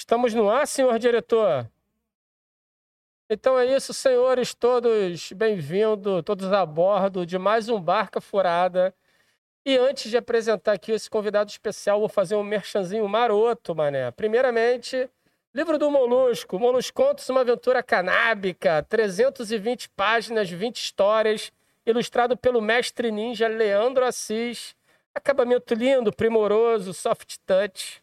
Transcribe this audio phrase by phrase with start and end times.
[0.00, 1.70] Estamos no ar, senhor diretor?
[3.28, 8.94] Então é isso, senhores, todos bem-vindos, todos a bordo de mais um Barca Furada.
[9.62, 14.10] E antes de apresentar aqui esse convidado especial, vou fazer um merchanzinho maroto, mané.
[14.10, 15.06] Primeiramente,
[15.54, 21.52] livro do Molusco, Moluscontos, uma aventura canábica, 320 páginas, 20 histórias,
[21.84, 24.74] ilustrado pelo mestre ninja Leandro Assis.
[25.14, 28.02] Acabamento lindo, primoroso, soft touch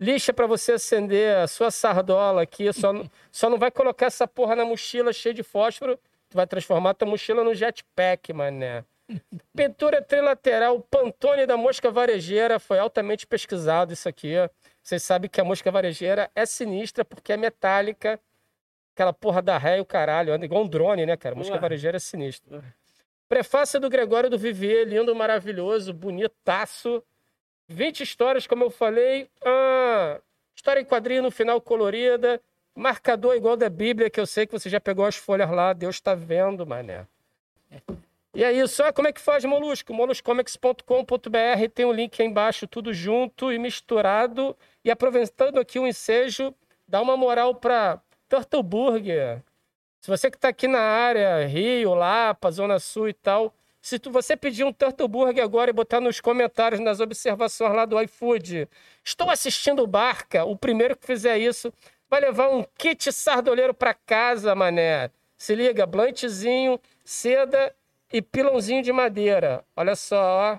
[0.00, 2.72] lixa para você acender a sua sardola aqui.
[2.72, 2.92] Só,
[3.30, 5.98] só não vai colocar essa porra na mochila cheia de fósforo.
[6.28, 8.84] Tu vai transformar a tua mochila no jetpack, mané.
[9.54, 12.58] Pintura trilateral Pantone da mosca varejeira.
[12.58, 14.34] Foi altamente pesquisado isso aqui.
[14.82, 18.18] Vocês sabem que a mosca varejeira é sinistra porque é metálica.
[18.94, 20.32] Aquela porra da ré e o caralho.
[20.32, 21.34] Anda igual um drone, né, cara?
[21.34, 21.60] Mosca Ué.
[21.60, 22.62] varejeira é sinistra.
[23.28, 27.02] Prefácio do Gregório do Vivier, lindo, maravilhoso, bonitaço.
[27.68, 29.28] 20 histórias, como eu falei.
[29.44, 30.20] Ah,
[30.54, 32.40] história em quadrinho no final colorida.
[32.74, 35.72] Marcador igual da Bíblia, que eu sei que você já pegou as folhas lá.
[35.72, 37.06] Deus está vendo, mané.
[38.34, 38.82] E é isso.
[38.82, 39.94] Ah, como é que faz, Molusco?
[39.94, 44.56] moluscomics.com.br tem um link aí embaixo, tudo junto e misturado.
[44.84, 46.52] E aproveitando aqui o ensejo,
[46.86, 49.40] dá uma moral para Turtle Burger.
[50.00, 53.54] Se você que está aqui na área, Rio, Lapa, Zona Sul e tal,
[53.84, 57.84] se tu, você pedir um Turtle Burger agora e botar nos comentários, nas observações lá
[57.84, 58.66] do iFood,
[59.04, 61.70] estou assistindo Barca, o primeiro que fizer isso
[62.08, 65.10] vai levar um kit sardoleiro para casa, mané.
[65.36, 67.76] Se liga, blantezinho, seda
[68.10, 69.62] e pilãozinho de madeira.
[69.76, 70.58] Olha só, ó.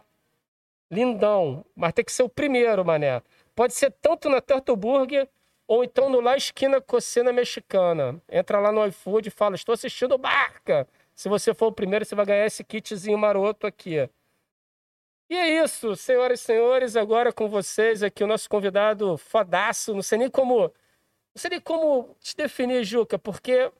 [0.91, 1.65] Lindão.
[1.75, 3.23] Mas tem que ser o primeiro, mané.
[3.55, 5.27] Pode ser tanto na Turtle Burger
[5.67, 8.21] ou então no La Esquina Cocina Mexicana.
[8.29, 10.87] Entra lá no iFood e fala, estou assistindo Barca.
[11.15, 14.09] Se você for o primeiro, você vai ganhar esse kitzinho maroto aqui.
[15.29, 20.03] E é isso, senhoras e senhores, agora com vocês aqui o nosso convidado fodaço, não
[20.03, 20.71] sei nem como, não
[21.35, 23.71] sei nem como te definir, Juca, porque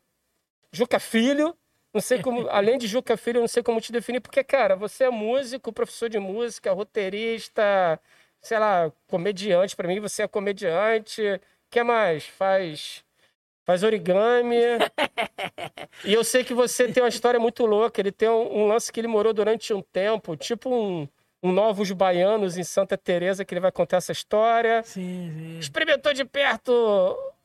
[0.72, 1.56] Juca Filho,
[1.94, 5.06] não sei como, além de Juca Filho, não sei como te definir, porque cara, você
[5.06, 8.02] é músico, professor de música, roteirista,
[8.42, 11.22] sei lá, comediante, para mim você é comediante,
[11.70, 12.26] que mais?
[12.26, 13.05] Faz
[13.66, 14.56] faz origami.
[16.06, 18.00] e eu sei que você tem uma história muito louca.
[18.00, 21.08] Ele tem um, um lance que ele morou durante um tempo, tipo um,
[21.44, 24.84] um Novos Baianos em Santa Teresa que ele vai contar essa história.
[24.84, 25.60] Sim, sim.
[25.60, 26.72] Experimentou de perto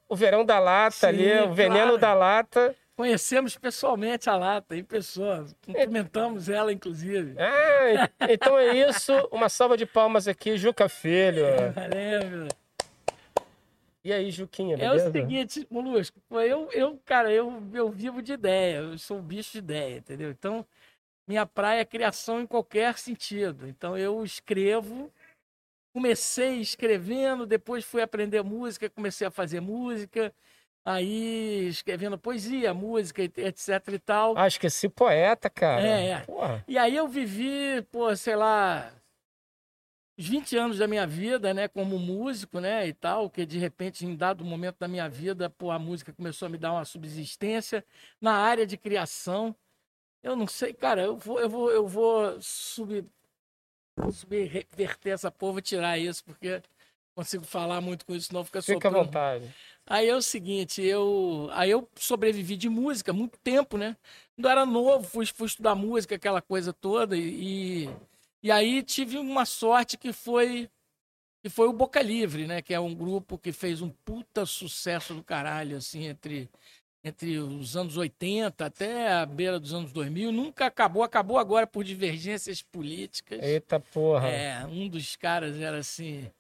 [0.09, 1.99] o verão da lata sim, ali, o veneno claro.
[1.99, 2.77] da lata.
[2.97, 5.47] Conhecemos pessoalmente a lata, em pessoa.
[5.65, 7.35] Cumprimentamos ela, inclusive.
[7.39, 9.13] Ah, então é isso.
[9.33, 11.47] Uma salva de palmas aqui, Juca Filho.
[11.73, 12.49] Valeu,
[14.03, 15.07] e aí, Juquinha, beleza?
[15.07, 19.23] É o seguinte, Molusco, eu, eu cara, eu, eu vivo de ideia, eu sou um
[19.23, 20.31] bicho de ideia, entendeu?
[20.31, 20.67] Então,
[21.29, 23.69] minha praia é criação em qualquer sentido.
[23.69, 25.13] Então, eu escrevo,
[25.93, 30.33] comecei escrevendo, depois fui aprender música, comecei a fazer música,
[30.85, 34.37] aí escrevendo poesia, música, etc e tal.
[34.37, 35.87] Ah, esqueci poeta, cara.
[35.87, 36.27] É, é.
[36.67, 38.91] E aí eu vivi, pô, sei lá,
[40.21, 44.05] os 20 anos da minha vida, né, como músico, né, e tal, que de repente,
[44.05, 47.83] em dado momento da minha vida, pô, a música começou a me dar uma subsistência
[48.21, 49.57] na área de criação.
[50.23, 53.07] Eu não sei, cara, eu vou, eu vou, eu vou subir,
[54.13, 56.63] subverter essa porra, tirar isso, porque
[57.15, 59.51] consigo falar muito com isso, não fica Fica à vontade.
[59.87, 63.97] Aí é o seguinte, eu, aí eu sobrevivi de música muito tempo, né?
[64.37, 67.91] Quando eu era novo, fui, fui estudar música, aquela coisa toda, e, e
[68.49, 70.71] aí tive uma sorte que foi
[71.43, 72.61] que foi o Boca Livre, né?
[72.61, 76.51] Que é um grupo que fez um puta sucesso do caralho, assim, entre,
[77.03, 80.31] entre os anos 80 até a beira dos anos 2000.
[80.33, 83.43] Nunca acabou, acabou agora por divergências políticas.
[83.43, 84.29] Eita porra!
[84.29, 86.31] É, um dos caras era assim,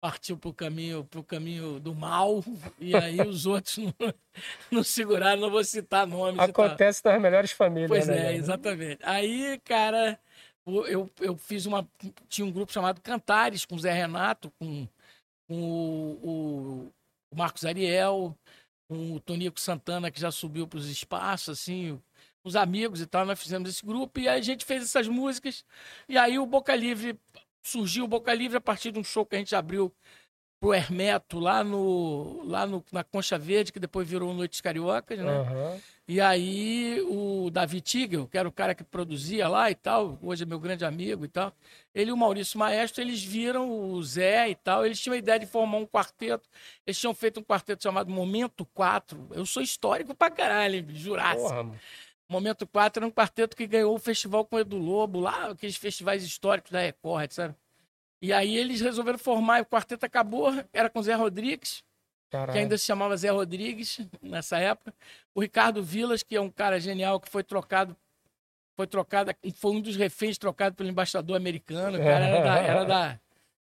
[0.00, 2.42] partiu pro caminho, pro caminho do mal,
[2.80, 4.14] e aí os outros não,
[4.70, 6.40] não seguraram, não vou citar nomes.
[6.40, 8.14] Acontece nas melhores famílias, pois né?
[8.14, 9.00] Pois é, exatamente.
[9.02, 10.18] Aí, cara
[10.86, 11.88] eu, eu fiz uma.
[12.28, 14.86] Tinha um grupo chamado Cantares, com o Zé Renato, com,
[15.48, 15.62] com
[16.22, 16.90] o,
[17.32, 18.36] o, Marcos Ariel,
[18.88, 22.00] com o Tonico Santana, que já subiu para os espaços, assim,
[22.44, 23.24] os amigos e tal.
[23.26, 25.64] Nós fizemos esse grupo e a gente fez essas músicas.
[26.08, 27.18] E aí o Boca Livre
[27.62, 29.92] surgiu o Boca Livre a partir de um show que a gente abriu
[30.60, 35.38] pro Hermeto lá no lá no, na Concha Verde, que depois virou Noites Cariocas, né?
[35.40, 35.80] Uhum.
[36.10, 40.42] E aí o Davi Tigel, que era o cara que produzia lá e tal, hoje
[40.42, 41.52] é meu grande amigo e tal,
[41.94, 45.38] ele e o Maurício Maestro, eles viram o Zé e tal, eles tinham a ideia
[45.38, 46.48] de formar um quarteto,
[46.86, 51.44] eles tinham feito um quarteto chamado Momento 4, eu sou histórico pra caralho, jurasse.
[52.26, 55.76] Momento 4 era um quarteto que ganhou o festival com o Edu Lobo, lá, aqueles
[55.76, 57.54] festivais históricos da Record, sabe?
[58.22, 61.84] E aí eles resolveram formar, o quarteto acabou, era com o Zé Rodrigues,
[62.30, 62.52] Caralho.
[62.52, 64.94] que ainda se chamava Zé Rodrigues nessa época.
[65.34, 67.96] O Ricardo Vilas, que é um cara genial que foi trocado,
[68.76, 71.98] foi trocado, foi um dos reféns trocado pelo embaixador americano.
[71.98, 73.20] O cara era da, era da,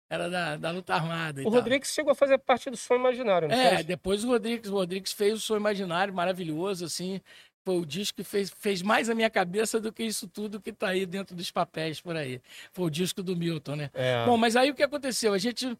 [0.09, 1.41] era da, da luta armada.
[1.41, 1.53] O tal.
[1.53, 5.11] Rodrigues chegou a fazer parte do Som Imaginário, não É, depois o Rodrigues, o Rodrigues
[5.11, 7.21] fez o Som Imaginário, maravilhoso, assim.
[7.63, 10.71] Foi o disco que fez, fez mais a minha cabeça do que isso tudo que
[10.71, 12.39] tá aí dentro dos papéis por aí.
[12.71, 13.89] Foi o disco do Milton, né?
[13.93, 14.23] É.
[14.23, 15.33] Bom, mas aí o que aconteceu?
[15.33, 15.75] A gente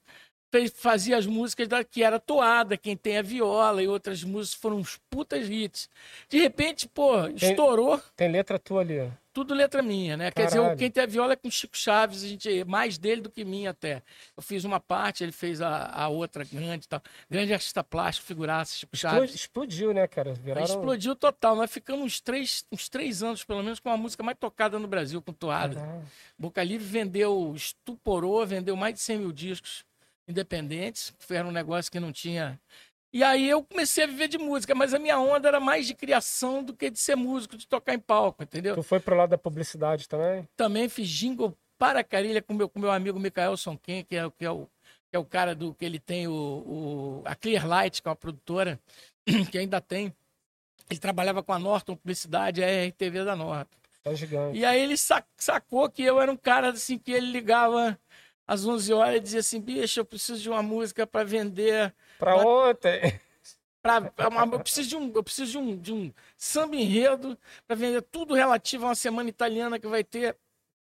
[0.52, 4.60] fez- fazia as músicas da, que era toada, quem tem a viola e outras músicas
[4.62, 5.90] foram uns putas hits.
[6.30, 9.00] De repente, pô, estourou Tem letra tua ali.
[9.00, 9.08] ó.
[9.34, 10.32] tudo letra minha, né?
[10.32, 10.78] Quer dizer, Caralho.
[10.78, 13.72] quem tem a viola é com Chico Chaves, a gente mais dele do que minha
[13.72, 14.02] até.
[14.38, 17.02] Eu fiz uma parte, ele fez a, a outra grande e tal.
[17.30, 19.36] Grande artista plástico, figuraça, Chico Chaves.
[19.36, 20.34] Explodiu, né, cara?
[20.36, 20.64] Viraram...
[20.66, 21.56] Explodiu total.
[21.58, 24.88] Nós ficamos uns três, uns três anos, pelo menos, com a música mais tocada no
[24.88, 25.76] Brasil, com toada.
[25.76, 26.02] Caralho.
[26.40, 29.84] Boca Livre vendeu, estuporou, vendeu mais de 100 mil discos
[30.27, 32.60] independentes, que era um negócio que não tinha.
[33.13, 35.94] E aí eu comecei a viver de música, mas a minha onda era mais de
[35.94, 38.75] criação do que de ser músico, de tocar em palco, entendeu?
[38.75, 40.45] Tu foi pro lado da publicidade também?
[40.57, 44.31] Também fiz jingle para Carilha com meu, com meu amigo Michael Sonken, que é, o-
[44.31, 44.66] que, é o,
[45.10, 48.16] que é o cara do que ele tem o, o- a Clearlight, que é uma
[48.18, 48.80] produtora,
[49.51, 50.13] que ainda tem.
[50.89, 53.77] Ele trabalhava com a Norton Publicidade, a RTV da Norton.
[54.04, 54.57] Tá gigante.
[54.60, 57.98] E aí ele sa- sacou que eu era um cara assim que ele ligava
[58.48, 61.94] às 11 horas e dizia assim: bicho, eu preciso de uma música para vender.
[62.20, 63.20] Pra Mas- ontem.
[63.82, 64.00] Pra,
[64.30, 67.38] uma- eu preciso de um, eu preciso de um, de um samba enredo
[67.68, 70.36] para vender tudo relativo a uma semana italiana que vai ter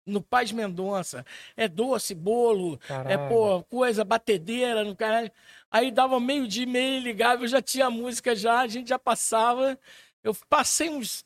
[0.05, 1.25] no Paz Mendonça.
[1.57, 3.27] É doce, bolo, é Caralho.
[3.29, 5.29] pô, coisa, batedeira no caralho.
[5.69, 8.97] Aí dava meio-dia e meio, ligava, eu já tinha a música já, a gente já
[8.99, 9.77] passava.
[10.23, 11.25] Eu passei uns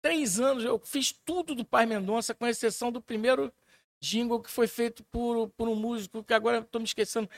[0.00, 3.52] três anos, eu fiz tudo do Paz Mendonça, com exceção do primeiro
[4.02, 7.30] jingle que foi feito por, por um músico que agora estou me esquecendo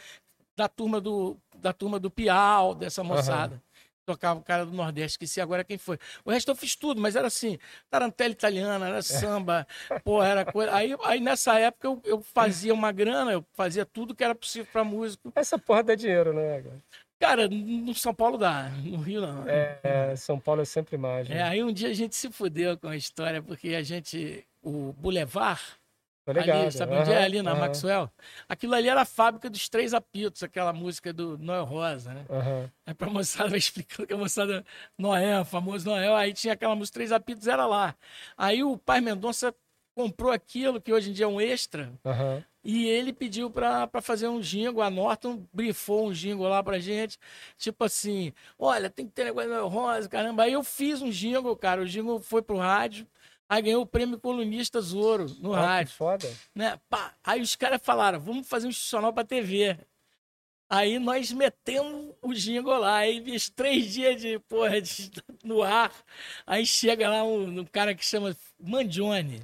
[0.56, 3.62] da turma do, da turma do Piau, dessa moçada.
[4.06, 5.98] Tocava o cara do Nordeste, esqueci agora quem foi.
[6.26, 7.58] O resto eu fiz tudo, mas era assim,
[7.90, 9.66] tarantela italiana, era samba,
[10.04, 10.74] porra, era coisa.
[10.74, 14.68] Aí, aí nessa época eu, eu fazia uma grana, eu fazia tudo que era possível
[14.70, 15.32] para músico.
[15.34, 16.78] Essa porra dá dinheiro, né, cara?
[17.18, 19.48] Cara, no São Paulo dá, no Rio não.
[19.48, 21.34] É, é, São Paulo é sempre imagem.
[21.34, 24.92] É, aí um dia a gente se fudeu com a história, porque a gente, o
[24.92, 25.62] Boulevard,
[26.24, 26.60] Tô ligado.
[26.62, 27.22] ali, sabe onde é?
[27.22, 28.10] Ali na aham, Maxwell,
[28.48, 32.26] aquilo ali era a fábrica dos Três Apitos, aquela música do Noel Rosa, né?
[32.28, 32.70] aham.
[32.86, 34.64] Aí pra moçada vai explicando que a moçada
[34.98, 37.94] Noel, famoso Noel, aí tinha aquela música Três Apitos, era lá.
[38.36, 39.54] Aí o pai Mendonça
[39.94, 42.44] comprou aquilo, que hoje em dia é um extra, aham.
[42.64, 46.78] e ele pediu pra pra fazer um jingle, a Norton brifou um jingle lá pra
[46.78, 47.18] gente,
[47.58, 50.44] tipo assim, olha, tem que ter negócio Noel Rosa, caramba.
[50.44, 53.06] Aí eu fiz um jingle, cara, o jingle foi pro rádio,
[53.48, 56.36] aí ganhou o prêmio Colunistas Ouro no Ah, que rádio foda.
[56.54, 56.78] né?
[56.88, 57.14] Pá.
[57.22, 59.76] Aí os caras falaram, vamos fazer um institucional pra TV.
[60.68, 65.10] Aí nós metemos o jingle lá, aí bicho, três dias de, porra, de-
[65.44, 65.92] no ar.
[66.46, 69.42] Aí chega lá um, um cara que chama Mandione.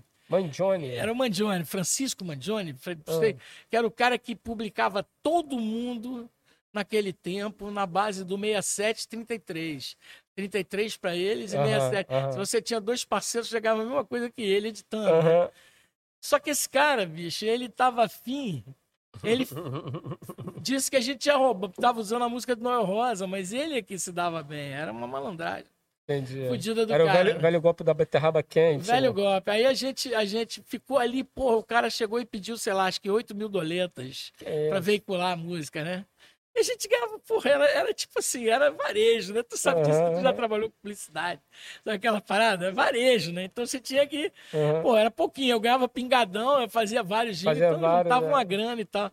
[0.53, 0.91] Johnny.
[0.91, 2.75] Era o Mandione, Francisco Mandione,
[3.07, 3.37] Ah.
[3.69, 6.31] que era o cara que publicava todo mundo
[6.73, 9.09] naquele tempo na base do 67
[10.41, 10.95] 33.
[10.95, 12.13] 33 para eles e Aham, 67.
[12.13, 12.33] aham.
[12.33, 15.05] Se você tinha dois parceiros, chegava a mesma coisa que ele editando.
[15.05, 15.13] né?
[15.13, 15.51] Aham.
[16.23, 18.65] Só que esse cara, bicho, ele tava afim.
[19.25, 19.47] Ele
[20.61, 23.79] disse que a gente tinha roubado, tava usando a música do Noel Rosa, mas ele
[23.79, 24.73] é que se dava bem.
[24.73, 25.67] Era uma malandragem.
[26.09, 26.49] Entendi.
[26.49, 27.19] Fudida do Era o cara.
[27.25, 27.41] velho, né?
[27.41, 28.85] velho golpe da beterraba quente.
[28.85, 29.23] Velho né?
[29.23, 29.51] golpe.
[29.51, 32.87] Aí a gente, a gente ficou ali, porra, o cara chegou e pediu, sei lá,
[32.87, 36.05] acho que 8 mil doletas É, pra veicular a música, né?
[36.55, 39.43] E a gente ganhava, porra, era, era tipo assim, era varejo, né?
[39.43, 41.41] Tu sabe disso, tu já trabalhou com publicidade.
[41.85, 42.67] Sabe aquela parada?
[42.67, 43.45] É varejo, né?
[43.45, 44.83] Então você tinha que aham.
[44.83, 45.53] Pô, era pouquinho.
[45.53, 48.29] Eu ganhava pingadão, eu fazia vários dias, Fazia então vários, tava é.
[48.29, 49.13] uma grana e tal.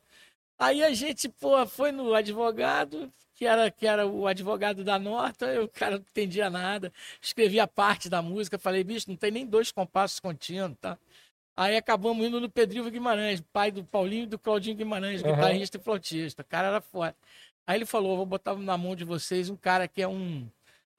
[0.57, 5.53] Aí a gente, pô, foi no advogado, que era, que era o advogado da nota,
[5.53, 6.91] e o cara não entendia nada.
[7.21, 10.97] Escrevi a parte da música, falei, bicho, não tem nem dois compassos contínuos, tá?
[11.57, 15.33] Aí acabamos indo no Pedrinho Guimarães, pai do Paulinho e do Claudinho Guimarães, Aham.
[15.33, 16.43] guitarrista e flautista.
[16.43, 17.15] O cara era foda.
[17.65, 20.47] Aí ele falou: vou botar na mão de vocês um cara que é um,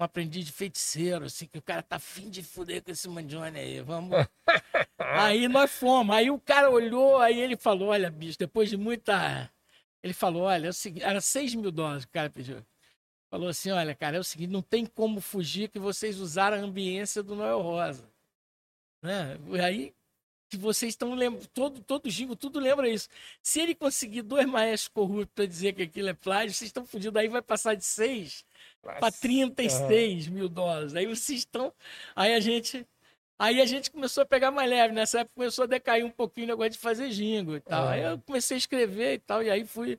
[0.00, 3.56] um aprendiz de feiticeiro, assim, que o cara tá afim de fuder com esse mandione
[3.56, 3.80] aí.
[3.82, 4.10] Vamos.
[4.98, 6.16] aí nós fomos.
[6.16, 9.48] Aí o cara olhou, aí ele falou: olha, bicho, depois de muita.
[10.02, 12.66] Ele falou: olha, é o seguinte, era 6 mil dólares que o cara pediu.
[13.30, 16.60] Falou assim: olha, cara, é o seguinte, não tem como fugir que vocês usaram a
[16.60, 18.04] ambiência do Noel Rosa.
[19.00, 19.38] Né?
[19.52, 19.94] E aí
[20.48, 23.08] que vocês estão lembrando, todo, todo jingle, tudo lembra isso.
[23.42, 27.20] Se ele conseguir dois maestros corruptos para dizer que aquilo é plágio, vocês estão fodidos.
[27.20, 28.44] Aí vai passar de 6
[28.82, 29.20] para Nossa.
[29.20, 30.94] 36 mil dólares.
[30.94, 31.72] Aí vocês estão.
[32.16, 32.86] Aí a gente.
[33.40, 34.92] Aí a gente começou a pegar mais leve.
[34.94, 37.84] Nessa época começou a decair um pouquinho o negócio de fazer jingle e tal.
[37.86, 37.90] Ah.
[37.90, 39.42] Aí eu comecei a escrever e tal.
[39.42, 39.98] E aí fui.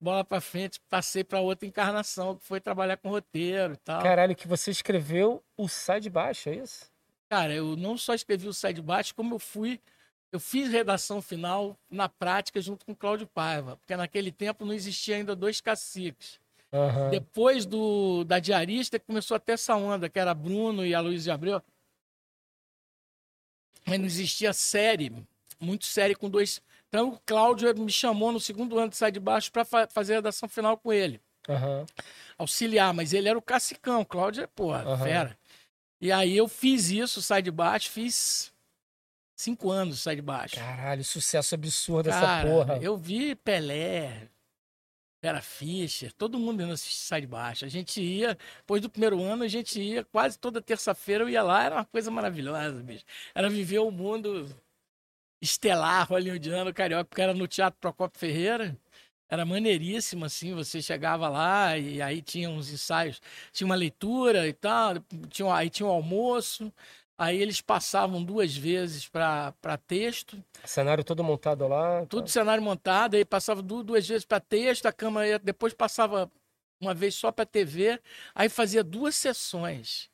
[0.00, 4.02] bola pra frente, passei pra outra encarnação, que foi trabalhar com roteiro e tal.
[4.02, 6.89] Caralho, que você escreveu o Sai de Baixo, é isso?
[7.30, 9.80] Cara, eu não só escrevi o Sai de Baixo, como eu fui.
[10.32, 14.74] Eu fiz redação final na prática junto com o Cláudio Paiva, porque naquele tempo não
[14.74, 16.40] existia ainda dois caciques.
[16.72, 17.10] Aham.
[17.10, 21.30] Depois do, da diarista, começou até essa onda, que era Bruno e a Luiz de
[21.30, 21.62] Abreu.
[23.86, 25.12] Mas não existia série,
[25.60, 26.60] muito série com dois.
[26.88, 30.16] Então o Cláudio me chamou no segundo ano de Sai de Baixo para fazer a
[30.16, 31.20] redação final com ele.
[31.48, 31.86] Aham.
[32.36, 34.00] Auxiliar, mas ele era o cacicão.
[34.00, 35.04] O Cláudio é, porra, Aham.
[35.04, 35.39] fera.
[36.00, 38.52] E aí eu fiz isso, Sai de Baixo, fiz
[39.36, 40.56] cinco anos Sai de Baixo.
[40.56, 42.78] Caralho, sucesso absurdo essa Cara, porra.
[42.80, 44.28] eu vi Pelé,
[45.22, 47.64] Vera Fischer, todo mundo indo assistir Sai de Baixo.
[47.66, 51.42] A gente ia, depois do primeiro ano, a gente ia quase toda terça-feira, eu ia
[51.42, 53.04] lá, era uma coisa maravilhosa, bicho.
[53.34, 54.48] Era viver o mundo
[55.42, 58.76] estelar hollywoodiano, carioca, porque era no Teatro Procopio Ferreira.
[59.30, 63.20] Era maneiríssimo, assim, você chegava lá e aí tinha uns ensaios,
[63.52, 64.94] tinha uma leitura e tal,
[65.28, 66.72] tinha, aí tinha o almoço,
[67.16, 69.54] aí eles passavam duas vezes para
[69.86, 72.04] texto, Cenário todo montado lá.
[72.06, 72.32] tudo tá.
[72.32, 76.28] cenário montado, aí passava du- duas vezes para texto, a câmera ia- depois passava
[76.82, 78.00] uma vez só para TV,
[78.34, 80.10] aí fazia duas sessões.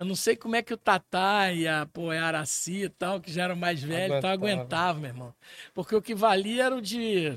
[0.00, 3.20] Eu não sei como é que o Tatá e a, pô, a Araci e tal,
[3.20, 4.32] que já eram mais velhos, Aguentava.
[4.32, 5.34] aguentava, meu irmão.
[5.74, 7.36] Porque o que valia era o de.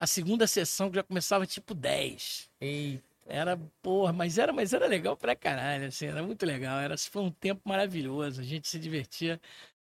[0.00, 2.48] A segunda sessão, que já começava tipo 10.
[2.60, 6.80] Ei, Era, porra, mas era, mas era legal pra caralho, assim, era muito legal.
[6.80, 9.38] Era, foi um tempo maravilhoso, a gente se divertia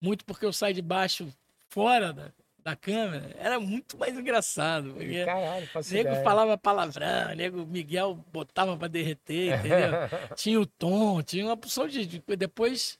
[0.02, 1.28] muito porque eu saí de baixo,
[1.70, 4.94] fora da, da câmera, era muito mais engraçado.
[4.94, 6.24] Porque caralho, nego ideia.
[6.24, 9.92] falava palavrão, o nego Miguel botava pra derreter, entendeu?
[10.36, 13.00] tinha o tom, tinha uma opção de, de- Depois.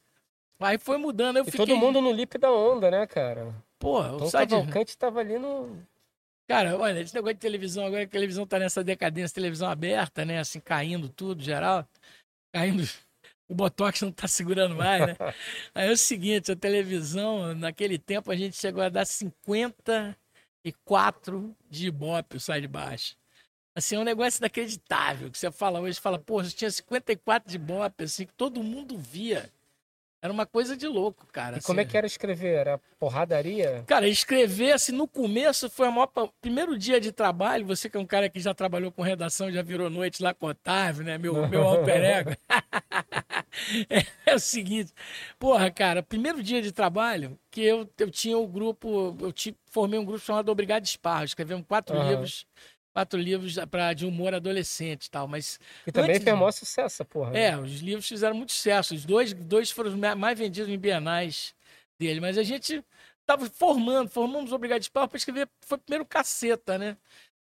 [0.60, 1.66] Aí foi mudando, eu E fiquei.
[1.66, 3.54] todo mundo no lip da onda, né, cara?
[3.78, 5.78] Porra, Então o o Sai de- Cavalcante tava ali no.
[6.48, 10.26] Cara, olha, esse negócio de televisão, agora que a televisão tá nessa decadência, televisão aberta,
[10.26, 10.40] né?
[10.40, 11.88] Assim, caindo tudo, geral.
[12.54, 12.84] Caindo.
[13.46, 15.18] O Botox não tá segurando mais, né?
[15.76, 21.88] Aí é o seguinte, a televisão, naquele tempo a gente chegou a dar 54 de
[21.88, 23.18] Ibope, o sai de baixo.
[23.76, 28.06] Assim, é um negócio inacreditável, que você fala hoje, fala, pô, tinha 54 de Ibope,
[28.06, 29.52] assim, que todo mundo via.
[30.24, 31.58] Era uma coisa de louco, cara.
[31.58, 31.92] E como é assim.
[31.92, 32.56] que era escrever?
[32.56, 33.84] Era porradaria?
[33.86, 36.08] Cara, escrever, assim, no começo foi o maior...
[36.40, 39.62] primeiro dia de trabalho, você que é um cara que já trabalhou com redação, já
[39.62, 41.18] virou noite lá com o Otávio, né?
[41.18, 42.32] Meu, meu alter ego.
[43.90, 44.94] é, é o seguinte,
[45.38, 50.00] porra, cara, primeiro dia de trabalho, que eu, eu tinha o grupo, eu ti- formei
[50.00, 52.10] um grupo chamado Obrigado Esparro, escrevemos quatro Aham.
[52.12, 52.48] livros,
[52.94, 57.04] quatro livros pra, de humor adolescente e tal, mas E também Antes- fez maior sucesso
[57.06, 57.32] porra.
[57.32, 57.46] né?
[57.48, 58.94] é, os livros fizeram muito sucesso.
[58.94, 61.56] Os dois, dois foram mais vendidos em bienais
[62.00, 62.20] dele.
[62.22, 62.84] Mas a gente
[63.22, 65.50] estava formando, formamos o Obrigado de Pau para escrever.
[65.66, 66.96] Foi primeiro Caceta, né?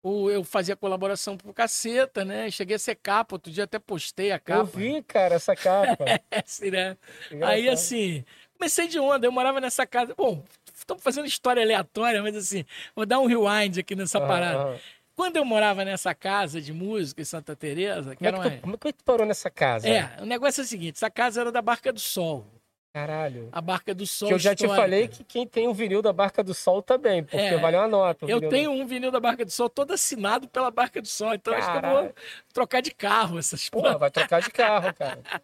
[0.02, 2.50] O, eu fazia colaboração pro Caceta, né?
[2.50, 3.36] Cheguei a ser capa.
[3.36, 4.62] Outro dia até postei a capa.
[4.62, 6.06] Eu vi, cara, essa capa.
[6.32, 6.98] Assim, né?
[7.44, 8.24] Aí, assim,
[8.58, 9.28] comecei de onda.
[9.28, 10.16] Eu morava nessa casa.
[10.16, 10.44] Bom,
[10.74, 12.64] estamos fazendo história aleatória, mas assim,
[12.96, 14.60] vou dar um rewind aqui nessa Aham, parada.
[14.64, 14.80] aham.
[15.20, 18.52] Quando eu morava nessa casa de música em Santa Teresa, que Como é, que uma...
[18.56, 19.86] tu, como é que tu parou nessa casa?
[19.86, 22.48] É, o negócio é o seguinte: essa casa era da Barca do Sol.
[22.94, 23.50] Caralho.
[23.52, 24.30] A Barca do Sol.
[24.30, 24.82] Que eu já te histórica.
[24.82, 27.88] falei que quem tem o vinil da Barca do Sol também, porque É, valeu uma
[27.90, 28.26] nota.
[28.30, 31.54] Eu tenho um vinil da Barca do Sol todo assinado pela Barca do Sol, então
[31.54, 32.16] acho que eu vou Caralho.
[32.54, 33.98] trocar de carro essas Porra, porra.
[34.00, 35.20] vai trocar de carro, cara.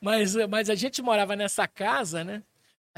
[0.00, 2.42] Mas, mas a gente morava nessa casa, né?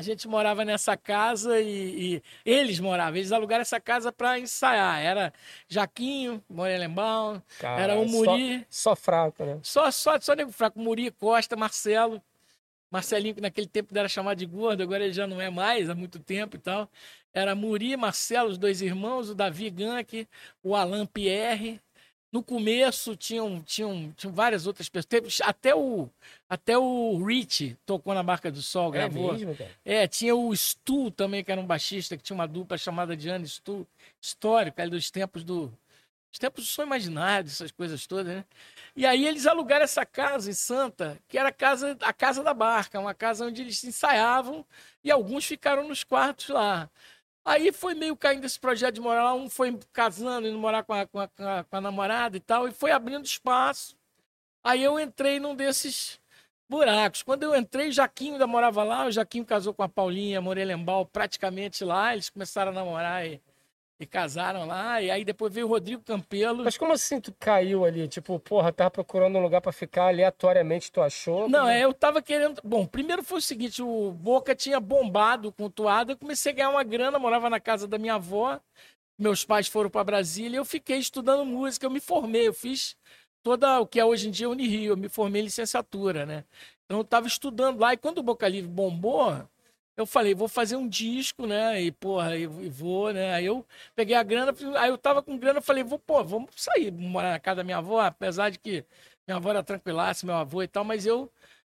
[0.00, 4.98] A gente morava nessa casa e, e eles moravam, eles alugaram essa casa para ensaiar.
[4.98, 5.30] Era
[5.68, 7.42] Jaquinho, Morelenbaum,
[7.78, 9.58] era o só- Muri, Só, fraco, né?
[9.62, 10.78] Só, só, só nego fraco.
[10.80, 12.22] Muri, Costa, Marcelo.
[12.90, 15.94] Marcelinho, que naquele tempo era chamado de gordo, agora ele já não é mais, há
[15.94, 16.88] muito tempo e tal.
[17.32, 20.26] Era Muri, Marcelo, os dois irmãos, o Davi Gank,
[20.62, 21.78] o Alan Pierre.
[22.32, 25.06] No começo tinham, tinham, tinham várias outras pessoas.
[25.06, 26.08] Teve- até o,
[26.48, 29.32] até o Rich tocou na Barca do Sol, É gravou.
[29.32, 29.70] mesmo, cara.
[29.84, 33.44] É, tinha o Stu também, que era um baixista, que tinha uma dupla chamada Diana
[33.46, 33.84] Stu,
[34.20, 35.72] histórico, ali dos tempos do.
[36.32, 38.44] Os tempos do som imaginário, essas coisas todas, né?
[38.94, 42.54] E aí eles alugaram essa casa em Santa, que era a casa, a casa da
[42.54, 44.64] barca, uma casa onde eles ensaiavam
[45.02, 46.88] e alguns ficaram nos quartos lá.
[47.44, 50.92] Aí foi meio caindo esse projeto de morar lá, um foi casando, indo morar com
[50.92, 53.96] a, com a, com a- namorada e tal, e foi abrindo espaço.
[54.64, 56.20] Aí eu entrei num desses
[56.68, 57.22] buracos.
[57.22, 61.84] Quando eu entrei, Jaquinho ainda morava lá, o Jaquinho casou com a Paulinha Morelembal praticamente
[61.84, 63.40] lá, eles começaram a namorar e,
[64.00, 66.64] e casaram lá, e aí depois veio o Rodrigo Campelo.
[66.64, 68.08] Mas como assim tu caiu ali?
[68.08, 71.46] Tipo, porra, tava procurando um lugar pra ficar aleatoriamente, tu achou?
[71.50, 72.58] Não, Como- é, eu tava querendo.
[72.64, 76.54] Bom, primeiro foi o seguinte: o Boca tinha bombado com o Toada, eu comecei a
[76.54, 78.58] ganhar uma grana, morava na casa da minha avó.
[79.18, 82.96] meus pais foram para Brasília, eu fiquei estudando música, eu me formei, eu fiz
[83.42, 86.42] toda o que é hoje em dia Unirio, eu me formei em licenciatura, né?
[86.86, 89.46] Então eu estava estudando lá e quando o Boca Livre bombou,
[90.00, 91.80] eu falei, vou fazer um disco, né?
[91.82, 93.34] E, porra, e vou, né?
[93.34, 96.90] Aí eu peguei a grana, aí eu tava com grana, falei, vou, pô, vamos sair,
[96.92, 98.84] morar na casa da minha avó, apesar de que
[99.26, 101.30] minha avó era tranquilaça, meu avô e tal, mas eu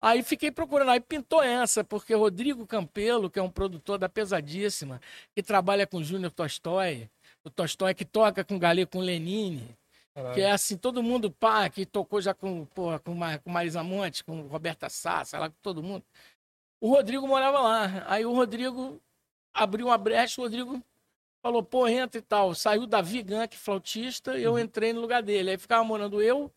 [0.02, 5.00] Aí fiquei procurando, aí pintou essa, porque Rodrigo Campelo, que é um produtor da Pesadíssima,
[5.36, 7.08] que trabalha com Júnior Tolstói,
[7.44, 9.78] o Tolstói que toca com Galê, com Lenine,
[10.16, 10.34] Caralho.
[10.34, 14.24] que é assim, todo mundo, pá, que tocou já com, porra, com, com Marisa Monte,
[14.24, 16.04] com Roberta Sá, sei lá, com todo mundo.
[16.82, 18.04] O Rodrigo morava lá.
[18.08, 19.00] Aí o Rodrigo
[19.54, 20.84] abriu uma brecha, o Rodrigo
[21.44, 22.56] falou, pô, entra e tal.
[22.56, 24.60] Saiu Davi Gank, flautista, e eu uhum.
[24.60, 25.52] entrei no lugar dele.
[25.52, 26.52] Aí ficava morando eu,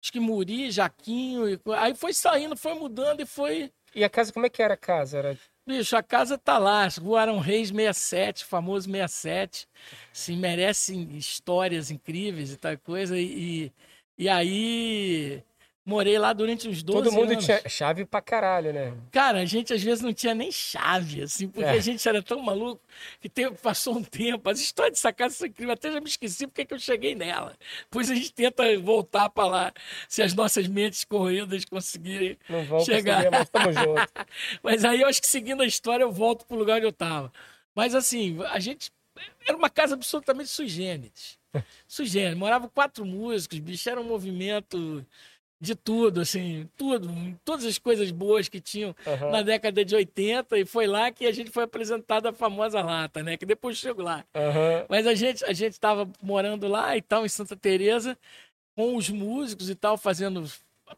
[0.00, 1.48] acho que Muri, Jaquinho.
[1.48, 1.60] E...
[1.76, 3.72] Aí foi saindo, foi mudando e foi.
[3.92, 5.18] E a casa, como é que era a casa?
[5.18, 5.38] Era...
[5.66, 9.66] Bicho, a casa tá lá, Rua Arão Reis 67, famoso 67.
[10.12, 13.18] Sim, merece histórias incríveis e tal coisa.
[13.18, 13.72] E,
[14.16, 15.42] e aí
[15.86, 17.10] Morei lá durante uns 12 anos.
[17.10, 17.44] Todo mundo anos.
[17.44, 18.94] tinha chave pra caralho, né?
[19.12, 21.72] Cara, a gente às vezes não tinha nem chave, assim, porque é.
[21.72, 22.80] a gente era tão maluco
[23.20, 23.28] que
[23.62, 24.48] passou um tempo.
[24.48, 25.76] As histórias dessa casa são incríveis.
[25.76, 27.54] Até já me esqueci porque é que eu cheguei nela.
[27.82, 29.72] Depois a gente tenta voltar pra lá,
[30.08, 33.30] se as nossas mentes corridas conseguirem não vão chegar.
[33.30, 34.12] mas tamo junto.
[34.62, 37.30] mas aí eu acho que seguindo a história eu volto pro lugar onde eu tava.
[37.74, 38.90] Mas assim, a gente.
[39.46, 41.38] Era uma casa absolutamente sui generis.
[41.86, 42.36] Sui generis.
[42.36, 45.06] Moravam quatro músicos, bicho, era um movimento
[45.60, 47.08] de tudo, assim, tudo,
[47.44, 49.30] todas as coisas boas que tinham uhum.
[49.30, 53.22] na década de 80 e foi lá que a gente foi apresentado a famosa lata,
[53.22, 53.36] né?
[53.36, 54.24] Que depois chegou lá.
[54.34, 54.86] Uhum.
[54.88, 58.18] Mas a gente a gente estava morando lá e tal em Santa Teresa
[58.76, 60.44] com os músicos e tal fazendo,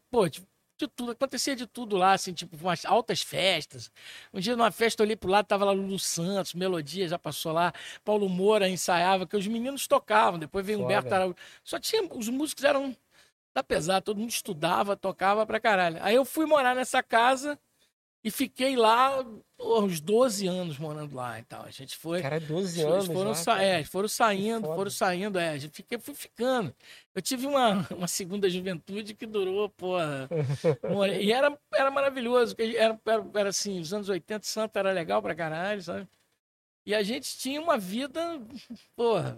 [0.09, 0.41] pô, de,
[0.79, 3.91] de tudo, acontecia de tudo lá, assim, tipo, umas altas festas.
[4.33, 7.51] Um dia numa festa eu olhei pro lado, tava lá Lulu Santos, Melodia já passou
[7.51, 7.73] lá,
[8.03, 11.35] Paulo Moura ensaiava, que os meninos tocavam, depois veio Humberto Araújo.
[11.63, 12.95] Só tinha, os músicos eram
[13.57, 15.97] Tá pesado, todo mundo estudava, tocava pra caralho.
[16.01, 17.57] Aí eu fui morar nessa casa
[18.23, 19.25] e fiquei lá
[19.59, 21.63] uns 12 anos morando lá e tal.
[21.63, 22.21] A gente foi.
[22.21, 23.07] Cara, 12 anos.
[23.07, 25.49] Foram, já, é, foram saindo, foram saindo, é.
[25.49, 26.71] A gente fiquei, fui ficando.
[27.15, 30.29] Eu tive uma, uma segunda juventude que durou, porra.
[31.19, 32.55] e era, era maravilhoso.
[32.59, 36.07] Era, era, era assim, os anos 80, Santa era legal pra caralho, sabe?
[36.85, 38.21] E a gente tinha uma vida,
[38.95, 39.35] porra,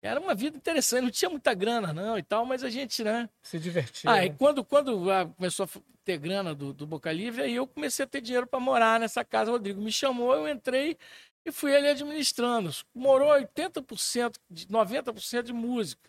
[0.00, 3.28] era uma vida interessante, não tinha muita grana, não, e tal, mas a gente, né?
[3.42, 4.10] Se divertia.
[4.10, 7.66] Ah, e quando, quando ah, começou a ter grana do, do Boca Livre, aí eu
[7.66, 9.50] comecei a ter dinheiro para morar nessa casa.
[9.50, 10.96] O Rodrigo me chamou, eu entrei
[11.44, 12.70] e fui ali administrando.
[12.94, 14.36] Morou 80%,
[14.70, 16.08] 90% de música.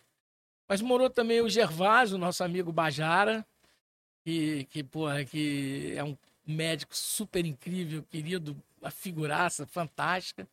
[0.68, 3.44] Mas morou também o Gervásio, nosso amigo Bajara,
[4.24, 10.48] que, que, porra, que é um médico super incrível, querido, uma figuraça fantástica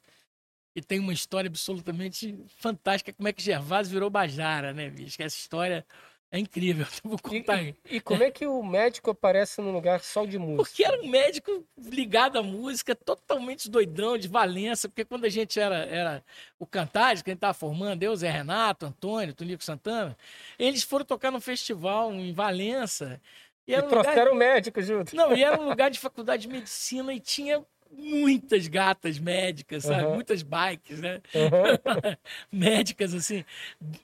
[0.76, 5.22] e tem uma história absolutamente fantástica, como é que Gervásio virou Bajara, né, bicho?
[5.22, 5.86] Essa história
[6.30, 7.62] é incrível, vou contar.
[7.62, 10.64] E, e, como é que o médico aparece num lugar só de música?
[10.64, 15.58] Porque era um médico ligado à música, totalmente doidão, de Valença, porque quando a gente
[15.58, 16.22] era, era
[16.58, 20.14] o Cantares, que a gente estava formando, eu, Zé Renato, Antônio, Tonico Santana,
[20.58, 23.18] eles foram tocar num festival em Valença.
[23.66, 24.54] E, e trouxeram lugar...
[24.54, 25.16] médico junto.
[25.16, 27.64] Não, e era um lugar de faculdade de medicina e tinha
[27.96, 30.04] muitas gatas médicas, sabe?
[30.04, 30.14] Uhum.
[30.14, 31.20] Muitas bikes, né?
[31.34, 32.16] Uhum.
[32.52, 33.44] médicas, assim,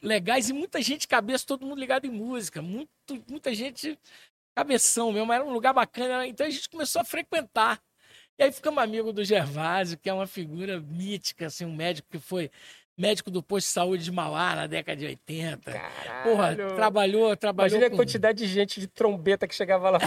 [0.00, 2.90] legais e muita gente cabeça, todo mundo ligado em música, muito,
[3.28, 3.98] muita gente
[4.54, 7.80] cabeção mesmo, era um lugar bacana, então a gente começou a frequentar.
[8.38, 12.18] E aí ficamos amigos do Gervásio, que é uma figura mítica, assim, um médico que
[12.18, 12.50] foi
[12.96, 15.72] médico do posto de saúde de Mauá na década de 80.
[15.72, 16.22] Caralho.
[16.22, 17.76] Porra, trabalhou, trabalhou.
[17.76, 17.96] Imagina com...
[17.96, 19.98] a quantidade de gente de trombeta que chegava lá.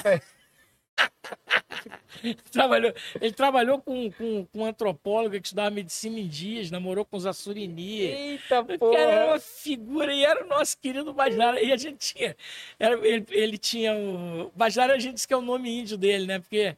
[2.52, 7.18] Trabalhou, ele trabalhou com, com, com um antropólogo que estudava medicina em dias, namorou com
[7.18, 8.02] os Assurini.
[8.02, 8.98] Eita, porra!
[8.98, 11.62] era uma figura e era o nosso querido Bajara.
[11.62, 12.36] E a gente tinha.
[12.80, 14.52] Era, ele, ele tinha o.
[14.56, 16.40] Bajara a gente disse que é o nome índio dele, né?
[16.40, 16.76] Porque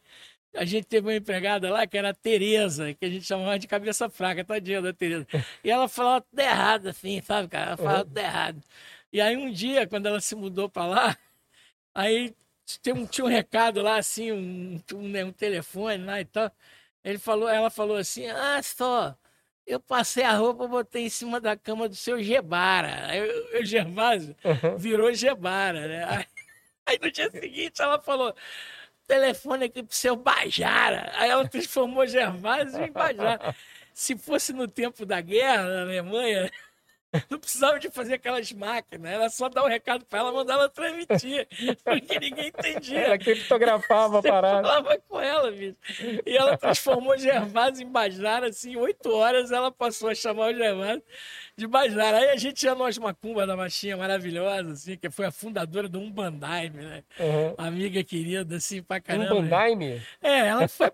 [0.53, 3.67] a gente teve uma empregada lá que era a Tereza, que a gente chamava de
[3.67, 5.27] cabeça fraca, tadinha da Tereza.
[5.63, 7.67] E ela falava tudo errado, assim, sabe, cara?
[7.67, 8.05] Ela falava uhum.
[8.05, 8.63] tudo errado.
[9.11, 11.17] E aí um dia, quando ela se mudou para lá,
[11.93, 12.33] aí
[12.81, 16.51] tinha um, tinha um recado lá, assim, um, um, né, um telefone lá e tal.
[17.03, 19.15] Ele falou, ela falou assim, ah, só,
[19.65, 23.07] eu passei a roupa, botei em cima da cama do seu Gebara.
[23.07, 23.21] Aí
[23.61, 24.77] o Gervásio uhum.
[24.77, 26.03] virou Gebara, né?
[26.05, 26.25] Aí,
[26.85, 28.35] aí, no dia seguinte ela falou,
[29.07, 31.11] telefone aqui pro seu Bajara.
[31.15, 33.55] Aí ela transformou Gervásio em Bajara.
[33.93, 36.51] Se fosse no tempo da guerra na Alemanha,
[37.29, 40.69] Não precisava de fazer aquelas máquinas, era só dar um recado para ela, mandar ela
[40.69, 41.47] transmitir,
[41.83, 42.99] porque ninguém entendia.
[42.99, 44.67] Ela criptografava a parada.
[44.67, 45.75] falava com ela, bicho.
[46.25, 50.53] E ela transformou Gervásio em Bajara, assim, em oito horas ela passou a chamar o
[50.53, 51.03] Gervásio
[51.57, 52.17] de Bajara.
[52.17, 55.99] Aí a gente ia nós Macumba da Machinha, maravilhosa, assim, que foi a fundadora do
[55.99, 57.03] Umbandaime, né?
[57.19, 57.55] Uhum.
[57.57, 59.33] Amiga querida, assim, pra caramba.
[59.33, 60.01] Umbandaime?
[60.21, 60.91] É, ela foi.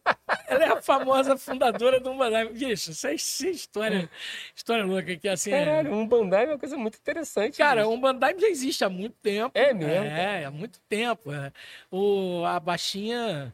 [0.47, 2.51] Ela é a famosa fundadora do Umbandaime.
[2.51, 4.09] Bicho, isso é história,
[4.55, 5.51] história louca aqui, assim.
[5.51, 7.57] Caralho, um Umbandaime é uma coisa muito interessante.
[7.57, 9.51] Cara, o Umbandaime já existe há muito tempo.
[9.53, 10.05] É mesmo?
[10.05, 11.31] É, há muito tempo.
[11.31, 11.51] É.
[11.91, 13.53] O, a Baixinha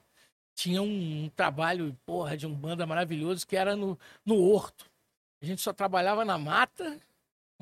[0.56, 4.86] tinha um, um trabalho, porra, de um banda maravilhoso que era no, no Horto.
[5.42, 7.00] A gente só trabalhava na mata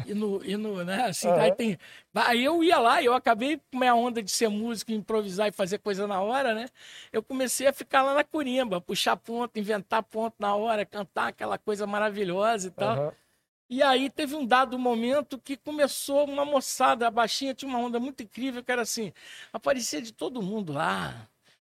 [0.05, 1.39] e no, e no né, assim, uhum.
[1.39, 1.77] aí tem...
[2.13, 5.79] Aí eu ia lá, eu acabei com minha onda de ser músico, improvisar e fazer
[5.79, 6.67] coisa na hora, né?
[7.11, 11.57] Eu comecei a ficar lá na Curimba, puxar ponto, inventar ponto na hora, cantar aquela
[11.57, 12.97] coisa maravilhosa e tal.
[12.97, 13.11] Uhum.
[13.69, 17.99] E aí teve um dado momento que começou uma moçada, a baixinha tinha uma onda
[17.99, 19.11] muito incrível, que era assim,
[19.51, 21.27] aparecia de todo mundo lá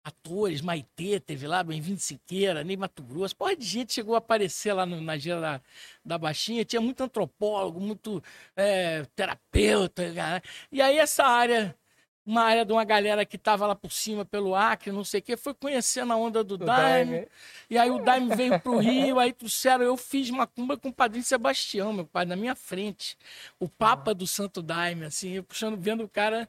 [0.02, 4.72] atores, Maitê teve lá, Bem-vindo Siqueira, Ney Mato Grosso, porra de gente chegou a aparecer
[4.72, 5.60] lá no, na gira da,
[6.04, 8.22] da Baixinha, tinha muito antropólogo, muito
[8.56, 10.40] é, terapeuta, né?
[10.72, 11.76] e aí essa área,
[12.24, 15.22] uma área de uma galera que tava lá por cima, pelo Acre, não sei o
[15.22, 17.28] quê, foi conhecendo a onda do, Daime,
[17.68, 21.24] e aí o Daime veio pro Rio, aí trouxeram, eu fiz macumba com o Padrinho
[21.24, 23.18] Sebastião, meu pai, na minha frente,
[23.58, 26.48] o Papa do Santo Daime, assim, eu puxando, vendo o cara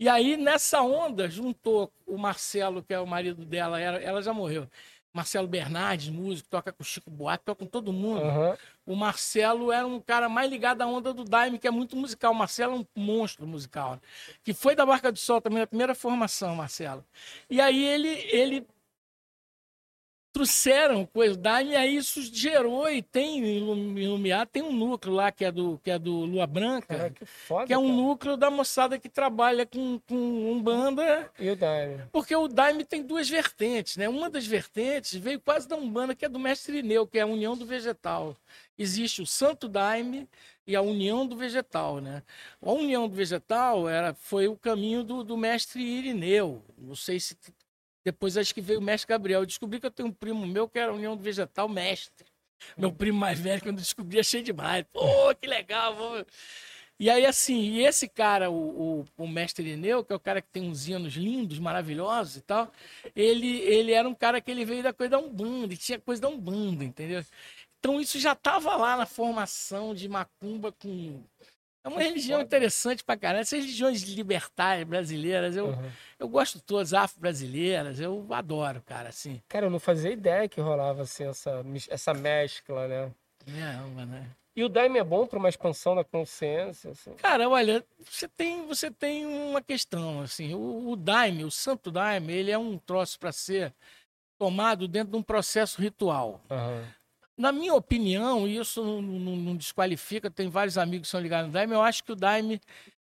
[0.00, 4.66] e aí, nessa onda, juntou o Marcelo, que é o marido dela, ela já morreu.
[5.12, 8.22] Marcelo Bernardes, músico, toca com o Chico Buarque, toca com todo mundo.
[8.22, 8.56] Uhum.
[8.86, 12.32] O Marcelo era um cara mais ligado à onda do Daime, que é muito musical.
[12.32, 13.94] O Marcelo é um monstro musical.
[13.94, 14.00] Né?
[14.42, 17.04] Que foi da Barca do Sol também, a primeira formação, Marcelo.
[17.50, 18.66] E aí ele, ele
[20.32, 25.44] trouxeram coisa da e aí isso gerou e tem iluminar tem um núcleo lá que
[25.44, 27.96] é do que é do Lua Branca cara, que, foda, que, é um cara.
[27.96, 32.04] núcleo da moçada que trabalha com, com umbanda e o Daime.
[32.12, 34.08] porque o Daime tem duas vertentes né?
[34.08, 37.26] Uma das vertentes veio quase da umbanda que é do mestre Irineu que é a
[37.26, 38.36] união do vegetal.
[38.78, 40.28] Existe o Santo Daime
[40.66, 42.22] e a união do vegetal né?
[42.62, 46.62] A união do vegetal era foi o caminho do, do mestre Irineu.
[46.78, 47.36] Não sei se
[48.04, 49.40] depois acho que veio o mestre Gabriel.
[49.40, 52.26] Eu descobri que eu tenho um primo meu que era União Vegetal Mestre.
[52.76, 54.84] Meu primo mais velho, quando descobri, achei demais.
[54.92, 55.94] Pô, que legal!
[55.94, 56.24] Vamos...
[56.98, 60.42] E aí, assim, e esse cara, o, o, o, mestre Irineu, que é o cara
[60.42, 62.70] que tem uns hinos lindos, maravilhosos e tal,
[63.16, 66.20] ele, ele era um cara que ele veio da coisa da Umbanda, ele tinha coisa
[66.20, 67.24] da Umbanda, entendeu?
[67.78, 71.22] Então isso já estava lá na formação de Macumba com
[71.82, 73.40] é uma religião interessante pra caralho.
[73.40, 75.90] Essas religiões libertárias brasileiras, eu, uhum.
[76.18, 79.42] eu gosto todas, afro-brasileiras, eu adoro, cara, assim.
[79.48, 83.12] Cara, eu não fazia ideia que rolava assim, essa, essa mescla, né?
[83.48, 84.30] É, né?
[84.54, 86.90] E o Daime é bom para uma expansão da consciência?
[86.90, 87.14] Assim?
[87.14, 92.32] Cara, olha, você tem, você tem uma questão, assim, o, o Daime, o Santo Daime,
[92.32, 93.72] ele é um troço para ser
[94.38, 96.40] tomado dentro de um processo ritual.
[96.50, 96.84] Uhum.
[97.40, 101.54] Na minha opinião, isso não, não, não, desqualifica, tem vários amigos que são ligados no
[101.54, 102.60] Daime, eu acho que o Daime,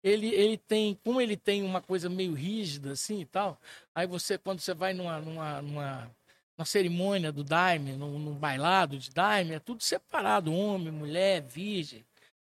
[0.03, 3.61] ele, ele tem, como ele tem uma coisa meio rígida assim e tal,
[3.93, 6.11] aí você, quando você vai numa, numa, numa,
[6.57, 12.03] numa cerimônia do Daime, num, num bailado de Daime, é tudo separado, homem, mulher, virgem,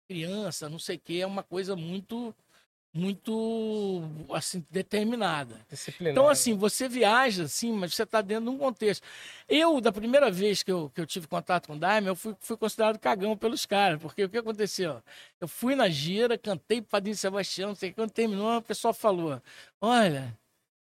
[0.09, 2.35] criança, não sei o que, é uma coisa muito
[2.97, 5.61] muito assim determinada.
[6.13, 9.03] Então assim, você viaja assim, mas você está dentro de um contexto.
[9.49, 12.35] Eu, da primeira vez que eu, que eu tive contato com o Daime, eu fui,
[12.41, 15.03] fui considerado cagão pelos caras, porque o que aconteceu?
[15.41, 19.41] Eu fui na gira, cantei Padrinho Sebastião, não sei quando terminou, o pessoal falou,
[19.81, 20.37] olha,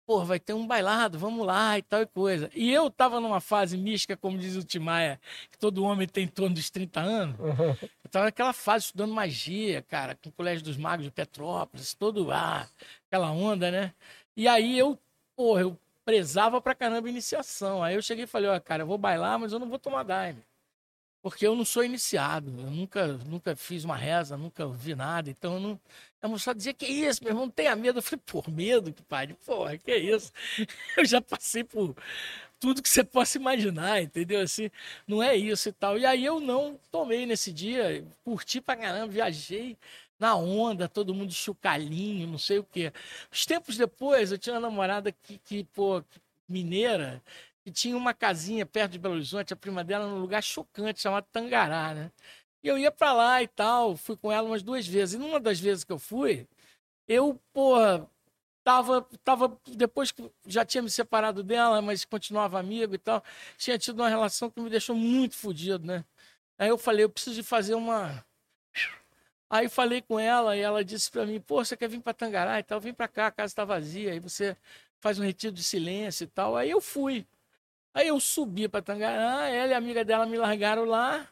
[0.06, 2.50] pô, vai ter um bailado, vamos lá e tal e coisa.
[2.54, 5.20] E eu tava numa fase mística, como diz o Timaya,
[5.52, 7.40] que todo homem tem em torno dos 30 anos.
[7.40, 7.76] Uhum.
[8.04, 12.32] Eu tava naquela fase estudando magia, cara, com o Colégio dos Magos de Petrópolis, todo,
[12.32, 12.68] ah,
[13.08, 13.94] aquela onda, né?
[14.36, 15.00] E aí eu,
[15.36, 17.84] pô, eu prezava pra caramba a iniciação.
[17.84, 20.04] Aí eu cheguei e falei, ó, cara, eu vou bailar, mas eu não vou tomar
[20.04, 20.44] daime.
[21.24, 25.54] Porque eu não sou iniciado, eu nunca, nunca fiz uma reza, nunca vi nada, então
[25.54, 25.80] eu não,
[26.22, 28.00] a moçada dizia, que isso, meu irmão, não tenha medo.
[28.00, 29.28] Eu falei, por medo, pai?
[29.46, 30.32] Porra, que isso?
[30.98, 31.96] Eu já passei por
[32.60, 34.42] tudo que você possa imaginar, entendeu?
[34.42, 34.70] Assim,
[35.08, 35.98] não é isso e tal.
[35.98, 39.78] E aí eu não tomei nesse dia, curti pra caramba, viajei
[40.18, 42.94] na onda, todo mundo chucalinho, não sei o quê.
[43.32, 46.02] Os tempos depois, eu tinha uma namorada que, que pô,
[46.48, 47.22] mineira,
[47.64, 51.26] que tinha uma casinha perto de Belo Horizonte, a prima dela, num lugar chocante, chamado
[51.32, 52.12] Tangará, né?
[52.64, 55.16] E eu ia para lá e tal, fui com ela umas duas vezes.
[55.16, 56.48] E numa das vezes que eu fui,
[57.08, 58.10] eu, porra,
[58.64, 63.24] tava, tava depois que já tinha me separado dela, mas continuava amigo e tal,
[63.58, 66.06] tinha tido uma relação que me deixou muito fodido, né?
[66.58, 68.26] Aí eu falei, eu preciso de fazer uma
[69.54, 72.60] Aí falei com ela e ela disse para mim: pô, você quer vir para Tangará
[72.60, 72.80] e tal?
[72.82, 74.12] Vem para cá, a casa está vazia.
[74.12, 74.58] Aí você
[75.00, 76.56] faz um retiro de silêncio e tal.
[76.56, 77.24] Aí eu fui.
[77.94, 81.28] Aí eu subi para Tangará, ela e a amiga dela me largaram lá.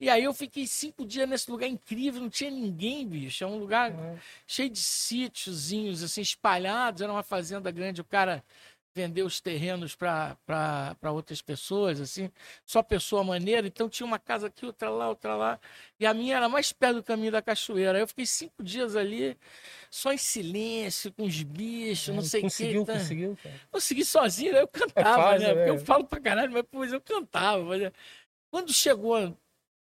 [0.00, 3.42] E aí eu fiquei cinco dias nesse lugar incrível, não tinha ninguém, bicho.
[3.42, 4.18] É um lugar uhum.
[4.46, 7.00] cheio de sítiozinhos, assim, espalhados.
[7.00, 8.44] Era uma fazenda grande, o cara
[8.94, 12.30] vendeu os terrenos para outras pessoas, assim,
[12.64, 13.66] só pessoa maneira.
[13.66, 15.60] Então tinha uma casa aqui, outra lá, outra lá.
[15.98, 17.98] E a minha era mais perto do caminho da cachoeira.
[17.98, 19.36] Eu fiquei cinco dias ali,
[19.90, 22.48] só em silêncio, com os bichos, é, não sei o que.
[22.50, 22.92] Conseguiu, tá.
[22.94, 23.60] conseguiu, cara.
[23.70, 25.54] Consegui sozinho, eu cantava, é fácil, né?
[25.54, 27.64] Porque eu falo pra caralho, mas pois eu cantava.
[27.64, 27.92] Mas...
[28.50, 29.36] Quando chegou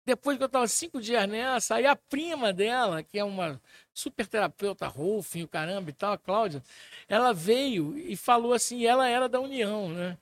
[0.08, 3.60] depois que eu estava cinco dias nessa, aí a prima dela, que é uma
[3.92, 6.62] super terapeuta, Rolf, o caramba e tal, a Cláudia,
[7.06, 10.16] ela veio e falou assim, ela era da União, né?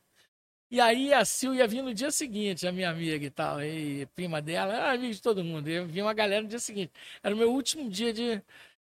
[0.70, 4.06] E aí a Sil ia vir no dia seguinte, a minha amiga e tal, e
[4.06, 5.68] prima dela, era amiga de todo mundo.
[5.68, 6.92] Eu vi uma galera no dia seguinte.
[7.22, 8.42] Era o meu último dia de.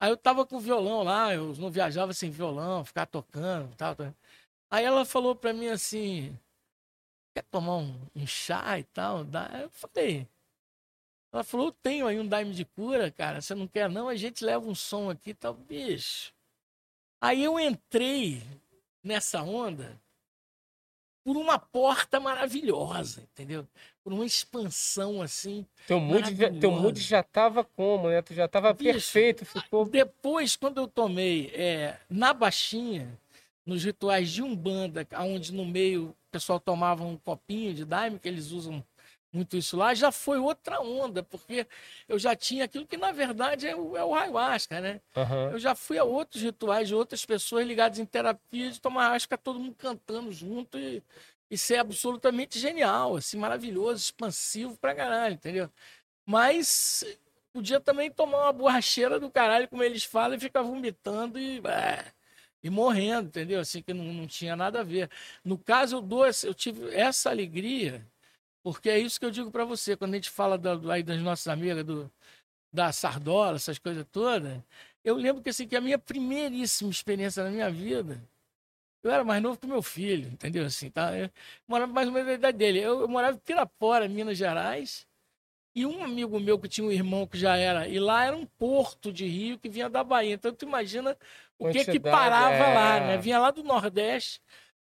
[0.00, 3.94] Aí eu tava com violão lá, eu não viajava sem violão, ficar tocando e tal,
[3.96, 4.14] tal.
[4.70, 6.36] Aí ela falou para mim assim:
[7.34, 9.20] quer tomar um, um chá e tal?
[9.60, 10.26] Eu falei,
[11.32, 13.40] ela falou, eu tenho aí um daime de cura, cara.
[13.40, 14.08] Você não quer não?
[14.08, 15.54] A gente leva um som aqui e tal.
[15.54, 16.32] Bicho.
[17.20, 18.42] Aí eu entrei
[19.02, 20.00] nessa onda
[21.22, 23.66] por uma porta maravilhosa, entendeu?
[24.02, 25.66] Por uma expansão assim.
[25.86, 28.22] Teu mood, teu mood já estava como, né?
[28.22, 29.44] Tu já estava perfeito.
[29.44, 29.84] Ficou...
[29.84, 33.16] Depois, quando eu tomei é, na baixinha,
[33.64, 38.28] nos rituais de Umbanda, onde no meio o pessoal tomava um copinho de daime, que
[38.28, 38.84] eles usam
[39.32, 41.66] muito isso lá, já foi outra onda, porque
[42.08, 45.00] eu já tinha aquilo que, na verdade, é o, é o ayahuasca, né?
[45.16, 45.52] Uhum.
[45.52, 49.38] Eu já fui a outros rituais de outras pessoas ligadas em terapia de tomar ayahuasca,
[49.38, 51.02] todo mundo cantando junto e,
[51.50, 55.70] e ser absolutamente genial, assim, maravilhoso, expansivo pra caralho, entendeu?
[56.26, 57.04] Mas
[57.52, 61.58] podia também tomar uma borracheira do caralho, como eles falam, e ficar vomitando e...
[61.66, 62.04] É,
[62.62, 63.60] e morrendo, entendeu?
[63.60, 65.10] Assim, que não, não tinha nada a ver.
[65.42, 68.06] No caso, eu, dou, eu tive essa alegria
[68.62, 71.20] porque é isso que eu digo para você, quando a gente fala da, aí das
[71.20, 72.10] nossas amigas do,
[72.72, 74.60] da Sardola, essas coisas todas,
[75.04, 78.22] eu lembro que, assim, que a minha primeiríssima experiência na minha vida,
[79.02, 80.66] eu era mais novo que meu filho, entendeu?
[80.66, 81.16] Assim, tá?
[81.16, 81.30] Eu
[81.66, 82.80] morava mais ou menos na idade dele.
[82.80, 85.06] Eu, eu morava em Pirapora, Minas Gerais,
[85.74, 88.44] e um amigo meu que tinha um irmão que já era, e lá era um
[88.44, 90.34] porto de rio que vinha da Bahia.
[90.34, 91.16] Então tu imagina
[91.58, 92.74] o que que parava é...
[92.74, 93.18] lá, né?
[93.18, 94.40] Vinha lá do Nordeste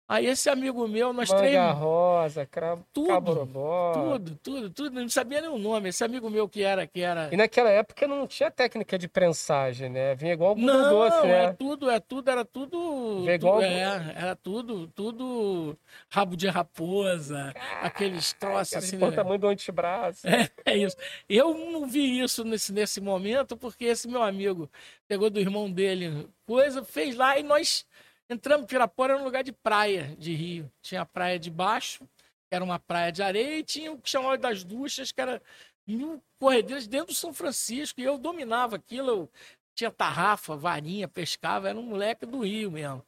[0.10, 1.78] Aí esse amigo meu, nós Manga três.
[1.78, 3.92] rosa, cravo, tudo, caborobó.
[3.92, 5.02] tudo, tudo, tudo.
[5.02, 5.90] Não sabia nem o nome.
[5.90, 7.28] Esse amigo meu que era, que era.
[7.30, 10.16] E naquela época não tinha técnica de prensagem, né?
[10.16, 11.46] Vinha igual o não, doce, né?
[11.46, 13.20] É tudo, é tudo, era tudo.
[13.20, 15.78] Vinha igual é, era tudo, tudo
[16.10, 18.96] rabo de raposa, aqueles troços assim.
[18.96, 19.12] O né?
[19.12, 20.26] tamanho do antebraço.
[20.26, 20.96] É, é isso.
[21.28, 24.70] Eu não vi isso nesse, nesse momento, porque esse meu amigo
[25.06, 27.86] pegou do irmão dele coisa, fez lá e nós
[28.30, 30.72] Entramos em Pirapora, era um lugar de praia de rio.
[30.82, 32.04] Tinha a praia de baixo,
[32.50, 35.42] que era uma praia de areia, e tinha o que chamava das duchas, que era
[35.88, 38.02] mil corredeiras dentro do São Francisco.
[38.02, 39.30] E eu dominava aquilo, eu
[39.74, 43.04] tinha tarrafa, varinha, pescava, era um moleque do Rio mesmo.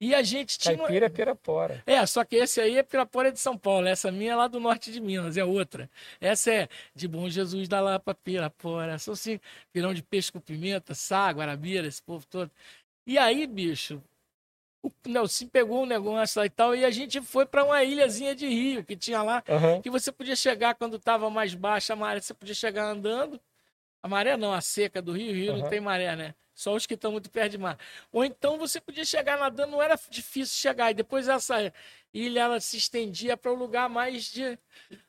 [0.00, 0.76] E a gente tinha.
[0.76, 1.82] Caipira é Pirapora.
[1.86, 3.86] É, só que esse aí é Pirapora de São Paulo.
[3.86, 5.88] Essa minha é lá do norte de Minas, é outra.
[6.20, 8.98] Essa é de Bom Jesus da Lapa, Pirapora.
[8.98, 9.38] São assim,
[9.72, 12.50] pirão de peixe com pimenta, sá, guarabira, esse povo todo.
[13.06, 14.02] E aí, bicho,
[14.82, 18.34] o Nelson pegou um negócio lá e tal, e a gente foi para uma ilhazinha
[18.34, 19.80] de rio que tinha lá, uhum.
[19.80, 23.40] que você podia chegar quando estava mais baixa a maré, você podia chegar andando.
[24.02, 25.58] A maré não, a seca do rio, rio uhum.
[25.60, 26.34] não tem maré, né?
[26.54, 27.78] Só os que estão muito perto de mar.
[28.10, 30.90] Ou então você podia chegar nadando, não era difícil chegar.
[30.90, 31.72] E depois essa
[32.12, 34.58] ilha ela se estendia para um lugar mais de.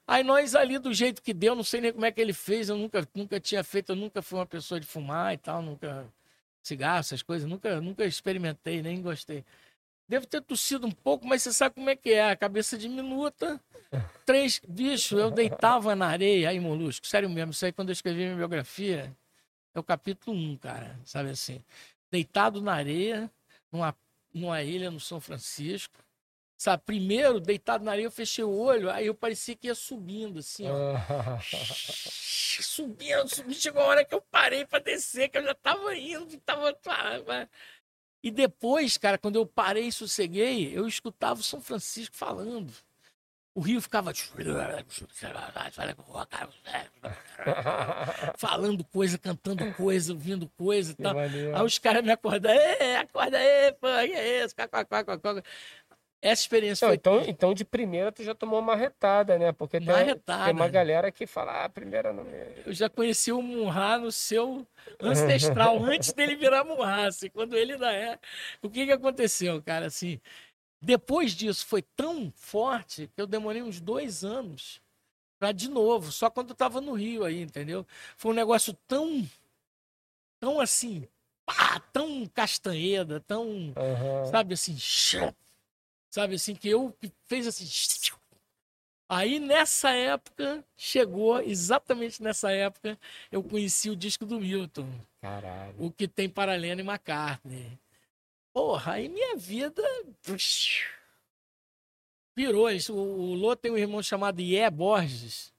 [0.08, 2.70] Aí nós ali, do jeito que deu, não sei nem como é que ele fez,
[2.70, 6.08] eu nunca, nunca tinha feito, eu nunca fui uma pessoa de fumar e tal, nunca.
[6.62, 9.44] Cigarro, essas coisas, nunca, nunca experimentei, nem gostei.
[10.14, 12.30] Devo ter tossido um pouco, mas você sabe como é que é.
[12.30, 13.60] A cabeça diminuta.
[14.24, 14.62] Três.
[14.68, 16.50] Bicho, eu deitava na areia.
[16.50, 17.50] Aí, molusco, sério mesmo.
[17.50, 19.12] Isso aí, quando eu escrevi minha biografia,
[19.74, 21.00] é o capítulo 1, cara.
[21.04, 21.64] Sabe assim?
[22.12, 23.28] Deitado na areia,
[23.72, 23.96] numa,
[24.32, 25.98] numa ilha no São Francisco.
[26.60, 30.40] Sabe, primeiro, deitado na areia, eu fechei o olho, aí eu parecia que ia subindo,
[30.40, 30.96] assim, ó.
[32.62, 33.56] subindo, subindo.
[33.56, 36.78] Chegou a hora que eu parei para descer, que eu já tava indo, tava.
[38.24, 42.72] E depois, cara, quando eu parei e sosseguei, eu escutava o São Francisco falando.
[43.56, 44.12] O rio ficava
[48.38, 51.14] falando coisa, cantando coisa, ouvindo coisa e tal.
[51.54, 52.60] Aí os caras me acordaram,
[53.00, 54.56] acorda aí, pô, que é isso?
[56.24, 56.98] Essa experiência Não, foi.
[56.98, 59.52] então, então, de primeira, tu já tomou uma retada, né?
[59.52, 60.46] Porque tem, Marretada.
[60.46, 62.64] tem uma galera que fala, ah, primeira não é.
[62.66, 64.66] Eu já conheci o Munhá no seu
[65.02, 68.18] ancestral, antes dele virar Munhá, assim, quando ele ainda é.
[68.62, 69.88] O que, que aconteceu, cara?
[69.88, 70.18] Assim,
[70.82, 74.82] depois disso foi tão forte que eu demorei uns dois anos
[75.38, 77.86] pra de novo, só quando eu tava no Rio aí, entendeu?
[78.16, 79.28] Foi um negócio tão,
[80.40, 81.06] tão assim,
[81.46, 84.26] pá, tão castanheda, tão, Aham.
[84.26, 84.78] sabe assim,
[86.14, 86.96] sabe assim, que eu
[87.26, 87.66] fez assim.
[89.10, 92.98] Aí nessa época, chegou, exatamente nessa época,
[93.32, 94.88] eu conheci o disco do Milton,
[95.22, 95.76] Caralho.
[95.78, 97.78] o que tem para Lennon e McCartney.
[98.54, 99.84] Porra, aí minha vida
[102.36, 102.70] virou.
[102.70, 105.54] Isso, O o Lô tem um irmão chamado Ié Borges,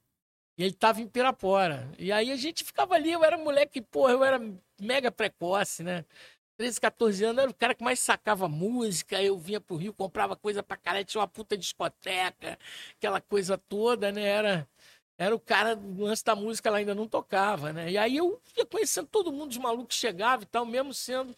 [0.57, 1.88] e ele tava em Pirapora.
[1.99, 4.40] E aí a gente ficava ali, eu era moleque, porra, eu era
[4.81, 6.05] mega precoce, né?
[6.57, 9.21] 13, 14 anos, era o cara que mais sacava música.
[9.23, 12.59] Eu vinha pro Rio, comprava coisa pra caralho, tinha uma puta discoteca,
[12.97, 14.23] aquela coisa toda, né?
[14.23, 14.69] Era,
[15.19, 17.90] era o cara, lance da música ela ainda não tocava, né?
[17.90, 21.37] E aí eu ia conhecendo todo mundo, os malucos chegavam e tal, mesmo sendo.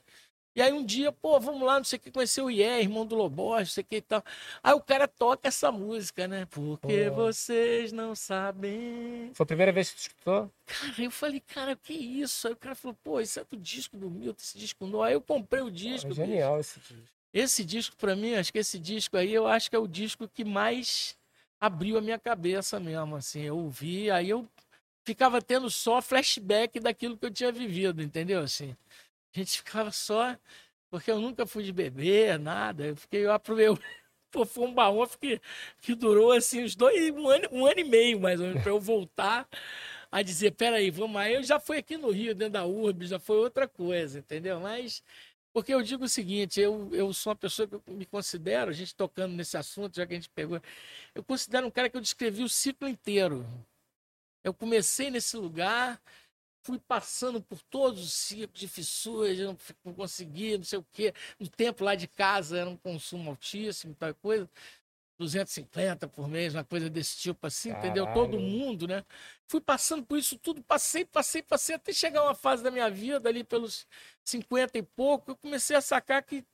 [0.56, 3.04] E aí um dia, pô, vamos lá, não sei o que, conhecer o Ié, irmão
[3.04, 4.24] do Lobos, não sei o que e tal.
[4.62, 6.46] Aí o cara toca essa música, né?
[6.46, 9.30] Porque vocês não sabem.
[9.34, 10.50] Foi a primeira vez que tu escutou?
[10.64, 12.46] Cara, eu falei, cara, que isso?
[12.48, 15.02] Aí o cara falou, pô, isso é do disco do Milton, esse disco novo.
[15.02, 16.06] Aí eu comprei o disco.
[16.06, 16.22] É bicho.
[16.22, 17.04] genial esse disco.
[17.34, 20.26] Esse disco, pra mim, acho que esse disco aí, eu acho que é o disco
[20.26, 21.18] que mais
[21.60, 23.42] abriu a minha cabeça mesmo, assim.
[23.42, 24.48] Eu ouvi, aí eu
[25.04, 28.40] ficava tendo só flashback daquilo que eu tinha vivido, entendeu?
[28.40, 28.74] Assim,
[29.40, 30.36] a gente ficava só...
[30.90, 32.86] Porque eu nunca fui de beber, nada.
[32.86, 33.66] Eu fiquei, eu aprovei...
[34.30, 35.40] Pô, foi um baú que,
[35.80, 37.10] que durou, assim, uns dois...
[37.10, 39.48] Um ano, um ano e meio, mais ou menos, pra eu voltar
[40.10, 41.34] a dizer, peraí, vamos aí.
[41.34, 44.60] Eu já fui aqui no Rio, dentro da URB, já foi outra coisa, entendeu?
[44.60, 45.02] Mas...
[45.56, 48.94] Porque eu digo o seguinte, eu, eu sou uma pessoa que me considero, a gente
[48.94, 50.60] tocando nesse assunto, já que a gente pegou,
[51.14, 53.46] eu considero um cara que eu descrevi o ciclo inteiro.
[54.44, 55.98] Eu comecei nesse lugar,
[56.66, 61.14] fui passando por todos os ciclos de fissuras, não, não consegui, não sei o quê.
[61.38, 64.50] No tempo lá de casa era um consumo altíssimo, tal coisa.
[65.16, 68.04] 250 por mês, uma coisa desse tipo assim, entendeu?
[68.12, 68.40] Todo Caralho.
[68.40, 69.02] mundo, né?
[69.46, 73.28] Fui passando por isso tudo, passei, passei, passei, até chegar uma fase da minha vida
[73.28, 73.86] ali pelos
[74.24, 76.44] 50 e pouco, eu comecei a sacar que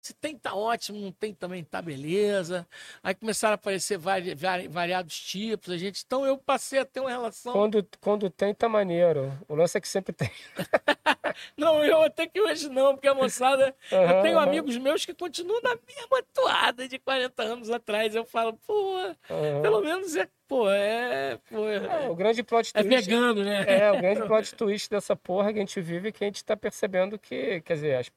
[0.00, 2.66] se tem tá ótimo, não tem também tá beleza.
[3.02, 7.00] Aí começaram a aparecer vari, vari- variados tipos, a gente, então eu passei a ter
[7.00, 7.52] uma relação.
[7.52, 9.32] Quando, quando tem, tá maneiro.
[9.48, 10.30] O lance é que sempre tem.
[11.56, 14.46] Não, eu até que hoje não, porque a moçada, eu Aham, tenho aham.
[14.48, 18.14] amigos meus que continuam na mesma toada de 40 anos atrás.
[18.14, 18.96] Eu falo, pô,
[19.30, 19.62] Aham.
[19.62, 23.06] pelo menos é, pô, é, pô, É, é, o grande plot é twist.
[23.08, 23.64] vegano, né?
[23.66, 26.44] É, o grande plot twist dessa porra que a gente vive é que a gente
[26.44, 28.10] tá percebendo que, quer dizer, as-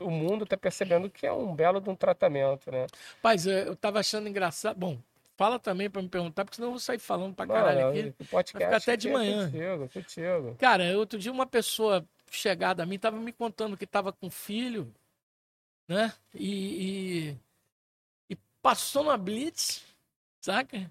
[0.00, 2.86] o mundo tá percebendo que é um belo de um tratamento, né?
[3.16, 4.76] Rapaz, eu, eu tava achando engraçado.
[4.76, 4.98] Bom,
[5.36, 8.14] fala também pra me perguntar, porque senão eu vou sair falando pra caralho Mano, aqui.
[8.18, 9.50] o podcast vai até de é manhã.
[9.50, 10.56] Contigo, contigo.
[10.58, 14.92] Cara, outro dia uma pessoa chegada a mim tava me contando que tava com filho,
[15.86, 16.12] né?
[16.34, 17.36] E, e,
[18.30, 19.84] e passou na Blitz,
[20.40, 20.90] saca?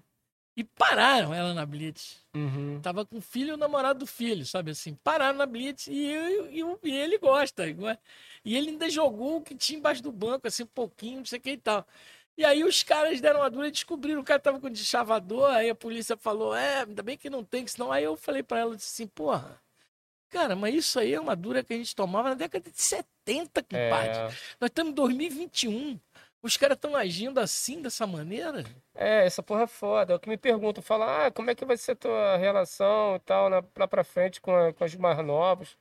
[0.58, 2.16] E pararam ela na Blitz.
[2.34, 2.80] Uhum.
[2.82, 4.92] Tava com o filho e o namorado do filho, sabe assim?
[5.04, 7.62] Pararam na Blitz e, eu- e e ele gosta.
[8.44, 11.38] E ele ainda jogou o que tinha embaixo do banco, assim, um pouquinho, não sei
[11.38, 11.86] o que e tal.
[12.36, 15.70] E aí os caras deram uma dura e descobriram, o cara tava com deschavador, aí
[15.70, 17.92] a polícia falou, é, ainda bem que não tem, que senão...
[17.92, 19.60] Aí eu falei pra ela, disse assim, porra,
[20.28, 23.62] cara, mas isso aí é uma dura que a gente tomava na década de 70,
[23.62, 24.18] compadre.
[24.18, 24.24] É,
[24.60, 26.00] Nós estamos em 2021,
[26.42, 28.64] os caras estão agindo assim, dessa maneira?
[28.94, 30.12] é, essa porra é foda.
[30.12, 33.16] É o que me perguntam, fala, ah, como é que vai ser a tua relação
[33.16, 35.76] e tal, na- lá pra frente com, a- com os mais novos?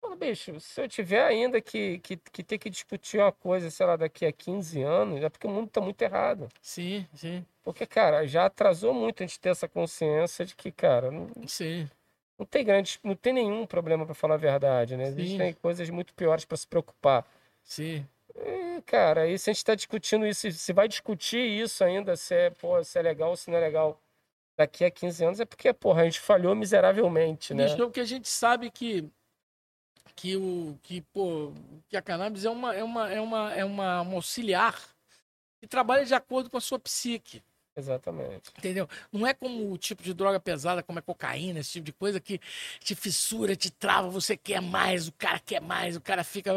[0.00, 3.84] Fala, bicho, se eu tiver ainda que, que, que ter que discutir uma coisa, sei
[3.84, 6.48] lá, daqui a 15 anos, é porque o mundo tá muito errado.
[6.62, 11.10] Sim, sim, Porque, cara, já atrasou muito a gente ter essa consciência de que, cara,
[11.10, 11.86] não, sim.
[12.38, 15.04] não tem grande, não tem nenhum problema pra falar a verdade, né?
[15.04, 15.10] Sim.
[15.20, 17.26] Existem coisas muito piores pra se preocupar.
[17.62, 18.06] Sim.
[18.40, 22.34] E, cara, aí se a gente tá discutindo isso, se vai discutir isso ainda, se
[22.34, 24.00] é, pô, se é legal ou se não é legal
[24.56, 27.64] daqui a 15 anos, é porque, porra, a gente falhou miseravelmente, né?
[27.64, 29.08] Bicho, porque a gente sabe que
[30.16, 31.52] que o que pô,
[31.88, 34.78] que a cannabis é uma é uma é uma é uma, uma auxiliar
[35.60, 37.42] que trabalha de acordo com a sua psique,
[37.76, 38.50] Exatamente.
[38.58, 38.88] entendeu?
[39.12, 42.20] Não é como o tipo de droga pesada, como é cocaína, esse tipo de coisa
[42.20, 42.38] que
[42.80, 46.52] te fissura, te trava, você quer mais, o cara quer mais, o cara fica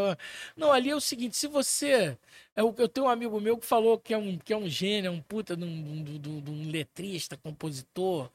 [0.55, 2.17] Não, ali é o seguinte, se você
[2.55, 5.07] eu, eu tenho um amigo meu que falou que é um que é um gênio,
[5.09, 8.29] é um puta de um, de de um letrista, compositor,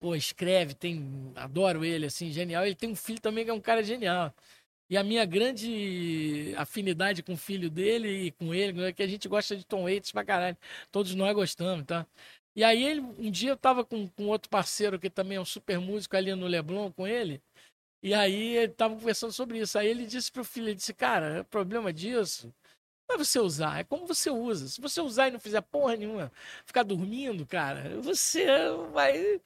[0.00, 2.64] pô, escreve, tem, adoro ele, assim, genial.
[2.66, 4.34] Ele tem um filho também que é um cara genial.
[4.88, 9.06] E a minha grande afinidade com o filho dele e com ele é que a
[9.06, 10.56] gente gosta de Tom Waits pra caralho.
[10.92, 12.06] Todos nós gostamos, tá?
[12.54, 15.44] E aí ele, um dia eu tava com, com outro parceiro que também é um
[15.44, 17.42] super músico ali no Leblon com ele.
[18.02, 19.78] E aí ele tava conversando sobre isso.
[19.78, 22.52] Aí ele disse pro filho, ele disse, cara, o problema disso
[23.08, 24.68] não é você usar, é como você usa.
[24.68, 26.32] Se você usar e não fizer porra nenhuma,
[26.64, 28.46] ficar dormindo, cara, você
[28.92, 29.40] vai.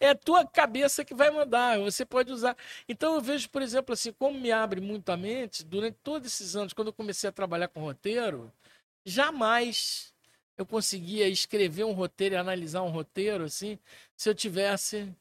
[0.00, 1.78] É a tua cabeça que vai mandar.
[1.80, 2.56] Você pode usar.
[2.88, 6.56] Então eu vejo, por exemplo, assim, como me abre muito a mente, durante todos esses
[6.56, 8.52] anos, quando eu comecei a trabalhar com roteiro,
[9.04, 10.12] jamais
[10.56, 13.78] eu conseguia escrever um roteiro e analisar um roteiro, assim,
[14.16, 15.12] se eu tivesse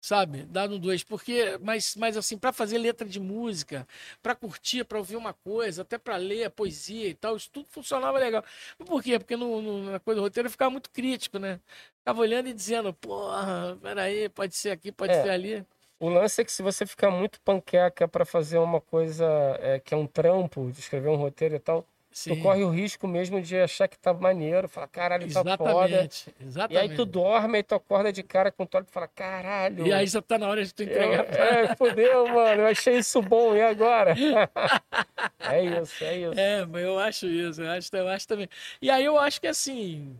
[0.00, 0.42] sabe?
[0.44, 1.02] Dado dois.
[1.02, 3.86] Porque, mas, mas assim, para fazer letra de música,
[4.22, 8.18] para curtir, para ouvir uma coisa, até para ler poesia e tal, isso tudo funcionava
[8.18, 8.44] legal.
[8.78, 9.18] Por quê?
[9.18, 11.60] Porque no, no, na coisa do roteiro eu ficava muito crítico, né?
[11.98, 15.22] Ficava olhando e dizendo, porra, peraí, pode ser aqui, pode é.
[15.22, 15.66] ser ali.
[15.98, 19.26] O lance é que se você ficar muito panqueca para fazer uma coisa
[19.60, 22.34] é, que é um trampo, de escrever um roteiro e tal, Sim.
[22.34, 26.10] Tu corre o risco mesmo de achar que tá maneiro, fala, caralho, exatamente, tá foda.
[26.40, 26.88] Exatamente.
[26.88, 29.86] E aí tu dorme e tu acorda de cara com o toque e fala, caralho.
[29.86, 31.24] E aí já tá na hora de tu entregar.
[31.32, 34.14] Eu, é, fodeu, mano, eu achei isso bom, e agora?
[35.38, 36.40] é isso, é isso.
[36.40, 38.48] É, mas eu acho isso, eu acho, eu acho também.
[38.82, 40.16] E aí eu acho que assim,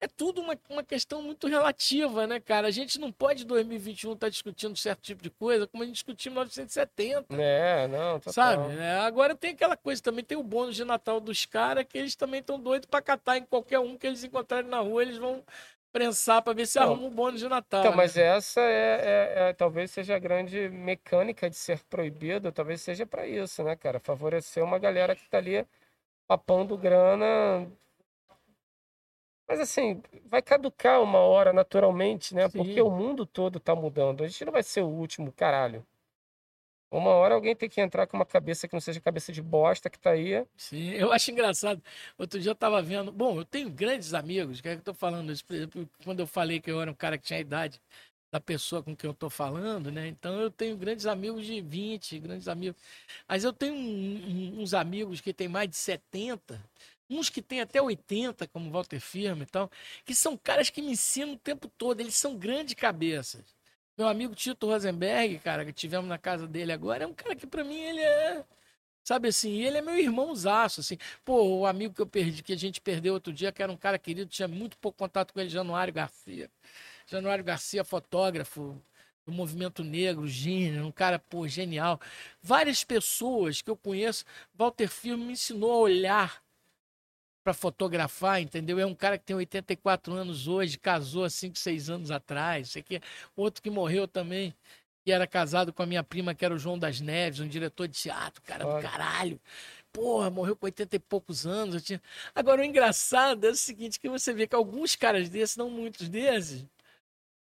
[0.00, 2.68] é tudo uma, uma questão muito relativa, né, cara?
[2.68, 5.86] A gente não pode em 2021 estar tá discutindo certo tipo de coisa como a
[5.86, 7.34] gente discutiu em 1970.
[7.34, 8.32] É, não, total.
[8.32, 8.78] Sabe?
[8.78, 12.14] É, agora tem aquela coisa também, tem o bônus de Natal dos caras que eles
[12.14, 15.42] também estão doidos para catar em qualquer um que eles encontrarem na rua, eles vão
[15.94, 16.86] prensar para ver se não.
[16.86, 17.80] arruma um bônus de Natal.
[17.80, 17.96] Então, né?
[17.96, 23.06] mas essa é, é, é, talvez seja a grande mecânica de ser proibido, talvez seja
[23.06, 24.00] para isso, né, cara?
[24.00, 25.64] Favorecer uma galera que tá ali
[26.26, 27.70] papando grana
[29.46, 32.48] mas assim, vai caducar uma hora naturalmente, né?
[32.48, 32.58] Sim.
[32.58, 34.24] Porque o mundo todo tá mudando.
[34.24, 35.86] A gente não vai ser o último, caralho.
[36.90, 39.90] Uma hora alguém tem que entrar com uma cabeça que não seja cabeça de bosta
[39.90, 40.46] que tá aí.
[40.56, 41.82] Sim, eu acho engraçado.
[42.16, 43.10] Outro dia eu tava vendo.
[43.10, 45.44] Bom, eu tenho grandes amigos, que é que eu tô falando isso?
[45.44, 47.80] Por exemplo, quando eu falei que eu era um cara que tinha a idade
[48.30, 50.06] da pessoa com quem eu tô falando, né?
[50.06, 52.80] Então eu tenho grandes amigos de 20, grandes amigos.
[53.28, 56.60] Mas eu tenho um, um, uns amigos que têm mais de 70
[57.08, 59.70] uns que têm até 80, como Walter Firma e tal,
[60.04, 63.44] que são caras que me ensinam o tempo todo, eles são grandes cabeças.
[63.96, 67.46] Meu amigo Tito Rosenberg, cara, que tivemos na casa dele agora, é um cara que
[67.46, 68.44] para mim ele é
[69.04, 70.96] Sabe assim, ele é meu irmãozaço, assim.
[71.24, 73.76] Pô, o amigo que eu perdi, que a gente perdeu outro dia, que era um
[73.76, 76.50] cara querido, tinha muito pouco contato com ele, Januário Garcia.
[77.06, 78.80] Januário Garcia, fotógrafo
[79.26, 82.00] do movimento negro, gênio, um cara, pô, genial.
[82.42, 84.24] Várias pessoas que eu conheço,
[84.54, 86.43] Walter Filme me ensinou a olhar
[87.44, 88.78] para fotografar, entendeu?
[88.78, 92.68] É um cara que tem 84 anos hoje, casou há 5, 6 anos atrás.
[92.68, 93.00] Isso aqui,
[93.36, 94.54] outro que morreu também,
[95.04, 97.86] que era casado com a minha prima, que era o João das Neves, um diretor
[97.86, 98.76] de teatro, cara Olha.
[98.76, 99.40] do caralho.
[99.92, 101.82] Porra, morreu com 80 e poucos anos.
[101.84, 102.02] Tinha...
[102.34, 106.08] Agora, o engraçado é o seguinte, que você vê que alguns caras desses, não muitos
[106.08, 106.66] desses,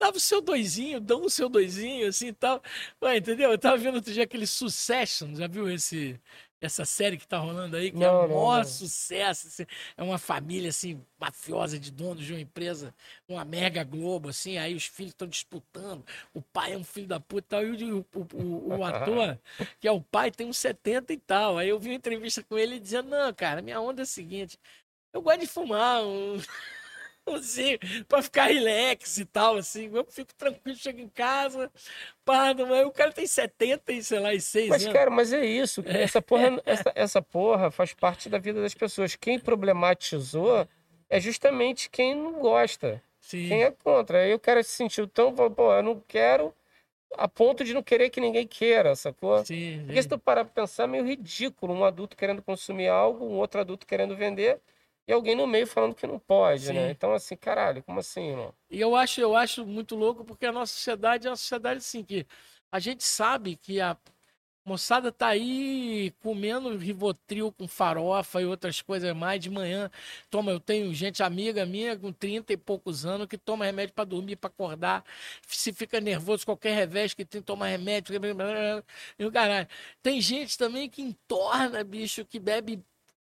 [0.00, 2.62] dava o seu doisinho, dão o seu doisinho, assim e tal.
[3.02, 3.50] Ué, entendeu?
[3.52, 6.18] Eu tava vendo outro dia aquele Succession, já viu esse
[6.66, 8.64] essa série que tá rolando aí, que não, é um maior não.
[8.64, 9.46] sucesso.
[9.46, 12.94] Assim, é uma família, assim, mafiosa de donos de uma empresa,
[13.28, 16.04] uma mega Globo, assim, aí os filhos estão disputando.
[16.32, 19.38] O pai é um filho da puta e tal, e o, o, o, o ator,
[19.80, 21.58] que é o pai, tem uns 70 e tal.
[21.58, 24.58] Aí eu vi uma entrevista com ele dizendo, não, cara, minha onda é a seguinte,
[25.12, 26.38] eu gosto de fumar um
[27.32, 29.90] assim, pra ficar relax e tal, assim.
[29.92, 31.70] Eu fico tranquilo, chego em casa,
[32.24, 35.44] pá, mas o cara tem 70 e, sei lá, e 6 Mas, cara, mas é
[35.44, 35.82] isso.
[35.86, 36.02] É.
[36.02, 39.16] Essa, porra, essa, essa porra faz parte da vida das pessoas.
[39.16, 40.66] Quem problematizou
[41.08, 43.02] é justamente quem não gosta.
[43.20, 43.48] Sim.
[43.48, 44.18] Quem é contra.
[44.18, 46.54] Aí o cara se sentiu tão, pô, eu não quero
[47.16, 49.44] a ponto de não querer que ninguém queira, sacou?
[49.44, 53.24] Sim, Porque se tu parar pra pensar, é meio ridículo um adulto querendo consumir algo,
[53.24, 54.60] um outro adulto querendo vender,
[55.06, 56.80] e alguém no meio falando que não pode, né?
[56.80, 56.86] Sim.
[56.86, 56.90] né?
[56.90, 58.54] Então, assim, caralho, como assim, irmão?
[58.70, 62.02] E eu acho, eu acho muito louco porque a nossa sociedade é uma sociedade assim,
[62.02, 62.26] que
[62.72, 63.96] a gente sabe que a
[64.64, 69.90] moçada tá aí comendo rivotril com farofa e outras coisas mais de manhã.
[70.30, 74.04] Toma, eu tenho gente amiga minha com 30 e poucos anos que toma remédio para
[74.04, 75.04] dormir, para acordar.
[75.46, 78.14] Se fica nervoso, qualquer revés que tem, toma remédio.
[79.18, 79.68] E o caralho.
[80.02, 82.82] Tem gente também que entorna, bicho, que bebe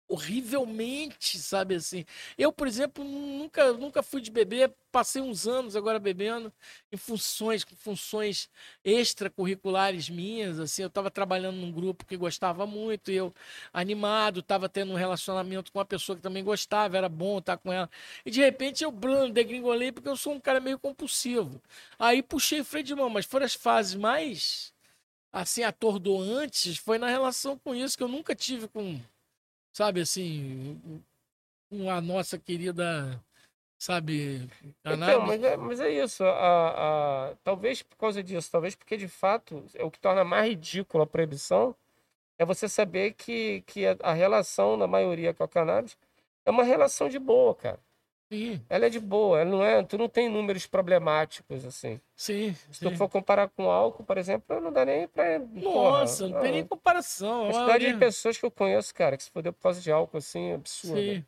[0.08, 2.04] horrivelmente, sabe assim.
[2.38, 6.52] Eu, por exemplo, nunca, nunca fui de beber, passei uns anos agora bebendo
[6.92, 8.48] em funções, funções
[8.84, 13.34] extracurriculares minhas, assim, eu estava trabalhando num grupo que gostava muito, eu
[13.72, 17.72] animado, estava tendo um relacionamento com uma pessoa que também gostava, era bom estar com
[17.72, 17.90] ela.
[18.24, 21.60] E de repente eu brando, degringolei porque eu sou um cara meio compulsivo.
[21.98, 24.72] Aí puxei freio de mão, mas foram as fases mais
[25.32, 28.98] assim, atordoantes foi na relação com isso, que eu nunca tive com,
[29.76, 30.80] sabe, assim,
[31.70, 33.22] com a nossa querida,
[33.78, 34.48] sabe,
[34.88, 35.20] Então, cannabis.
[35.20, 36.24] mas é, mas é isso.
[36.24, 40.48] A, a- talvez por causa disso, talvez porque de fato é o que torna mais
[40.50, 41.74] ridículo a proibição
[42.38, 45.98] é você saber que, que a, a relação, na maioria, com a cannabis
[46.46, 47.80] é uma relação de boa, cara.
[48.30, 52.00] Sim, Ela é de boa, ela não é, tu não tem números problemáticos assim.
[52.16, 52.96] sim, Se tu sim.
[52.96, 55.38] for comparar com álcool, por exemplo, não dá nem pra.
[55.38, 57.42] Nossa, não tem nem comparação.
[57.42, 59.90] A Olha, quantidade de pessoas que eu conheço, cara, que se fodeu por causa de
[59.92, 61.00] álcool, assim, absurda.
[61.14, 61.24] Sim,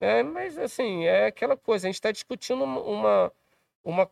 [0.00, 3.32] É, mas assim, é aquela coisa, a gente está discutindo uma, uma,
[3.82, 4.10] uma-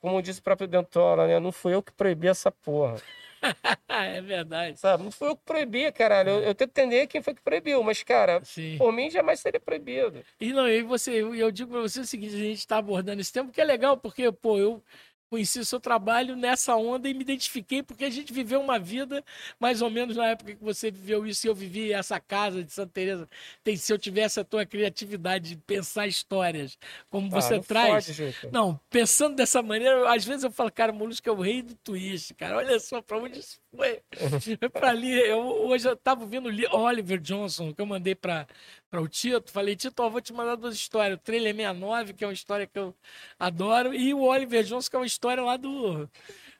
[0.00, 1.38] como disse o próprio Dentola, né?
[1.38, 2.96] Não fui eu que proibi essa porra,
[3.88, 4.78] é verdade.
[4.78, 5.02] sabe?
[5.02, 6.30] Não fui eu que proibi, caralho.
[6.30, 8.76] Eu, eu tento entender quem foi que proibiu, mas, cara, Sim.
[8.78, 10.22] por mim jamais seria proibido.
[10.40, 13.20] E não, e você, eu, eu digo pra você o seguinte, a gente está abordando
[13.20, 14.82] esse tempo que é legal, porque, pô, eu
[15.30, 19.24] conheci o seu trabalho nessa onda e me identifiquei, porque a gente viveu uma vida,
[19.58, 22.72] mais ou menos na época que você viveu isso, e eu vivi essa casa de
[22.72, 23.28] Santa Teresa.
[23.62, 26.78] Tem, se eu tivesse a tua criatividade de pensar histórias,
[27.10, 28.06] como você ah, não traz.
[28.06, 28.50] Juca.
[28.52, 32.34] Não, pensando dessa maneira, às vezes eu falo, cara, Molusco é o rei do twist,
[32.34, 32.56] cara.
[32.56, 34.00] Olha só pra onde isso foi.
[34.72, 35.12] Pra ali.
[35.12, 38.46] Eu, hoje eu tava ouvindo Oliver Johnson, que eu mandei pra,
[38.90, 39.50] pra o Tito.
[39.52, 41.18] Falei, Tito, ó, vou te mandar duas histórias.
[41.18, 42.94] O Trailer 69, que é uma história que eu
[43.38, 46.08] adoro, e o Oliver Johnson, que é uma história lá do.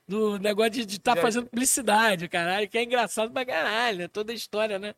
[0.09, 4.07] Do negócio de estar Já- fazendo publicidade, caralho, que é engraçado pra caralho, né?
[4.07, 4.95] Toda a história, né?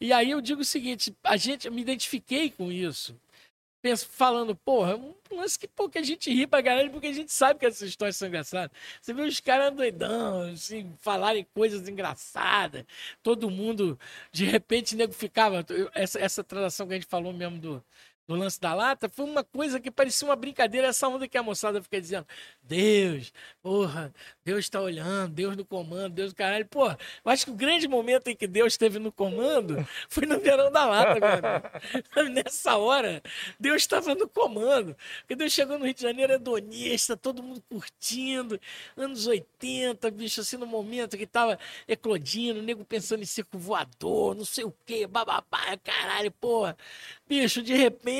[0.00, 3.14] E aí eu digo o seguinte: a gente, eu me identifiquei com isso
[3.80, 7.12] penso, falando, porra, um lance que, pô, que a gente ri pra caralho, porque a
[7.12, 8.70] gente sabe que essas histórias são engraçadas.
[9.00, 12.84] Você vê os caras doidão, assim, falarem coisas engraçadas,
[13.22, 13.98] todo mundo,
[14.32, 15.64] de repente, nego ficava.
[15.94, 17.84] Essa, essa transação que a gente falou mesmo do,
[18.28, 21.42] do lance da lata foi uma coisa que parecia uma brincadeira, essa onda que a
[21.42, 22.26] moçada fica dizendo,
[22.62, 24.12] Deus, porra,
[24.44, 26.66] Deus tá olhando, Deus no comando, Deus do caralho.
[26.66, 29.76] Pô, eu acho que o grande momento em que Deus esteve no comando
[30.10, 32.28] foi no verão da lata, meu.
[32.28, 33.22] Nessa hora,
[33.58, 34.94] Deus estava no comando.
[35.20, 38.60] Porque Deus chegou no Rio de Janeiro hedonista, todo mundo curtindo,
[38.94, 44.44] anos 80, bicho, assim, no momento que tava eclodindo, nego pensando em circo voador, não
[44.44, 46.76] sei o quê, bababá, caralho, porra.
[47.26, 48.17] Bicho, de repente,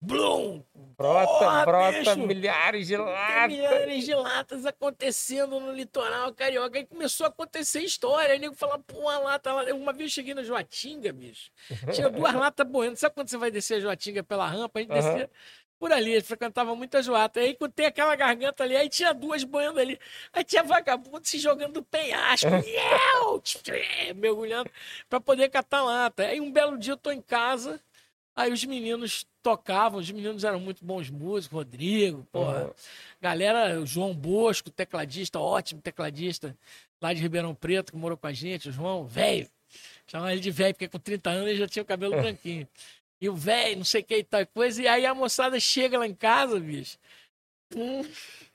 [0.00, 0.64] blum!
[0.74, 2.26] Brota, Porra, brota bicho!
[2.26, 3.52] milhares de Tem latas.
[3.56, 6.78] milhares de latas acontecendo no litoral carioca.
[6.78, 8.32] Aí começou a acontecer história.
[8.32, 9.52] Aí nego fala, pô, uma lata.
[9.52, 9.64] lá.
[9.74, 11.50] Uma vez eu cheguei na Joatinga, bicho.
[11.90, 12.96] Tinha duas latas boiando.
[12.96, 14.78] Sabe quando você vai descer a Joatinga pela rampa?
[14.78, 15.02] A gente Aham.
[15.02, 15.30] descia
[15.78, 17.40] por ali, ele frequentava muita joata.
[17.40, 19.98] Aí tem aquela garganta ali, aí tinha duas boiando ali.
[20.32, 22.48] Aí tinha vagabundo se jogando do penhasco,
[24.14, 24.70] mergulhando
[25.08, 26.24] pra poder catar lata.
[26.24, 27.80] Aí um belo dia eu tô em casa,
[28.34, 32.66] aí os meninos tocavam, os meninos eram muito bons músicos, Rodrigo, porra.
[32.66, 32.72] Uhum.
[33.20, 36.56] Galera, o João Bosco, tecladista, ótimo tecladista,
[37.00, 39.48] lá de Ribeirão Preto, que morou com a gente, o João, velho.
[40.06, 42.68] Chamava ele de velho, porque com 30 anos ele já tinha o cabelo branquinho.
[43.20, 44.82] E o velho, não sei o que e tal coisa.
[44.82, 46.98] E aí a moçada chega lá em casa, bicho.
[47.72, 48.04] com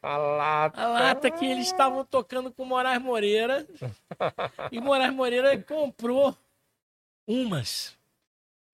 [0.02, 0.82] A lata.
[0.82, 3.66] a lata que eles estavam tocando com o Moraes Moreira.
[4.72, 6.36] E o Moraes Moreira comprou
[7.26, 7.96] umas.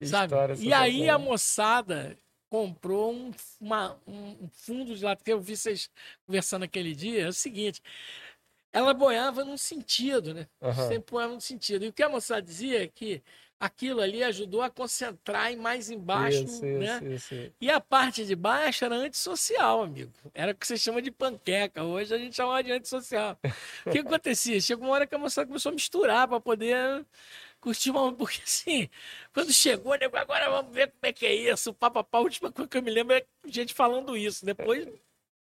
[0.06, 0.34] Sabe?
[0.60, 2.18] E aí a moçada
[2.50, 5.90] comprou um, uma- um- fundo de lata, que eu vi vocês
[6.26, 7.82] conversando aquele dia, é o seguinte,
[8.72, 10.48] ela boiava num sentido, né?
[10.62, 10.88] Aham.
[10.88, 11.86] Sempre boiava num sentido.
[11.86, 13.22] E o que a moçada dizia é que
[13.60, 16.98] aquilo ali ajudou a concentrar em mais embaixo, Isso, né?
[17.04, 17.52] isso, isso.
[17.62, 20.12] E a parte de baixo era antissocial, amigo.
[20.34, 21.82] Era o que você chama de panqueca.
[21.84, 23.40] Hoje a gente chama de antissocial.
[23.86, 24.60] O que acontecia?
[24.60, 27.06] Chegou uma hora que a moçada começou a misturar para poder
[27.64, 28.14] curtir uma.
[28.14, 28.90] Porque assim,
[29.34, 31.74] quando chegou, nego, agora vamos ver como é que é isso.
[31.74, 34.46] Papapá, a última coisa que eu me lembro é gente falando isso.
[34.46, 34.88] Depois.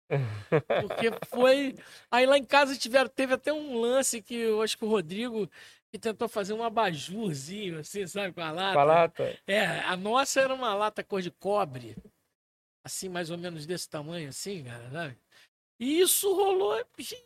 [0.81, 1.75] Porque foi.
[2.09, 5.49] Aí lá em casa tiveram, teve até um lance que eu acho que o Rodrigo
[5.91, 8.73] que tentou fazer um abajurzinho, assim, sabe, com a lata.
[8.73, 9.39] Com a lata.
[9.47, 11.95] É, a nossa era uma lata cor de cobre,
[12.83, 15.17] assim, mais ou menos desse tamanho, assim, cara, sabe?
[15.79, 16.77] E isso rolou,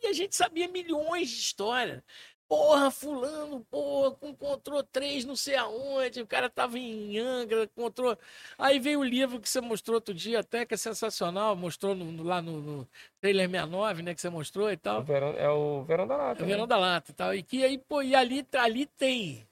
[0.02, 2.02] e a gente sabia milhões de histórias.
[2.50, 8.18] Porra, fulano, porra, encontrou três não sei aonde, o cara tava em Angra, encontrou...
[8.58, 12.10] Aí veio o livro que você mostrou outro dia até, que é sensacional, mostrou no-
[12.10, 12.88] no- lá no, no
[13.20, 15.04] trailer 69, né, que você mostrou e O tal.
[15.04, 16.40] verão- é o verão da lata.
[16.40, 16.52] É o né?
[16.52, 17.32] Verão da Lata e tal.
[17.36, 19.46] E que aí, pô, e ali, ali tem.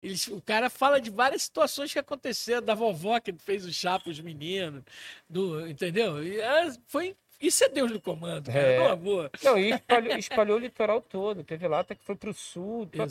[0.00, 3.98] Eles, o cara fala de várias situações que aconteceram, da vovó que fez o chá
[3.98, 4.84] pros meninos,
[5.28, 6.22] do, entendeu?
[6.22, 8.78] E é, foi Isso é Deus no comando, cara, É.
[8.78, 9.30] no amor.
[9.42, 11.42] Não, e espalhou, espalhou o litoral todo.
[11.42, 13.04] Teve lata que foi pro sul, total.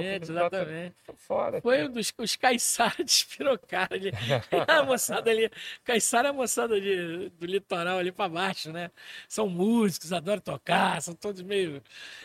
[0.00, 0.94] Exatamente, lata- exatamente.
[1.04, 1.60] Foi foda.
[1.60, 4.12] Foi um dos os caiçaras despirocaram ali.
[4.68, 5.50] A moçada ali.
[5.84, 8.90] Caiçara é a moçada de- do litoral ali pra baixo, né?
[9.28, 11.82] São músicos, adoram tocar, são todos meio.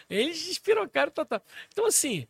[0.10, 1.42] Eles despirocaram total.
[1.74, 2.28] Então, assim.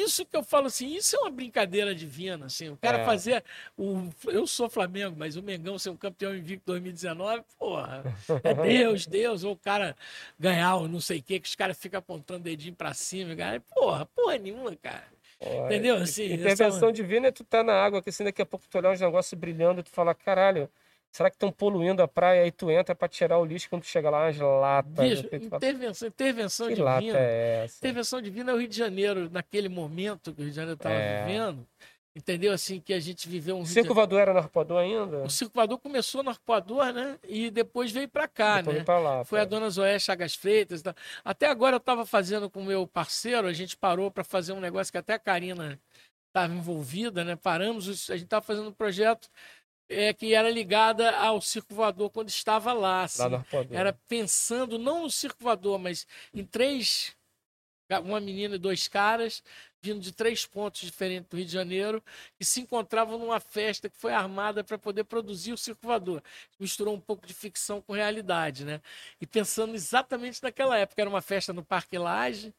[0.00, 2.68] Isso que eu falo assim, isso é uma brincadeira divina, assim.
[2.68, 3.04] O cara É.
[3.04, 3.42] fazer
[3.76, 8.04] o eu sou Flamengo, mas o Mengão ser um campeão invicto 2019, porra.
[8.44, 8.54] É
[9.00, 9.96] Deus, Deus, ou o cara
[10.38, 13.34] ganhar o não sei o quê, que os caras ficam apontando o dedinho pra cima,
[13.34, 13.60] cara.
[13.74, 15.04] Porra, porra nenhuma, cara.
[15.40, 15.96] Entendeu?
[15.96, 18.92] Assim, Intervenção divina é tu tá na água, que assim daqui a pouco tu olhar
[18.92, 20.70] uns negócios brilhando e tu falar, caralho,
[21.12, 22.42] será que estão poluindo a praia?
[22.42, 25.22] Aí tu entra pra tirar o lixo quando tu chega lá, umas latas.
[25.22, 26.90] Bicho, intervenção, intervenção que divina.
[26.90, 27.78] lata é essa?
[27.78, 30.94] Intervenção divina é o Rio de Janeiro, naquele momento que o Rio de Janeiro estava
[30.94, 31.24] É.
[31.24, 31.66] vivendo.
[32.18, 32.50] Entendeu?
[32.54, 35.18] Assim, que a gente viveu um O circo voador era no arpoador ainda?
[35.18, 37.18] O Circo Voador começou no Arpoador, né?
[37.22, 38.84] E depois veio para cá, Depois né?
[38.84, 39.22] pra lá.
[39.22, 40.80] Foi a dona Zoé Chagas Freitas.
[40.80, 40.94] e tal.
[41.22, 44.60] Até agora eu estava fazendo com o meu parceiro, a gente parou para fazer um
[44.60, 45.78] negócio que até a Karina
[46.28, 47.36] estava envolvida, né?
[47.36, 49.28] Paramos, os- a gente estava fazendo um projeto
[49.88, 53.04] é, que era ligada ao Circo Voador quando estava lá.
[53.04, 53.28] Assim.
[53.28, 53.44] Lá.
[53.70, 57.16] Era pensando não no circo voador, mas em três,
[58.02, 59.42] uma menina e dois caras,
[59.80, 62.02] vindo de três pontos diferentes do Rio de Janeiro,
[62.36, 66.22] que se encontravam numa festa que foi armada para poder produzir o circo voador.
[66.58, 68.80] Misturou um pouco de ficção com realidade, né?
[69.20, 72.52] E pensando exatamente naquela época, era uma festa no Parque Lage,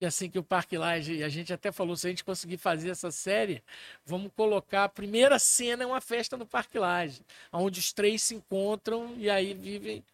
[0.00, 2.90] e assim que o Parque Lage, a gente até falou, se a gente conseguir fazer
[2.90, 3.62] essa série,
[4.04, 7.20] vamos colocar a primeira cena é uma festa no Parque Lage,
[7.52, 10.04] onde os três se encontram e aí vivem.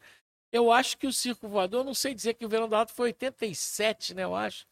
[0.51, 3.09] Eu acho que o Circo Voador, não sei dizer que o Verão da Alta foi
[3.09, 4.23] 87, né?
[4.25, 4.67] Eu acho.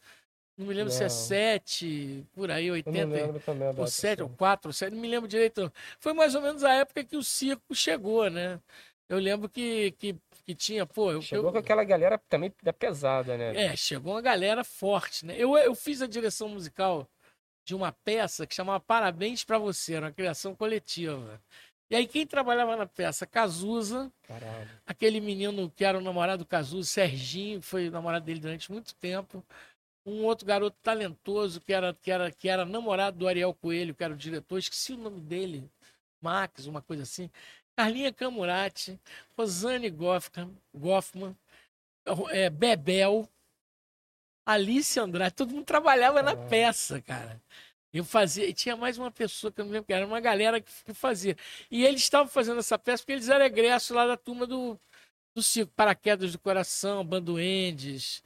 [0.56, 1.10] Não me lembro se é Não.
[1.10, 3.68] 7, por aí, Eu 80 não lembro também.
[3.68, 4.36] ou data, 7 ou assim.
[4.36, 5.72] 4, ou 7, não me lembro direito.
[5.98, 8.60] Foi mais ou menos a época que o circo chegou, né?
[9.08, 10.14] Eu lembro que, que,
[10.54, 13.56] que tinha, pô, eu, Chegou eu- com aquela galera também da pesada, né?
[13.56, 15.34] é, chegou uma galera forte, né?
[15.36, 17.08] Eu, eu fiz a direção musical
[17.64, 21.40] de uma peça que chamava Parabéns pra Você, era uma criação coletiva.
[21.90, 23.26] E aí quem trabalhava na peça?
[23.26, 24.68] Cazuza, Caralho.
[24.86, 28.72] aquele menino que era o namorado do Cazuza, Serginho, que foi o namorado dele durante
[28.72, 29.44] muito tempo.
[30.04, 34.02] Um outro garoto talentoso que era, que era, que era namorado do Ariel Coelho, que
[34.02, 35.70] era o diretor, esqueci o nome dele,
[36.20, 37.30] Max, uma coisa assim.
[37.76, 38.98] Carlinha Camurati,
[39.36, 41.36] Rosane Goffman,
[42.30, 43.28] é, Bebel,
[44.46, 46.50] Alice Andrade, todo mundo trabalhava na Caralho.
[46.50, 47.40] peça, cara.
[47.92, 50.60] Eu fazia, e tinha mais uma pessoa que eu não lembro que era, uma galera
[50.60, 51.36] que, que fazia.
[51.70, 54.78] E eles estavam fazendo essa peça porque eles eram egressos lá da turma do,
[55.34, 58.22] do circo, Paraquedas do Coração, Banduendes.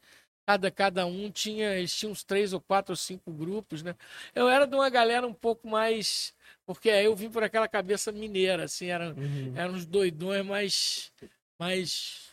[0.47, 3.97] Cada, cada um tinha, eles tinham uns três ou quatro ou cinco grupos, né?
[4.35, 6.33] Eu era de uma galera um pouco mais.
[6.67, 9.53] Porque aí eu vim por aquela cabeça mineira, assim, era, Uhum.
[9.57, 11.13] eram uns doidões mais.
[11.59, 12.27] mais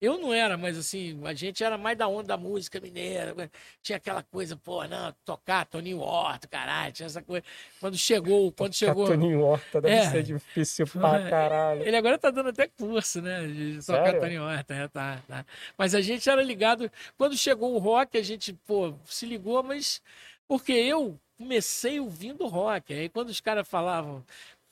[0.00, 3.34] eu não era, mas assim, a gente era mais da onda da música mineira.
[3.82, 7.44] Tinha aquela coisa, pô, não, tocar Toninho Horta, caralho, tinha essa coisa.
[7.80, 9.06] Quando chegou, quando chegou.
[9.08, 10.08] Toninho Horta deve É.
[10.10, 11.82] ser difícil pra caralho.
[11.82, 13.44] Ele agora tá dando até curso, né?
[13.48, 14.20] De tocar Sério?
[14.20, 15.44] Toninho Horta, é, tá, tá.
[15.76, 16.88] Mas a gente era ligado.
[17.16, 20.00] Quando chegou o rock, a gente, pô, se ligou, mas.
[20.46, 22.92] Porque eu comecei ouvindo rock.
[22.92, 24.24] Aí quando os caras falavam.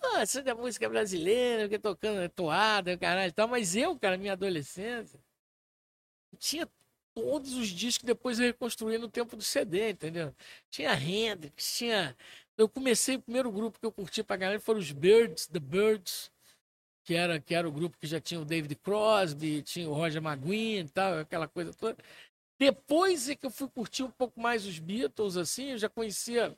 [0.02, 3.48] Ah, isso é música brasileira, que tocando toada, caralho e tal.
[3.48, 5.18] Mas eu, cara, minha adolescência,
[6.38, 6.68] tinha
[7.14, 10.34] todos os discos que depois eu reconstruí no tempo do CD, entendeu?
[10.70, 12.16] Tinha Hendrix, tinha.
[12.58, 16.30] Eu comecei, o primeiro grupo que eu curti pra galera foram os Birds, The Birds,
[17.04, 20.22] que era, que era o grupo que já tinha o David Crosby, tinha o Roger
[20.22, 21.96] McGuinn e tal, aquela coisa toda.
[22.58, 26.56] Depois é que eu fui curtir um pouco mais os Beatles, assim, eu já conhecia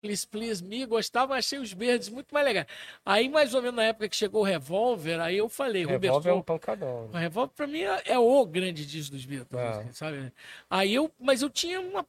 [0.00, 2.66] Please Please Me, gostava, achei os Birds muito mais legais.
[3.04, 6.10] Aí, mais ou menos na época que chegou o Revólver, aí eu falei, Revólver é
[6.10, 7.04] Roberto, um pancadão.
[7.12, 9.68] o Revolver pra mim é, é o grande disco dos Beatles, É.
[9.68, 10.32] assim, sabe?
[10.70, 12.06] Aí eu, mas eu tinha uma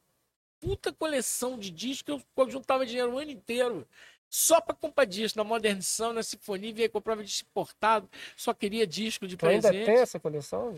[0.58, 3.86] puta coleção de discos que eu, juntava dinheiro o ano inteiro.
[4.30, 9.26] Só pra comprar disco, na Modernição, na Sinfonia, via comprava disco importado, só queria disco
[9.26, 9.84] de Tu ainda presente.
[9.84, 10.74] tem essa coleção?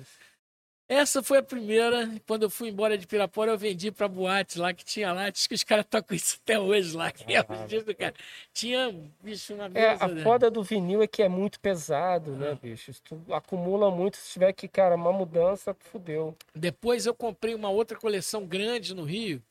[0.87, 2.11] Essa foi a primeira.
[2.27, 5.31] Quando eu fui embora de Pirapora, eu vendi pra boate lá que tinha lá.
[5.31, 7.11] Diz que os caras tocam isso até hoje lá.
[7.11, 8.15] Que é os do cara.
[8.53, 10.05] Tinha, bicho, uma É, mesa.
[10.05, 10.23] a né?
[10.23, 12.37] foda do vinil é que é muito pesado, Ah.
[12.37, 12.93] né, bicho?
[12.93, 16.37] Se tu acumula muito, se tiver que, cara, uma mudança, fudeu.
[16.55, 19.43] Depois eu comprei uma outra coleção grande no Rio.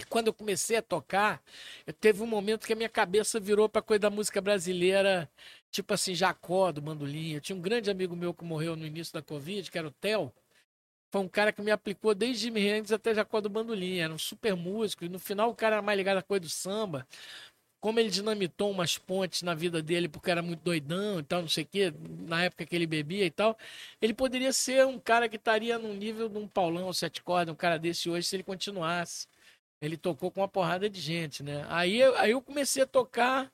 [0.00, 1.42] E quando eu comecei a tocar,
[1.86, 5.28] eu teve um momento que a minha cabeça virou para coisa da música brasileira,
[5.70, 7.32] tipo assim, Jacó do Bandolim.
[7.32, 9.90] Eu tinha um grande amigo meu que morreu no início da Covid, que era o
[9.90, 10.32] Theo.
[11.16, 14.00] Foi um cara que me aplicou desde Jimi Hendrix até Jacó do Bandolim.
[14.00, 15.02] Era um super músico.
[15.02, 17.06] E no final o cara era mais ligado à coisa do samba.
[17.80, 21.48] como ele dinamitou umas pontes na vida dele porque era muito doidão e tal, não
[21.48, 21.92] sei o quê,
[22.28, 23.56] na época que ele bebia e tal,
[24.02, 27.56] ele poderia ser um cara que estaria no nível de um Paulão, sete cordas, um
[27.56, 29.28] cara desse hoje, se ele continuasse.
[29.80, 31.66] Ele tocou com uma porrada de gente, né?
[31.68, 33.52] Aí, aí eu comecei a tocar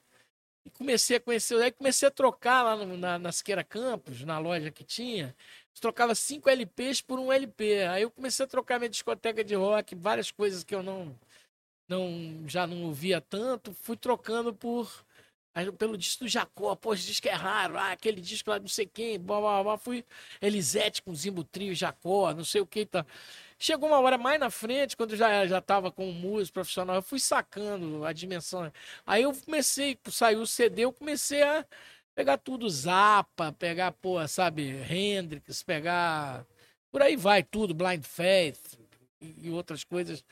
[0.65, 4.39] e comecei a conhecer, aí comecei a trocar lá no- na, na Siqueira Campos, na
[4.39, 5.35] loja que tinha,
[5.81, 7.85] trocava cinco LPs por um LP.
[7.87, 11.17] Aí eu comecei a trocar minha discoteca de rock, várias coisas que eu não
[11.89, 15.05] não já não ouvia tanto, fui trocando por
[15.79, 18.87] pelo disco do Jacó, pô, esse disco é raro, ah, aquele disco lá não sei
[18.87, 20.03] quem, blá, blá, blá, fui
[20.41, 23.05] Elisete com Zimbo Trio, Jacó, não sei o que tal.
[23.59, 26.97] Chegou uma hora mais na frente, quando eu já já estava com o músico profissional,
[26.97, 28.73] eu fui sacando a dimensão.
[29.07, 31.67] Aí eu comecei, saiu o CD, eu comecei a
[32.15, 36.47] pegar tudo, Zappa, pegar, pô, sabe, Hendrix, pegar
[36.91, 38.79] por aí vai tudo, Blind Faith
[39.21, 40.23] e outras coisas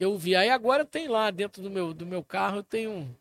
[0.00, 0.34] eu vi.
[0.34, 3.14] Aí agora tem lá dentro do meu, do meu carro, eu tenho um,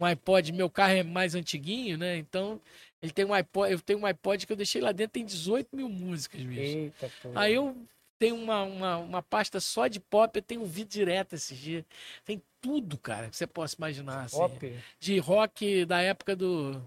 [0.00, 2.16] um iPod, meu carro é mais antiguinho, né?
[2.16, 2.60] Então,
[3.00, 5.68] ele tem um iPod, eu tenho um iPod que eu deixei lá dentro, tem 18
[5.74, 6.60] mil músicas, bicho.
[6.60, 7.10] Eita.
[7.34, 7.76] Aí eu
[8.18, 11.84] tenho uma, uma, uma pasta só de pop, eu tenho ouvido direto esses dias.
[12.24, 14.24] Tem tudo, cara, que você possa imaginar.
[14.24, 14.78] Assim, Pop.
[15.00, 16.80] De rock da época do.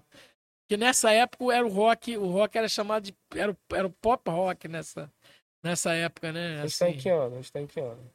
[0.68, 3.14] Que nessa época era o rock, o rock era chamado de.
[3.34, 5.12] Era, o- era o pop rock nessa,
[5.62, 6.60] nessa época, né?
[6.60, 6.98] A gente tá em Assim.
[7.00, 7.34] que ano?
[7.34, 8.10] A gente tá em que ano?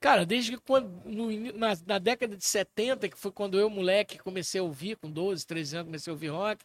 [0.00, 1.28] Cara, desde que quando, no
[1.58, 5.44] na, na década de 70, que foi quando eu, moleque, comecei a ouvir, com 12,
[5.44, 6.64] 13 anos, comecei a ouvir rock,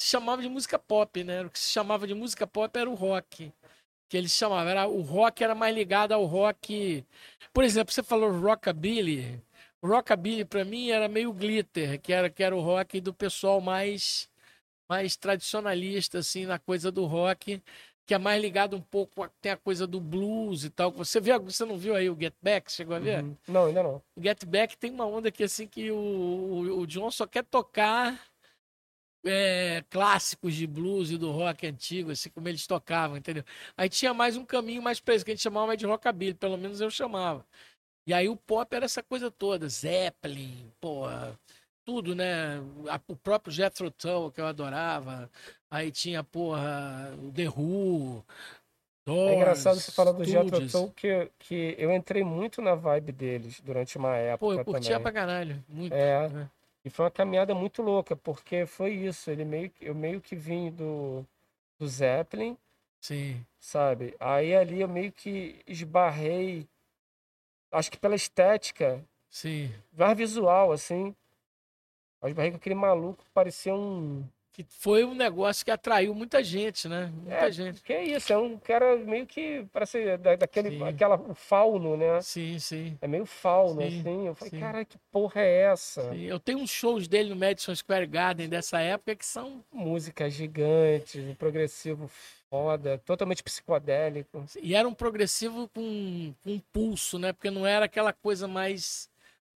[0.00, 1.42] se chamava de música pop, né?
[1.42, 3.52] O que se chamava de música pop era o rock.
[4.08, 4.70] Que eles chamavam.
[4.70, 7.04] Era, o rock era mais ligado ao rock.
[7.52, 9.42] Por exemplo, você falou rockabilly.
[9.84, 14.28] Rockabilly, pra mim, era meio glitter, que era, que era o rock do pessoal mais,
[14.88, 17.62] mais tradicionalista, assim, na coisa do rock
[18.08, 20.90] que é mais ligado um pouco, tem a coisa do blues e tal.
[20.92, 22.72] Você viu, você não viu aí o Get Back?
[22.72, 23.22] Chegou a ver?
[23.22, 23.36] Uhum.
[23.46, 24.02] Não, ainda não.
[24.16, 27.44] O Get Back tem uma onda que assim que o, o, o John só quer
[27.44, 28.18] tocar
[29.26, 33.44] é, clássicos de blues e do rock antigo, assim como eles tocavam, entendeu?
[33.76, 36.80] Aí tinha mais um caminho mais preso, que a gente chamava de rockabilly, pelo menos
[36.80, 37.44] eu chamava.
[38.06, 41.38] E aí o pop era essa coisa toda, Zeppelin, porra,
[41.88, 42.58] tudo, né?
[42.90, 45.30] A- O próprio Jethro Tull, que eu adorava.
[45.70, 48.22] Aí tinha, porra, o The Who,
[49.06, 50.68] Doors, É engraçado você falar do Jethro.
[50.68, 54.82] Tull que, que eu entrei muito na vibe deles durante uma época Pô, eu curtia
[54.82, 55.02] também.
[55.02, 55.94] pra caralho, muito.
[55.94, 56.50] É, né?
[56.84, 60.70] e foi uma caminhada muito louca, porque foi isso, ele meio, eu meio que vim
[60.70, 61.24] do,
[61.78, 62.54] do Zeppelin,
[63.00, 64.14] Sim, sabe?
[64.20, 66.68] Aí ali eu meio que esbarrei,
[67.72, 69.72] acho que pela estética, sim.
[69.92, 71.14] mais visual, assim,
[72.26, 74.24] esbarrei com aquele maluco parecia um...
[74.52, 77.12] Que foi um negócio que atraiu muita gente, né?
[77.14, 77.80] Muita É, gente.
[77.80, 80.82] que é isso, é um cara meio que parece da, daquele, Sim.
[80.82, 82.20] aquela, o fauno, né?
[82.22, 82.98] Sim, sim.
[83.00, 84.26] É meio fauno, Sim, assim.
[84.26, 84.58] Eu falei, sim.
[84.58, 86.10] cara, que porra é essa?
[86.10, 89.62] Sim, Eu tenho uns shows dele no Madison Square Garden dessa época que são.
[89.72, 92.10] Música gigante, um progressivo
[92.50, 94.44] foda, totalmente psicodélico.
[94.60, 97.32] E era um progressivo com, com pulso, né?
[97.32, 99.08] Porque não era aquela coisa mais.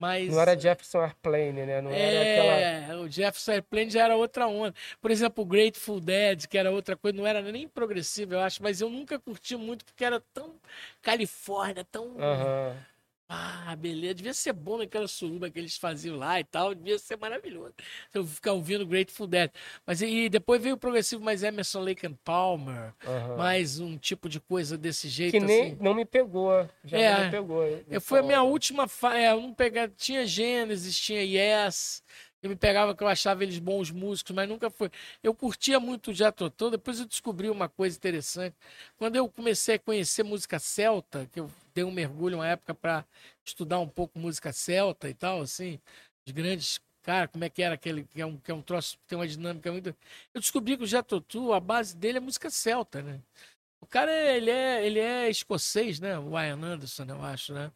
[0.03, 1.81] Mais Não era Jefferson Airplane, né?
[1.81, 2.53] Não era aquela.
[2.55, 4.75] É, o Jefferson Airplane já era outra onda.
[5.01, 8.61] Por exemplo, o Grateful Dead, que era outra coisa, não era nem progressivo, eu acho,
[8.61, 10.57] mas eu nunca curti muito porque era tão
[11.01, 12.17] Califórnia, tão.
[12.19, 12.77] Aham.
[13.35, 14.15] Ah, beleza.
[14.15, 16.75] Devia ser bom naquela suruba que eles faziam lá e tal.
[16.75, 17.73] Devia ser maravilhoso.
[18.13, 19.51] Eu ficar ouvindo Grateful Dead.
[19.87, 22.93] Mas e depois veio o progressivo mais Emerson, Lake and Palmer.
[23.07, 23.37] aham.
[23.39, 25.79] Mais um tipo de coisa desse jeito Que nem assim.
[25.81, 26.69] não me pegou.
[26.85, 27.17] Já É.
[27.19, 27.65] não me pegou.
[27.89, 28.87] Eu, foi a minha última.
[28.87, 29.17] Fa...
[29.17, 29.57] É, eu não.
[29.97, 32.03] Tinha Genesis, tinha Yes.
[32.43, 34.91] Eu me pegava que eu achava eles bons músicos, mas nunca foi.
[35.23, 38.57] Eu curtia muito o Tull, depois eu descobri uma coisa interessante.
[38.99, 43.05] Quando eu comecei a conhecer música celta, que eu dei um mergulho uma época para
[43.45, 45.79] estudar um pouco música celta e tal, assim,
[46.27, 46.81] os grandes.
[47.03, 49.27] Cara, como é que era aquele que é um, que é um troço tem uma
[49.27, 49.89] dinâmica muito.
[50.35, 53.21] Eu descobri que o Jethro Tull, a base dele é música celta, né?
[53.83, 56.17] O cara, ele é, ele é escocês, né?
[56.19, 57.71] O Ian Anderson, eu acho, né?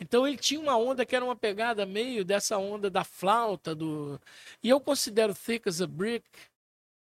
[0.00, 4.20] Então ele tinha uma onda que era uma pegada meio dessa onda da flauta, do...
[4.62, 6.28] E eu considero Thick as a Brick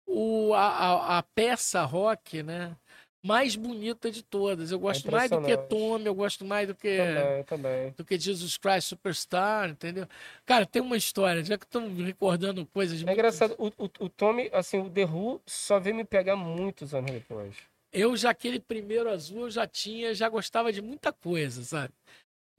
[0.07, 2.75] o, a, a, a peça rock, né?
[3.23, 4.71] Mais bonita de todas.
[4.71, 5.57] Eu gosto mais do que.
[5.57, 7.91] Tommy, eu gosto mais do que Também, também.
[7.91, 10.07] do que Jesus Christ Superstar, entendeu?
[10.45, 14.09] Cara, tem uma história, já que estamos recordando coisas É muito- engraçado, o, o, o
[14.09, 17.55] Tommy, assim, o The Who só veio me pegar muitos anos depois.
[17.97, 21.93] Eu já aquele primeiro azul eu já tinha, já gostava de muita coisa, sabe?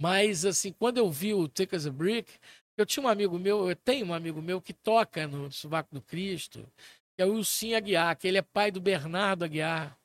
[0.01, 2.33] Mas assim, quando eu vi o Take as a Brick,
[2.77, 6.03] eu tinha um amigo meu, eu tenho um amigo meu que toca no Sovaco do
[6.03, 6.69] Cristo,
[7.17, 9.97] que é o Wilson Aguiar, que ele é pai do Bernardo Aguiar,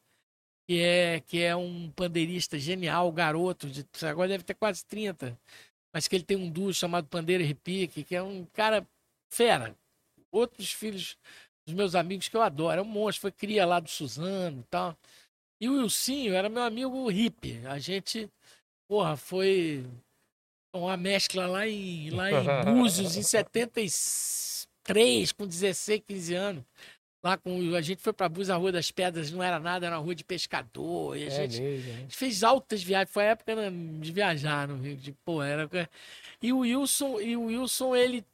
[0.68, 5.36] que é que é um pandeirista genial, garoto, de, agora deve ter quase 30,
[5.94, 8.88] mas que ele tem um duo chamado Pandeiro e Repique, que é um cara
[9.32, 9.76] fera.
[10.32, 11.18] Outros filhos
[11.66, 12.80] dos meus amigos que eu adoro.
[12.80, 14.98] É um monstro, foi cria lá do Suzano e tal.
[15.64, 17.62] E o Wilsinho era meu amigo hippie.
[17.68, 18.30] A gente,
[18.86, 19.86] porra, foi
[20.76, 22.36] uma mescla lá em, lá em
[22.76, 26.64] Búzios, em 73, com 16, 15 anos.
[27.24, 29.98] Lá com a gente foi para Búzios, a Rua das Pedras não era nada, era
[29.98, 31.16] uma rua de pescador.
[31.16, 31.94] E a, É gente, mesmo.
[31.94, 35.42] a gente fez altas viagens, foi a época né, de viajar no Rio, de, pô,
[35.42, 35.70] era...
[36.42, 38.26] E o Wilson, e o Wilson, ele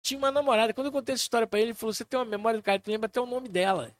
[0.00, 0.72] tinha uma namorada.
[0.72, 2.78] Quando eu contei essa história para ele, ele falou: "Você tem uma memória do cara,
[2.78, 3.90] tu lembra até o nome dela?"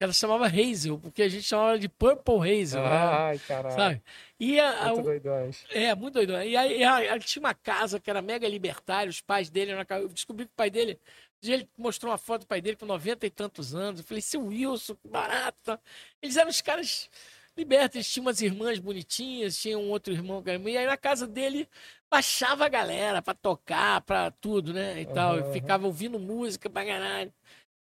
[0.00, 2.88] Ela chamava Hazel, porque a gente chamava ela de Purple Hazel, né?
[2.90, 3.74] Ai, caralho.
[3.76, 4.02] sabe?
[4.38, 5.64] E a, Muito doidões.
[5.70, 6.32] é, muito doido.
[6.42, 10.08] E aí, a- a- tinha uma casa que era mega libertária, os pais dele, eu
[10.08, 10.98] descobri que o pai dele,
[11.42, 14.00] ele mostrou uma foto do pai dele com 90 e tantos anos.
[14.00, 15.58] Eu falei, seu Wilson, que barato.
[15.62, 15.78] tá?"
[16.22, 17.10] Eles eram os caras
[17.56, 20.42] libertos, eles tinham umas irmãs bonitinhas, tinha um outro irmão.
[20.46, 21.68] E aí na casa dele
[22.10, 25.02] baixava a galera pra tocar, pra tudo, né?
[25.02, 25.36] E tal.
[25.36, 27.30] Aham, E ficava ouvindo música pra caralho.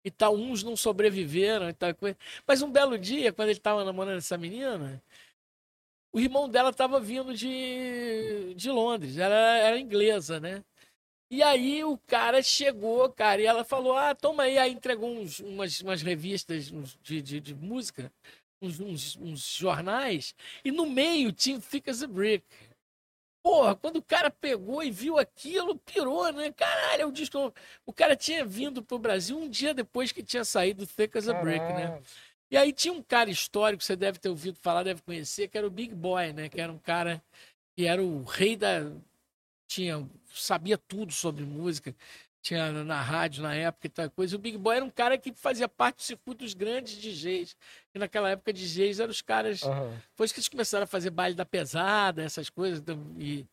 [0.07, 1.93] E tal, uns não sobreviveram e tal.
[1.95, 2.17] coisa.
[2.47, 5.03] Mas um belo dia, quando ele tava namorando essa menina,
[6.13, 10.63] o irmão dela estava vindo de, de Londres, ela era inglesa, né?
[11.29, 14.57] E aí o cara chegou, cara, e ela falou: Ah, toma aí.
[14.57, 16.71] Aí entregou uns, umas, umas revistas
[17.03, 18.11] de, de, de música,
[18.61, 20.33] uns, uns, uns jornais,
[20.63, 22.45] e no meio tinha Thick as a Brick.
[23.47, 26.51] Porra, quando o cara pegou e viu aquilo, pirou, né?
[26.51, 27.53] Caralho, é o disco.
[27.85, 31.33] O cara tinha vindo pro Brasil um dia depois que tinha saído Thick as a
[31.33, 31.97] Brick, né?
[32.51, 35.65] E aí tinha um cara histórico, você deve ter ouvido falar, deve conhecer, que era
[35.65, 36.49] o Big Boy, né?
[36.49, 37.23] Que era um cara
[37.73, 38.91] que era o rei da.
[39.65, 41.95] Tinha, sabia tudo sobre música,
[42.47, 44.35] tinha na rádio na época e tal coisa.
[44.35, 47.57] O Big Boy era um cara que fazia parte do circuito dos grandes DJs.
[47.93, 49.63] E naquela época, DJs eram os caras.
[49.63, 49.93] Aham.
[50.11, 52.81] Depois que eles começaram a fazer baile da pesada, essas coisas.
[53.17, 53.45] E,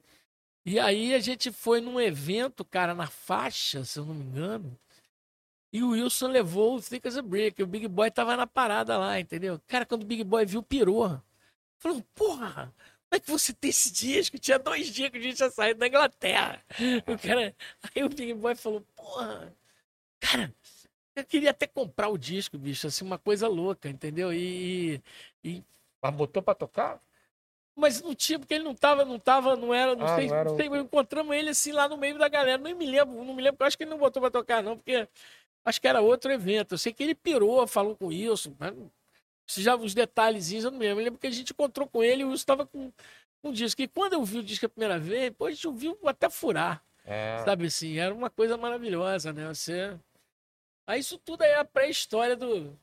[0.64, 4.78] e aí a gente foi num evento, cara, na faixa, se eu não me engano.
[5.72, 7.60] E o Wilson levou o Thick as a Brick.
[7.60, 9.60] E o Big Boy tava na parada lá, entendeu?
[9.66, 11.20] Cara, quando o Big Boy viu, pirou.
[11.80, 12.72] Falou, porra,
[13.14, 14.38] é que você tem esse disco?
[14.38, 16.62] Tinha dois dias que a gente tinha saído da Inglaterra.
[17.06, 17.54] O cara...
[17.94, 19.54] Aí o Big Boy falou, porra,
[20.20, 20.52] cara,
[21.16, 24.32] eu queria até comprar o disco, bicho, assim, uma coisa louca, entendeu?
[24.32, 25.00] E,
[25.42, 25.62] e,
[26.02, 27.00] Mas botou pra tocar?
[27.76, 30.36] mas não tinha, porque ele não tava, não tava, não era, não Ah, sei, não
[30.36, 33.42] era sei, encontramos ele assim lá no meio da galera, nem me lembro, não me
[33.42, 35.08] lembro, eu acho que ele não botou pra tocar não, porque
[35.64, 38.72] acho que era outro evento, eu sei que ele pirou, falou com o Wilson, mas
[39.46, 42.22] já os detalhezinhos eu não me lembro, eu lembro que a gente encontrou com ele
[42.22, 42.92] e o Wilson tava com
[43.42, 45.98] um disco, e quando eu vi o disco a primeira vez, pô, a gente ouviu
[46.06, 47.42] até furar, É.
[47.44, 49.96] sabe assim, era uma coisa maravilhosa, né, você...
[50.86, 52.76] Aí isso tudo aí é a pré-história do...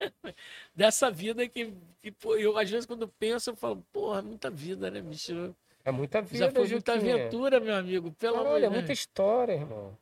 [0.74, 1.72] Dessa vida que,
[2.02, 5.54] que pô, eu às vezes quando penso, eu falo, porra, muita vida, né, bicho?
[5.84, 8.12] É muita vida, Já foi muita aventura, meu amigo.
[8.12, 9.96] Pelo de é muita história, irmão.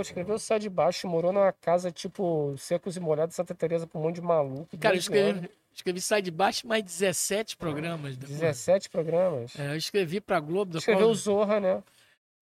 [0.00, 3.98] Pô, escreveu Sai de Baixo, morou numa casa tipo Secos e Molhados, Santa Teresa, com
[3.98, 4.66] um monte de maluco.
[4.78, 8.16] Cara, eu 12 anos, escrevi, escrevi Sai de Baixo mais 17 programas.
[8.16, 8.38] depois.
[8.40, 9.52] 17 programas.
[9.58, 10.78] É, eu escrevi pra Globo.
[10.78, 11.82] Escreveu qual- o Zorra, né?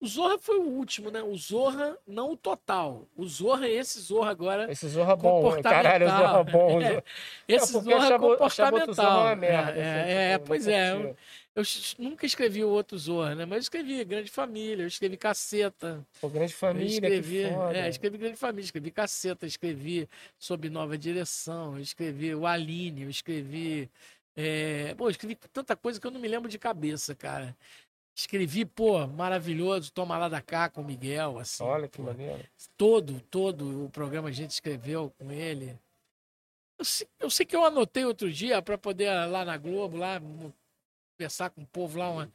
[0.01, 1.21] O Zorra foi o último, né?
[1.21, 3.03] O Zorra, não o total.
[3.17, 4.71] O Zorra, esse Zorra agora.
[4.71, 5.53] Esse Zorra bom.
[5.53, 5.61] né?
[5.61, 6.79] Caralho, o Zorra bom.
[6.81, 7.03] É,
[7.49, 8.93] Esse porque Zorra comportamental.
[8.95, 9.71] Zorra é uma merda.
[9.71, 11.15] É, assim, é, tipo, pois é.
[11.59, 11.63] Eu,
[11.97, 13.45] nunca escrevi o outro Zorra, né?
[13.45, 16.05] Mas eu escrevi Grande Família, eu escrevi Caceta.
[16.21, 20.07] Pô, grande Eu família, escrevi, é, escrevi Grande Família, escrevi Caceta, escrevi
[20.37, 23.89] Sob Nova Direção, escrevi o Aline, eu escrevi.
[24.35, 24.95] É...
[24.95, 27.55] Pô, eu escrevi tanta coisa que eu não me lembro de cabeça, cara.
[28.15, 31.63] Escrevi, pô, maravilhoso, Toma lá da cá com o Miguel, assim.
[31.63, 32.03] Olha que pô.
[32.03, 32.43] maneiro.
[32.77, 35.77] Todo, todo o programa a gente escreveu com ele.
[36.77, 40.21] Eu sei, eu sei que eu anotei outro dia para poder lá na Globo, lá,
[41.19, 42.09] conversar com o povo lá.
[42.09, 42.31] Uma...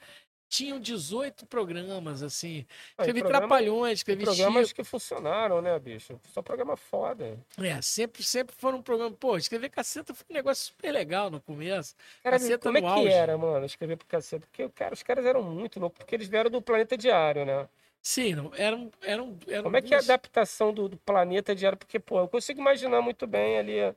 [0.47, 2.65] Tinham 18 programas, assim.
[2.97, 4.83] Ah, e Escrevi programa- Trapalhões, e escrevi programas Chico.
[4.83, 6.21] que funcionaram, né, bicho?
[6.33, 7.37] Só programa foda.
[7.59, 9.11] É, sempre, sempre foram um programa.
[9.17, 11.97] Pô, escrever caceta foi um negócio super legal no começo.
[12.23, 13.09] Cara, Caceta como é no que auge.
[13.09, 14.47] era, mano, escrever pro cacete?
[14.47, 17.67] Porque cara, os caras eram muito loucos, porque eles vieram do Planeta Diário, né?
[18.01, 21.79] Sim, não, eram, eram, eram, Como é que é a adaptação do, do Planeta Diário?
[21.79, 23.95] Porque, pô, eu consigo imaginar muito bem ali.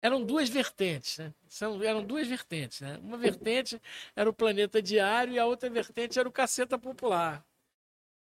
[0.00, 1.32] Eram duas vertentes, né?
[1.48, 2.98] São, eram duas vertentes, né?
[3.02, 3.80] Uma vertente
[4.14, 7.44] era o Planeta Diário e a outra vertente era o Caceta Popular.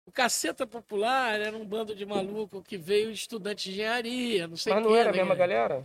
[0.06, 4.74] O Caceta Popular era um bando de maluco que veio estudante de engenharia, não sei
[4.74, 5.20] Mas não era a né?
[5.20, 5.84] mesma galera?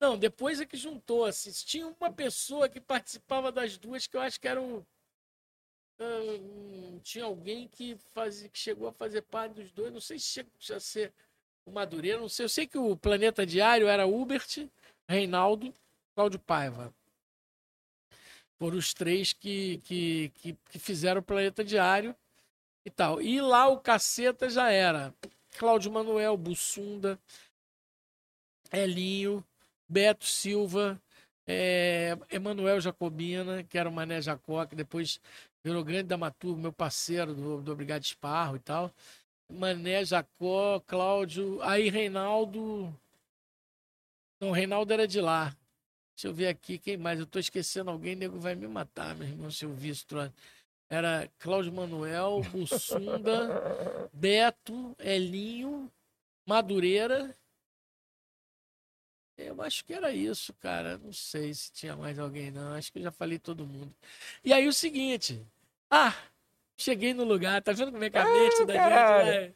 [0.00, 1.24] Não, depois é que juntou.
[1.24, 4.86] Assim, tinha uma pessoa que participava das duas que eu acho que era o.
[5.98, 6.04] ah,
[6.40, 9.92] hum, tinha alguém que, fazia, que chegou a fazer parte dos dois.
[9.92, 11.12] Não sei se chegou a ser
[11.66, 12.44] o Madureira, não sei.
[12.44, 14.68] Eu sei que o Planeta Diário era Hubert,
[15.08, 15.72] Reinaldo,
[16.14, 16.94] Cláudio Paiva.
[18.58, 22.14] Foram os três que, que, que, que fizeram o Planeta Diário
[22.84, 23.20] e tal.
[23.22, 25.14] E lá o caceta já era
[25.56, 27.18] Cláudio Manuel, Bussunda,
[28.72, 29.44] Elinho,
[29.88, 31.00] Beto Silva,
[31.46, 35.20] é, Emanuel Jacobina, que era o Mané Jacó, que depois
[35.64, 38.92] virou grande dramaturgo, meu parceiro do, do Obrigado Esparro e tal.
[39.50, 42.94] Mané Jacó, Cláudio, aí Reinaldo.
[44.40, 45.56] Não, Reinaldo era de lá.
[46.14, 47.18] Deixa eu ver aqui quem mais.
[47.18, 49.92] Eu tô esquecendo alguém, nego vai me matar, meu irmão, se eu vi.
[50.90, 55.90] Era Cláudio Manuel, Bussunda, Beto, Elinho,
[56.46, 57.34] Madureira
[59.38, 60.98] eu acho que era isso, cara.
[60.98, 62.74] Não sei se tinha mais alguém, não.
[62.74, 63.94] Acho que eu já falei todo mundo.
[64.44, 65.40] E aí o seguinte.
[65.88, 66.12] Ah,
[66.76, 67.62] cheguei no lugar.
[67.62, 69.54] Tá vendo como é que a mente da gente.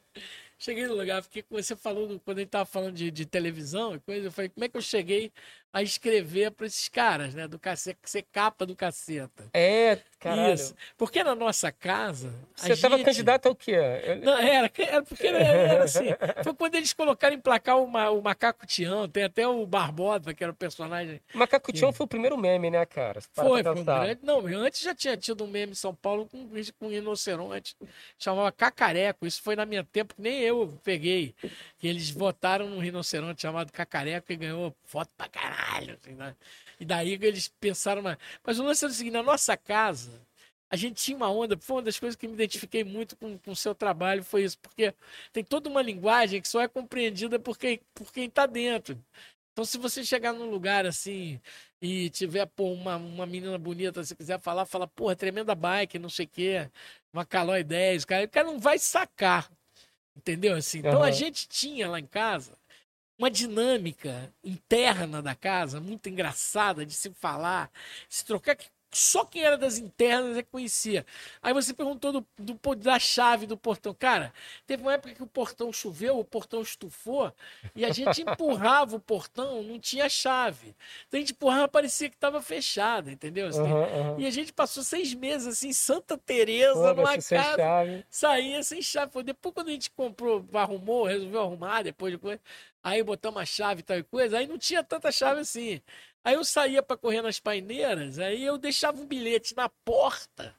[0.62, 4.00] Cheguei no lugar, porque você falou, quando a gente tava falando de, de televisão e
[4.00, 5.32] coisa, eu falei, como é que eu cheguei
[5.72, 7.48] a escrever para esses caras, né?
[7.48, 9.44] Do cacete, ser capa do caceta.
[9.54, 10.52] É, caralho.
[10.52, 10.74] Isso.
[10.98, 12.30] Porque na nossa casa.
[12.54, 13.06] Você estava gente...
[13.06, 13.72] candidato ao quê?
[14.04, 14.16] Eu...
[14.16, 16.08] Não, era, era porque era, era, assim.
[16.44, 20.44] Foi quando eles colocaram em placar o, o Macaco Tião, tem até o Barbosa, que
[20.44, 21.20] era o personagem.
[21.34, 23.22] O Macaco Tião foi o primeiro meme, né, cara?
[23.32, 24.20] Foi, foi um grande.
[24.22, 26.48] Não, antes já tinha tido um meme em São Paulo com,
[26.78, 27.74] com um rinoceronte,
[28.18, 29.26] chamava Cacareco.
[29.26, 31.34] Isso foi na minha tempo, que nem eu peguei.
[31.78, 35.61] Que eles votaram num rinoceronte chamado Cacareco e ganhou foto pra caralho.
[35.62, 36.34] Assim, né?
[36.80, 38.02] E daí eles pensaram.
[38.02, 40.20] Mas, mas o lance é o seguinte: na nossa casa,
[40.70, 41.56] a gente tinha uma onda.
[41.58, 44.94] Foi uma das coisas que me identifiquei muito com o seu trabalho, foi isso, porque
[45.32, 48.98] tem toda uma linguagem que só é compreendida por quem por quem está dentro.
[49.52, 51.40] Então, se você chegar num lugar assim
[51.80, 56.08] e tiver pô, uma, uma menina bonita, se quiser falar, fala, porra, tremenda bike, não
[56.08, 56.70] sei o quê,
[57.12, 59.50] uma Calói 10, cara, o cara não vai sacar.
[60.16, 60.56] Entendeu?
[60.56, 61.02] Assim, então uhum.
[61.02, 62.56] a gente tinha lá em casa
[63.18, 67.70] uma dinâmica interna da casa muito engraçada de se falar,
[68.08, 71.06] se trocar, que só quem era das internas é que conhecia.
[71.42, 73.94] Aí você perguntou do, do, da chave do portão.
[73.94, 74.32] Cara,
[74.66, 77.32] teve uma época que o portão choveu, o portão estufou,
[77.74, 80.76] e a gente empurrava o portão, não tinha chave.
[81.08, 83.48] Então a gente empurrava, parecia que estava fechado, entendeu?
[83.48, 84.20] Assim, uhum, uhum.
[84.20, 88.04] E a gente passou seis meses assim, Santa Teresa, numa casa, chave.
[88.10, 89.10] saía sem chave.
[89.10, 92.38] Foi depois quando a gente comprou, arrumou, resolveu arrumar, depois, depois
[92.82, 95.80] aí botamos a chave e tal coisa, aí não tinha tanta chave assim.
[96.24, 100.54] Aí eu saía para correr nas paineiras, aí eu deixava um bilhete na porta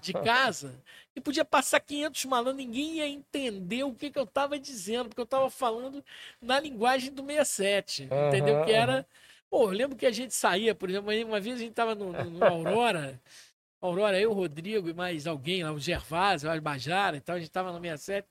[0.00, 0.74] de casa
[1.14, 5.20] e podia passar 500 malandros, ninguém ia entender o que, que eu estava dizendo, porque
[5.20, 6.04] eu estava falando
[6.40, 8.64] na linguagem do 67, uhum, entendeu?
[8.64, 9.06] Que era.
[9.50, 12.12] Pô, eu lembro que a gente saía, por exemplo, uma vez a gente estava no,
[12.12, 13.20] no, no Aurora,
[13.82, 17.38] Aurora, eu, o Rodrigo e mais alguém lá, o Gervásio, o Albajara e tal, a
[17.38, 18.26] gente estava no 67.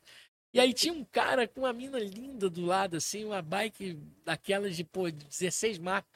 [0.54, 3.93] E aí tinha um cara com uma mina linda do lado, assim, uma bike
[4.26, 6.12] daquelas de, pô, 16 marcas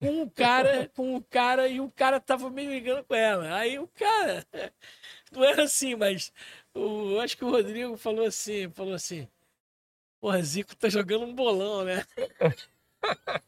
[0.00, 3.56] com o cara, com o cara, e o cara tava meio ligando com ela.
[3.56, 4.46] Aí o cara,
[5.32, 6.32] não era assim, mas
[6.74, 9.28] o, acho que o Rodrigo falou assim, falou assim,
[10.20, 12.04] porra, Zico tá jogando um bolão, né?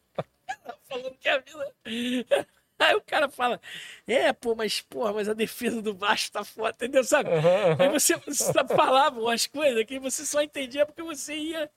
[0.88, 2.48] Falando que a vida.
[2.90, 3.60] Aí o cara fala,
[4.06, 7.02] é, pô, mas, porra, mas a defesa do baixo tá foda, entendeu?
[7.02, 7.28] Sabe?
[7.78, 11.70] Aí você, você falava umas coisas que você só entendia porque você ia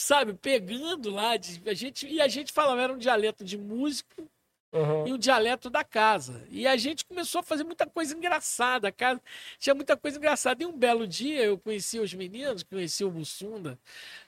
[0.00, 1.36] sabe, pegando lá.
[1.36, 4.28] De, a gente, e a gente falava, era um dialeto de músico
[4.72, 5.06] uhum.
[5.06, 6.42] e um dialeto da casa.
[6.50, 8.88] E a gente começou a fazer muita coisa engraçada.
[8.88, 9.20] A casa
[9.58, 10.62] tinha muita coisa engraçada.
[10.62, 13.78] E um belo dia eu conheci os meninos, conheci o Bussunda,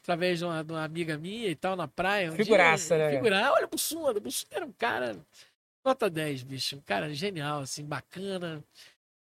[0.03, 2.32] através de uma, de uma amiga minha e tal, na praia.
[2.32, 3.16] Um Figuraça, dia, né?
[3.16, 3.53] Figuraça.
[3.53, 4.18] Olha o Bussunda.
[4.18, 5.16] O Bussunda era um cara.
[5.85, 6.80] Nota 10, bicho.
[6.87, 8.64] Cara genial, assim, bacana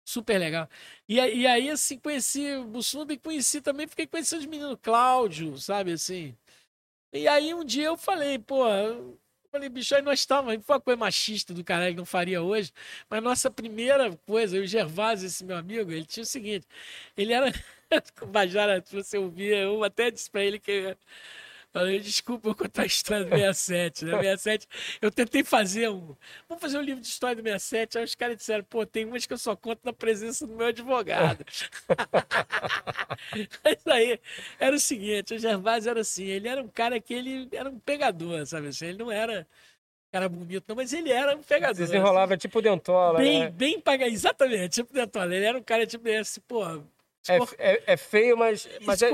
[0.04, 0.68] super legal.
[1.08, 5.56] E, e aí, assim, conheci o Bussunda e conheci também, fiquei conhecendo os meninos Cláudio,
[5.58, 6.36] sabe, assim.
[7.12, 9.18] E aí um dia eu falei, pô, eu
[9.50, 12.72] falei, bicho, aí nós estávamos, foi uma coisa machista do caralho não faria hoje,
[13.10, 16.66] mas nossa primeira coisa, o Gervásio, esse meu amigo, ele tinha o seguinte,
[17.16, 17.52] ele era,
[18.28, 20.96] Bajara, você ouvia, eu até disse pra ele que
[21.72, 24.10] Falei, desculpa eu contar a história do 67, né?
[24.12, 24.66] 67,
[25.00, 26.16] eu tentei fazer um.
[26.48, 27.98] Vamos fazer um livro de história do 67.
[27.98, 30.66] Aí os caras disseram, pô, tem umas que eu só conto na presença do meu
[30.66, 31.44] advogado.
[33.36, 34.18] Isso aí
[34.58, 37.78] era o seguinte, o Gervásio era assim, ele era um cara que ele era um
[37.78, 38.86] pegador, sabe assim?
[38.86, 39.46] Ele não era
[40.10, 41.76] cara bonito, não, mas ele era um pegador.
[41.76, 43.50] Desenrolava assim, tipo dentola, bem, né?
[43.50, 45.34] Bem paga, exatamente, tipo dentola.
[45.34, 46.64] Ele era um cara tipo esse, pô,
[47.36, 49.10] é, é, é, feio, mas, mas, é,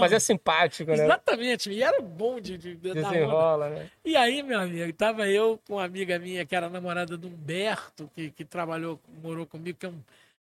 [0.00, 1.04] mas é simpático, né?
[1.04, 1.70] Exatamente.
[1.70, 3.90] E era bom de, de, de Desenrola, né?
[4.04, 8.10] E aí, meu amigo, tava eu com uma amiga minha que era namorada do Humberto,
[8.14, 10.00] que, que trabalhou, morou comigo, que é um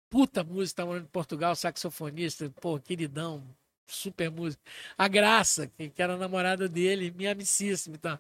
[0.09, 3.43] puta músico, tá morando em Portugal, saxofonista, pô, queridão,
[3.87, 4.61] super músico.
[4.97, 8.19] A Graça, que, que era namorada dele, minha amicíssima e tal.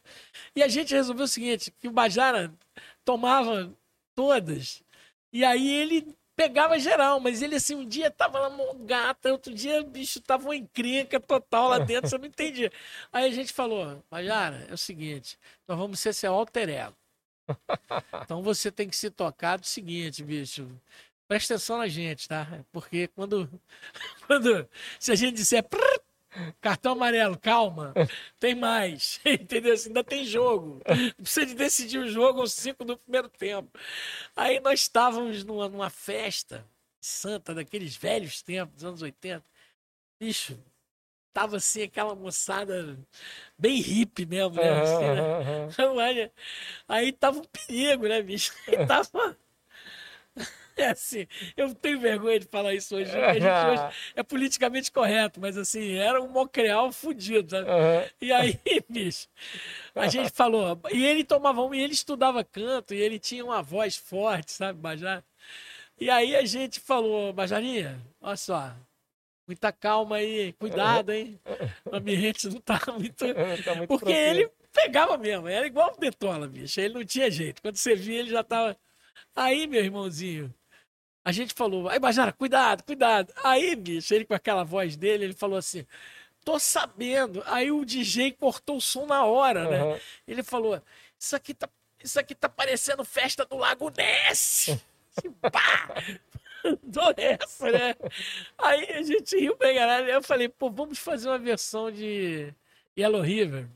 [0.55, 2.53] E a gente resolveu o seguinte, que o Bajara
[3.05, 3.71] tomava
[4.15, 4.83] todas,
[5.31, 9.81] e aí ele pegava geral, mas ele assim, um dia tava lá gata, outro dia
[9.81, 12.71] o bicho tava uma encrenca total lá dentro, você não entendia.
[13.11, 16.95] Aí a gente falou, Majara, é o seguinte, nós vamos ser seu alter ego.
[18.23, 20.69] Então você tem que se tocar do seguinte, bicho.
[21.27, 22.63] Presta atenção na gente, tá?
[22.71, 23.49] Porque quando,
[24.27, 24.69] quando
[24.99, 25.63] se a gente disser
[26.61, 27.93] cartão amarelo, calma,
[28.39, 29.73] tem mais, entendeu?
[29.73, 30.81] Assim, ainda tem jogo.
[30.87, 33.69] Não precisa de decidir o jogo aos cinco do primeiro tempo.
[34.35, 36.65] Aí nós estávamos numa, numa festa
[36.99, 39.43] santa daqueles velhos tempos, dos anos 80.
[40.19, 40.57] Bicho,
[41.33, 42.97] tava assim aquela moçada
[43.57, 44.81] bem hippie mesmo, né?
[44.81, 46.31] Assim, né?
[46.87, 48.53] aí tava um perigo, né, bicho?
[48.67, 49.37] Aí tava.
[50.77, 51.25] É assim,
[51.55, 53.09] eu tenho vergonha de falar isso hoje.
[53.11, 57.69] A gente hoje é politicamente correto, mas assim, era um mocreal fudido, sabe?
[57.69, 58.05] Aham.
[58.21, 59.27] E aí, bicho,
[59.95, 60.79] a gente falou.
[60.93, 64.79] E ele tomava um, e ele estudava canto, e ele tinha uma voz forte, sabe,
[64.79, 65.23] Bajar?
[65.99, 68.71] E aí a gente falou, Bajarinha, olha só,
[69.47, 71.39] muita calma aí, cuidado, hein?
[71.85, 73.25] O ambiente não tá muito.
[73.63, 74.29] Tá muito Porque propício.
[74.29, 76.79] ele pegava mesmo, era igual o Detola, bicho.
[76.79, 77.61] Ele não tinha jeito.
[77.63, 78.77] Quando você via, ele já tava.
[79.35, 80.53] Aí, meu irmãozinho,
[81.27, 83.33] a gente falou, aí, Bajara, cuidado, cuidado.
[83.43, 85.85] Aí, bicho, ele com aquela voz dele, ele falou assim:
[86.45, 87.43] tô sabendo.
[87.45, 89.81] Aí o DJ cortou o som na hora, né?
[89.81, 89.99] Aham.
[90.25, 90.81] Ele falou:
[91.19, 91.67] Isso aqui tá,
[92.01, 94.69] isso aqui tá parecendo festa do Lago Ness.
[95.17, 95.89] Assim, Pá!
[96.81, 97.93] Dou essa, né?
[98.57, 100.07] Aí a gente riu bem, caralho.
[100.07, 102.53] Eu falei, pô, vamos fazer uma versão de
[102.97, 103.67] Yellow River.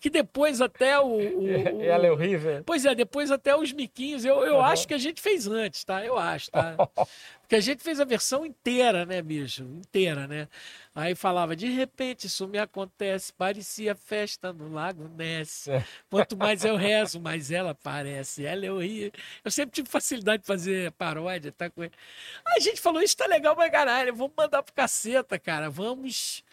[0.00, 1.04] Que depois até o.
[1.06, 1.40] o-
[1.78, 2.62] o- Ela é horrível.
[2.64, 4.72] Pois é, depois até os miquinhos, eu, eu Aham.
[4.72, 6.04] acho que a gente fez antes, tá?
[6.04, 6.74] Eu acho, tá?
[7.42, 9.64] Porque a gente fez a versão inteira, né, bicho?
[9.64, 10.46] Inteira, né?
[10.94, 15.66] Aí falava, de repente isso me acontece, parecia festa no Lago Ness.
[15.66, 15.84] É.
[16.08, 18.46] Quanto mais eu rezo, mais ela parece.
[18.46, 19.10] Ela é horrível.
[19.44, 21.68] Eu sempre tive facilidade de fazer paródia, tá?
[21.68, 25.68] com a gente falou, isso tá legal pra caralho, vamos mandar pro caceta, cara.
[25.68, 26.44] Vamos.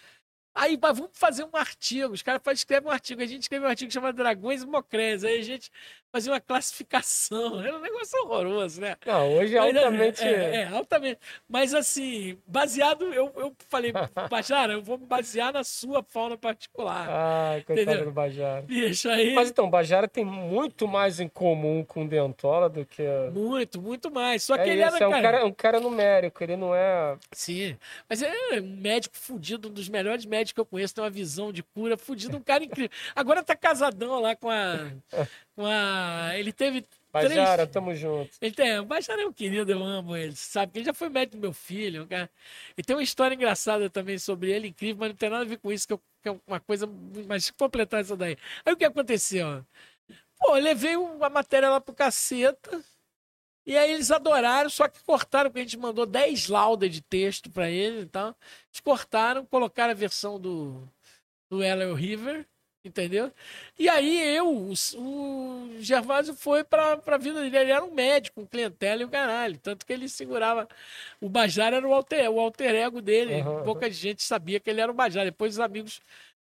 [0.59, 2.13] Aí, vamos fazer um artigo.
[2.15, 3.21] Os caras escrevem um artigo.
[3.21, 5.23] A gente escreve um artigo chamado Dragões e Mocrés.
[5.23, 5.71] Aí a gente
[6.17, 7.61] fazia uma classificação.
[7.61, 8.95] Era um negócio horroroso, né?
[9.05, 10.23] Não, hoje é Mas, altamente.
[10.23, 11.19] É, é, altamente.
[11.47, 13.93] Mas assim, baseado, eu, eu falei,
[14.29, 17.07] Bajara, eu vou me basear na sua fauna particular.
[17.09, 18.05] Ai, coitado Entendeu?
[18.05, 18.63] do Bajara.
[18.63, 19.33] Bicho, aí.
[19.33, 23.03] Mas então, Bajara tem muito mais em comum com o Dentola do que.
[23.31, 24.43] Muito, muito mais.
[24.43, 26.73] Só que É ele isso, era, é um cara, cara, um cara numérico, ele não
[26.73, 27.15] é.
[27.31, 27.77] Sim,
[28.09, 31.51] mas é um médico fudido, um dos melhores médicos que eu conheço, tem uma visão
[31.51, 32.89] de cura fudido, um cara incrível.
[33.15, 34.91] Agora tá casadão lá com a.
[36.35, 36.85] Ele teve.
[37.11, 37.71] Bajara, três...
[37.71, 38.31] tamo junto.
[38.41, 40.71] Ele tem, o Bajara é um querido, eu amo ele, sabe?
[40.71, 42.29] Que ele já foi médico do meu filho, cara.
[42.77, 45.57] E tem uma história engraçada também sobre ele, incrível, mas não tem nada a ver
[45.57, 46.87] com isso, que, eu, que é uma coisa.
[47.25, 48.37] Mas completar isso daí.
[48.63, 49.65] Aí o que aconteceu?
[50.39, 52.83] Pô, eu levei uma matéria lá pro caceta.
[53.65, 57.49] E aí eles adoraram, só que cortaram, porque a gente mandou 10 laudas de texto
[57.49, 58.27] para eles e tal.
[58.69, 60.87] Eles cortaram, colocaram a versão do,
[61.49, 62.45] do Ellen River,
[62.87, 63.31] entendeu?
[63.77, 67.57] E aí eu, o, o Gervásio foi para a vida dele.
[67.57, 69.57] Ele era um médico, um clientela e o caralho.
[69.59, 70.67] Tanto que ele segurava.
[71.21, 73.41] O Bajar era o alter, o alter ego dele.
[73.41, 75.25] Aham, Pouca gente sabia que ele era o Bajar.
[75.25, 76.01] Depois os amigos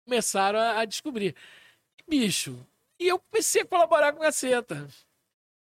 [0.05, 1.35] começaram a, a descobrir.
[2.07, 2.57] Bicho,
[2.99, 4.87] e eu comecei a colaborar com o Caceta.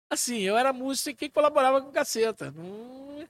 [0.09, 2.51] Assim, eu era músico e colaborava com o Caceta.
[2.51, 3.27] Não-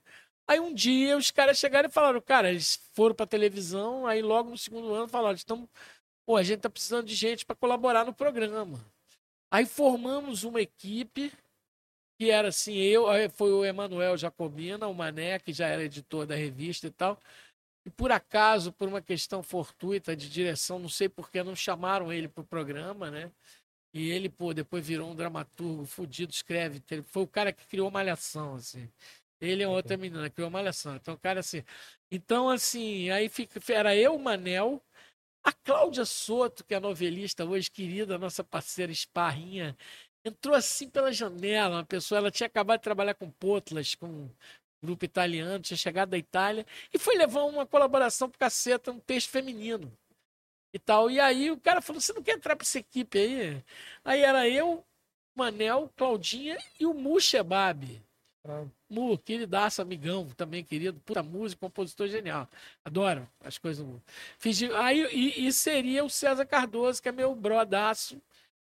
[0.47, 4.49] Aí um dia os caras chegaram e falaram, cara, eles foram pra televisão, aí logo
[4.49, 5.69] no segundo ano falaram, estamos,
[6.29, 8.79] pô, a gente tá precisando de gente para colaborar no programa.
[9.49, 11.33] Aí formamos uma equipe
[12.19, 16.35] que era assim, eu, foi o Emanuel Jacobina, o Mané, que já era editor da
[16.35, 17.19] revista e tal.
[17.83, 22.13] E por acaso, por uma questão fortuita de direção, não sei por que não chamaram
[22.13, 23.31] ele pro programa, né?
[23.91, 26.79] E ele, pô, depois virou um dramaturgo fudido, escreve.
[27.05, 28.87] Foi o cara que criou Malhação, assim.
[29.41, 30.95] Ele é outra menina, criou Malhação.
[30.95, 31.63] Então, o cara, assim.
[32.11, 34.79] Então, assim, aí fica, era eu, o Manel,
[35.43, 39.77] a Cláudia Soto, que é novelista hoje, querida, nossa parceira esparrinha,
[40.23, 41.77] entrou assim pela janela.
[41.77, 44.29] Uma pessoa, ela tinha acabado de trabalhar com Potlas, com um
[44.83, 49.29] grupo italiano, tinha chegado da Itália, e foi levar uma colaboração pro caceta, um texto
[49.29, 49.91] feminino
[50.73, 51.09] e tal.
[51.09, 53.63] E aí o cara falou: você não quer entrar pra essa equipe aí?
[54.03, 54.85] Aí era eu,
[55.35, 57.19] Manel, Claudinha e o Mu
[58.49, 58.67] Shebab.
[58.67, 62.47] Ah, Mu, queridaço, amigão, também querido, puta música, compositor genial.
[62.83, 64.01] Adoro as coisas do.
[64.37, 68.21] Fiz Aí, e, e seria o César Cardoso, que é meu brodaço,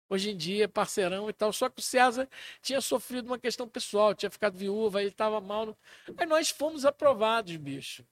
[0.08, 1.52] hoje em dia, parceirão e tal.
[1.52, 2.28] Só que o César
[2.60, 5.66] tinha sofrido uma questão pessoal, tinha ficado viúva, ele estava mal.
[5.66, 5.76] No...
[6.18, 8.04] Aí nós fomos aprovados, bicho.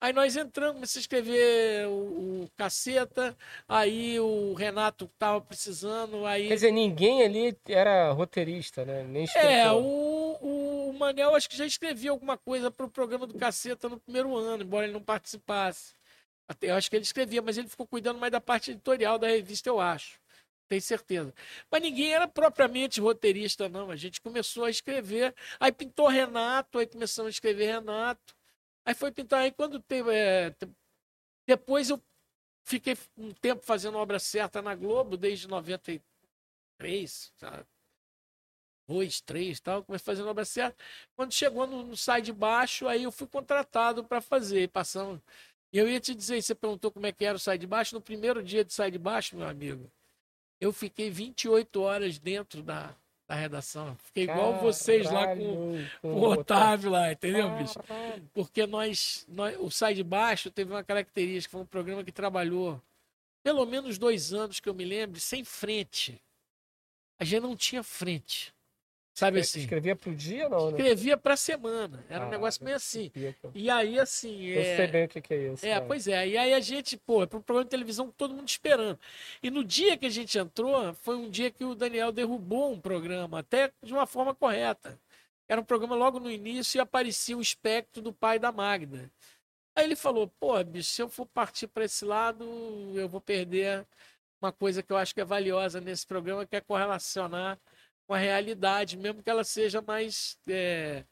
[0.00, 3.36] Aí nós entramos, comecei a escrever o, o Caceta,
[3.68, 6.46] aí o Renato tava precisando, aí...
[6.46, 9.02] Quer dizer, ninguém ali era roteirista, né?
[9.02, 9.82] Nem É, escritor.
[9.82, 10.27] o,
[10.88, 14.36] o Manel acho que já escrevia alguma coisa para o programa do Caceta no primeiro
[14.36, 15.94] ano, embora ele não participasse.
[16.48, 19.28] Até, eu acho que ele escrevia, mas ele ficou cuidando mais da parte editorial da
[19.28, 20.18] revista, eu acho.
[20.68, 21.34] Tenho certeza.
[21.70, 23.90] Mas ninguém era propriamente roteirista, não.
[23.90, 25.34] A gente começou a escrever.
[25.58, 28.34] Aí pintou Renato, aí começamos a escrever Renato.
[28.84, 29.40] Aí foi pintar.
[29.40, 30.10] Aí quando teve.
[30.12, 30.54] É,
[31.46, 32.00] depois eu
[32.64, 37.66] fiquei um tempo fazendo obra certa na Globo, desde 93, sabe?
[38.88, 40.76] Dois, três tal, comecei fazendo obra certa.
[41.14, 45.22] Quando chegou no, no Sai de Baixo, aí eu fui contratado para fazer, passando.
[45.72, 47.94] E eu ia te dizer, você perguntou como é que era o Sai de Baixo,
[47.94, 49.90] no primeiro dia de Sai de Baixo, meu amigo,
[50.58, 52.94] eu fiquei 28 horas dentro da,
[53.28, 53.94] da redação.
[53.96, 57.78] Fiquei igual Caralho, vocês lá com, com o Otávio lá, entendeu, bicho?
[58.32, 62.80] Porque nós, nós, o Sai de Baixo teve uma característica, foi um programa que trabalhou
[63.42, 66.20] pelo menos dois anos que eu me lembro, sem frente.
[67.18, 68.54] A gente não tinha frente.
[69.18, 69.58] Sabe assim?
[69.58, 70.70] Escrevia pro dia não?
[70.70, 70.78] Né?
[70.78, 72.04] Escrevia pra semana.
[72.08, 73.10] Era ah, um negócio meio assim.
[73.52, 74.44] E aí, assim.
[74.44, 74.76] Eu é...
[74.76, 75.66] sei bem o que, que é isso.
[75.66, 76.28] É, pois é.
[76.28, 78.96] E aí a gente, pô, é pro programa de televisão todo mundo esperando.
[79.42, 82.80] E no dia que a gente entrou, foi um dia que o Daniel derrubou um
[82.80, 84.96] programa, até de uma forma correta.
[85.48, 89.10] Era um programa logo no início e aparecia o espectro do pai da Magda.
[89.74, 92.44] Aí ele falou: pô, bicho, se eu for partir para esse lado,
[92.94, 93.84] eu vou perder
[94.40, 97.58] uma coisa que eu acho que é valiosa nesse programa, que é correlacionar
[98.08, 101.04] com a realidade, mesmo que ela seja mais é,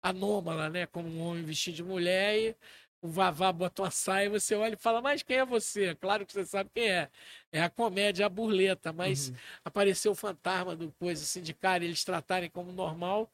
[0.00, 0.86] anômala, né?
[0.86, 2.56] Como um homem vestido de mulher e
[3.02, 5.96] o Vavá bota uma saia e você olha e fala, mas quem é você?
[5.96, 7.10] Claro que você sabe quem é.
[7.50, 9.36] É a comédia, a burleta, mas uhum.
[9.64, 13.28] apareceu o fantasma do coisa assim de cara, eles tratarem como normal.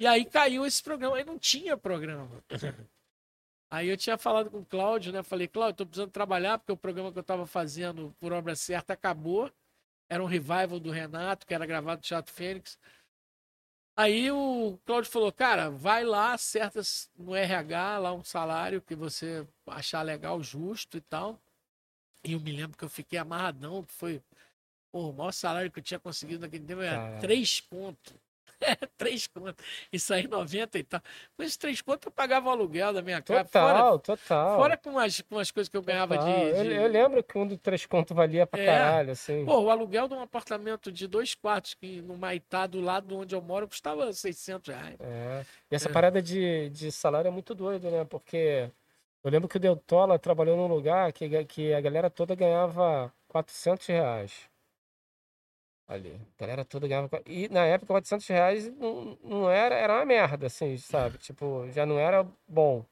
[0.00, 2.42] E aí caiu esse programa, aí não tinha programa.
[3.70, 5.20] Aí eu tinha falado com o Cláudio, né?
[5.24, 8.92] Falei, Cláudio, tô precisando trabalhar, porque o programa que eu estava fazendo por obra certa
[8.92, 9.50] acabou.
[10.08, 12.78] Era um revival do Renato, que era gravado no Teatro Fênix.
[13.96, 16.80] Aí o Cláudio falou, cara, vai lá, acerta
[17.16, 21.40] no RH lá um salário que você achar legal, justo e tal.
[22.24, 24.22] E eu me lembro que eu fiquei amarradão, que foi
[24.90, 28.14] pô, o maior salário que eu tinha conseguido naquele tempo era três pontos.
[28.96, 29.64] três contas.
[29.92, 31.00] Isso aí, 90 e tal.
[31.36, 33.44] Com esses três contas, eu pagava o aluguel da minha casa.
[33.44, 34.56] Total, fora, total.
[34.58, 36.74] Fora com as, com as coisas que eu ganhava de, de...
[36.74, 38.66] Eu, eu, lembro que um dos três contos valia pra é.
[38.66, 39.44] caralho, assim.
[39.44, 43.34] Pô, o aluguel de um apartamento de dois quartos, que no Maitá, do lado onde
[43.34, 44.96] eu moro, custava 600 reais.
[45.00, 45.44] É.
[45.70, 45.92] E essa é.
[45.92, 48.04] parada de, de salário é muito doido, né?
[48.04, 48.70] Porque
[49.22, 53.86] eu lembro que o Deltola trabalhou num lugar que, que a galera toda ganhava 400
[53.86, 54.53] reais
[55.86, 56.20] ali.
[56.38, 57.08] A galera toda ganhava.
[57.26, 61.18] E na época, 400 reais não, não era, era uma merda, assim, sabe?
[61.18, 62.84] Tipo, já não era bom.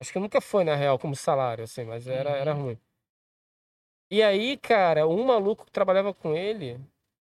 [0.00, 2.62] Acho que nunca foi, na real, como salário, assim, mas era, era uhum.
[2.62, 2.78] ruim.
[4.10, 6.80] E aí, cara, um maluco que trabalhava com ele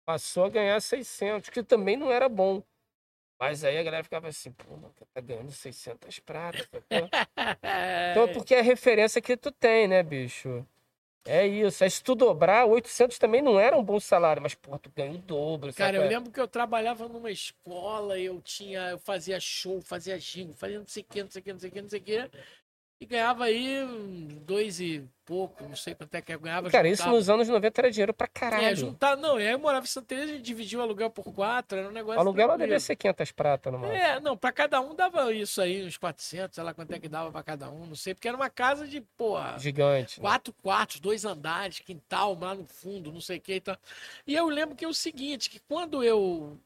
[0.06, 2.64] passou a ganhar 600, que também não era bom.
[3.40, 4.78] Mas aí a galera ficava assim, pô,
[5.14, 6.68] tá ganhando 600 pratas.
[8.12, 10.66] então, porque é a referência que tu tem, né, bicho?
[11.26, 11.84] É isso.
[11.84, 15.12] Aí se tu dobrar, 800 também não era um bom salário, mas, pô, tu ganha
[15.12, 15.74] o dobro.
[15.74, 20.54] Cara, eu lembro que eu trabalhava numa escola, eu tinha, eu fazia show, fazia gigo,
[20.54, 22.00] fazia não sei o que, não sei o que, não sei o que, não sei
[22.00, 22.32] o que.
[23.00, 23.86] E ganhava aí
[24.46, 26.70] dois e pouco, não sei quanto é que eu ganhava.
[26.70, 27.10] Cara, juntava.
[27.10, 28.66] isso nos anos 90 era dinheiro pra caralho.
[28.66, 31.26] É, juntar, não, aí eu morava em Santa Teresa, a gente dividia o aluguel por
[31.34, 32.18] quatro, era um negócio.
[32.18, 33.98] O aluguel ela devia ser 500 prata no máximo.
[33.98, 37.10] É, não, pra cada um dava isso aí, uns 400, sei lá quanto é que
[37.10, 39.58] dava pra cada um, não sei, porque era uma casa de, porra.
[39.60, 40.20] Gigante.
[40.20, 40.22] Né?
[40.22, 40.60] Quatro né?
[40.62, 43.78] quartos, dois andares, quintal lá no fundo, não sei o que e tal.
[44.28, 46.58] E eu lembro que é o seguinte, que quando eu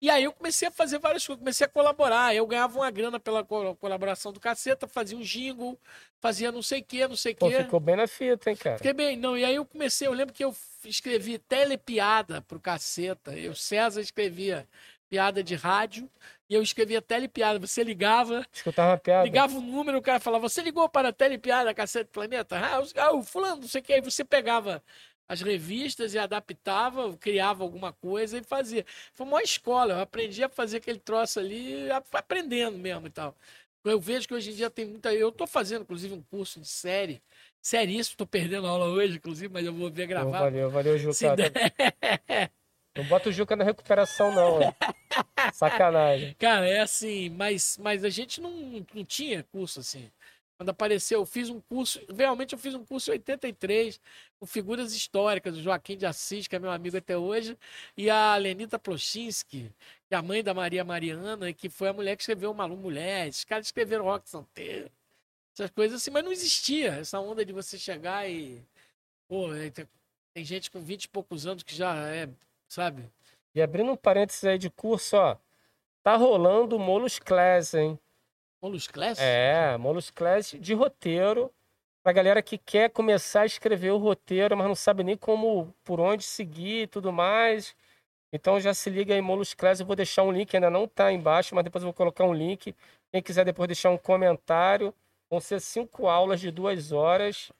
[0.00, 2.34] e aí eu comecei a fazer várias coisas, comecei a colaborar.
[2.34, 5.78] Eu ganhava uma grana pela colaboração do caceta, fazia um jingle,
[6.20, 7.62] fazia não sei o que, não sei o que.
[7.62, 8.76] Ficou bem na fita, hein, cara?
[8.76, 9.38] Fiquei bem, não.
[9.38, 10.54] E aí eu comecei, eu lembro que eu
[10.84, 13.32] escrevi telepiada pro caceta.
[13.32, 14.68] Eu, César, escrevia
[15.08, 16.10] piada de rádio
[16.48, 17.58] e eu escrevia telepiada.
[17.58, 18.46] Você ligava.
[18.52, 19.24] Escutava piada.
[19.24, 22.58] Ligava o um número, o cara falava, você ligou para a telepiada, caceta planeta?
[22.58, 23.94] Ah, ah, o fulano, não sei o que.
[23.94, 24.82] Aí você pegava
[25.28, 28.84] as revistas e adaptava, criava alguma coisa e fazia.
[29.12, 33.34] Foi uma escola, eu aprendi a fazer aquele troço ali, aprendendo mesmo e tal.
[33.84, 35.14] Eu vejo que hoje em dia tem muita.
[35.14, 37.22] Eu estou fazendo, inclusive, um curso de série.
[37.62, 40.40] Seríssimo, estou perdendo aula hoje, inclusive, mas eu vou ver gravar.
[40.40, 41.36] Valeu, valeu, Juca.
[42.96, 44.58] Não bota o Juca na recuperação, não.
[45.52, 46.34] Sacanagem.
[46.38, 50.10] Cara, é assim, mas, mas a gente não, não tinha curso assim.
[50.56, 54.00] Quando apareceu, eu fiz um curso, realmente eu fiz um curso em 83,
[54.40, 57.58] com figuras históricas, o Joaquim de Assis, que é meu amigo até hoje,
[57.94, 59.70] e a Lenita Plochinski,
[60.08, 63.28] que é a mãe da Maria Mariana, que foi a mulher que escreveu Malu Mulher.
[63.28, 64.90] Esses caras escreveram Rock Santeiro,
[65.52, 68.62] essas coisas assim, mas não existia essa onda de você chegar e.
[69.28, 69.86] Pô, é, tem,
[70.34, 72.30] tem gente com 20 e poucos anos que já é,
[72.66, 73.04] sabe?
[73.54, 75.36] E abrindo um parênteses aí de curso, ó.
[76.02, 77.98] Tá rolando o Molus Class, hein?
[78.62, 79.18] Molus Class?
[79.20, 81.52] É, Molus Class de roteiro.
[82.02, 85.98] Pra galera que quer começar a escrever o roteiro, mas não sabe nem como, por
[85.98, 87.74] onde seguir e tudo mais.
[88.32, 89.80] Então já se liga aí, Molus Class.
[89.80, 92.32] Eu vou deixar um link, ainda não tá embaixo, mas depois eu vou colocar um
[92.32, 92.74] link.
[93.12, 94.94] Quem quiser depois deixar um comentário.
[95.28, 97.50] Vão ser cinco aulas de duas horas.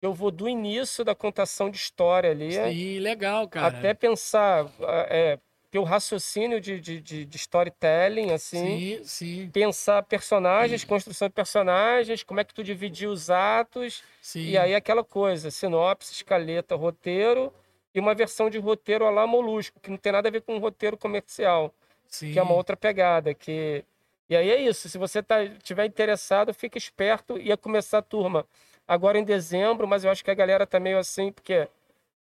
[0.00, 2.52] Eu vou do início da contação de história ali.
[2.52, 3.78] Sim, legal, cara.
[3.78, 4.66] Até pensar,
[5.10, 5.38] é,
[5.74, 8.98] ter o raciocínio de, de, de, de storytelling, assim.
[8.98, 9.50] Sim, sim.
[9.52, 14.04] Pensar personagens, construção de personagens, como é que tu dividir os atos.
[14.22, 14.50] Sim.
[14.50, 17.52] E aí aquela coisa, sinopse, escaleta, roteiro
[17.92, 20.54] e uma versão de roteiro a lá molusco, que não tem nada a ver com
[20.54, 21.74] um roteiro comercial,
[22.06, 22.32] sim.
[22.32, 23.84] que é uma outra pegada, que
[24.28, 28.46] e aí é isso, se você tá, tiver interessado, fica esperto, ia começar a turma
[28.86, 31.68] agora em dezembro, mas eu acho que a galera tá meio assim, porque,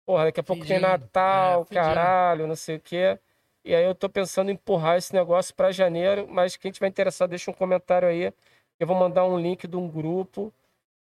[0.04, 0.90] porra, daqui a pouco tem Fingindo.
[0.90, 3.18] Natal, É, caralho, não sei o quê.
[3.64, 7.30] E aí eu tô pensando em empurrar esse negócio para janeiro, mas quem tiver interessado,
[7.30, 8.32] deixa um comentário aí.
[8.78, 10.52] Eu vou mandar um link de um grupo.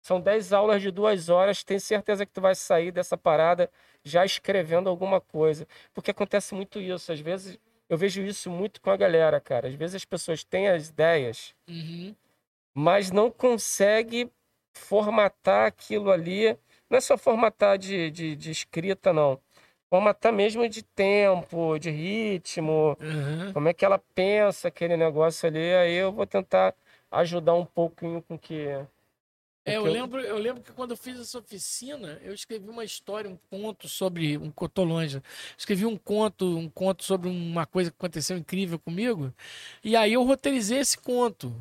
[0.02, 1.64] São 10 aulas de duas horas.
[1.64, 3.70] Tenho certeza que tu vai sair dessa parada
[4.04, 5.68] já escrevendo alguma coisa.
[5.94, 7.12] Porque acontece muito isso.
[7.12, 7.60] Às vezes
[7.90, 9.68] eu vejo isso muito com a galera, cara.
[9.68, 12.16] Às vezes as pessoas têm as ideias, Uhum.
[12.74, 14.32] mas não consegue
[14.74, 16.58] formatar aquilo ali.
[16.90, 19.40] Não é só formatar de, de, de escrita, não.
[19.96, 23.54] Formatar mesmo de tempo, de ritmo, Uhum.
[23.54, 25.74] como é que ela pensa aquele negócio ali.
[25.74, 26.76] Aí eu vou tentar
[27.10, 28.68] ajudar um pouquinho com que.
[29.68, 32.84] É, eu que lembro, eu lembro que quando eu fiz essa oficina, eu escrevi uma
[32.84, 34.52] história, um conto sobre um
[34.84, 35.20] longe.
[35.58, 39.34] Escrevi um conto, um conto sobre uma coisa que aconteceu incrível comigo.
[39.84, 41.52] E aí eu roteirizei esse conto.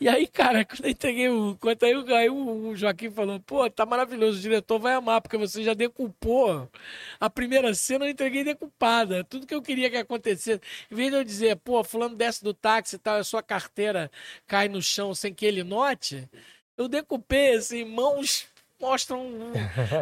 [0.00, 3.68] E aí, cara, quando eu entreguei o conto, aí, o- aí o Joaquim falou: "Pô,
[3.70, 6.70] tá maravilhoso, o diretor vai amar porque você já decupou
[7.20, 9.24] a primeira cena, eu entreguei decupada.
[9.24, 10.60] Tudo que eu queria que acontecesse,
[10.90, 14.10] em vez de eu dizer, pô, fulano desce do táxi e tal, a sua carteira
[14.46, 16.28] cai no chão sem que ele note,
[16.76, 18.46] eu decupei assim, mãos
[18.82, 19.24] mostram,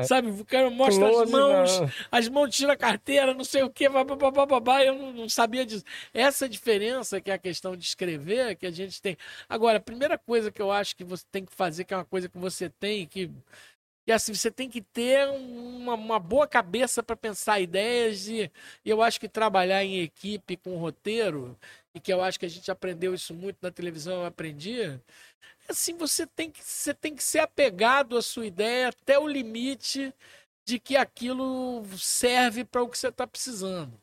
[0.08, 1.90] sabe, o cara mostra as Close, mãos, não.
[2.10, 5.84] as mãos tira a carteira, não sei o que, babá, eu não, não sabia disso.
[6.14, 9.18] Essa diferença que é a questão de escrever, que a gente tem.
[9.46, 12.06] Agora, a primeira coisa que eu acho que você tem que fazer, que é uma
[12.06, 13.30] coisa que você tem, que
[14.06, 18.50] que assim, você tem que ter uma, uma boa cabeça para pensar ideias e,
[18.84, 21.56] e eu acho que trabalhar em equipe com roteiro,
[21.94, 24.98] e que eu acho que a gente aprendeu isso muito na televisão, eu aprendi,
[25.70, 30.12] assim, você tem que, você tem que ser apegado à sua ideia até o limite
[30.64, 34.00] de que aquilo serve para o que você está precisando.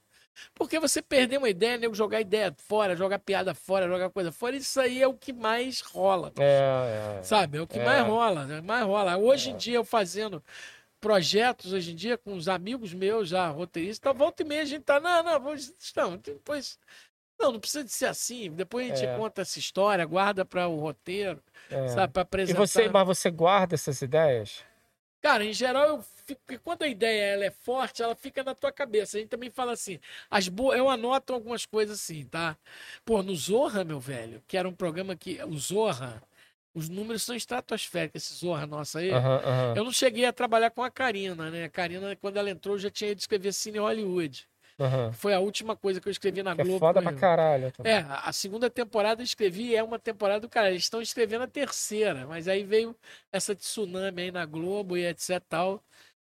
[0.54, 4.56] Porque você perder uma ideia, nego jogar ideia fora, jogar piada fora, jogar coisa fora,
[4.56, 6.32] isso aí é o que mais rola.
[6.38, 7.24] É, é.
[7.24, 7.58] Sabe?
[7.58, 7.86] É o que É.
[7.86, 8.62] mais rola, né?
[8.62, 9.18] Mais rola.
[9.18, 10.44] Hoje em dia, eu fazendo
[11.00, 14.66] projetos, hoje em dia, com os amigos meus já, roteiristas, então, volta e meia a
[14.66, 16.80] gente tá, não, não, vamos, não, depois,
[17.40, 19.16] não, não precisa de ser assim, depois a gente É.
[19.18, 21.88] conta essa história, guarda para o roteiro, é.
[21.90, 22.60] sabe, para E apresentar.
[22.62, 24.64] você, mas você guarda essas ideias?
[25.22, 28.54] Cara, em geral, eu fico, porque quando a ideia ela é forte, ela fica na
[28.56, 29.18] tua cabeça.
[29.18, 30.00] A gente também fala assim,
[30.30, 30.74] as bo...
[30.74, 32.56] eu anoto algumas coisas assim, tá?
[33.04, 35.42] Pô, no Zorra, meu velho, que era um programa que.
[35.44, 36.22] O Zorra,
[36.74, 39.12] os números são estratosféricos, esse Zorra nosso aí.
[39.12, 39.74] Aham, aham.
[39.78, 41.66] Eu não cheguei a trabalhar com a Karina, né?
[41.66, 44.48] A Karina, quando ela entrou, já tinha ido escrever Cine Hollywood.
[44.80, 45.12] Aham.
[45.14, 46.80] Foi a última coisa que eu escrevi na Que é Globo.
[46.80, 47.22] foda com pra ele.
[47.22, 47.72] caralho.
[47.72, 47.94] também.
[47.94, 50.70] É, a segunda temporada eu escrevi, é uma temporada do cara.
[50.70, 52.96] Eles estão escrevendo a terceira, mas aí veio
[53.32, 55.84] essa tsunami aí na Globo e etc tal.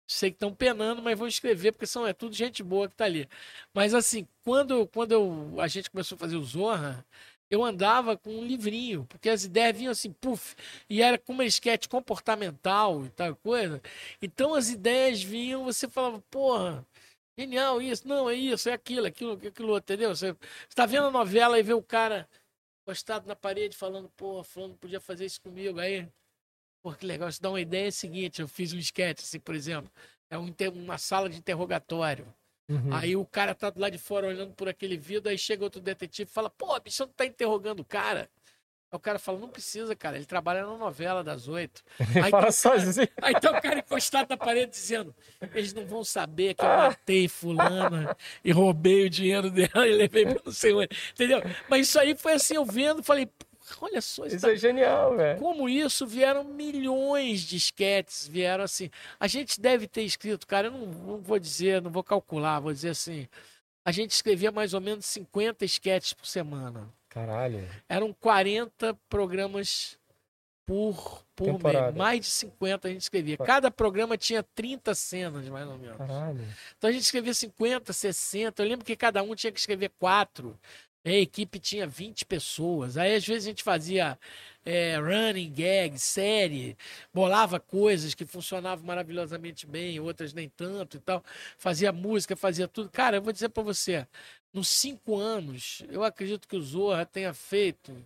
[0.08, 3.04] Sei que estão penando, mas vão escrever, porque são, é tudo gente boa que tá
[3.04, 3.28] ali.
[3.74, 7.04] Mas assim, quando, quando eu, a gente começou a fazer o Zorra,
[7.50, 10.54] eu andava com um livrinho, porque as ideias vinham assim, puf,
[10.88, 13.80] e era como uma esquete comportamental e tal coisa.
[14.22, 16.84] Então as ideias vinham, você falava, porra,
[17.38, 20.14] genial isso, não, é isso, é aquilo, aquilo, aquilo, entendeu?
[20.14, 20.34] Você
[20.68, 22.28] está vendo a novela e vê o cara
[22.84, 25.78] postado na parede falando, pô, fulano podia fazer isso comigo.
[25.78, 26.08] Aí,
[26.82, 27.28] pô, que legal.
[27.28, 29.90] Isso dá uma ideia é seguinte, eu fiz um sketch, assim, por exemplo,
[30.30, 32.32] é um uma sala de interrogatório.
[32.68, 32.94] Uhum.
[32.94, 35.80] Aí o cara tá do lado de fora olhando por aquele vidro, aí chega outro
[35.80, 38.28] detetive e fala, pô, bicho, não tá interrogando o cara?
[38.90, 41.82] Aí o cara fala, não precisa, cara, ele trabalha na novela das oito.
[42.22, 43.08] Aí Fala tá o cara- sozinho.
[43.20, 45.14] Aí tá o cara encostado na parede dizendo:
[45.54, 50.24] eles não vão saber que eu matei fulana e roubei o dinheiro dela e levei
[50.26, 50.88] pra não sei onde.
[51.12, 51.40] Entendeu?
[51.68, 53.42] Mas isso aí foi assim, eu vendo, falei, "Porra,
[53.82, 55.40] olha só, isso Isso tá- é genial, velho.
[55.40, 58.88] como isso vieram milhões de esquetes, vieram assim.
[59.18, 62.72] A gente deve ter escrito, cara, eu não, não vou dizer, não vou calcular, vou
[62.72, 63.26] dizer assim.
[63.84, 66.88] A gente escrevia mais ou menos 50 esquetes por semana.
[67.16, 67.66] Caralho.
[67.88, 69.98] Eram 40 programas
[70.66, 71.94] por, por mês.
[71.94, 73.38] Mais de 50 a gente escrevia.
[73.38, 75.96] Cada programa tinha 30 cenas, mais ou menos.
[75.96, 76.44] Caralho.
[76.76, 78.62] Então a gente escrevia 50, 60.
[78.62, 80.58] Eu lembro que cada um tinha que escrever quatro.
[81.06, 82.98] A equipe tinha 20 pessoas.
[82.98, 84.18] Aí, às vezes, a gente fazia
[84.66, 86.76] é, running gag, série,
[87.14, 91.24] bolava coisas que funcionavam maravilhosamente bem, outras nem tanto e tal.
[91.56, 92.90] Fazia música, fazia tudo.
[92.90, 94.06] Cara, eu vou dizer para você,
[94.52, 97.96] nos cinco anos, eu acredito que o Zorra tenha feito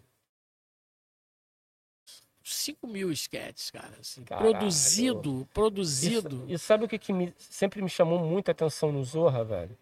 [2.42, 3.96] 5 mil sketches, cara.
[3.98, 6.44] Assim, produzido, produzido.
[6.48, 9.78] E, e, sabe o que, que me, sempre me chamou muita atenção no Zorra, velho?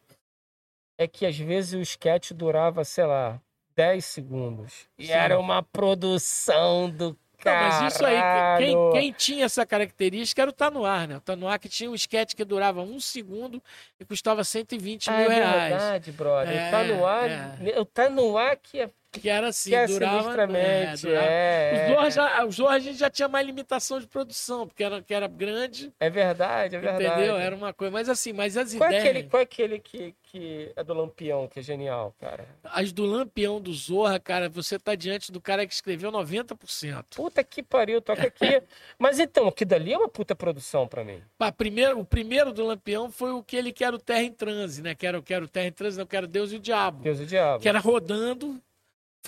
[0.96, 3.40] É que às vezes o sketch durava, sei lá,
[3.78, 4.88] 10 segundos.
[4.98, 5.12] E Sim.
[5.12, 7.84] era uma produção do Caralho.
[7.84, 8.18] mas isso aí,
[8.58, 11.18] quem, quem, tinha essa característica era o Tá No Ar, né?
[11.18, 13.62] O Tá No Ar que tinha um sketch que durava um segundo
[14.00, 15.54] e custava 120 ah, mil é reais.
[15.54, 16.56] É verdade, brother.
[16.56, 17.78] É, tá No Ar, é.
[17.78, 21.26] o Tá No Ar que é que era assim, que é durava, é, durava.
[21.26, 25.02] É, os, já, os Zorra a gente já tinha mais limitação de produção, porque era,
[25.02, 25.92] que era grande.
[25.98, 27.04] É verdade, é verdade.
[27.04, 27.36] Entendeu?
[27.36, 29.04] Era uma coisa, mas assim, mas as qual ideias...
[29.04, 32.46] É aquele, qual é aquele que, que é do Lampião, que é genial, cara?
[32.64, 37.04] As do Lampião do Zorra, cara, você tá diante do cara que escreveu 90%.
[37.16, 38.62] Puta que pariu, toca aqui.
[38.98, 41.22] mas então, aquilo dali é uma puta produção pra mim.
[41.36, 44.82] Pá, primeiro, o primeiro do Lampião foi o que ele quer o Terra em Transe,
[44.82, 44.94] né?
[44.94, 47.02] Quero, quero Terra em Transe, não quero Deus e o Diabo.
[47.02, 47.62] Deus e o Diabo.
[47.62, 48.60] Que era rodando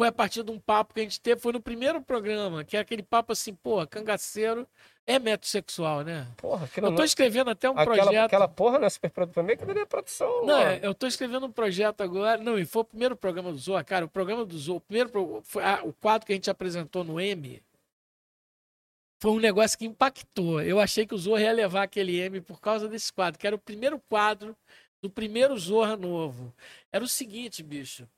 [0.01, 2.75] foi a partir de um papo que a gente teve, foi no primeiro programa, que
[2.75, 4.67] é aquele papo assim, pô, cangaceiro
[5.07, 6.27] é metrosexual, né?
[6.39, 8.25] Porra, eu tô escrevendo até um aquela, projeto.
[8.25, 10.47] Aquela porra não é super produção, que deveria produção.
[10.47, 10.81] Não, mano.
[10.83, 12.43] eu tô escrevendo um projeto agora.
[12.43, 14.07] Não, e foi o primeiro programa do Zoa, cara.
[14.07, 17.21] O programa do Zoa, o primeiro foi, ah, o quadro que a gente apresentou no
[17.21, 17.63] M.
[19.21, 20.63] Foi um negócio que impactou.
[20.63, 23.55] Eu achei que o Zorra ia levar aquele M por causa desse quadro, que era
[23.55, 24.57] o primeiro quadro
[25.03, 26.55] do primeiro Zorra novo.
[26.91, 28.09] Era o seguinte, bicho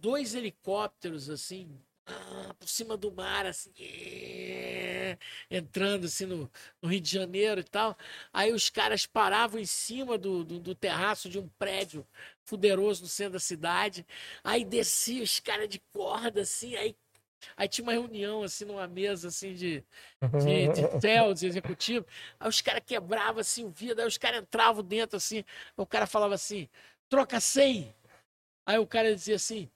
[0.00, 1.68] dois helicópteros assim
[2.06, 5.18] ah, por cima do mar assim é,
[5.50, 6.50] entrando assim no,
[6.80, 7.96] no, Rio de Janeiro e tal
[8.32, 12.06] aí os caras paravam em cima do, do, do terraço de um prédio
[12.44, 14.06] fuderoso no centro da cidade
[14.42, 16.96] aí descia os caras de corda assim aí
[17.56, 19.84] Aí tinha uma reunião, assim, numa mesa, assim, de,
[20.40, 20.68] de,
[21.00, 22.06] de de executivo.
[22.38, 24.00] Aí os caras quebravam, assim, o vidro.
[24.00, 25.44] Aí os caras entravam dentro, assim.
[25.76, 26.68] O cara falava assim,
[27.08, 27.94] troca 100.
[28.66, 29.70] Aí o cara dizia assim: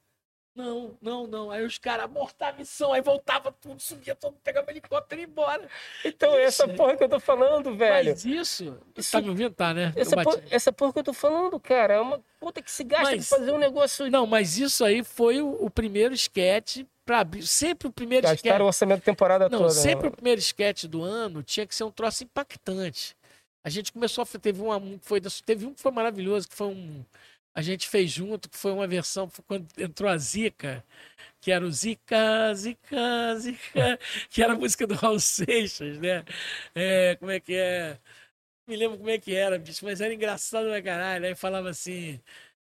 [0.54, 1.50] não, não, não.
[1.50, 5.28] Aí os caras abortavam a missão, aí voltava tudo, subia todo, pegava helicóptero e ia
[5.28, 5.66] embora.
[6.04, 6.62] Então, isso.
[6.62, 8.10] essa porra que eu tô falando, velho.
[8.10, 8.78] Mas isso.
[8.94, 9.54] isso tá me ouvindo?
[9.54, 9.92] Tá, né?
[9.96, 13.16] Essa, por, essa porra que eu tô falando, cara, é uma puta que se gasta
[13.16, 14.10] mas, pra fazer um negócio.
[14.10, 17.46] Não, mas isso aí foi o, o primeiro sketch para abrir.
[17.46, 18.60] Sempre o primeiro Gastaram sketch.
[18.60, 19.74] o orçamento da temporada não, toda.
[19.74, 19.80] Né?
[19.80, 23.16] Sempre o primeiro sketch do ano tinha que ser um troço impactante.
[23.64, 24.26] A gente começou a.
[24.26, 24.60] Teve,
[25.00, 27.04] foi, teve um que foi maravilhoso, que foi um
[27.54, 30.84] a gente fez junto, que foi uma versão quando entrou a Zica,
[31.40, 33.98] que era o Zica, Zica, Zica,
[34.30, 36.24] que era a música do Raul Seixas, né?
[36.74, 37.98] É, como é que é?
[38.66, 41.26] Não me lembro como é que era, bicho, mas era engraçado pra caralho.
[41.26, 42.20] Aí falava assim: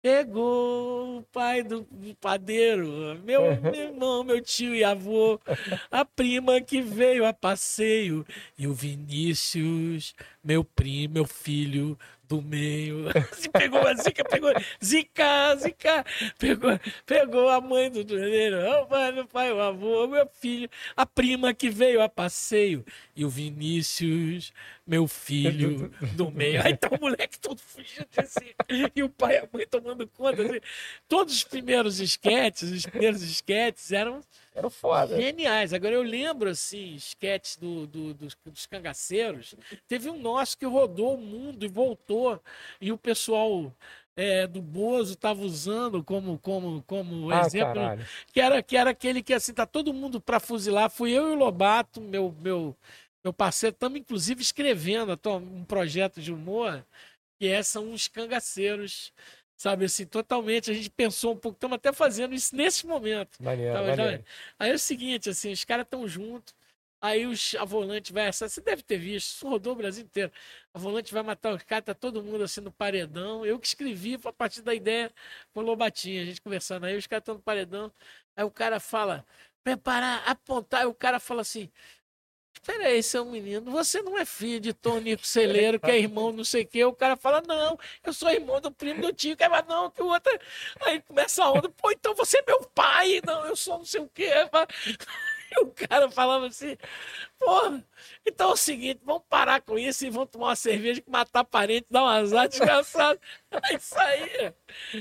[0.06, 1.84] Pegou o pai do
[2.22, 5.42] padeiro, meu, meu irmão, meu tio e avô,
[5.90, 8.24] a prima que veio a passeio,
[8.56, 11.98] e o Vinícius, meu primo, meu filho,
[12.28, 13.06] do meio.
[13.54, 14.52] Pegou a Zica, pegou.
[14.84, 16.06] Zica, Zica.
[16.38, 21.06] Pegou, pegou a mãe do doleiro, o pai, meu pai, o avô, meu filho, a
[21.06, 22.86] prima que veio a passeio.
[23.16, 24.54] E o Vinícius,
[24.86, 26.62] meu filho do meio.
[26.64, 28.54] Aí tá o moleque todo fugindo assim.
[28.96, 30.42] E o pai e a mãe tomando conta.
[30.42, 30.60] Assim.
[31.08, 34.22] Todos os primeiros esquetes, os primeiros esquetes eram
[34.56, 35.20] era foda.
[35.22, 35.74] Geniais.
[35.74, 39.54] Agora eu lembro, assim, esquetes do, do, dos, dos cangaceiros.
[39.86, 42.42] Teve um nosso que rodou o mundo e voltou.
[42.80, 43.74] E o pessoal
[44.16, 47.82] é, do Bozo estava usando como, como, como ah, exemplo.
[48.32, 50.90] Que era, que era aquele que, assim, tá todo mundo para fuzilar.
[50.90, 52.74] Fui eu e o Lobato, meu, meu,
[53.26, 53.74] meu parceiro.
[53.74, 56.86] Estamos, inclusive, escrevendo um projeto de humor
[57.38, 59.12] que é, são uns cangaceiros
[59.58, 60.70] Sabe assim, totalmente.
[60.70, 63.42] A gente pensou um pouco, estamos até fazendo isso nesse momento.
[63.42, 64.26] Maneiro, tá, maneiro.
[64.60, 66.54] Aí é o seguinte, assim, os caras estão juntos.
[67.02, 68.50] Aí os, a volante vai essa.
[68.50, 70.32] Você deve ter visto, isso rodou o Brasil inteiro.
[70.74, 73.46] A volante vai matar os caras, tá todo mundo assim no paredão.
[73.46, 75.12] Eu que escrevi a partir da ideia
[75.54, 76.86] com o Lobatinha, a gente conversando.
[76.86, 77.92] Aí os caras estão no paredão.
[78.36, 79.26] Aí o cara fala,
[79.64, 80.82] preparar, apontar.
[80.82, 81.72] Aí o cara fala assim:
[82.66, 86.64] Peraí, seu menino, você não é filho de Tonico Celeiro, que é irmão não sei
[86.64, 86.84] o quê.
[86.84, 90.02] O cara fala, não, eu sou irmão do primo do tio, que é não, que
[90.02, 90.32] o outro.
[90.82, 94.02] Aí começa a onda, pô, então você é meu pai, não, eu sou não sei
[94.02, 94.32] o quê.
[95.52, 96.76] E o cara falava assim,
[97.38, 97.86] porra,
[98.26, 101.44] então é o seguinte, vamos parar com isso e vamos tomar uma cerveja que matar
[101.44, 103.20] parente, dar um azar desgraçado.
[103.52, 104.56] Aí saía.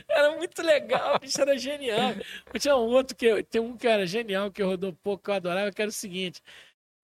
[0.07, 2.13] Era muito legal, isso era genial.
[2.61, 5.73] Tinha um outro que tem um que era genial, que rodou pouco, que eu adorava,
[5.73, 6.43] que era o seguinte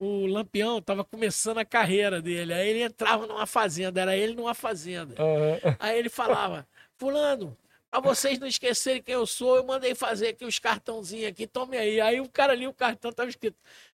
[0.01, 2.52] o Lampião estava começando a carreira dele.
[2.52, 5.14] Aí ele entrava numa fazenda, era ele numa fazenda.
[5.22, 5.77] Uhum.
[5.78, 6.66] Aí ele falava:
[6.98, 7.56] Fulano,
[7.90, 11.77] Pra vocês não esquecerem quem eu sou, eu mandei fazer aqui os cartãozinhos aqui, tome
[11.77, 12.01] aí.
[12.01, 13.56] Aí o cara ali, o cartão tava escrito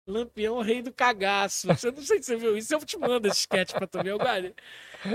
[0.07, 1.67] Lampião, rei do cagaço.
[1.67, 4.15] Você não sei se você viu isso, eu te mando esse sketch pra tu ver.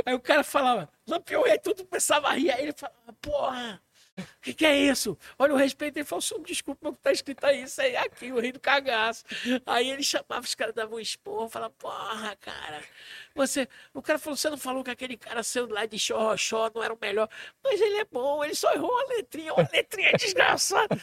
[0.05, 2.51] Aí o cara falava, Lampião, aí tudo começava a rir.
[2.51, 3.83] Aí ele falava, porra,
[4.19, 5.17] o que, que, é isso?
[5.39, 5.99] Olha o respeito.
[5.99, 9.25] Ele falou, desculpa, mas tá escrito aí, isso aí, aqui, o rei do cagaço.
[9.67, 12.83] Aí ele chamava, os caras davam um esporro, falava, porra, cara,
[13.35, 13.69] você.
[13.93, 16.95] O cara falou, você não falou que aquele cara saiu lá de xorroxó não era
[16.95, 17.29] o melhor.
[17.63, 21.01] Mas ele é bom, ele só errou a letrinha, uma letrinha desgraçada.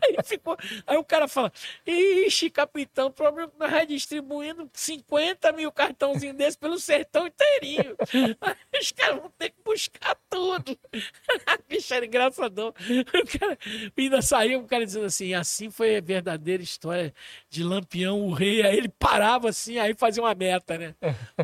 [0.10, 0.56] Aí, ficou,
[0.86, 1.52] aí o cara fala:
[1.86, 7.96] Ixi, capitão, o problema é nós redistribuindo 50 mil cartãozinhos desse pelo sertão inteirinho.
[8.40, 10.78] Aí os caras vão ter que buscar tudo.
[11.68, 12.68] Bicho, era engraçadão.
[12.68, 13.58] O cara
[13.96, 17.14] ainda saiu o cara dizendo assim: assim foi a verdadeira história
[17.48, 18.62] de Lampião, o rei.
[18.62, 20.94] Aí ele parava assim, aí fazia uma meta, né?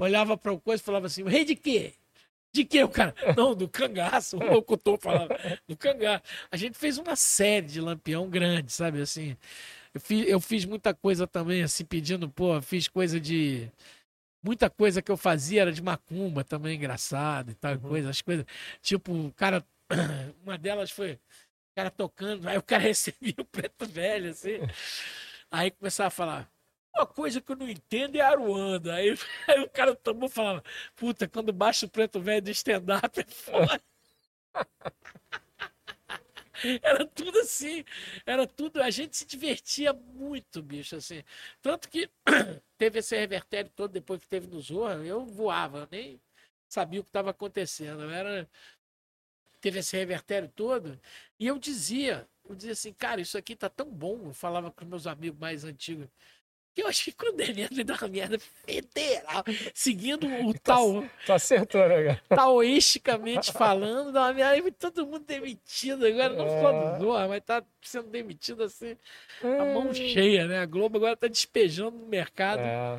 [0.00, 1.94] Olhava para o coisa e falava assim: o rei de quê?
[2.56, 3.14] De que o cara?
[3.36, 5.28] Não, do cangaço, o locutor falava,
[5.68, 6.22] do cangaço.
[6.50, 9.02] A gente fez uma série de lampião grande, sabe?
[9.02, 9.36] Assim,
[9.92, 13.70] eu fiz, eu fiz muita coisa também, assim, pedindo, pô, fiz coisa de.
[14.42, 17.80] Muita coisa que eu fazia era de macumba também, engraçado e tal, uhum.
[17.80, 18.46] coisa, as coisas.
[18.80, 19.62] Tipo, o cara.
[20.42, 21.18] Uma delas foi o
[21.76, 24.60] cara tocando, aí o cara recebia o preto velho, assim.
[25.50, 26.55] Aí começava a falar.
[26.97, 28.94] Uma coisa que eu não entendo é Aruanda.
[28.94, 29.10] Aí,
[29.47, 30.64] aí o cara tomou falava,
[30.97, 33.81] puta, quando baixa o preto velho do stand-up é foda.
[36.82, 37.85] Era tudo assim,
[38.24, 38.82] era tudo.
[38.82, 41.23] A gente se divertia muito, bicho, assim.
[41.60, 42.09] Tanto que
[42.78, 46.18] teve esse revertério todo depois que teve no Zorra, eu voava, nem
[46.68, 48.10] sabia o que estava acontecendo.
[48.10, 48.48] Era.
[49.60, 50.98] Teve esse revertério todo,
[51.39, 54.27] e eu dizia, eu dizia assim, cara, isso aqui tá tão bom.
[54.27, 56.09] Eu falava com meus amigos mais antigos
[57.05, 59.44] que quando ele entra, ele dá uma merda federal,
[59.74, 61.05] seguindo o tá tal.
[61.24, 62.23] Tu acertou, né, cara?
[62.28, 64.69] Taoisticamente falando, dá uma merda.
[64.69, 66.61] E todo mundo demitido agora, não é.
[66.61, 68.97] só do Zorra, mas tá sendo demitido assim,
[69.43, 69.94] a mão hum.
[69.94, 70.59] cheia, né?
[70.59, 72.61] A Globo agora tá despejando no mercado.
[72.61, 72.98] É.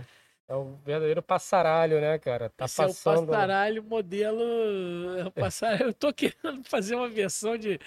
[0.50, 2.50] É o verdadeiro passaralho, né, cara?
[2.50, 3.18] Tá Esse passando...
[3.18, 5.20] é o passaralho modelo.
[5.20, 5.88] É passaralho.
[5.88, 7.78] Eu tô querendo fazer uma versão de,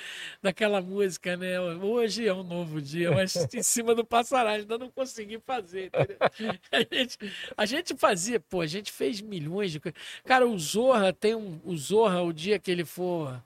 [0.43, 1.59] daquela música, né?
[1.59, 4.61] Hoje é um novo dia, mas em cima do passaralho.
[4.61, 5.91] Ainda não consegui fazer,
[6.71, 7.19] A gente,
[7.57, 9.99] a gente fazia, pô, a gente fez milhões de coisas.
[10.25, 11.59] Cara, o Zorra tem um.
[11.65, 13.43] O Zorra, o dia que ele for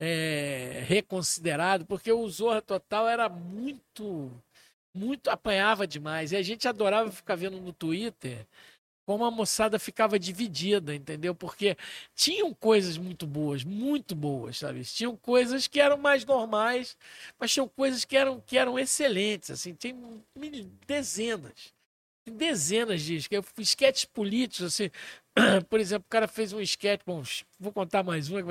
[0.00, 4.32] é, reconsiderado, porque o Zorra Total era muito
[4.98, 6.32] muito apanhava demais.
[6.32, 8.46] E a gente adorava ficar vendo no Twitter
[9.08, 11.34] como a moçada ficava dividida, entendeu?
[11.34, 11.78] Porque
[12.14, 14.84] tinham coisas muito boas, muito boas, sabe?
[14.84, 16.94] Tinham coisas que eram mais normais,
[17.38, 19.96] mas tinham coisas que eram, que eram excelentes, assim, tem
[20.86, 21.72] dezenas,
[22.30, 24.90] dezenas de esquetes políticos, assim,
[25.70, 27.22] por exemplo, o cara fez um esquete, bom,
[27.58, 28.42] vou contar mais uma,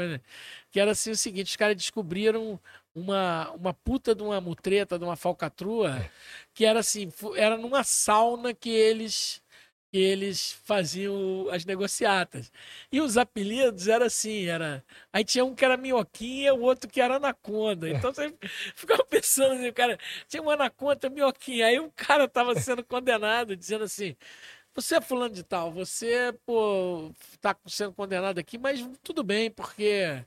[0.71, 2.59] que era assim o seguinte, os caras descobriram
[2.97, 6.09] uma, uma puta de uma mutreta, de uma falcatrua,
[6.53, 9.41] que era assim, era numa sauna que eles
[9.89, 12.51] que eles faziam as negociatas.
[12.91, 14.83] E os apelidos eram assim, era.
[15.13, 17.89] Aí tinha um que era minhoquinha, o outro que era anaconda.
[17.89, 18.33] Então você
[18.75, 19.97] ficava pensando assim, o cara
[20.27, 21.67] tinha uma anaconda, minhoquinha.
[21.67, 24.15] Aí o cara estava sendo condenado, dizendo assim:
[24.75, 27.11] você é fulano de tal, você, pô,
[27.41, 30.23] tá sendo condenado aqui, mas tudo bem, porque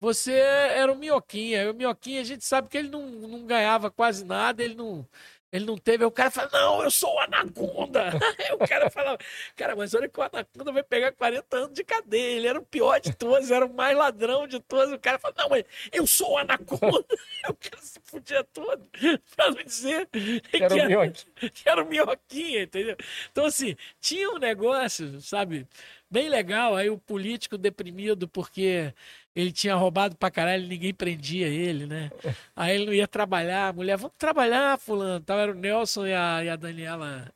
[0.00, 1.62] você era o Minhoquinha.
[1.62, 5.06] E o Minhoquinha, a gente sabe que ele não, não ganhava quase nada, ele não.
[5.52, 8.04] Ele não teve, aí o cara fala, não, eu sou o Anaconda.
[8.38, 9.18] Aí o cara fala,
[9.56, 12.36] cara, mas olha que o Anaconda vai pegar 40 anos de cadeia.
[12.36, 14.92] Ele era o pior de todos, era o mais ladrão de todos.
[14.94, 17.04] O cara fala, não, mas eu sou o Anaconda.
[17.48, 18.86] O cara se fudia todo
[19.34, 22.94] pra não dizer que, que era, que era o minhoquinha, entendeu?
[23.32, 25.66] Então, assim, tinha um negócio, sabe,
[26.10, 26.76] bem legal.
[26.76, 28.92] Aí o político deprimido porque
[29.34, 32.10] ele tinha roubado pra caralho, ninguém prendia ele, né?
[32.54, 35.24] Aí ele não ia trabalhar, a mulher, vamos trabalhar, fulano.
[35.24, 37.32] Tal, era o Nelson e a, e a Daniela,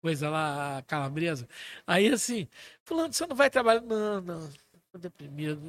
[0.00, 1.48] coisa lá, a calabresa.
[1.86, 2.48] Aí assim,
[2.84, 3.82] fulano, você não vai trabalhar?
[3.82, 4.50] Não, não,
[4.92, 5.60] tô deprimido.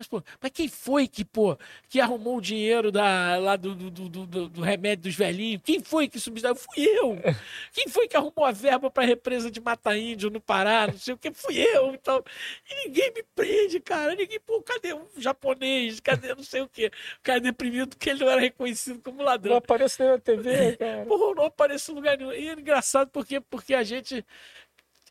[0.00, 4.08] Mas, pô, mas quem foi que, pô, que arrumou o dinheiro da, lá do, do,
[4.08, 5.60] do, do remédio dos velhinhos?
[5.62, 6.56] Quem foi que subsidiou?
[6.56, 7.18] Fui eu.
[7.70, 10.86] Quem foi que arrumou a verba para a represa de Mata Índio no Pará?
[10.86, 11.30] Não sei o que.
[11.34, 11.94] Fui eu.
[11.94, 12.24] Então,
[12.70, 14.14] e ninguém me prende, cara.
[14.14, 16.00] Ninguém, pô, cadê o japonês?
[16.00, 16.86] Cadê não sei o que?
[16.86, 19.50] O cara é deprimido porque ele não era reconhecido como ladrão.
[19.50, 21.04] Não aparece nem na TV, cara.
[21.04, 22.32] Pô, não aparece em lugar nenhum.
[22.32, 24.24] E é engraçado porque, porque a gente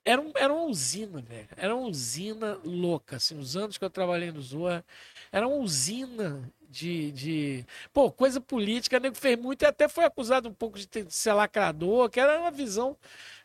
[0.05, 1.47] era, um, era uma usina, velho.
[1.55, 3.17] Era uma usina louca.
[3.17, 4.83] Assim, os anos que eu trabalhei no Zorra,
[5.31, 7.11] era uma usina de.
[7.11, 7.65] de...
[7.93, 11.13] Pô, coisa política, nego fez muito e até foi acusado um pouco de, ter, de
[11.13, 12.95] ser lacrador, que era uma visão.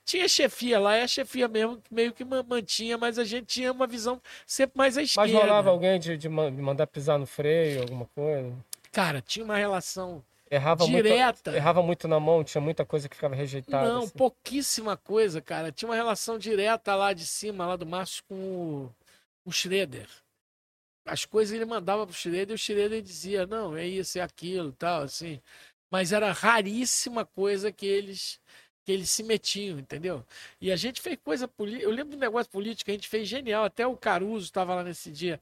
[0.04, 3.86] Tinha chefia lá, e a chefia mesmo meio que mantinha, mas a gente tinha uma
[3.86, 5.32] visão sempre mais à esquerda.
[5.32, 8.54] Mas rolava alguém de, de mandar pisar no freio, alguma coisa?
[8.92, 11.50] Cara, tinha uma relação Errava direta.
[11.50, 13.88] Muito, errava muito na mão, tinha muita coisa que ficava rejeitada.
[13.88, 14.10] Não, assim.
[14.10, 15.72] pouquíssima coisa, cara.
[15.72, 18.94] Tinha uma relação direta lá de cima, lá do Márcio, com o,
[19.44, 20.08] o Schroeder.
[21.06, 24.72] As coisas ele mandava pro Schroeder e o Schroeder dizia, não, é isso, é aquilo
[24.72, 25.40] tal, assim.
[25.90, 28.40] Mas era raríssima coisa que eles
[28.84, 30.22] que eles se metiam, entendeu?
[30.60, 31.84] E a gente fez coisa política.
[31.84, 33.64] Eu lembro do negócio político que a gente fez genial.
[33.64, 35.40] Até o Caruso estava lá nesse dia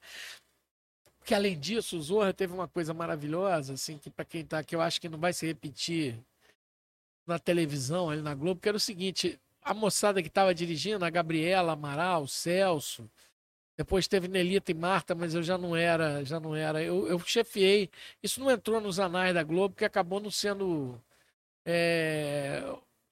[1.25, 4.75] que além disso, o Zorra teve uma coisa maravilhosa, assim, que para quem tá, que
[4.75, 6.19] eu acho que não vai se repetir
[7.27, 11.11] na televisão, ali na Globo, que era o seguinte, a moçada que estava dirigindo, a
[11.11, 13.09] Gabriela, Amaral, Celso,
[13.77, 16.83] depois teve Nelita e Marta, mas eu já não era, já não era.
[16.83, 17.91] Eu, eu chefiei.
[18.23, 21.01] Isso não entrou nos anais da Globo, que acabou não sendo
[21.65, 22.63] é,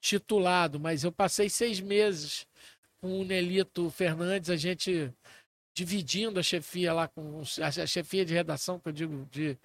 [0.00, 2.46] titulado, mas eu passei seis meses
[3.00, 5.12] com o Nelito Fernandes, a gente
[5.74, 9.56] dividindo a chefia lá com a chefia de redação, que eu digo de,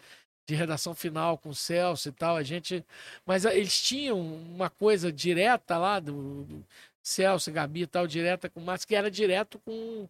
[0.48, 2.86] de redação final com o Celso e tal, a gente,
[3.26, 6.66] mas eles tinham uma coisa direta lá do, do
[7.04, 10.08] Celso, Gabi e tal, direta com o Márcio, que era direto com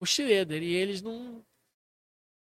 [0.00, 1.42] o Schroeder, e eles não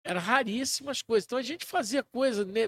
[0.03, 1.25] era raríssimas coisas.
[1.25, 2.67] Então a gente fazia coisa, né,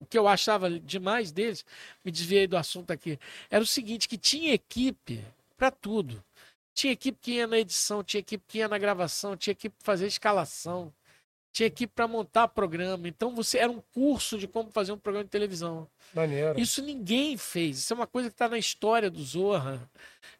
[0.00, 1.64] o que eu achava demais deles,
[2.04, 3.18] me desviei do assunto aqui,
[3.50, 5.24] era o seguinte, que tinha equipe
[5.56, 6.22] para tudo.
[6.74, 9.84] Tinha equipe que ia na edição, tinha equipe que ia na gravação, tinha equipe para
[9.84, 10.92] fazer escalação,
[11.54, 13.06] tinha equipe para montar programa.
[13.06, 15.88] Então você era um curso de como fazer um programa de televisão.
[16.12, 16.58] Maneiro.
[16.58, 17.78] Isso ninguém fez.
[17.78, 19.88] Isso é uma coisa que está na história do Zorra,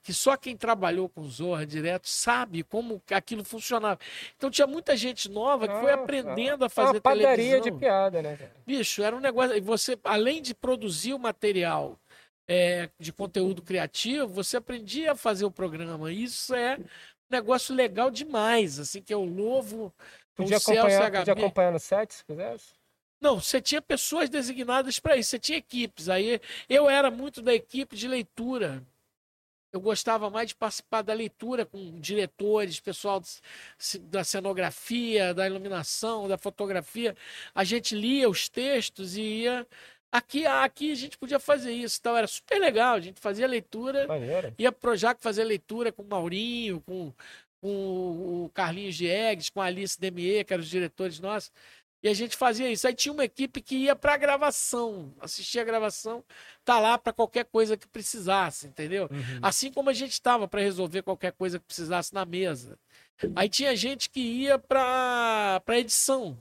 [0.02, 4.00] que só quem trabalhou com Zorra direto sabe como aquilo funcionava.
[4.36, 7.60] Então tinha muita gente nova que foi ah, aprendendo ah, a fazer uma padaria televisão.
[7.60, 8.36] de piada, né?
[8.66, 9.62] Bicho, era um negócio.
[9.62, 11.96] Você, além de produzir o material
[12.46, 16.12] é, de conteúdo criativo, você aprendia a fazer o programa.
[16.12, 16.84] Isso é um
[17.30, 19.92] negócio legal demais, assim, que é o novo.
[20.34, 22.72] Podia, acompanhar, podia acompanhar no set, se quisesse?
[23.20, 26.08] Não, você tinha pessoas designadas para isso, você tinha equipes.
[26.08, 28.82] Aí eu era muito da equipe de leitura.
[29.72, 33.20] Eu gostava mais de participar da leitura com diretores, pessoal
[34.02, 37.16] da cenografia, da iluminação, da fotografia.
[37.52, 39.66] A gente lia os textos e ia
[40.14, 42.94] Aqui, aqui a gente podia fazer isso, então era super legal.
[42.94, 44.54] A gente fazia leitura, Maneiro.
[44.56, 47.12] ia pro Jaco fazer leitura com o Maurinho, com,
[47.60, 51.50] com o Carlinhos Diegues, com a Alice Demier, que eram os diretores nossos.
[52.00, 52.86] E a gente fazia isso.
[52.86, 56.22] Aí tinha uma equipe que ia para a gravação, assistia a gravação,
[56.64, 59.08] tá lá para qualquer coisa que precisasse, entendeu?
[59.10, 59.40] Uhum.
[59.42, 62.78] Assim como a gente estava para resolver qualquer coisa que precisasse na mesa.
[63.34, 66.38] Aí tinha gente que ia para edição.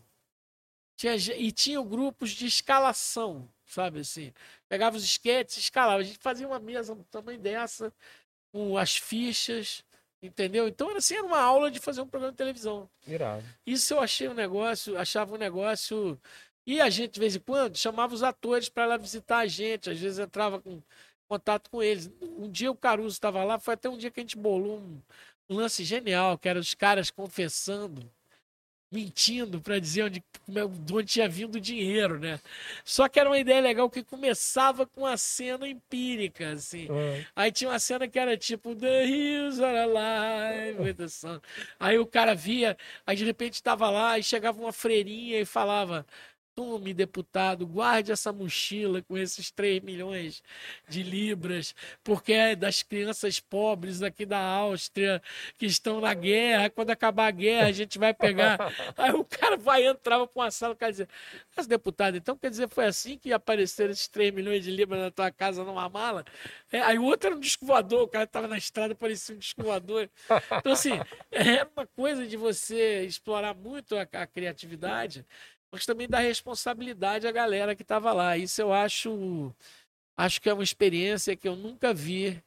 [0.96, 4.32] Tinha, e tinha grupos de escalação sabe assim?
[4.70, 6.02] Pegava os esquetes, escalava.
[6.02, 7.92] A gente fazia uma mesa do tamanho dessa,
[8.52, 9.84] com as fichas,
[10.22, 10.68] entendeu?
[10.68, 12.90] Então era assim, era uma aula de fazer um programa de televisão.
[13.08, 13.44] Irado.
[13.66, 16.20] Isso eu achei um negócio, achava um negócio.
[16.66, 19.90] E a gente, de vez em quando, chamava os atores para lá visitar a gente,
[19.90, 20.82] às vezes entrava com
[21.28, 22.12] contato com eles.
[22.22, 25.02] Um dia o Caruso estava lá, foi até um dia que a gente bolou um,
[25.50, 28.10] um lance genial, que era os caras confessando
[28.94, 32.40] mentindo para dizer onde, de onde tinha vindo o dinheiro, né?
[32.86, 36.88] Só que era uma ideia legal que começava com a cena empírica, assim.
[36.90, 37.26] Uhum.
[37.36, 41.42] Aí tinha uma cena que era tipo The Hills Are Alive with the Sun.
[41.80, 46.06] Aí o cara via, aí de repente estava lá e chegava uma freirinha e falava
[46.56, 50.44] Tome, deputado, guarde essa mochila com esses 3 milhões
[50.88, 51.74] de libras,
[52.04, 55.20] porque é das crianças pobres aqui da Áustria
[55.58, 56.70] que estão na guerra.
[56.70, 58.60] Quando acabar a guerra, a gente vai pegar.
[58.96, 61.10] Aí o cara vai entrava para uma sala, o cara dizia:
[61.58, 65.10] Mas, deputado, então quer dizer, foi assim que apareceram esses 3 milhões de libras na
[65.10, 66.24] tua casa numa mala?
[66.72, 69.40] É, aí o outro era um disco voador, o cara estava na estrada, parecia um
[69.40, 70.08] disco voador.
[70.60, 71.00] Então, assim,
[71.32, 75.26] é uma coisa de você explorar muito a, a criatividade
[75.74, 78.38] mas também dá responsabilidade à galera que estava lá.
[78.38, 79.52] Isso eu acho
[80.16, 82.42] acho que é uma experiência que eu nunca vi.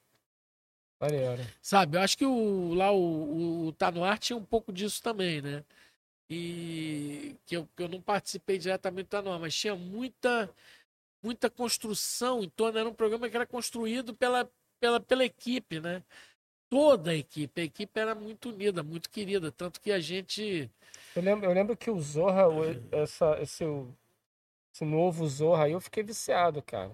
[1.01, 1.43] Maneiro.
[1.61, 5.03] Sabe, eu acho que o, lá o, o Tá no Ar tinha um pouco disso
[5.03, 5.65] também, né?
[6.31, 10.49] E que eu, que eu não participei diretamente do Tá no Ar, mas tinha muita
[11.21, 14.49] muita construção em torno, era um programa que era construído pela,
[14.79, 16.01] pela, pela equipe, né?
[16.69, 20.71] Toda a equipe, a equipe era muito unida, muito querida, tanto que a gente
[21.17, 22.43] eu lembro, eu lembro que o Zorra,
[22.93, 23.65] essa, esse,
[24.71, 26.93] esse novo Zorra aí, eu fiquei viciado, cara.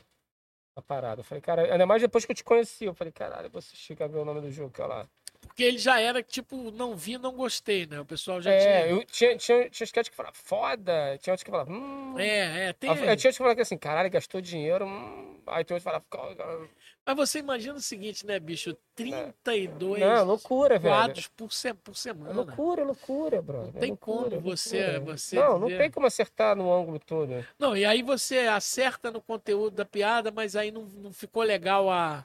[0.76, 1.20] A parada.
[1.20, 2.84] Eu falei, cara, ainda mais depois que eu te conheci.
[2.84, 5.08] Eu falei, caralho, você chega a ver o nome do jogo, que lá.
[5.52, 8.00] Porque ele já era, tipo, não vi, não gostei, né?
[8.00, 8.86] O pessoal já é, tinha.
[8.88, 12.18] eu tinha, tinha, tinha sketch que falava foda, tinha outros que falavam, hum.
[12.18, 12.88] É, é, tem.
[12.90, 15.40] Eu tinha outros que falavam assim, caralho, gastou dinheiro, hum.
[15.46, 16.68] Aí tem outros que falavam, "Cara,
[17.04, 18.74] Mas você imagina o seguinte, né, bicho?
[18.96, 20.94] 32 não, loucura, velho.
[20.94, 21.74] quadros por, se...
[21.74, 22.32] por É semana.
[22.32, 23.62] loucura, loucura, bro.
[23.64, 27.44] Não tem como você- você Não, não tem como acertar no ângulo todo.
[27.58, 31.90] Não, e aí você acerta no conteúdo da piada, mas aí não, não ficou legal
[31.90, 32.24] a,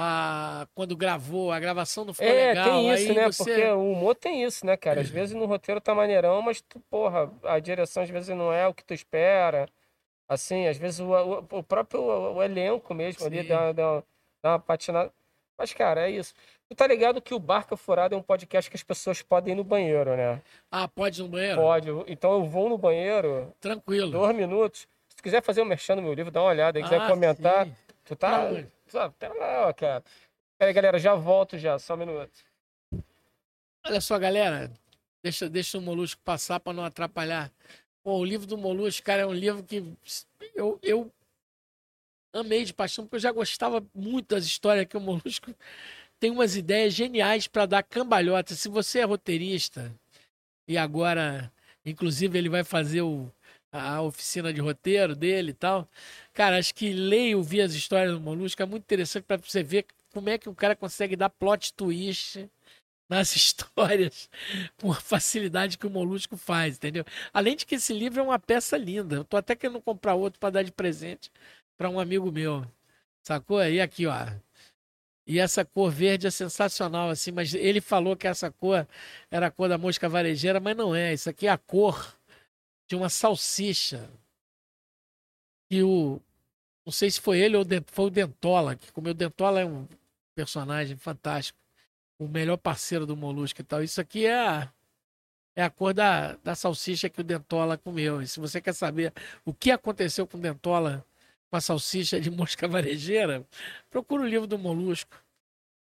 [0.00, 0.66] a.
[0.74, 2.64] Quando gravou, a gravação não ficou É, legal.
[2.64, 3.26] tem isso, aí né?
[3.26, 5.00] você- Porque o humor tem isso, né, cara?
[5.00, 8.66] Às vezes no roteiro tá maneirão, mas tu, porra, a direção às vezes não é
[8.68, 9.68] o que tu espera.
[10.28, 13.48] Assim, às vezes o, o, o próprio o elenco mesmo ali Sim.
[13.48, 14.02] dá, dá,
[14.42, 15.10] dá uma patinada.
[15.56, 16.34] Mas, cara, é isso.
[16.68, 19.56] Tu tá ligado que o Barca Furada é um podcast que as pessoas podem ir
[19.56, 20.40] no banheiro, né?
[20.70, 21.60] Ah, pode ir no banheiro?
[21.60, 21.88] Pode.
[22.06, 24.12] Então eu vou no banheiro, Tranquilo.
[24.12, 24.86] dois minutos.
[25.08, 26.80] Se tu quiser fazer um merchan no meu livro, dá uma olhada.
[26.80, 27.74] quiser Ah, comentar, sim.
[28.08, 28.30] Tu tá.
[28.30, 28.72] Pra onde?
[28.86, 30.02] Sabe, tá lá, cara.
[30.58, 32.32] Peraí, galera, já volto já, só um minuto.
[33.86, 34.72] Olha só, galera.
[35.22, 37.52] Deixa, deixa o Molusco passar para não atrapalhar.
[38.02, 39.84] Pô, o livro do Molusco, cara, é um livro que
[40.54, 41.12] eu, eu
[42.32, 45.54] amei de paixão, porque eu já gostava muito das histórias que o Molusco
[46.18, 48.54] tem umas ideias geniais para dar cambalhota.
[48.54, 49.94] Se você é roteirista
[50.66, 51.52] e agora,
[51.84, 53.30] inclusive, ele vai fazer o,
[53.80, 55.88] a oficina de roteiro dele e tal,
[56.34, 59.62] cara, acho que ler e ouvir as histórias do Molusco é muito interessante para você
[59.62, 62.48] ver como é que o cara consegue dar plot twist
[63.08, 64.28] nas histórias
[64.80, 67.04] com a facilidade que o Molusco faz, entendeu?
[67.32, 69.16] Além de que esse livro é uma peça linda.
[69.16, 71.30] Eu tô até querendo comprar outro para dar de presente
[71.76, 72.64] para um amigo meu.
[73.22, 73.62] Sacou?
[73.64, 74.14] E aqui, ó.
[75.26, 78.88] E essa cor verde é sensacional, assim, mas ele falou que essa cor
[79.30, 81.12] era a cor da mosca varejeira, mas não é.
[81.12, 82.17] Isso aqui é a cor
[82.88, 84.10] de uma salsicha.
[85.70, 86.20] E o.
[86.84, 89.12] Não sei se foi ele ou foi o Dentola, que comeu.
[89.12, 89.86] Dentola é um
[90.34, 91.58] personagem fantástico.
[92.18, 93.82] O melhor parceiro do Molusco e tal.
[93.82, 94.72] Isso aqui é a,
[95.56, 98.22] é a cor da, da salsicha que o Dentola comeu.
[98.22, 99.12] E se você quer saber
[99.44, 101.04] o que aconteceu com o Dentola
[101.50, 103.46] com a salsicha de mosca varejeira,
[103.90, 105.16] procura o livro do Molusco.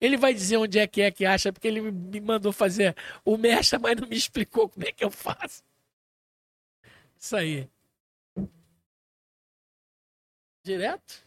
[0.01, 2.95] Ele vai dizer onde é que é que acha, porque ele me- me mandou fazer
[3.25, 5.63] o mecha, mas não me explicou como é que eu faço.
[7.23, 7.69] Isso aí.
[10.61, 11.25] Direto?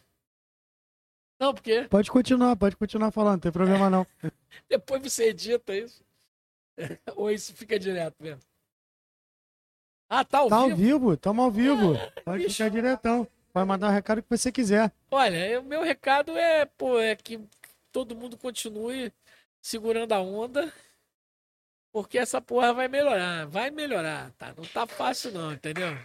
[1.39, 4.05] Não, porque Pode continuar, pode continuar falando, não tem problema não.
[4.69, 6.03] depois você edita isso.
[7.15, 8.41] Ou isso fica direto mesmo.
[10.07, 10.77] Ah, tá ao Tá ao vivo?
[10.77, 11.93] vivo, estamos ao vivo.
[12.23, 12.57] Pode bicho.
[12.57, 13.27] ficar diretão.
[13.51, 14.93] Pode mandar o recado que você quiser.
[15.09, 17.39] Olha, o meu recado é, pô, é que
[17.91, 19.11] todo mundo continue
[19.63, 20.71] segurando a onda,
[21.97, 24.53] porque essa porra vai melhorar, vai melhorar, tá?
[24.55, 25.97] Não tá fácil não, entendeu?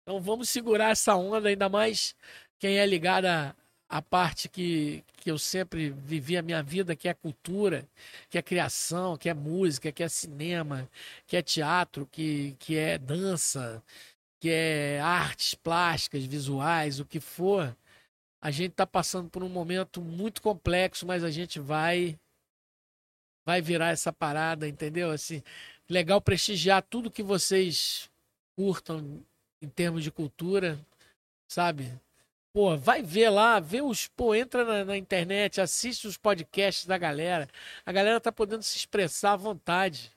[0.00, 2.14] Então vamos segurar essa onda, ainda mais
[2.56, 3.52] quem é ligado à,
[3.88, 7.84] à parte que, que eu sempre vivi a minha vida, que é cultura,
[8.30, 10.88] que é criação, que é música, que é cinema,
[11.26, 13.82] que é teatro, que, que é dança,
[14.38, 17.76] que é artes plásticas, visuais, o que for.
[18.40, 22.16] A gente está passando por um momento muito complexo, mas a gente vai
[23.44, 25.10] vai virar essa parada, entendeu?
[25.10, 25.42] Assim,
[25.88, 28.10] legal prestigiar tudo que vocês
[28.56, 29.22] curtam
[29.62, 30.78] em termos de cultura,
[31.48, 31.90] sabe?
[32.52, 36.96] Pô, vai ver lá, vê os, pô, entra na, na internet, assiste os podcasts da
[36.96, 37.48] galera.
[37.84, 40.12] A galera tá podendo se expressar à vontade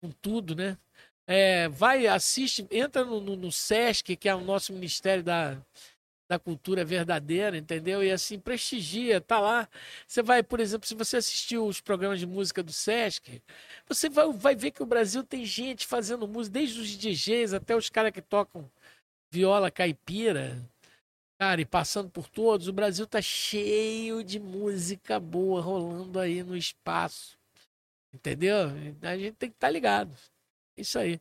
[0.00, 0.78] com tudo, né?
[1.26, 5.56] É, vai, assiste, entra no, no, no SESC, que é o nosso Ministério da,
[6.30, 8.04] da Cultura Verdadeira, entendeu?
[8.04, 9.68] E assim, prestigia, tá lá.
[10.06, 13.42] Você vai, por exemplo, se você assistiu os programas de música do SESC,
[13.88, 17.74] você vai, vai ver que o Brasil tem gente fazendo música, desde os DJs até
[17.74, 18.70] os caras que tocam
[19.32, 20.56] viola caipira,
[21.36, 26.56] cara, e passando por todos, o Brasil tá cheio de música boa rolando aí no
[26.56, 27.36] espaço.
[28.14, 28.68] Entendeu?
[29.02, 30.16] A gente tem que estar ligado.
[30.76, 31.20] Isso aí.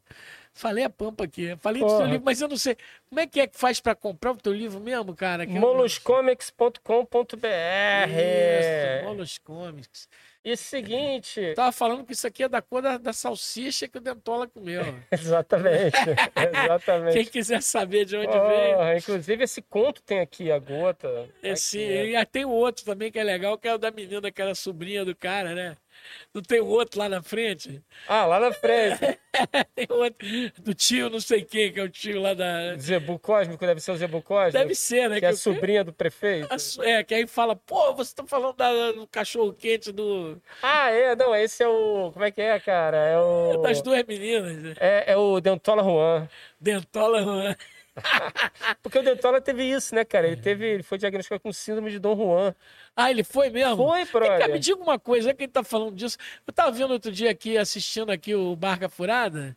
[0.60, 1.56] Falei a pampa aqui.
[1.62, 2.00] Falei do Porra.
[2.00, 2.76] seu livro, mas eu não sei.
[3.08, 5.48] Como é que é que faz pra comprar o teu livro mesmo, cara?
[5.48, 7.48] Moluscomics.com.br
[8.10, 10.10] Isso, Molos Comics.
[10.44, 14.02] E seguinte, Tava falando que isso aqui é da cor da, da salsicha que o
[14.02, 14.84] Dentola comeu.
[15.12, 15.96] exatamente,
[16.36, 17.14] exatamente.
[17.14, 18.76] Quem quiser saber de onde veio.
[18.76, 21.30] Porra, inclusive esse conto tem aqui a gota.
[21.42, 24.30] Esse, Aqui, e tem o outro também que é legal, que é o da menina
[24.30, 25.78] que era sobrinha do cara, né?
[26.34, 27.82] Não tem o outro lá na frente?
[28.08, 29.00] Ah, lá na frente.
[29.76, 30.28] Tem o outro
[30.60, 32.76] do tio não sei quem, que é o tio lá da...
[32.78, 34.58] Zebu Cósmico, deve ser o Zebu Cósmico.
[34.58, 35.20] Deve ser, né?
[35.20, 36.48] Que é a o- sobrinha do prefeito.
[36.52, 40.90] a É, que aí fala, pô, você tá falando da- do cachorro quente do, Ah,
[40.92, 42.12] é, não, esse é o.
[42.12, 42.98] Como é que é, cara?
[42.98, 43.58] É o.
[43.62, 44.76] das duas meninas.
[44.80, 46.28] É, é o Dentola Juan.
[46.60, 47.56] Dentola, Juan.
[48.82, 50.28] Porque o Dentola teve isso, né, cara?
[50.28, 52.56] Ele teve, ele foi diagnosticado com síndrome de Dom Juan.
[52.96, 53.78] Ah, ele foi mesmo?
[54.06, 54.60] Foi, cá, me brother.
[54.60, 56.18] diga uma coisa, já que ele tá falando disso.
[56.46, 59.56] Eu tava vendo outro dia aqui, assistindo aqui o Barca Furada,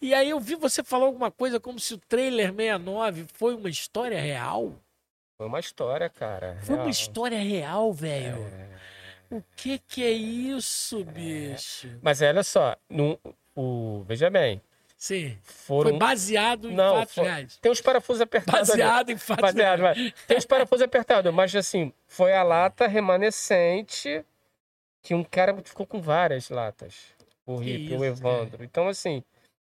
[0.00, 3.70] e aí eu vi você falar alguma coisa como se o trailer 69 foi uma
[3.70, 4.74] história real.
[5.38, 6.58] Foi uma história, cara.
[6.62, 8.42] Foi uma história real, velho.
[8.42, 8.72] É.
[9.34, 11.88] O que que é isso, bicho?
[12.02, 13.18] Mas olha só, no,
[13.56, 14.60] o, veja bem,
[15.02, 15.36] Sim.
[15.42, 15.90] foram...
[15.90, 17.58] Foi baseado em Não, fatos foi- reais.
[17.60, 18.82] Tem os parafusos apertados ali.
[18.82, 19.98] Baseado em fatos Baseado, reais.
[19.98, 24.24] mas tem os parafusos apertados, mas assim, foi a lata remanescente
[25.02, 26.94] que um cara ficou com várias latas.
[27.44, 28.62] O isso, o Evandro.
[28.62, 29.24] Então, assim,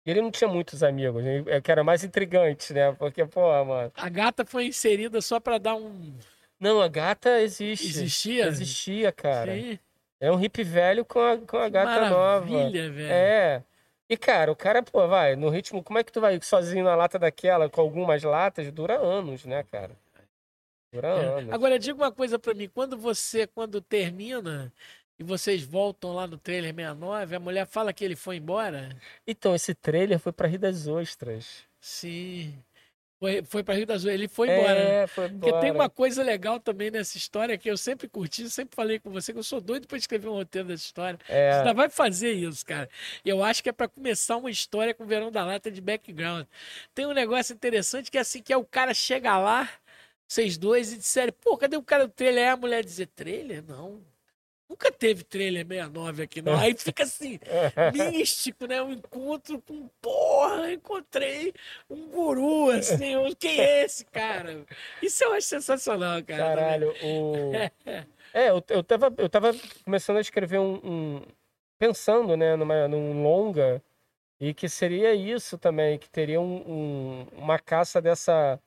[0.03, 1.43] ele não tinha muitos amigos, né?
[1.45, 2.91] é que era mais intrigante, né?
[2.93, 3.91] Porque, pô, mano.
[3.95, 6.11] A gata foi inserida só pra dar um.
[6.59, 7.85] Não, a gata existe.
[7.85, 8.47] Existia?
[8.47, 9.53] Existia, cara.
[9.53, 9.77] Sim.
[10.19, 12.47] É um hippie velho com a, com a gata nova.
[12.47, 13.11] Maravilha, velho.
[13.13, 13.63] É.
[14.09, 16.95] E, cara, o cara, pô, vai, no ritmo, como é que tu vai sozinho na
[16.95, 18.71] lata daquela, com algumas latas?
[18.71, 19.95] Dura anos, né, cara?
[20.91, 21.25] Dura É.
[21.37, 21.53] anos.
[21.53, 22.67] Agora, diga uma coisa pra mim.
[22.67, 24.73] Quando você, quando termina
[25.19, 28.89] e vocês voltam lá no trailer 69, a mulher fala que ele foi embora?
[29.27, 31.67] Então, esse trailer foi pra Rir das Ostras.
[31.79, 32.57] Sim.
[33.19, 34.13] Foi, foi pra Rio das Ostras.
[34.13, 34.75] Ele foi embora.
[34.75, 35.03] né?
[35.03, 35.61] É, foi Porque embora.
[35.61, 39.33] tem uma coisa legal também nessa história que eu sempre curti, sempre falei com você
[39.33, 41.19] que eu sou doido pra escrever um roteiro dessa história.
[41.25, 42.89] Você É, ainda vai fazer isso, cara.
[43.25, 46.45] Eu acho que é pra começar uma história com o Verão da Lata de background.
[46.95, 49.69] Tem um negócio interessante que é assim, que é o cara chega lá,
[50.27, 52.43] vocês dois, e disserem, pô, cadê o cara do trailer?
[52.45, 53.63] Aí a mulher dizer, trailer?
[53.67, 54.01] Não.
[54.69, 56.55] Nunca teve trailer 69 aqui, não.
[56.57, 57.39] Aí fica assim,
[57.91, 58.81] místico, né?
[58.81, 61.53] Um encontro com, porra, encontrei
[61.89, 64.63] um guru, assim, um- quem é esse cara?
[65.01, 66.43] Isso eu acho sensacional, cara.
[66.43, 66.55] também.
[66.55, 67.51] caralho, o...
[68.31, 69.51] É, eu, eu, tava, eu tava
[69.83, 70.75] começando a escrever um...
[70.83, 71.21] um-
[71.79, 73.81] Pensando, né, numa, num longa,
[74.37, 78.59] e que seria isso também, que teria um, um- uma caça dessa...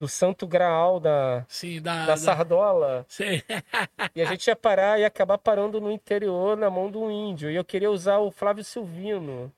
[0.00, 2.06] Do santo graal da, Sim, da...
[2.06, 3.04] da da- sardola.
[3.08, 3.42] Sim.
[4.14, 7.50] E a gente ia parar e acabar parando no interior, na mão de um índio.
[7.50, 9.52] E eu queria usar o Flávio Silvino.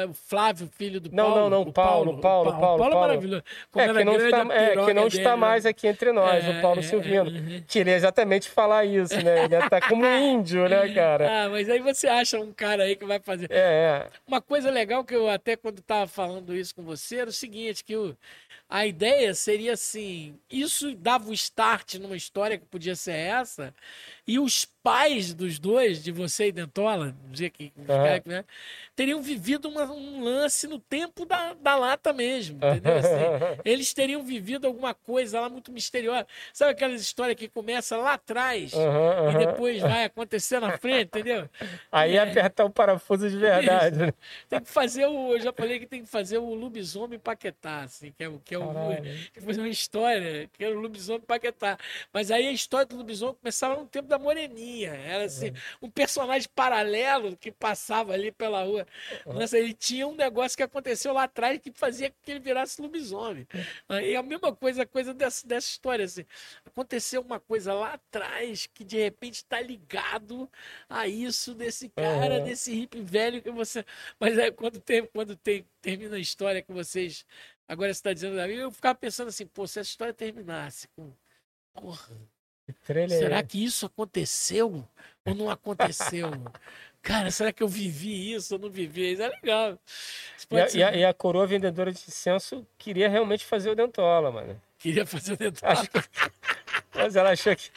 [0.00, 1.40] É o Flávio, filho do Não, Paulo.
[1.42, 3.00] não, não, o Paulo, o Paulo, Paulo, Paulo é Paulo.
[3.00, 3.42] maravilhoso.
[3.70, 5.36] Como É, era que não, grande está, é, que não dele, está né?
[5.36, 7.30] mais aqui entre nós, É, o Paulo é, Silvino.
[7.56, 7.60] é.
[7.66, 9.44] Queria exatamente falar isso, né?
[9.44, 11.44] Ele estar como um índio, né, cara?
[11.44, 13.50] Ah, mas aí você acha um cara aí que vai fazer.
[13.50, 14.10] É, é.
[14.26, 17.84] Uma coisa legal que eu até quando estava falando isso com você era o seguinte,
[17.84, 18.16] que o,
[18.68, 23.74] a ideia seria assim, isso dava o start numa história que podia ser essa,
[24.28, 28.22] e os pais dos dois, de você e Dentola, dizer que, Aham.
[28.26, 28.44] né,
[28.94, 32.96] teriam vivido uma- um lance no tempo da, da lata mesmo, entendeu?
[32.98, 33.08] Assim,
[33.64, 36.26] eles teriam vivido alguma coisa lá muito misteriosa.
[36.52, 39.38] Sabe aquelas histórias que começa lá atrás Aham, e aham.
[39.38, 41.48] depois vai acontecer na frente, entendeu?
[41.90, 43.96] Aí ia apertar o parafuso de verdade.
[43.96, 44.12] né?
[44.48, 45.32] Tem que fazer o.
[45.34, 48.54] Eu já falei que tem que fazer o lobisomem paquetá, assim, que é, o- que
[48.54, 48.66] é o.
[48.66, 49.02] Caralho.
[49.02, 51.78] Tem que fazer uma história, que era o lobisomem paquetá.
[52.12, 54.94] Mas aí a história do lobisomem começava no tempo da Moreninha.
[54.94, 58.86] Era assim, um personagem paralelo que passava ali pela rua.
[59.26, 62.80] Nossa, ele tinha um negócio que aconteceu lá atrás que fazia com que ele virasse
[62.80, 63.46] lobisomem.
[64.02, 66.24] E a mesma coisa, a coisa dessa, dessa história, assim.
[66.64, 70.50] Aconteceu uma coisa lá atrás que de repente está ligado
[70.88, 72.44] a isso desse cara, Aham.
[72.44, 73.84] desse hippie velho que você.
[74.18, 77.26] Mas aí quando, tem, quando tem, termina a história que vocês.
[77.66, 81.12] Agora você está dizendo, eu ficava pensando assim, pô, se essa história terminasse com.
[81.74, 82.08] Porra,
[82.84, 83.18] Trailer.
[83.18, 84.84] será que isso aconteceu
[85.24, 86.30] ou não aconteceu?
[87.02, 89.12] Cara, será que eu vivi isso ou não vivi?
[89.12, 89.78] Isso é legal.
[90.36, 93.74] Isso E a, e a- e a coroa vendedora de incenso queria realmente fazer o
[93.74, 94.60] dentola, mano.
[94.78, 95.58] Queria fazer o dedo.
[95.62, 95.98] Acho que...
[96.94, 97.70] Mas ela achou que.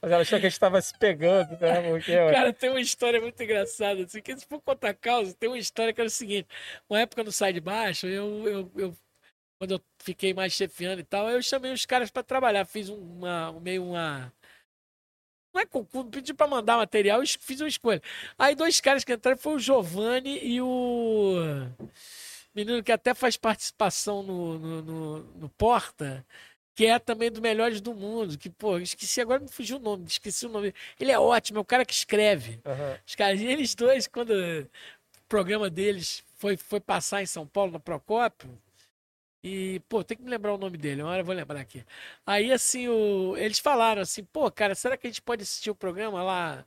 [0.00, 1.82] Mas ela achou que a gente estava se pegando, né?
[1.90, 5.58] Porque, Cara, tem uma história muito engraçada, assim, que se for contar causa, tem uma
[5.58, 6.48] história que era o seguinte,
[6.88, 8.96] uma época no Sai de Baixo, eu, eu, eu-
[9.58, 13.52] quando eu fiquei mais chefiando e tal, eu chamei os caras para trabalhar, fiz uma,
[13.60, 14.32] meio uma...
[15.52, 18.00] Não é concurso, pedi para mandar material, es- fiz uma escolha.
[18.38, 21.34] Aí dois caras que entraram foi o Giovanni e o
[22.54, 26.24] menino que até faz participação no, no, no- no Porta,
[26.76, 30.04] que é também do Melhores do Mundo, que, pô, esqueci, agora me fugiu o nome,
[30.06, 30.72] esqueci o nome.
[31.00, 32.60] Ele é ótimo, é o cara que escreve.
[32.64, 32.98] aham.
[33.06, 34.68] Os caras, e eles dois, quando o
[35.28, 38.48] programa deles foi, foi passar em São Paulo, no Procópio,
[39.42, 41.84] e, pô, tem que me lembrar o nome dele, uma hora eu vou lembrar aqui.
[42.26, 45.74] Aí, assim, o, eles falaram assim, pô, cara, será que a gente pode assistir o
[45.74, 46.66] programa lá,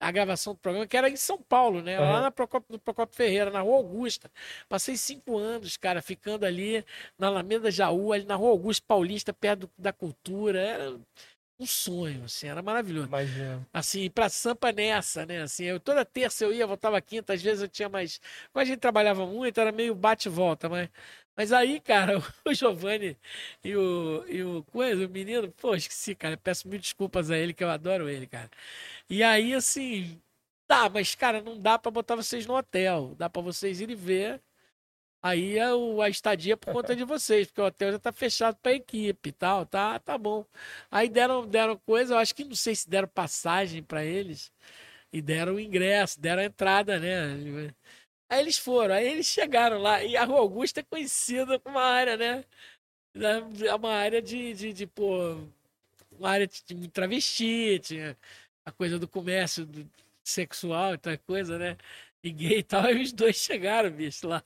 [0.00, 1.98] a gravação do programa, que era em São Paulo, né?
[2.00, 2.22] Lá Aham.
[2.22, 4.30] na Procópio, no Ferreira, na Rua Augusta.
[4.68, 6.84] Passei cinco anos, cara, ficando ali
[7.18, 10.60] na Alameda Jaú, ali na Rua Augusta Paulista, perto da cultura.
[10.60, 11.00] Era
[11.60, 13.66] um sonho, assim, era maravilhoso Imagina.
[13.72, 15.42] assim, pra Sampa nessa, né?
[15.42, 18.20] Assim, eu toda terça eu ia, voltava quinta, às vezes eu tinha mais.
[18.52, 20.88] Como a gente trabalhava muito, era meio bate e volta, mas,
[21.38, 23.16] Mas aí, cara, o Giovanni
[23.62, 26.36] e o, e o coisa, o menino, pô, esqueci, cara.
[26.36, 28.50] Peço mil desculpas a ele, que eu adoro ele, cara.
[29.10, 30.20] E aí, assim,
[30.66, 33.14] tá, mas, cara, não dá pra botar vocês no hotel.
[33.16, 34.42] Dá pra vocês irem ver.
[35.22, 38.56] Aí é o, a estadia por conta de vocês, porque o hotel já tá fechado
[38.62, 40.44] pra equipe e tal, tá, tá bom.
[40.90, 44.52] Aí deram, deram coisa, eu acho que não sei se deram passagem para eles
[45.12, 47.74] e deram ingresso, deram a entrada, né?
[48.28, 51.84] Aí eles foram, aí eles chegaram lá, e a Rua Augusta é conhecida como uma
[51.84, 52.44] área, né?
[53.66, 55.38] É uma área de, de, de pô,
[56.12, 58.16] uma área de travesti, tinha
[58.64, 59.90] a coisa do comércio do,
[60.24, 61.76] sexual e tal coisa, né?
[62.22, 64.42] E gay e tal, aí os dois chegaram, bicho, lá.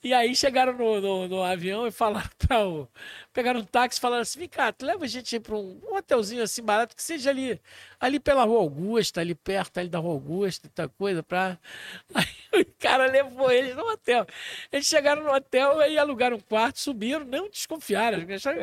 [0.00, 2.88] E aí chegaram no, no, no, avião e falaram para o.
[3.32, 5.96] Pegaram um táxi e falaram assim: vem cá, tu leva a gente para um, um,
[5.96, 7.60] hotelzinho assim barato que seja ali,
[7.98, 11.20] ali pela Rua Augusta, ali perto ali da Rua Augusta tal coisa.
[11.22, 11.58] Pra...
[12.14, 14.24] Aí o cara levou eles no hotel.
[14.70, 18.18] Eles chegaram no hotel e alugaram um quarto, subiram, não desconfiaram.
[18.32, 18.60] Acharam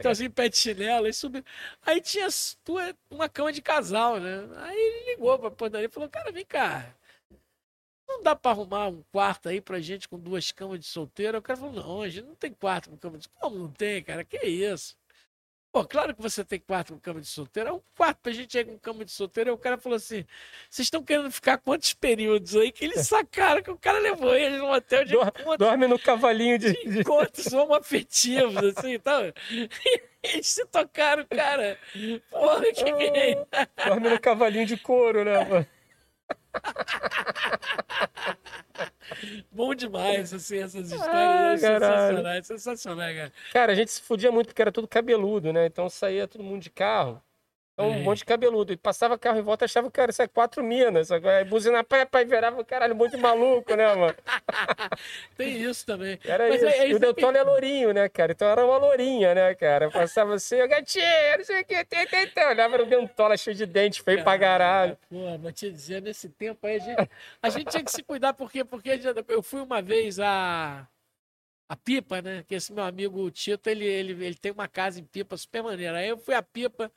[0.00, 1.44] que assim, pé de chinelo, aí subiram.
[1.84, 2.28] Aí tinha
[3.10, 4.48] uma cama de casal, né?
[4.62, 6.94] Aí ele ligou para a portaria e falou: cara, vem cá
[8.06, 11.38] não dá para arrumar um quarto aí pra gente com duas camas de solteiro?
[11.38, 14.02] O cara falou, não, a gente não tem quarto com cama de Como não tem,
[14.02, 14.24] cara?
[14.24, 14.96] Que isso?
[15.74, 17.68] Pô, claro que você tem quarto com cama de solteiro.
[17.68, 19.50] É um quarto pra gente aí com cama de solteiro.
[19.50, 20.24] Aí o cara falou assim:
[20.70, 22.70] vocês estão querendo ficar quantos períodos aí?
[22.70, 25.58] Que eles sacaram que o cara levou eles no hotel de encontros.
[25.58, 26.72] Dorme no cavalinho de.
[26.74, 29.22] de encontros homoafetivos, assim e tal.
[30.22, 31.76] eles se tocaram, cara.
[32.30, 32.84] Porra, que.
[32.84, 35.66] Oh, dorme no cavalinho de couro, né, mano?
[39.50, 41.64] Bom demais, assim, essas histórias.
[41.64, 43.32] Ah, sensacionais, sensacionais, cara.
[43.52, 45.66] Cara, a gente se fudia muito porque era tudo cabeludo, né?
[45.66, 47.22] Então saía todo mundo de carro.
[47.74, 47.98] Então, um é.
[48.02, 48.72] monte de cabeludo.
[48.72, 51.10] E passava carro em volta, achava que era isso é quatro minas.
[51.10, 54.14] Aí buzina pé, pai, virava, caralho, um monte de maluco, né, mano?
[55.36, 56.18] Tem isso também.
[56.24, 56.66] Era Mas isso.
[56.66, 58.30] É, é e o Deltone é lourinho, né, cara?
[58.30, 59.90] Então era uma lourinha, né, cara?
[59.90, 61.04] Passava assim, gatinho,
[61.36, 62.46] não sei o que, tem, tem, tem.
[62.46, 64.96] Olhava no Dentola cheio de dente, feio pra caralho.
[65.10, 67.10] Pô, vou te dizer, nesse tempo aí, a gente,
[67.42, 68.64] a gente tinha que se cuidar, por quê?
[68.64, 70.86] Porque eu fui uma vez a
[71.68, 72.44] a Pipa, né?
[72.46, 75.98] Que esse meu amigo Tito, ele, ele, ele tem uma casa em Pipa super maneira.
[75.98, 76.92] Aí eu fui a Pipa,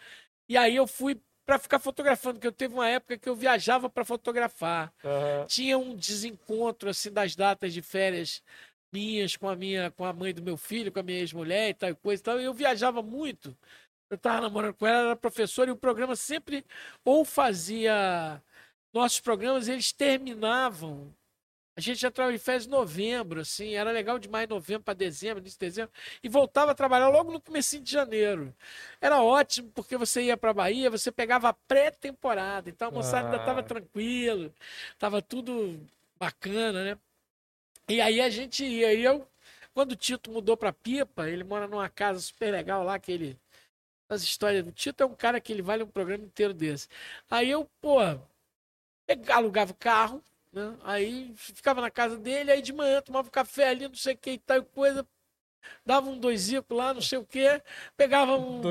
[0.47, 3.89] e aí eu fui para ficar fotografando, porque eu teve uma época que eu viajava
[3.89, 4.93] para fotografar.
[5.03, 5.45] Uhum.
[5.47, 8.43] Tinha um desencontro assim das datas de férias
[8.91, 11.73] minhas com a minha, com a mãe do meu filho, com a minha ex-mulher e
[11.73, 12.41] tal coisa e tal.
[12.41, 13.57] E eu viajava muito.
[14.09, 16.65] Eu estava namorando com ela, era professora e o programa sempre
[17.03, 18.41] ou fazia
[18.93, 21.13] nossos programas, eles terminavam
[21.77, 25.59] a gente entrava em férias em novembro, assim, era legal demais novembro para dezembro, início
[25.59, 25.91] de dezembro,
[26.23, 28.51] e voltava a trabalhar logo no começo de janeiro.
[28.99, 33.29] Era ótimo, porque você ia para Bahia, você pegava a pré-temporada, então a moçada ah.
[33.29, 34.51] ainda estava tranquilo,
[34.91, 35.79] estava tudo
[36.17, 36.97] bacana, né?
[37.87, 39.27] E aí a gente ia, e eu,
[39.71, 43.37] quando o Tito mudou para Pipa, ele mora numa casa super legal lá, que ele...
[44.09, 46.87] As histórias do Tito é um cara que ele vale um programa inteiro desse.
[47.29, 47.99] Aí eu, pô,
[49.31, 50.23] alugava o carro,
[50.57, 50.75] né?
[50.84, 54.17] Aí ficava na casa dele, aí de manhã tomava um café ali, não sei o
[54.17, 55.07] que e tal coisa.
[55.85, 57.61] Dava um doisico lá, não sei o que,
[57.95, 58.61] pegava um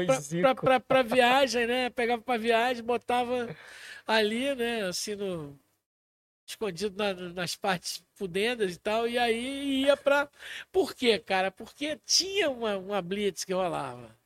[0.88, 1.90] para viagem, né?
[1.90, 3.54] Pegava para viagem, botava
[4.06, 4.82] ali, né?
[4.82, 5.58] Assim no
[6.46, 10.28] escondido na, nas partes fudendas e tal, e aí ia para
[10.72, 11.50] Por quê, cara?
[11.50, 14.16] Porque tinha uma, uma blitz que rolava.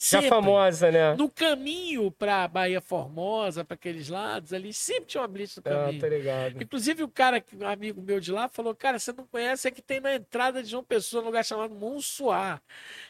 [0.00, 1.14] Já famosa, né?
[1.16, 5.70] No caminho para Bahia Formosa, para aqueles lados ali, sempre tinha uma blitz no ah,
[5.70, 5.98] caminho.
[5.98, 6.62] Ah, tá ligado.
[6.62, 9.82] Inclusive, o cara, um amigo meu de lá, falou: Cara, você não conhece, é que
[9.82, 12.60] tem na entrada de João Pessoa, um lugar chamado Monsuá,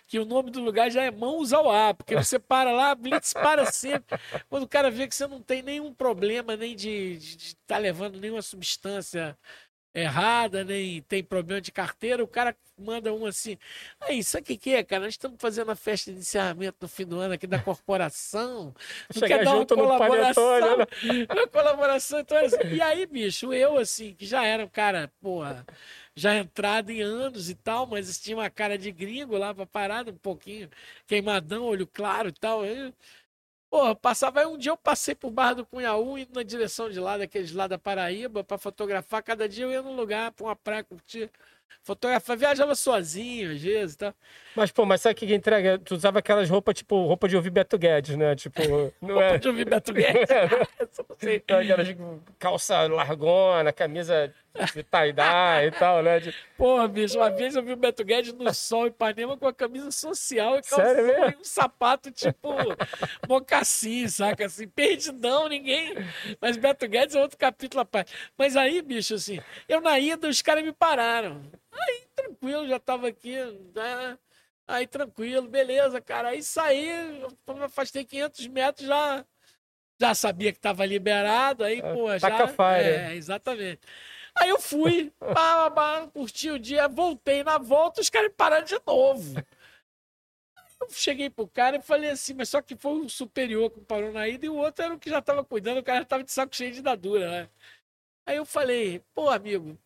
[0.06, 2.94] que o nome do lugar já é Mãos ao Ar, porque você para lá, a
[2.94, 4.18] blitz para sempre.
[4.48, 8.18] Quando o cara vê que você não tem nenhum problema, nem de estar tá levando
[8.18, 9.36] nenhuma substância
[10.02, 13.58] errada, nem tem problema de carteira, o cara manda um assim.
[14.00, 15.04] Aí, sabe o que, que é, cara?
[15.04, 18.74] Nós estamos fazendo a festa de encerramento no fim do ano aqui da corporação.
[19.10, 20.86] Chega junto uma colaboração, né?
[21.32, 22.20] Uma colaboração.
[22.20, 25.66] Então, assim, e aí, bicho, eu, assim, que já era um cara, porra,
[26.14, 30.10] já entrado em anos e tal, mas tinha uma cara de gringo lá pra parada,
[30.10, 30.68] um pouquinho
[31.06, 32.64] queimadão, olho claro e tal.
[32.64, 32.92] Eu,
[33.70, 36.98] Porra, passava aí um dia eu passei por Barra do Cunhaú, indo na direção de
[36.98, 39.22] lá, daqueles lá da Paraíba, para fotografar.
[39.22, 41.30] Cada dia eu ia num lugar, pra uma praia, curtir.
[41.82, 44.14] Fotografar, viajava sozinho, às vezes tá?
[44.56, 45.78] Mas, pô, mas sabe o que, que entrega?
[45.78, 48.34] Tu usava aquelas roupas, tipo, roupa de ouvir Beto Guedes, né?
[48.34, 48.62] Tipo,
[49.02, 49.38] não roupa é...
[49.38, 50.28] de ouvir Beto Guedes.
[50.30, 51.88] é, aquelas
[52.38, 54.32] calça largona, camisa
[54.66, 56.20] de tie-dye e tal, né?
[56.20, 56.34] De...
[56.56, 59.54] Porra, bicho, uma vez eu vi o Beto Guedes no sol em Ipanema com a
[59.54, 61.40] camisa social e Sério mesmo?
[61.40, 62.48] um sapato tipo
[63.28, 64.46] mocassim, saca?
[64.46, 65.94] Assim, perdidão, ninguém.
[66.40, 68.12] Mas Beto Guedes é outro capítulo à parte.
[68.36, 71.42] Mas aí, bicho, assim, eu na ida, os caras me pararam.
[71.72, 73.36] Aí, tranquilo já tava aqui,
[73.74, 74.18] né?
[74.68, 76.28] Aí tranquilo, beleza, cara.
[76.28, 79.24] Aí saí, eu afastei 500 metros, já,
[79.98, 82.46] já sabia que tava liberado, aí, É, pô, já...
[82.48, 82.88] fire.
[82.88, 83.80] É, exatamente.
[84.40, 88.78] Aí eu fui, pá, pá, curti o dia, voltei na volta, os caras pararam de
[88.86, 89.34] novo.
[90.80, 94.12] Eu cheguei pro cara e falei assim, mas só que foi o superior que parou
[94.12, 96.22] na ida e o outro era o que já tava cuidando, o cara já tava
[96.22, 97.50] de saco cheio de dadura, né?
[98.24, 99.76] Aí eu falei, pô, amigo,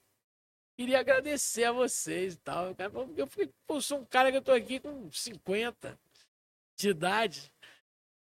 [0.77, 2.74] queria agradecer a vocês e tal.
[3.16, 5.99] Eu fiquei, pô, sou um cara que eu tô aqui com 50
[6.77, 7.53] de idade.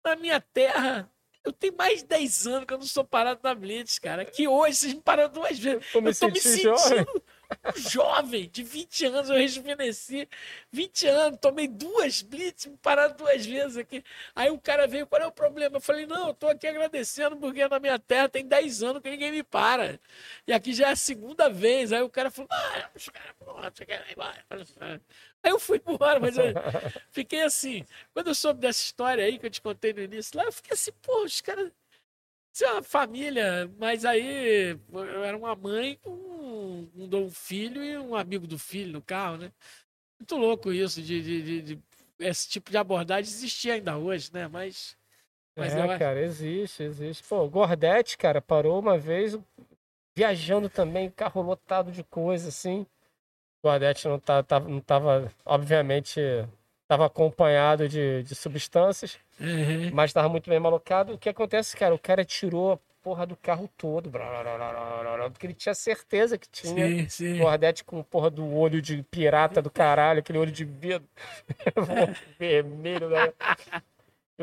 [0.04, 1.10] Na minha terra,
[1.44, 4.24] eu tenho mais de 10 anos que eu não sou parado na Blitz, cara.
[4.24, 5.84] Que hoje vocês me pararam duas vezes.
[5.94, 7.06] Eu me eu tô me senti sentindo jovem.
[7.76, 10.28] um jovem, de 20 anos, eu rejuvenesci.
[10.70, 14.04] 20 anos, tomei duas blitz, me pararam duas vezes aqui.
[14.34, 15.76] Aí o cara veio, qual é o problema?
[15.76, 19.10] Eu falei, não, eu tô aqui agradecendo porque na minha terra tem 10 anos que
[19.10, 19.98] ninguém me para.
[20.46, 21.92] E aqui já é a segunda vez.
[21.92, 24.44] Aí o cara falou, ah, os caras, porra, você quer ir embora?
[25.42, 26.44] Aí eu fui embora, mas eu
[27.10, 27.84] fiquei assim.
[28.14, 30.72] Quando eu soube dessa história aí que eu te contei no início lá, eu fiquei
[30.74, 31.70] assim, pô, os caras.
[32.54, 37.96] Isso é uma família, mas aí eu era uma mãe com um, um filho e
[37.96, 39.52] um amigo do filho no carro, né?
[40.20, 41.82] Muito louco isso, de, de, de- de-
[42.18, 44.48] esse tipo de abordagem existia ainda hoje, né?
[44.48, 44.96] Mas,
[45.56, 47.24] mas é, acho- cara, existe, existe.
[47.24, 49.38] Pô, Gordete, cara, parou uma vez
[50.14, 52.86] viajando também, carro lotado de coisa, assim.
[53.62, 56.20] O Gordete não, tá, tava, não tava, obviamente,
[56.88, 59.90] tava acompanhado de, de substâncias, Uhum.
[59.92, 61.14] mas estava muito bem malocado.
[61.14, 61.94] O que acontece, cara?
[61.94, 64.10] O cara tirou a porra do carro todo,
[65.32, 66.86] porque ele tinha certeza que tinha.
[66.88, 67.38] Sim, sim.
[67.38, 71.08] Gordete com porra do olho de pirata do caralho, aquele olho de vidro
[72.38, 73.32] vermelho, né?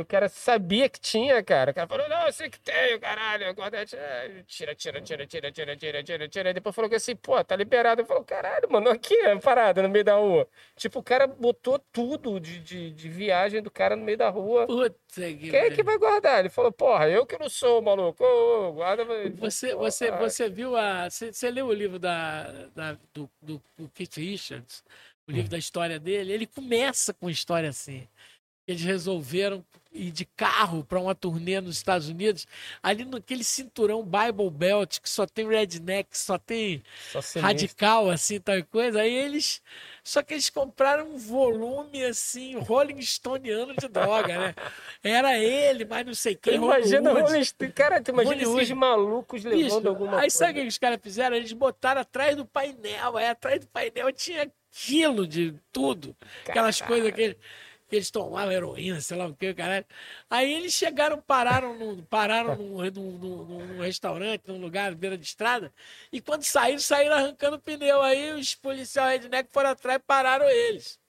[0.02, 1.72] O cara sabia que tinha, cara.
[1.72, 3.46] O cara falou, não, eu sei que tenho, caralho.
[3.94, 6.54] É, tira, tira, tira, tira, tira, tira, tira, tira.
[6.54, 8.02] Depois falou que assim, pô, tá liberado.
[8.02, 10.48] Eu falei, caralho, mano, aqui, é parada no meio da rua.
[10.76, 14.66] Tipo, o cara botou tudo de, de, de viagem do cara no meio da rua.
[14.68, 16.40] Puta que Quem é que vai guardar?
[16.40, 18.24] Ele falou, porra, eu que não sou, maluco.
[18.24, 19.06] Ô, ô, guarda.
[19.38, 21.10] Você, você, você viu a.
[21.10, 22.44] Você, você leu o livro da,
[22.76, 24.84] da- do, do, do Keith Richards,
[25.28, 26.32] o livro da história dele?
[26.34, 28.08] Ele começa com história assim.
[28.70, 32.46] Eles resolveram ir de carro para uma turnê nos Estados Unidos,
[32.82, 38.64] ali naquele cinturão Bible Belt, que só tem redneck, só tem Só radical, assim, tal
[38.66, 39.02] coisa.
[39.02, 39.62] Aí eles.
[40.04, 44.56] Só que eles compraram um volume, assim, Rolling Stoneano de droga, né?
[45.04, 46.56] Era ele, mas não sei quem.
[46.56, 47.32] Imagina o Hollywood.
[47.32, 47.72] Rolling Stone.
[47.72, 48.62] Cara, tu imagina Hollywood.
[48.62, 50.38] esses malucos levando Bicho, alguma aí coisa.
[50.38, 51.36] sabe o que os caras fizeram?
[51.36, 53.18] Eles botaram atrás do painel.
[53.18, 56.16] Aí atrás do painel tinha quilo de tudo.
[56.48, 57.38] Aquelas coisas que, que
[57.96, 59.86] eles tomavam heroína, sei lá o que, caralho.
[60.30, 65.26] Aí eles chegaram, pararam, num, pararam num, num, num- num restaurante, num lugar, beira de
[65.26, 65.74] estrada.
[66.12, 68.02] E quando saíram, saíram arrancando pneu.
[68.02, 71.00] Aí os policiais redneck foram atrás e pararam eles.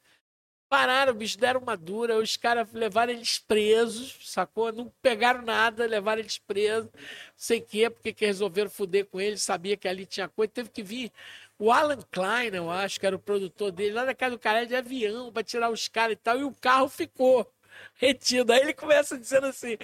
[0.69, 2.16] Pararam, bicho, deram uma dura.
[2.19, 4.73] Os caras levaram eles presos, sacou?
[4.73, 6.89] Não pegaram nada, levaram eles presos.
[7.36, 10.52] Sei o quê, porque que resolveram foder com eles, sabia que ali tinha coisa.
[10.52, 11.11] Teve que vir
[11.61, 14.66] o Alan Klein, eu acho, que era o produtor dele, lá na casa do cara
[14.66, 16.39] de avião, pra tirar os caras e tal.
[16.41, 17.49] E o carro ficou
[17.95, 18.53] retido.
[18.53, 19.77] Aí ele começa dizendo assim.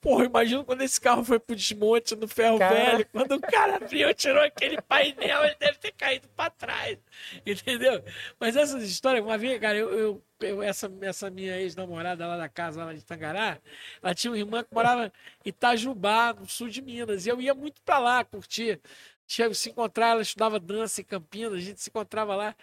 [0.00, 2.74] Porra, imagina quando esse carro foi pro desmonte no ferro Cara.
[2.74, 3.06] velho.
[3.12, 6.98] Quando o cara abriu, tirou aquele painel, ele deve ter caído pra trás.
[7.46, 8.02] Entendeu?
[8.40, 12.48] Mas essas histórias, uma vez, cara, eu, eu- eu- essa, essa minha ex-namorada lá da
[12.48, 13.58] casa lá de Tangará,
[14.02, 15.06] ela tinha uma irmã que morava
[15.44, 17.24] em Itajubá, no sul de Minas.
[17.24, 18.80] E eu ia muito pra lá curtir.
[19.26, 22.54] Se encontrar, ela estudava dança em Campinas, a gente se encontrava lá.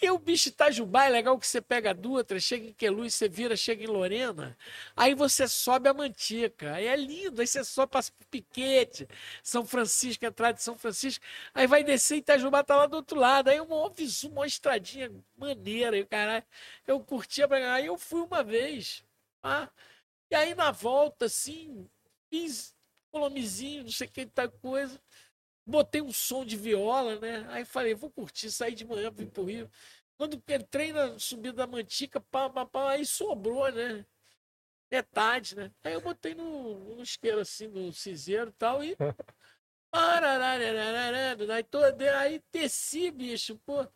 [0.00, 3.28] E o bicho Itajubá é legal que você pega a Dutra, chega em Queluz, você
[3.28, 4.56] vira, chega em Lorena,
[4.96, 9.08] aí você sobe a Mantica, aí é lindo, aí você só passa por Piquete,
[9.42, 13.48] São Francisco, entrada de São Francisco, aí vai descer Itajubá tá lá do outro lado,
[13.48, 16.44] aí uma visu, uma estradinha maneira, e o caralho,
[16.86, 19.04] eu curtia, aí eu fui uma vez,
[19.42, 19.68] tá?
[20.30, 21.88] e aí na volta, assim,
[22.30, 22.74] fiz
[23.10, 25.00] colomizinho, não sei o que, tal coisa,
[25.68, 27.46] botei um som de viola, né?
[27.50, 29.70] Aí falei, vou curtir, saí de manhã, vim pro Rio.
[30.16, 34.04] Quando entrei na subida da Mantica, pá, pá, pá, aí sobrou, né?
[34.90, 35.70] Metade, né?
[35.84, 38.96] Aí eu botei no, no isqueiro, assim, no cinzeiro e tal, e.
[41.50, 43.86] Aí, todo, aí desci, bicho, pô.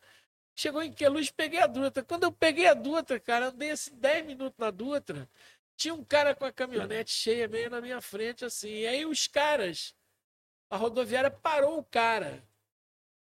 [0.54, 2.02] Chegou em Queluz, peguei a Dutra.
[2.02, 5.28] Quando eu peguei a Dutra, cara, andei assim 10 minutos na Dutra.
[5.76, 8.70] Tinha um cara com a caminhonete cheia meio na minha frente, assim.
[8.70, 9.94] E aí os caras
[10.72, 12.42] a rodoviária parou o cara.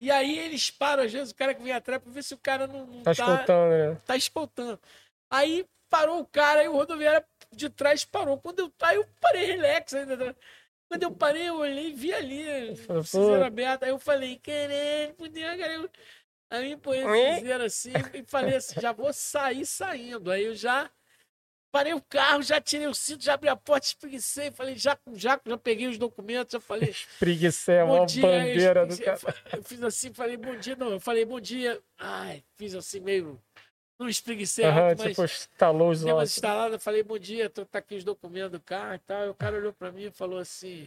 [0.01, 2.39] E aí eles param, às vezes, o cara que vem atrás para ver se o
[2.39, 4.01] cara não, não Tá escutando, né?
[4.07, 4.81] tá escoltando.
[5.29, 8.39] Aí parou o cara, aí o rodoviário de trás parou.
[8.39, 10.17] Quando eu, aí eu parei relax ainda.
[10.17, 10.35] né?
[10.89, 13.45] Quando eu parei, eu olhei e vi ali, cinzeiro pô.
[13.45, 13.83] aberto.
[13.83, 15.73] Aí eu falei, caralho, fudeu, cara.
[15.75, 15.91] Eu,
[16.53, 17.19] Aí põe Oi?
[17.19, 20.31] esse cinzeiro assim e falei assim, já vou sair saindo.
[20.31, 20.89] Aí eu já
[21.71, 25.41] parei o carro, já tirei o cinto, já abri a porta, espreguicei, falei, já, já,
[25.45, 28.23] já peguei os documentos, já falei, Preguiça é uma dia.
[28.23, 29.57] Bandeira do espreguicei, cara.
[29.57, 31.81] Eu fiz assim, falei, bom dia, não, eu falei, bom dia.
[31.99, 33.41] Ai, fiz assim meio,
[33.99, 36.37] não espreguicei Aham, alto, mas tipo, instalou os dei uma ossos.
[36.37, 39.27] instalada, falei, bom dia, tô, tá aqui os documentos do carro e tal.
[39.27, 40.87] E o cara olhou pra mim e falou assim,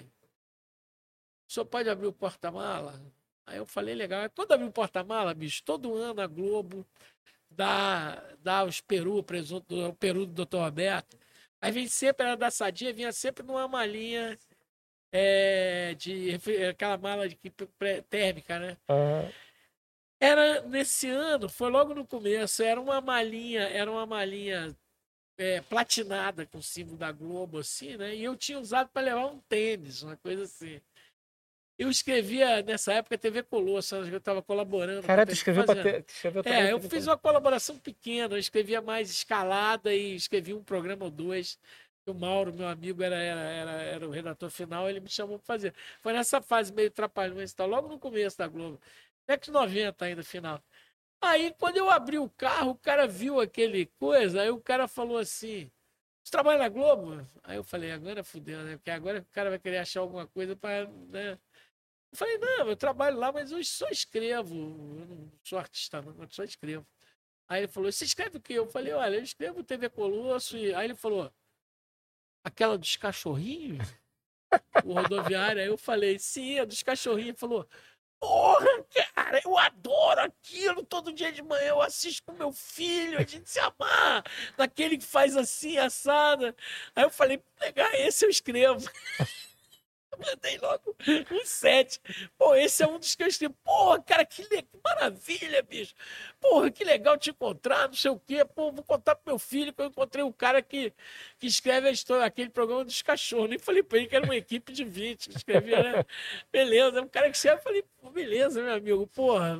[1.47, 2.99] o senhor pode abrir o porta-mala?
[3.45, 4.29] Aí eu falei, legal.
[4.35, 6.85] Quando abri o porta-mala, bicho, todo ano a Globo
[7.55, 10.57] dá, dá os peru, o presunto, o peru do Dr.
[10.57, 11.17] Roberto.
[11.61, 14.37] Aí vem sempre, era da Sadia, vinha sempre numa malinha
[15.11, 16.37] é, de
[16.69, 17.37] aquela mala de
[18.09, 18.77] térmica, né?
[18.89, 19.31] Aham.
[20.19, 24.73] Era nesse ano, foi logo no começo, era uma malinha, era uma malinha
[25.37, 28.15] é, platinada com o símbolo da Globo, assim, né?
[28.15, 30.79] E eu tinha usado para levar um tênis, uma coisa assim.
[31.77, 35.05] Eu escrevia nessa época TV Colosso, eu estava colaborando.
[35.07, 35.63] Cara, tu escreveu
[36.07, 40.63] escreveu também É, eu fiz uma colaboração pequena, eu escrevia mais escalada e escrevi um
[40.63, 41.57] programa ou dois.
[42.05, 45.45] O Mauro, meu amigo, era, era, era, era o redator final, ele me chamou para
[45.45, 45.73] fazer.
[46.01, 48.79] Foi nessa fase meio trapalhões e tal, logo no começo da Globo.
[49.25, 50.61] Década de 90 ainda, final.
[51.21, 55.17] Aí, quando eu abri o carro, o cara viu aquele coisa, aí o cara falou
[55.17, 55.71] assim,
[56.21, 57.25] você trabalha na Globo?
[57.43, 58.75] Aí eu falei, agora fudeu, né?
[58.75, 60.87] Porque agora o cara vai querer achar alguma coisa para...
[61.09, 61.39] Né?
[62.13, 64.55] Eu falei, não, eu trabalho lá, mas eu só escrevo.
[64.55, 66.85] Eu não sou artista, não, eu só escrevo.
[67.47, 68.53] Aí ele falou, você escreve o quê?
[68.53, 70.55] Eu falei, olha, eu escrevo TV Colosso.
[70.55, 70.75] E...
[70.75, 71.33] Aí ele falou,
[72.43, 73.87] aquela dos cachorrinhos?
[74.85, 75.59] o rodoviário.
[75.59, 77.29] Aí eu falei, sim, é dos cachorrinhos.
[77.29, 77.67] Ele falou,
[78.19, 78.85] porra,
[79.15, 80.85] cara, eu adoro aquilo.
[80.85, 84.23] Todo dia de manhã eu assisto com meu filho, a gente se amarra
[84.55, 86.55] naquele que faz assim, assada.
[86.95, 88.87] Aí eu falei, legal, esse eu escrevo.
[90.25, 90.95] Mandei logo
[91.31, 91.99] um sete.
[92.37, 93.53] Pô, esse é um dos que eu escrevi.
[93.63, 95.93] Porra, cara, que, le- que maravilha, bicho.
[96.39, 98.43] Porra, que legal te encontrar, não sei o quê.
[98.45, 100.93] Pô, vou contar pro meu filho que eu encontrei o cara que,
[101.39, 103.49] que escreve a história, aquele programa dos cachorros.
[103.49, 106.05] Nem falei pra ele que era uma equipe de 20 que escrevia, né?
[106.51, 109.07] Beleza, um cara que escreve, eu falei, beleza, meu amigo.
[109.07, 109.59] Porra,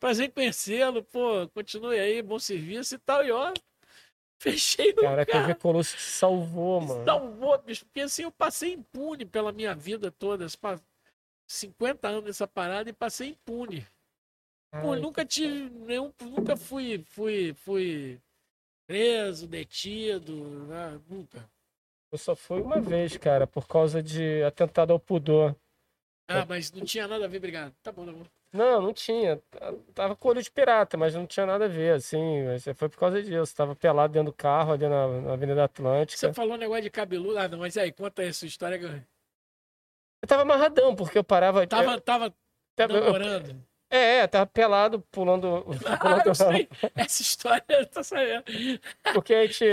[0.00, 1.02] prazer em conhecê-lo.
[1.04, 3.24] Pô, continue aí, bom serviço e tal.
[3.24, 3.52] E ó,
[4.42, 5.42] fechei o Cara, a cara.
[5.42, 7.04] TV Colosso te salvou, mano.
[7.04, 10.80] Salvou, bicho, porque assim eu passei impune pela minha vida toda, esses pa-
[11.46, 13.86] 50 anos nessa parada e passei impune.
[14.82, 18.20] Pô, Ai, nunca tive nenhum, nunca fui, fui, fui
[18.86, 20.34] preso, detido,
[20.66, 21.00] né?
[21.08, 21.48] nunca.
[22.10, 25.56] Eu só fui uma vez, cara, por causa de atentado ao pudor.
[26.28, 27.74] Ah, mas não tinha nada a ver, obrigado.
[27.82, 28.24] Tá bom, tá bom.
[28.52, 29.40] Não, não tinha.
[29.94, 32.44] Tava com olho de pirata, mas não tinha nada a ver, assim.
[32.74, 33.56] Foi por causa disso.
[33.56, 36.18] Tava pelado dentro do carro ali na, na Avenida Atlântica.
[36.18, 38.78] Você falou um negócio de cabeludo, ah, não, mas aí, conta aí a sua história.
[38.78, 41.66] que eu- Eu tava amarradão, porque eu parava.
[41.66, 42.34] Tava, eu- tava
[42.78, 43.64] eu- eu- namorando.
[43.92, 45.66] É, é, tava pelado, pulando.
[45.84, 46.68] Ah, pulando eu sei.
[46.96, 48.42] Essa história eu tô sabendo.
[49.12, 49.64] Porque a gente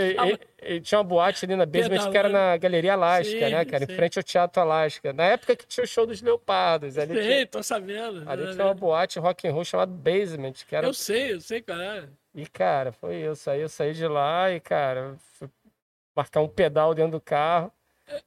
[0.84, 3.86] tinha uma boate ali na basement que era na Galeria Alasca, Sim, né, cara?
[3.86, 3.94] sim.
[3.94, 5.14] Em frente ao Teatro Alasca.
[5.14, 6.98] Na época que tinha o show dos Leopardos.
[6.98, 8.30] Ali tinha, Sei, tô sabendo.
[8.30, 11.62] ali tinha uma boate rock and roll chamada Basement, que era Eu sei, eu sei,
[11.62, 12.12] cara.
[12.36, 13.50] E, cara, foi isso.
[13.50, 15.50] Aí eu saí de lá e, cara, fui
[16.16, 17.72] marcar um pedal dentro do carro.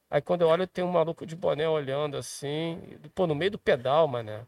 [0.09, 2.81] Aí quando eu olho, tem um maluco de boné olhando assim.
[3.13, 4.41] Pô, no meio do pedal, mané.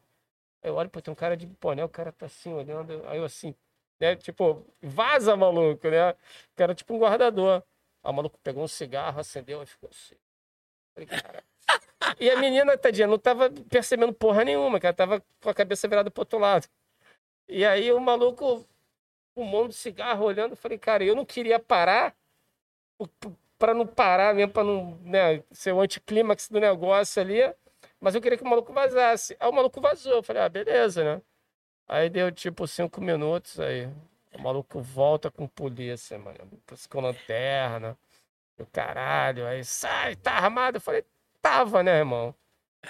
[0.66, 3.08] Aí eu olho, pô, tem um cara de boné, o cara tá assim olhando.
[3.08, 3.54] Aí eu assim,
[4.00, 4.16] né?
[4.16, 6.16] Tipo, vaza, maluco, né?
[6.56, 7.62] Que era tipo um guardador.
[8.04, 10.16] Aí o maluco pegou um cigarro, acendeu e ficou assim.
[10.96, 11.44] Falei, cara.
[12.20, 14.96] E a menina, tadinha, não tava percebendo porra nenhuma, cara.
[14.96, 16.68] Tava com a cabeça virada pro outro lado.
[17.48, 18.68] E aí o maluco
[19.36, 22.16] fumando cigarro, olhando, falei, cara, eu não queria parar
[23.60, 27.54] para não parar mesmo, para não né, ser o anticlímax do negócio ali,
[28.06, 29.36] mas eu queria que o maluco vazasse.
[29.40, 31.22] Aí o maluco vazou, eu falei, ah, beleza, né?
[31.88, 33.90] Aí deu tipo cinco minutos, aí
[34.38, 36.38] o maluco volta com polícia, mano,
[36.88, 37.98] com lanterna,
[38.60, 40.77] o caralho, aí sai, tá armado?
[40.77, 41.03] Eu falei,
[41.41, 42.34] tava, né, irmão?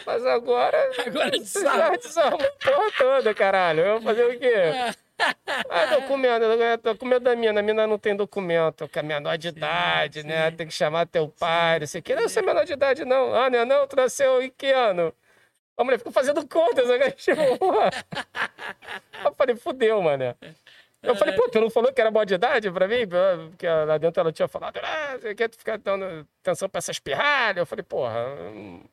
[0.06, 0.78] Mas agora.
[1.06, 1.78] Agora Você sabe.
[1.78, 3.80] já desarmou a porra toda, caralho.
[3.86, 4.96] Eu vou fazer o quê?
[5.70, 6.44] Ah, documento,
[6.82, 7.60] documento, da mina.
[7.60, 10.50] A mina não tem documento, que é menor de idade, né?
[10.52, 10.58] sim.
[10.58, 12.16] Tem que chamar teu pai, não sei o quê.
[12.16, 13.34] Não, você é menor de idade, não.
[13.34, 15.14] Ah, não, é não, tu nasceu em que ano?
[15.78, 17.12] A mulher ficou fazendo contas, né?
[17.16, 17.42] Tipo.
[19.24, 20.36] Eu falei, fudeu, mano.
[21.02, 23.08] Eu falei, pô, tu não falou que era boa de idade pra mim?
[23.50, 27.58] Porque lá dentro ela tinha falado, ah, você quer ficar dando atenção pra essas pirralhas?
[27.58, 28.84] Eu falei, porra, hum,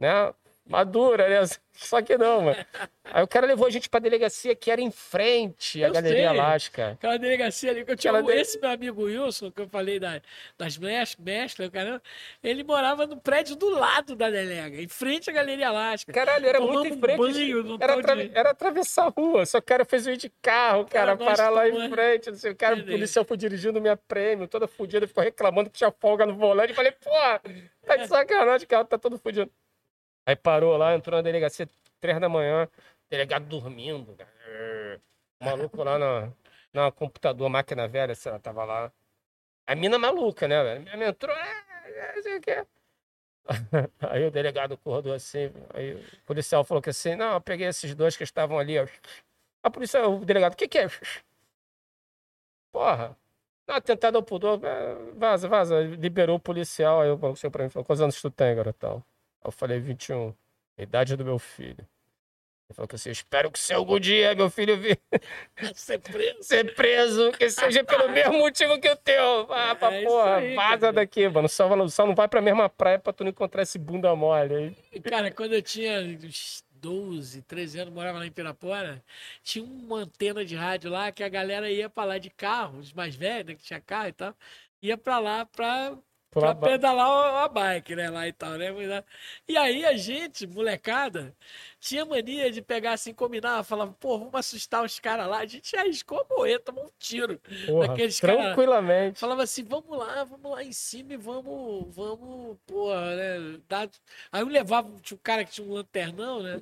[0.00, 0.32] né?
[0.66, 1.40] Madura, né?
[1.74, 2.66] Só que não, mano.
[3.04, 6.28] Aí o cara levou a gente pra delegacia que era em frente à Eu Galeria
[6.28, 6.38] sei.
[6.38, 6.90] Alasca.
[6.90, 9.68] Aquela delegacia ali, que eu tinha Aquela um- de- esse meu amigo Wilson, que eu
[9.68, 10.20] falei da-
[10.58, 12.02] das mes- mesclas, o caramba,
[12.44, 16.12] ele morava no prédio do lado da delega, em frente à Galeria Alasca.
[16.12, 17.16] Caralho, era muito em frente.
[17.18, 19.46] banho no era, tal atra- de- era atravessar a rua.
[19.46, 22.30] Só que o cara fez ir de carro, cara, Cara, parar lá em tomamos- frente.
[22.30, 25.78] Não sei, o cara, o policial foi dirigindo minha prêmio, toda fodida, ficou reclamando que
[25.78, 26.68] tinha folga no volante.
[26.70, 27.10] Eu falei, pô,
[27.86, 29.50] tá de sacanagem, o carro tá todo fudido.
[30.26, 31.68] Aí parou lá, entrou na delegacia,
[32.00, 32.68] três da manhã,
[33.10, 34.16] delegado dormindo.
[35.40, 36.32] O maluco lá na,
[36.72, 38.92] na computador, máquina velha, sei lá, tava lá.
[39.66, 40.82] A mina maluca, né, velho?
[40.82, 42.66] Minha mina entrou, é, é, sei o.
[44.10, 47.92] Aí o delegado acordou assim, aí o policial falou que assim, não, eu peguei esses
[47.94, 48.86] dois que estavam ali, ó.
[49.64, 50.86] A polícia, o delegado, o que que é?
[52.72, 53.16] Porra,
[53.66, 55.80] não, atentado ao pudor, é, vaza, vaza.
[55.82, 59.04] Liberou o policial, aí o chegou pra mim falou, quantos anos tu tem, garotão?
[59.44, 60.34] Eu falei, 21,
[60.78, 61.86] a idade do meu filho.
[62.68, 64.98] Ele falou que assim, eu espero que se algum dia meu filho vir
[65.74, 66.42] Ser preso.
[66.42, 69.52] ser preso, que seja pelo mesmo motivo que o teu.
[69.52, 70.92] Ah, pra É isso porra, aí, vaza cara.
[70.94, 71.48] daqui, mano.
[71.48, 74.54] Só, só não vai pra mesma praia pra tu não encontrar esse bunda mole
[74.92, 75.00] aí.
[75.02, 79.04] Cara, quando eu tinha uns 12, 13 anos, morava lá em Pirapora,
[79.42, 82.92] tinha uma antena de rádio lá que a galera ia pra lá de carro, os
[82.92, 84.34] mais velhos, né, que tinha carro e tal,
[84.80, 85.96] ia pra lá pra,
[86.40, 88.68] Pra pedalar a bike, né, lá e tal, né?
[88.98, 89.04] Ah,
[89.46, 91.34] E aí a gente, molecada,
[91.78, 95.38] tinha mania de pegar assim, combinar, falava, pô, vamos assustar os caras lá.
[95.38, 97.38] A gente arriscou a morrer, tomou um tiro.
[97.66, 99.18] Porra, daqueles cara- tranquilamente.
[99.18, 103.60] Falava assim, vamos lá, vamos lá em cima e vamos, vamos, porra, né?
[103.68, 103.88] Dar...
[104.30, 106.60] Aí eu levava, tinha um cara que tinha um lanternão, né?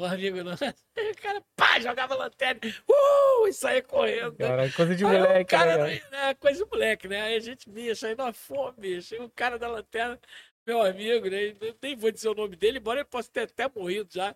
[0.00, 2.58] Um amigo nosso, o cara, pá, jogava lanterna,
[2.88, 4.34] uh, e saía correndo.
[4.38, 4.48] né?
[4.48, 5.98] Cara, coisa de Aí o moleque, cara, né?
[5.98, 6.26] cara?
[6.26, 7.20] né, coisa de moleque, né?
[7.20, 9.22] Aí a gente via, saindo na fome, bicho.
[9.22, 10.18] O cara da lanterna,
[10.66, 11.54] meu amigo, né?
[11.60, 14.34] Eu nem vou dizer o nome dele, embora ele possa ter até morrido já.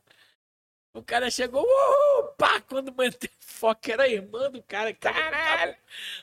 [0.92, 4.92] O cara chegou, uhul, pá, quando manteve foco, era a irmã do cara.
[4.92, 5.76] Caralho!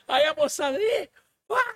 [0.06, 1.10] Aí a moçada, ih,
[1.50, 1.74] uá,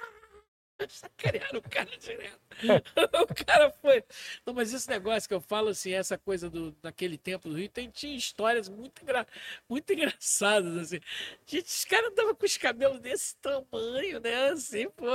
[0.88, 2.40] sacanearam o cara direto.
[3.30, 4.04] o cara foi.
[4.44, 7.68] Não, mas esse negócio que eu falo, assim, essa coisa do, daquele tempo do Rio,
[7.68, 9.26] tem, tinha histórias muito, engra,
[9.68, 11.00] muito engraçadas, assim.
[11.46, 14.50] Gente, os caras andavam com os cabelos desse tamanho, né?
[14.50, 15.06] Assim, pô.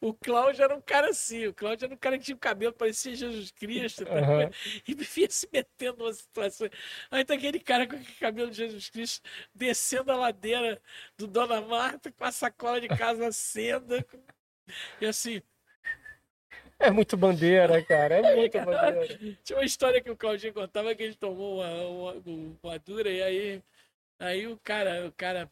[0.00, 2.72] O Cláudio era um cara assim, o Cláudio era um cara que tinha o cabelo,
[2.72, 4.18] parecia Jesus Cristo, tá?
[4.18, 4.50] Aham.
[4.86, 6.68] e vivia se metendo numa situação.
[7.10, 10.80] Aí tá aquele cara com aquele cabelo de Jesus Cristo descendo a ladeira
[11.16, 14.02] do Dona Marta com a sacola de casa acenda.
[14.04, 14.33] com-
[15.00, 15.42] E assim,
[16.78, 18.16] É muito bandeira, cara.
[18.16, 19.38] É muito bandeira.
[19.42, 23.22] tinha uma história que o Claudinho contava que ele tomou uma, uma, uma dura e
[23.22, 23.62] aí,
[24.18, 25.50] aí o cara, o cara,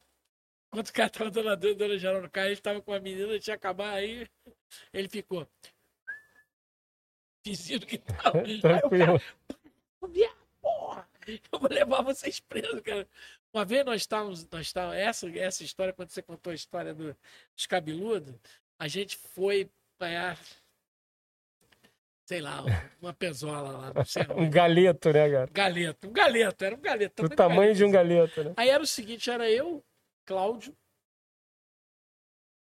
[0.70, 3.00] quando o cara tava dando a dura, dando geral no carro, ele tava com a
[3.00, 4.28] menina, tinha acabado, aí
[4.92, 5.46] ele ficou.
[7.44, 8.36] Fizinho que tal.
[8.46, 9.20] Aí o cara, Tranquilo.
[10.60, 11.08] Porra!
[11.52, 13.06] Eu vou levar vocês presos, cara.
[13.52, 17.16] Uma vez nós estávamos, nós estávamos essa, essa história, quando você contou a história do,
[17.54, 18.34] dos cabeludos,
[18.82, 20.36] a gente foi para,
[22.26, 22.64] sei lá,
[23.00, 25.50] uma pezola lá, não sei Um galeto, né, cara?
[25.52, 27.22] Galeto, um galeto, era um galeto.
[27.22, 28.34] Do tamanho tamanho de um galeto.
[28.34, 28.54] galeto, né?
[28.56, 29.84] Aí era o seguinte, era eu,
[30.26, 30.76] Cláudio,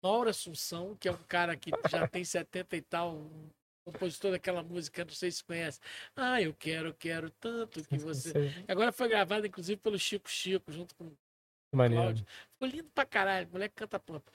[0.02, 3.48] Mauro Assunção, que é um cara que já tem 70 e tal, um
[3.86, 5.80] compositor daquela música, não sei se conhece.
[6.14, 8.34] Ah, eu quero, eu quero tanto que você...
[8.68, 12.02] Agora foi gravado, inclusive, pelo Chico Chico, junto com o Maneiro.
[12.02, 12.26] Cláudio.
[12.52, 14.30] Ficou lindo pra caralho, o moleque canta pampa.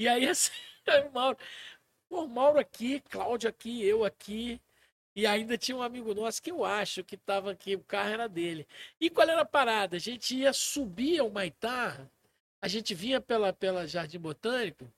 [0.00, 0.50] E aí, assim,
[0.86, 1.36] aí o Mauro,
[2.08, 4.58] o Mauro aqui, Cláudio aqui, eu aqui.
[5.14, 8.26] E ainda tinha um amigo nosso que eu acho que tava aqui, o carro era
[8.26, 8.66] dele.
[8.98, 9.96] E qual era a parada?
[9.96, 12.08] A gente ia subir ao Maitá,
[12.62, 14.90] a gente vinha pela, pela Jardim Botânico.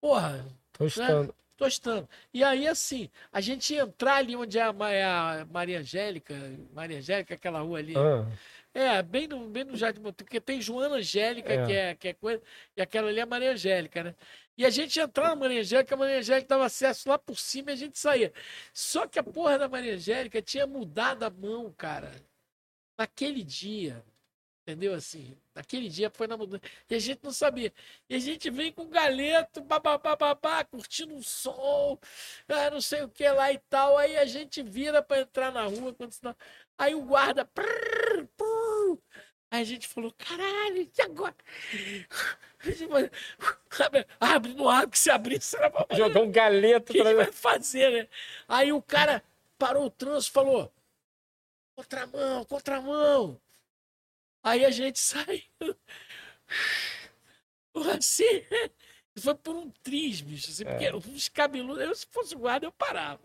[0.00, 1.34] Porra, Tostando.
[1.56, 2.08] tostando.
[2.32, 6.34] E aí, assim, a gente ia entrar ali onde é a, é a Maria Angélica,
[6.72, 7.94] Maria Angélica, aquela rua ali.
[7.96, 8.26] Ah,
[8.74, 11.66] É, bem no, bem no Jardim Botânico, porque tem Joana Angélica, É.
[11.66, 12.42] que, é, que é coisa,
[12.76, 14.14] e aquela ali é Maria Angélica, né?
[14.56, 17.38] E a gente ia entrar na Maria Angélica, a Maria Angélica dava acesso lá por
[17.38, 18.32] cima e a gente saía.
[18.72, 22.12] Só que a porra da Maria Angélica tinha mudado a mão, cara,
[22.98, 24.04] naquele dia.
[24.66, 24.94] Entendeu?
[24.94, 26.62] Assim, naquele dia foi na mudança.
[26.88, 27.70] E a gente não sabia.
[28.08, 31.98] E a gente vem com galeto, babá, babá, curtindo um som,
[32.48, 33.98] ah, não sei o que lá e tal.
[33.98, 35.92] Aí a gente vira para entrar na rua.
[35.92, 36.14] Quando.
[36.78, 37.44] Aí o guarda.
[37.44, 38.63] prrr, prrr.
[39.50, 41.34] Aí a gente falou: caralho, e agora?
[43.78, 47.04] Abre, abre, não abre, que se abrir, será pra jogar um galeto o que a
[47.04, 47.12] pra...
[47.12, 48.08] gente vai fazer, né?
[48.48, 49.22] Aí o cara
[49.58, 50.72] parou o trânsito e falou:
[51.76, 53.40] contramão, contramão.
[54.42, 55.42] Aí a gente saiu.
[57.96, 58.44] Assim,
[59.18, 60.50] foi por um triz, bicho.
[60.50, 63.20] Assim, porque os cabeludos, eu, se fosse guarda, eu parava.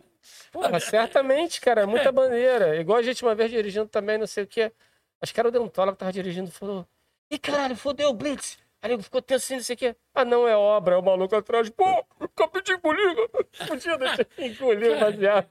[0.54, 2.76] Ah, certamente, cara, muita bandeira.
[2.76, 4.72] Igual a gente uma vez dirigindo também, não sei o quê.
[5.20, 6.86] Acho que era o Dentola que tava dirigindo falou:
[7.30, 8.58] Ih, caralho, fodeu, Blitz.
[8.82, 9.96] Aí ele ficou tenso assim, não sei o quê.
[10.14, 11.68] Ah, não, é obra, é o maluco atrás.
[11.68, 11.84] Pô,
[12.18, 13.14] acabei de engolir.
[13.68, 15.50] Podia deixar engolir baseado.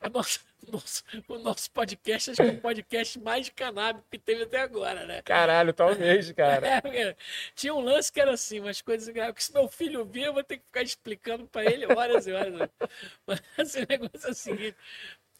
[0.00, 0.40] O nosso,
[0.70, 5.04] nosso, o nosso podcast acho que é o podcast mais canábico que teve até agora,
[5.06, 5.22] né?
[5.22, 6.64] Caralho, talvez, cara.
[6.64, 7.16] É, porque
[7.56, 10.44] tinha um lance que era assim, umas coisas que se meu filho vir, eu vou
[10.44, 12.70] ter que ficar explicando pra ele horas e horas.
[13.26, 14.76] Mas esse negócio é o seguinte.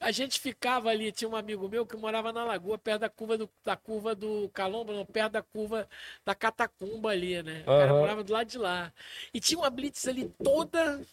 [0.00, 3.36] A gente ficava ali, tinha um amigo meu que morava na lagoa, perto da curva
[3.36, 5.88] do, da curva do Calombo, não, perto da curva
[6.24, 7.62] da Catacumba ali, né?
[7.62, 8.00] O cara Aham.
[8.00, 8.92] morava do lado de lá.
[9.34, 11.04] E tinha uma blitz ali toda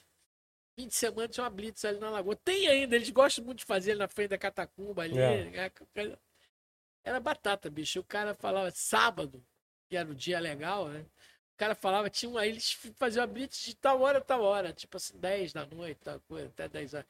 [0.76, 2.36] fim de semana tinha uma blitz ali na lagoa.
[2.36, 5.18] Tem ainda, eles gostam muito de fazer na frente da Catacumba ali.
[5.18, 5.72] É.
[5.96, 6.18] É,
[7.04, 8.00] Era batata, bicho.
[8.02, 9.44] O cara falava sábado,
[9.90, 11.06] que era o dia legal, né?
[11.56, 14.74] O cara falava, tinha um, aí eles faziam a blitz de tal hora, tal hora,
[14.74, 17.06] tipo assim, 10 da noite, tal coisa, até 10 horas.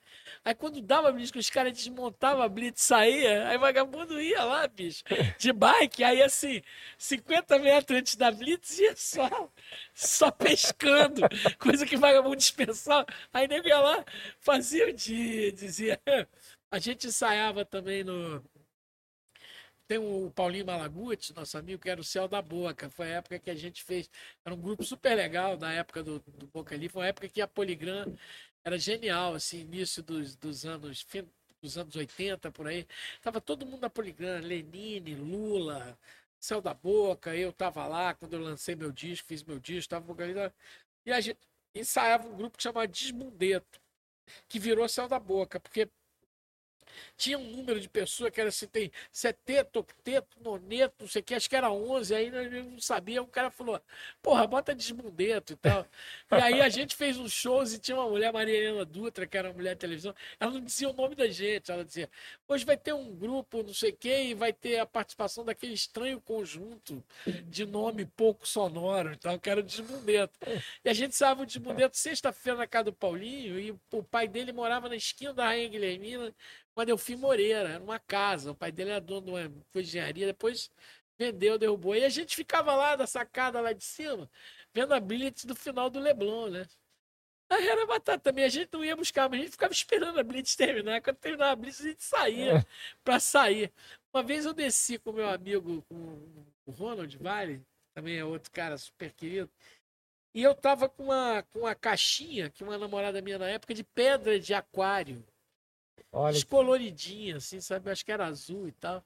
[0.46, 4.44] Aí quando dava a blitz, que os caras desmontavam a blitz, saía, aí vagabundo ia
[4.44, 5.04] lá, bicho,
[5.40, 6.62] de bike, aí assim,
[6.96, 9.50] 50 metros antes da blitz, ia só,
[9.96, 11.22] só pescando,
[11.58, 13.08] coisa que vagabundo dispensava.
[13.34, 14.06] Aí nego ia lá,
[14.42, 16.00] fazia o dia, dizia.
[16.70, 18.44] A gente ensaiava também no.
[19.88, 22.90] Tem o Paulinho Malaguti, nosso amigo, que era o Céu da Boca.
[22.90, 24.10] Foi a época que a gente fez.
[24.44, 26.90] Era um grupo super legal da época do, do Boca ali.
[26.90, 28.16] Foi uma época que a Poligram
[28.64, 31.02] era genial, assim, início dos, dos anos.
[31.02, 31.28] Fim,
[31.62, 32.88] dos anos 80, por aí.
[33.22, 35.98] Tava todo mundo na Poligram, Lenine, Lula,
[36.40, 37.36] Céu da Boca.
[37.36, 40.54] Eu tava lá quando eu lancei meu disco, fiz meu disco, tava vocalizando.
[41.06, 41.40] E a gente
[41.76, 43.80] ensaiava um grupo que chamava Desmundeto,
[44.48, 45.90] que virou Céu da Boca, porque
[47.18, 51.26] tinha um número de pessoas que era assim, tem seteto, octeto, noneto, não sei o
[51.26, 53.82] que, acho que era 11, aí nós não sabia, o cara falou,
[54.22, 55.86] porra, bota desmundeto e tal.
[56.32, 59.38] E aí a gente fez uns shows e tinha uma mulher, Maria Helena Dutra, que
[59.38, 62.10] era uma mulher de televisão, ela não dizia o nome da gente, ela dizia,
[62.48, 65.74] hoje vai ter um grupo, não sei o que, e vai ter a participação daquele
[65.74, 67.04] estranho conjunto
[67.48, 70.40] de nome pouco sonoro, então que era o desmundeto.
[70.84, 74.52] E a gente sabe o desmundeto sexta-feira na casa do Paulinho, e o pai dele
[74.52, 76.34] morava na esquina da Rainha Guilhermina,
[76.76, 78.52] quando eu fui Moreira, era uma casa.
[78.52, 80.70] O pai dele era dono de uma de engenharia, depois
[81.18, 81.96] vendeu, derrubou.
[81.96, 84.30] E a gente ficava lá da sacada lá de cima,
[84.74, 86.68] vendo a blitz do final do Leblon, né?
[87.50, 88.44] Aí era batata também.
[88.44, 91.02] A gente não ia buscar, mas a gente ficava esperando a blitz terminar.
[91.02, 92.66] Quando terminava a blitz, a gente saía
[93.04, 93.72] para sair.
[94.14, 97.62] Uma vez eu desci com meu amigo, com o Ronald Vale,
[97.94, 99.50] também é outro cara super querido.
[100.34, 103.84] E eu tava com uma, com uma caixinha, que uma namorada minha na época, de
[103.84, 105.26] pedra de aquário
[106.12, 107.90] Olha, descoloridinha, assim, sabe?
[107.90, 109.04] Eu Acho que era azul e tal.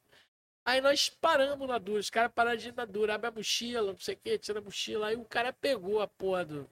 [0.66, 3.92] Aí nós paramos na dura, os caras pararam de ir na dura, abre a mochila,
[3.92, 5.08] não sei o que, tira a mochila.
[5.08, 6.70] Aí o cara pegou a porra do,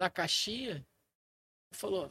[0.00, 0.86] da caixinha
[1.70, 2.10] e falou: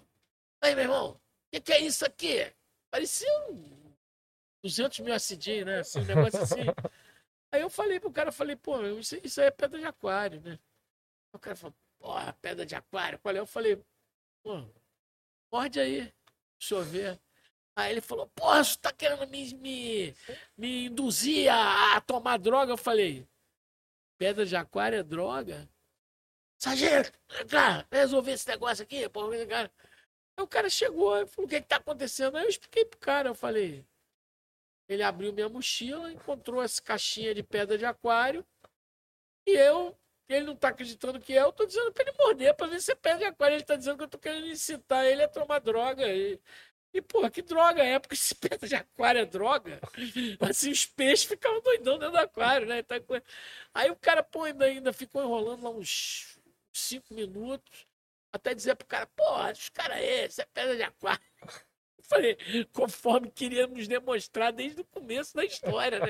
[0.62, 1.20] Aí, meu irmão, o
[1.52, 2.54] que, que é isso aqui?
[2.92, 3.94] Parecia um
[4.64, 5.80] 200 mil SD, né?
[5.80, 6.56] Assim, um negócio assim.
[7.52, 10.60] Aí eu falei pro cara, falei, pô, isso, isso aí é pedra de aquário, né?
[11.34, 13.18] O cara falou, porra, pedra de aquário.
[13.20, 13.40] Qual é?
[13.40, 13.82] Eu falei,
[14.44, 14.68] pô,
[15.50, 16.14] morde aí,
[16.60, 17.20] deixa eu ver.
[17.76, 20.16] Aí ele falou, porra, você tá querendo me, me,
[20.58, 22.72] me induzir a, a tomar droga?
[22.72, 23.28] Eu falei,
[24.18, 25.70] pedra de aquário é droga?
[26.58, 27.12] Sargento,
[27.46, 29.72] vem resolver esse negócio aqui, porra, cá.
[30.38, 32.36] Aí o cara chegou e falou, o que que tá acontecendo?
[32.38, 33.86] Aí eu expliquei pro cara, eu falei,
[34.90, 38.46] ele abriu minha mochila, encontrou essa caixinha de pedra de aquário,
[39.46, 39.96] e eu,
[40.30, 42.92] ele não tá acreditando que é, eu tô dizendo pra ele morder, pra ver se
[42.92, 43.56] é pedra de aquário.
[43.56, 46.06] Ele tá dizendo que eu tô querendo incitar ele a tomar droga.
[46.08, 46.40] E,
[46.94, 47.98] e porra, que droga é?
[47.98, 49.80] Porque se pedra de aquário é droga,
[50.42, 52.84] assim, os peixes ficavam doidão dentro do aquário, né?
[52.84, 52.96] Tá
[53.74, 56.38] Aí o cara, pô, ainda, ainda ficou enrolando lá uns
[56.74, 57.88] cinco minutos,
[58.32, 61.22] até dizer pro cara, porra, os caras aí, isso é pedra de aquário.
[61.98, 62.38] Eu falei,
[62.74, 66.08] conforme queríamos demonstrar desde o começo da história, né?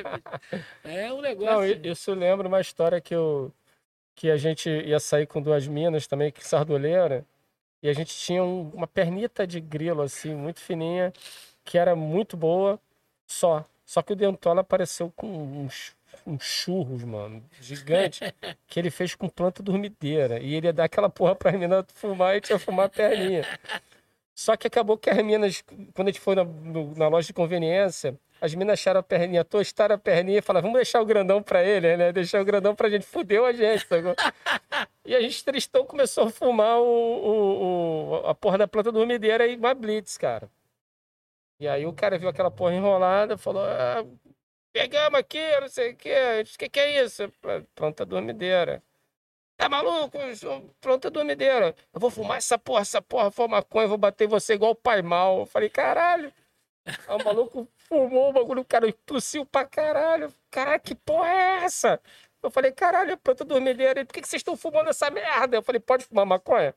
[0.84, 1.76] É um negócio.
[1.76, 3.53] Não, isso lembra uma história que eu
[4.18, 7.23] que a gente ia sair com duas minas também, que sardoleira,
[7.84, 11.14] e a gente tinha um- uma pernita de grilo assim, muito fininha,
[11.64, 12.80] que era muito boa,
[13.27, 13.64] só.
[13.85, 15.95] Só que o Dentola apareceu com uns,
[16.26, 18.22] uns churros, mano, gigante,
[18.68, 20.39] que ele fez com planta dormideira.
[20.39, 23.45] E ele ia dar aquela porra pra minas fumar e tinha fumar a perninha.
[24.34, 25.64] Só que acabou que as minas,
[25.94, 29.95] quando a gente foi na, na loja de conveniência, as minas acharam a perninha, tostaram
[29.95, 32.11] a perninha e falaram, vamos deixar o grandão pra ele, né?
[32.11, 34.15] Deixar o grandão pra gente, fudeu a gente, sacou?
[35.05, 39.47] E a gente, tristão, começou a fumar o, o- o- a porra da planta dormideira
[39.47, 40.49] e uma blitz, cara.
[41.59, 44.05] E aí o cara viu aquela porra enrolada, falou, ah,
[44.72, 47.23] pegamos aqui, não sei o quê, o que que é isso?
[47.73, 48.84] Planta dormideira.
[49.57, 50.18] Tá maluco?
[50.80, 51.73] Pronta dormideira.
[51.91, 55.01] Eu vou fumar essa porra, essa porra, for maconha, vou bater você igual o pai
[55.01, 55.39] mal.
[55.39, 56.31] Eu falei, caralho.
[57.07, 60.34] O maluco fumou o bagulho, o cara tossiu pra caralho.
[60.49, 62.01] Caralho, que porra é essa?
[62.41, 64.05] Eu falei, caralho, planta dormideira.
[64.05, 65.57] Por que, que vocês estão fumando essa merda?
[65.57, 66.73] Eu falei, pode fumar maconha?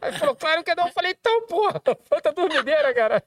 [0.00, 0.86] Aí falou, claro que não.
[0.86, 3.24] Eu falei, então, porra, planta dormideira, cara.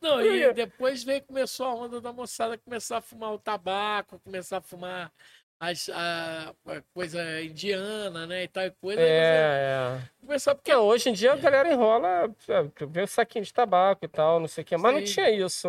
[0.00, 4.58] Não, e depois veio, começou a onda da moçada começar a fumar o tabaco, começar
[4.58, 5.12] a fumar
[5.58, 8.44] as, a, a coisa indiana, né?
[8.44, 9.00] E tal coisa.
[9.00, 10.10] É, é.
[10.20, 14.08] Começar porque hoje em dia a galera enrola, é, vê o saquinho de tabaco e
[14.08, 14.76] tal, não sei o quê.
[14.76, 15.68] Mas não tinha isso.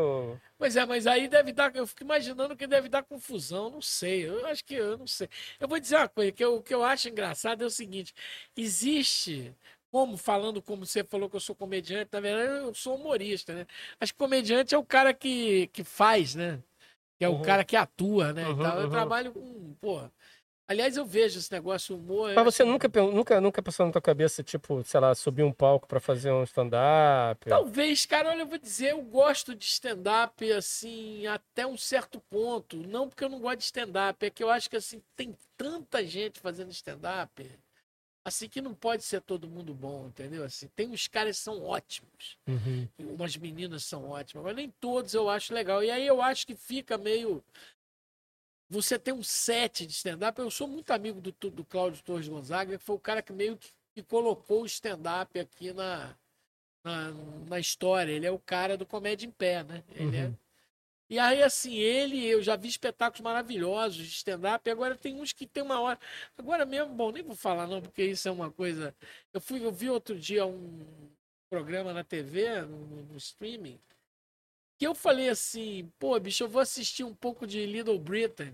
[0.58, 1.76] Pois é, mas aí deve dar.
[1.76, 4.28] Eu fico imaginando que deve dar confusão, não sei.
[4.28, 5.30] Eu acho que eu não sei.
[5.60, 8.14] Eu vou dizer uma coisa, que eu, o que eu acho engraçado é o seguinte:
[8.56, 9.56] existe.
[9.92, 13.66] Como falando, como você falou que eu sou comediante, na verdade eu sou humorista, né?
[13.98, 16.62] Acho que comediante é o cara que, que faz, né?
[17.18, 17.42] Que é o Uhum.
[17.42, 18.46] cara que atua, né?
[18.48, 18.66] Uhum.
[18.66, 18.90] Eu uhum.
[18.90, 19.74] trabalho com.
[19.80, 20.12] Porra.
[20.68, 22.34] Aliás, eu vejo esse negócio humor.
[22.34, 25.52] Mas você nunca, pe- nunca, nunca passou na tua cabeça, tipo, sei lá, subir um
[25.52, 27.48] palco pra fazer um stand-up?
[27.48, 32.78] Talvez, cara, olha, eu vou dizer, eu gosto de stand-up, assim, até um certo ponto.
[32.78, 36.04] Não porque eu não gosto de stand-up, é que eu acho que, assim, tem tanta
[36.04, 37.48] gente fazendo stand-up,
[38.26, 40.44] assim, que não pode ser todo mundo bom, entendeu?
[40.44, 42.88] Assim, tem uns caras que são ótimos, Uhum.
[43.00, 45.84] umas meninas são ótimas, mas nem todos eu acho legal.
[45.84, 47.44] E aí eu acho que fica meio...
[48.68, 52.78] Você tem um set de stand-up, eu sou muito amigo do, do Cláudio Torres Gonzaga,
[52.78, 56.16] que foi o cara que meio que, que colocou o stand-up aqui na,
[56.84, 57.12] na,
[57.48, 58.12] na história.
[58.12, 59.84] Ele é o cara do Comédia em Pé, né?
[59.92, 60.36] Ele é- Uhum.
[61.10, 65.32] E aí, assim, ele, eu já vi espetáculos maravilhosos de stand-up, e agora tem uns
[65.32, 66.00] que tem uma hora.
[66.36, 68.96] Agora mesmo, bom, nem vou falar não, porque isso é uma coisa.
[69.32, 71.12] Eu fui, eu vi outro dia um
[71.50, 73.80] programa na TV, no, no streaming,
[74.78, 78.54] que eu falei assim, pô, bicho, eu vou assistir um pouco de Little Britain.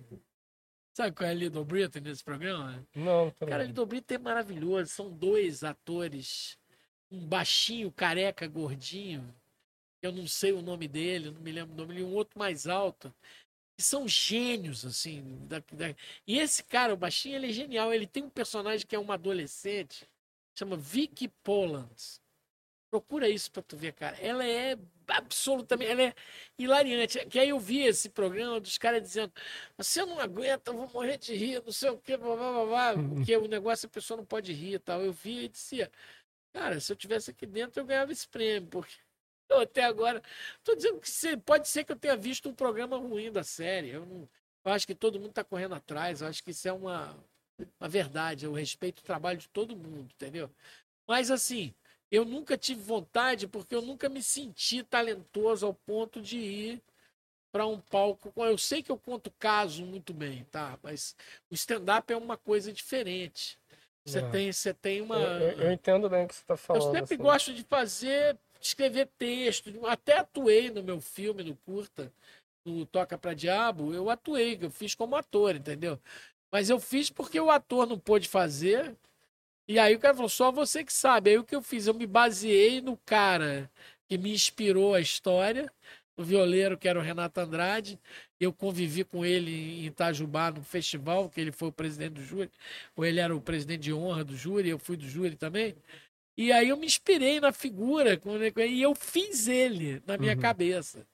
[0.93, 2.85] Sabe qual é Little Britain nesse programa?
[2.93, 3.63] Não, tô Cara.
[3.63, 4.91] Little Britain é maravilhoso.
[4.91, 6.57] São dois atores.
[7.09, 9.33] Um baixinho, careca, gordinho.
[10.01, 11.99] Eu não sei o nome dele, não me lembro o nome.
[11.99, 13.13] E um outro mais alto.
[13.77, 15.37] Que são gênios, assim.
[15.47, 15.95] da- da-
[16.27, 17.93] E esse cara, o baixinho, ele é genial.
[17.93, 20.07] Ele tem um personagem que é uma adolescente.
[20.57, 22.19] Chama Vicky Polands.
[22.91, 24.17] Procura isso pra tu ver, cara.
[24.17, 25.89] Ela é absolutamente.
[25.91, 26.15] Ela é
[26.59, 27.25] hilariante.
[27.27, 29.31] Que aí eu vi esse programa dos caras dizendo:
[29.77, 32.65] Você não aguenta, eu vou morrer de rir, não sei o quê, blá, blá, blá,
[32.65, 32.93] blá,
[33.31, 35.01] porque o negócio a pessoa não pode rir e tal.
[35.01, 35.89] Eu vi e dizia:
[36.53, 38.93] Cara, se eu tivesse aqui dentro, eu ganhava esse prêmio, porque
[39.61, 40.21] até agora.
[40.63, 43.89] Tô dizendo que se- pode ser que eu tenha visto um programa ruim da série.
[43.89, 44.29] Eu, não,
[44.65, 46.21] eu acho que todo mundo tá correndo atrás.
[46.21, 47.17] Eu acho que isso é uma,
[47.79, 48.45] uma verdade.
[48.45, 50.49] Eu respeito o trabalho de todo mundo, entendeu?
[51.07, 51.73] Mas assim,
[52.11, 56.81] eu nunca tive vontade porque eu nunca me senti talentoso ao ponto de ir
[57.51, 58.31] para um palco.
[58.37, 60.79] Eu sei que eu conto caso muito bem, tá?
[60.81, 61.15] Mas
[61.49, 63.59] o stand-up é uma coisa diferente.
[64.05, 64.29] Você É.
[64.29, 65.17] tem, você tem uma.
[65.17, 66.83] Eu, eu- eu entendo bem o que você tá Eu falando.
[66.91, 67.17] sempre assim.
[67.17, 69.85] gosto de fazer, de escrever texto.
[69.87, 72.13] Até atuei no meu filme, no curta,
[72.65, 73.93] no Toca pra Diabo.
[73.93, 75.99] Eu atuei, eu fiz como ator, entendeu?
[76.51, 78.95] Mas eu fiz porque o ator não pôde fazer.
[79.67, 81.31] E aí o cara falou, só você que sabe.
[81.31, 81.87] Aí o que eu fiz?
[81.87, 83.69] Eu me baseei no cara
[84.07, 85.71] que me inspirou a história,
[86.17, 87.99] o violeiro que era o Renato Andrade.
[88.39, 92.51] Eu convivi com ele em Itajubá, no festival, que ele foi o presidente do júri.
[92.95, 95.75] Ou ele era o presidente de honra do júri, eu fui do júri também.
[96.41, 98.19] E aí eu me inspirei na figura
[98.67, 100.41] e eu fiz ele na minha Uhum.
[100.41, 101.05] cabeça.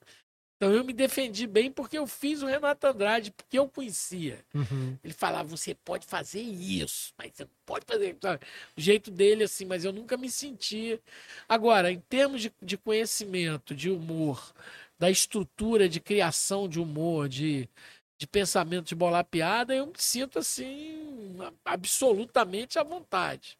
[0.56, 4.44] Então eu me defendi bem porque eu fiz o Renato Andrade, porque eu conhecia.
[4.54, 4.98] Uhum.
[5.04, 8.18] Ele falava, você pode fazer isso, mas você não pode fazer.
[8.22, 8.46] sabe?
[8.76, 11.00] O jeito dele, assim, mas eu nunca me senti.
[11.48, 14.52] Agora, em termos de, de conhecimento, de humor,
[14.98, 17.70] da estrutura de criação de humor, de,
[18.18, 23.58] de pensamento de bolar piada, eu me sinto assim, absolutamente à vontade.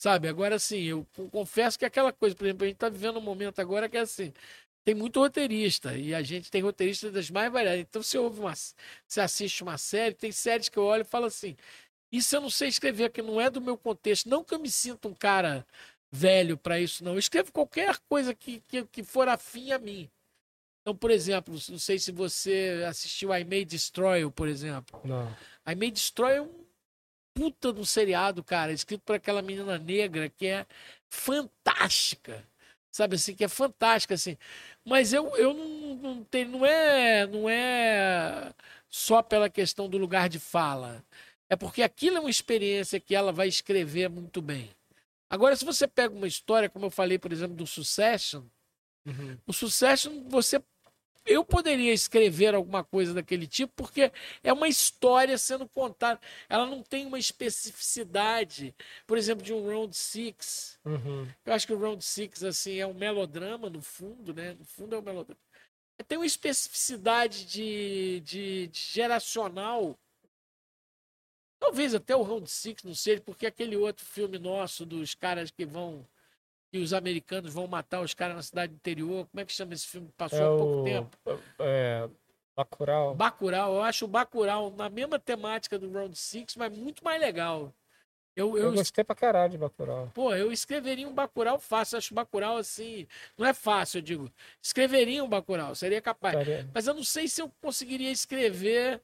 [0.00, 0.28] Sabe?
[0.28, 3.60] Agora, assim, eu confesso que aquela coisa, por exemplo, a gente está vivendo um momento
[3.60, 4.32] agora que é assim.
[4.82, 7.80] Tem muito roteirista e a gente tem roteiristas das mais variadas.
[7.82, 11.26] Então, você ouve uma, você assiste uma série, tem séries que eu olho e falo
[11.26, 11.54] assim:
[12.10, 14.26] Isso eu não sei escrever, que não é do meu contexto.
[14.26, 15.66] Não que eu me sinta um cara
[16.10, 17.12] velho para isso, não.
[17.12, 20.10] Eu escrevo qualquer coisa que, que, que for afim a mim.
[20.80, 24.98] Então, por exemplo, não sei se você assistiu I May Destroy, por exemplo.
[25.04, 25.30] Não.
[25.68, 26.69] I May Destroy é um
[27.34, 30.66] puta do seriado, cara, escrito por aquela menina negra que é
[31.08, 32.44] fantástica.
[32.90, 34.36] Sabe assim, que é fantástica, assim.
[34.84, 36.48] Mas eu, eu não, não tenho.
[36.50, 38.52] Não é, não é
[38.88, 41.04] só pela questão do lugar de fala.
[41.48, 44.70] É porque aquilo é uma experiência que ela vai escrever muito bem.
[45.28, 48.42] Agora, se você pega uma história, como eu falei, por exemplo, do Succession,
[49.06, 49.38] Uhum.
[49.46, 50.62] o Succession, você
[51.24, 54.10] eu poderia escrever alguma coisa daquele tipo, porque
[54.42, 56.20] é uma história sendo contada.
[56.48, 58.74] Ela não tem uma especificidade,
[59.06, 60.78] por exemplo, de um Round Six.
[60.84, 61.28] Uhum.
[61.44, 64.54] Eu acho que o Round Six assim, é um melodrama, no fundo, né?
[64.54, 65.40] No fundo é um melodrama.
[66.08, 69.98] Tem uma especificidade de, de, de geracional.
[71.58, 75.66] Talvez até o Round Six, não sei, porque aquele outro filme nosso dos caras que
[75.66, 76.06] vão
[76.72, 79.26] que os americanos vão matar os caras na cidade interior.
[79.28, 80.08] Como é que chama esse filme?
[80.16, 80.84] Passou É há pouco o.
[80.84, 81.16] tempo.
[81.60, 82.08] É.
[82.56, 83.14] Bacurau.
[83.14, 87.72] Bacurau, eu acho o Bacurau na mesma temática do Round Six, mas muito mais legal.
[88.36, 90.10] Eu, Eu eu, gostei pra caralho de Bacurau.
[90.14, 91.96] pô, eu escreveria um Bacurau fácil.
[91.96, 93.06] Eu acho o Bacurau assim.
[93.36, 94.32] Não é fácil, eu digo.
[94.62, 96.36] Escreveria um Bacurau, seria capaz.
[96.72, 99.00] Mas eu não sei se eu conseguiria escrever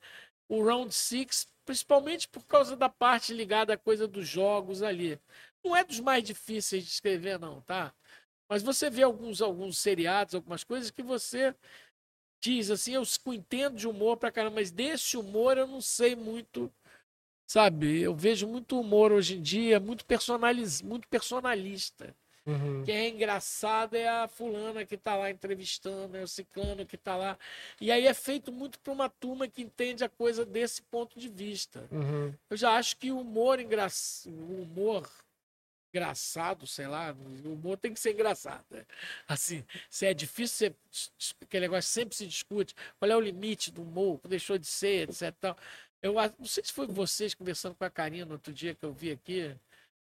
[0.49, 5.19] o Round Six, principalmente por causa da parte ligada à coisa dos jogos ali.
[5.67, 7.93] Não é dos mais difíceis de escrever, não, tá?
[8.49, 11.53] Mas você vê alguns, alguns seriados, algumas coisas que você
[12.41, 13.03] diz assim, eu
[13.35, 16.73] entendo de humor pra caramba, mas desse humor eu não sei muito,
[17.51, 18.01] sabe?
[18.01, 22.15] Eu vejo muito humor hoje em dia, muito, personaliz, muito personalista.
[22.47, 22.85] Uhum.
[22.85, 27.17] Quem é engraçado é a fulana que tá lá entrevistando, é o ciclano que tá
[27.17, 27.37] lá.
[27.81, 31.29] E aí é feito muito para uma turma que entende a coisa desse ponto de
[31.29, 31.89] vista.
[31.91, 32.33] Uhum.
[32.49, 33.89] Eu já acho que o humor engra...
[34.27, 35.11] o humor
[35.97, 37.13] engraçado, sei lá,
[37.45, 38.65] o humor tem que ser engraçado.
[38.71, 38.85] né?
[39.27, 41.35] Assim, se é difícil, você...
[41.43, 42.75] aquele negócio sempre se discute.
[42.99, 44.21] Qual é o limite do humor?
[44.29, 45.35] Deixou de ser, etc.
[45.41, 45.57] Tal.
[46.03, 49.11] Eu não sei se foi vocês conversando com a Karina outro dia que eu vi
[49.13, 49.57] aqui.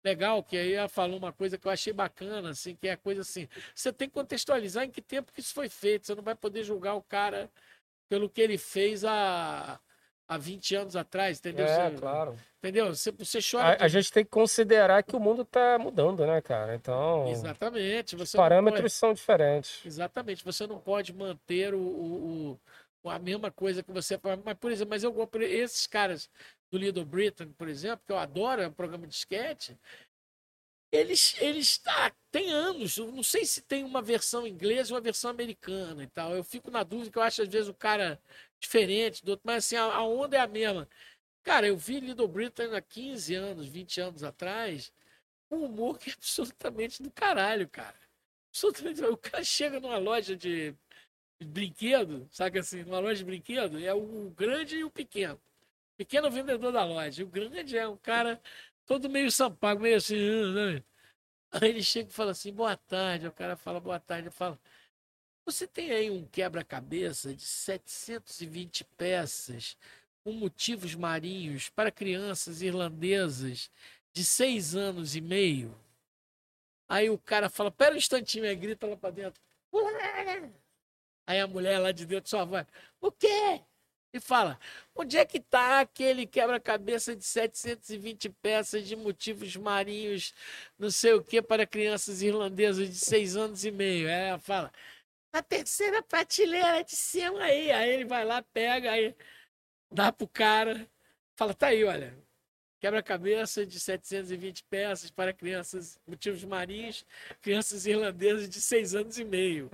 [0.04, 2.96] Legal, que aí ela falou uma coisa que eu achei bacana, assim, que é a
[2.96, 3.48] coisa assim.
[3.74, 6.06] Você tem que contextualizar em que tempo que isso foi feito.
[6.06, 7.50] Você não vai poder julgar o cara
[8.08, 9.80] pelo que ele fez há,
[10.30, 11.66] há 20 anos atrás, entendeu?
[11.66, 12.38] É, Você- claro.
[12.58, 12.94] Entendeu?
[12.94, 13.76] Você, você chora.
[13.80, 16.74] A, a gente tem que considerar que o mundo tá mudando, né, cara?
[16.76, 18.14] Então, Exatamente.
[18.14, 19.76] Os parâmetros são diferentes.
[19.78, 20.44] pode- exatamente.
[20.44, 22.60] Você não pode manter o, o-
[23.02, 24.20] o- a mesma coisa que você.
[24.44, 26.30] Mas, por exemplo, mas eu por esses caras
[26.70, 29.70] do Little Britain, por exemplo, que eu adoro, é um programa de sketch.
[30.92, 35.00] Eles, eles tá, tem anos, eu não sei se tem uma versão inglesa ou uma
[35.00, 36.34] versão americana e tal.
[36.34, 38.20] Eu fico na dúvida que eu acho às vezes o cara
[38.60, 40.88] diferente do outro, mas assim, a, onda é a mesma.
[41.42, 44.92] Cara, eu vi Little Britain há 15 anos, 20 anos atrás,
[45.50, 47.96] um humor que é absolutamente do caralho, cara.
[48.50, 49.02] Absolutamente.
[49.04, 50.74] O cara chega numa loja de
[51.42, 55.40] brinquedo, sabe assim, numa loja de brinquedo, é o grande e o pequeno.
[55.96, 57.24] Pequeno vendedor da loja.
[57.24, 58.40] O grande é um cara
[58.86, 60.16] todo meio sampago, meio assim.
[61.52, 63.26] Aí ele chega e fala assim, boa tarde.
[63.26, 64.28] O cara fala, boa tarde.
[64.28, 64.58] Ele fala,
[65.44, 69.76] você tem aí um quebra-cabeça de 720 peças
[70.22, 73.70] com motivos marinhos para crianças irlandesas
[74.12, 75.74] de seis anos e meio?
[76.88, 79.40] Aí o cara fala, pera um instantinho, aí grita lá para dentro.
[81.26, 82.66] Aí a mulher lá de dentro só vai,
[83.00, 83.62] o quê?
[84.12, 84.58] E fala,
[84.92, 90.34] onde é que tá aquele quebra-cabeça de 720 peças de motivos marinhos,
[90.76, 94.08] não sei o que, para crianças irlandesas de seis anos e meio?
[94.08, 94.72] Aí ela fala,
[95.32, 97.70] na terceira prateleira de cima aí.
[97.70, 99.14] Aí ele vai lá, pega, aí
[99.90, 100.88] dá pro cara,
[101.36, 102.16] fala, tá aí, olha,
[102.80, 107.04] quebra-cabeça de 720 peças para crianças, motivos marinhos,
[107.42, 109.70] crianças irlandesas de seis anos e meio.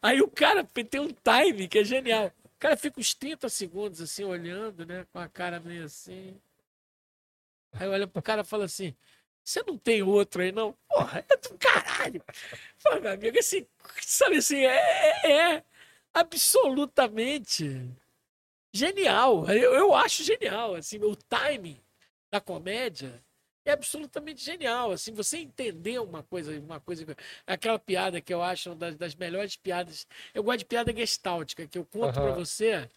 [0.00, 2.32] Aí o cara tem um time que é genial.
[2.44, 5.06] O cara fica uns 30 segundos assim, olhando, né?
[5.12, 6.40] Com a cara meio assim.
[7.72, 8.96] Aí olha pro cara e fala assim:
[9.46, 10.76] Você não tem outro aí, não?
[10.88, 12.20] Porra, é do caralho.
[12.78, 13.64] Fala, meu amigo, assim,
[14.02, 15.64] sabe assim, é, é
[16.12, 17.88] absolutamente
[18.74, 19.48] genial.
[19.48, 21.80] Eu, eu acho genial, assim, o timing
[22.28, 23.22] da comédia
[23.64, 24.90] é absolutamente genial.
[24.90, 27.06] Assim, você entender uma coisa, uma coisa,
[27.46, 30.08] aquela piada que eu acho uma das, das melhores piadas.
[30.34, 32.34] Eu gosto de piada gestáltica, que eu conto pra Aham.
[32.34, 32.90] você.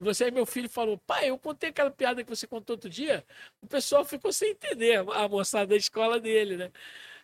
[0.00, 3.24] Você aí, meu filho falou, pai, eu contei aquela piada que você contou outro dia.
[3.60, 6.70] O pessoal ficou sem entender, a moçada da escola dele, né?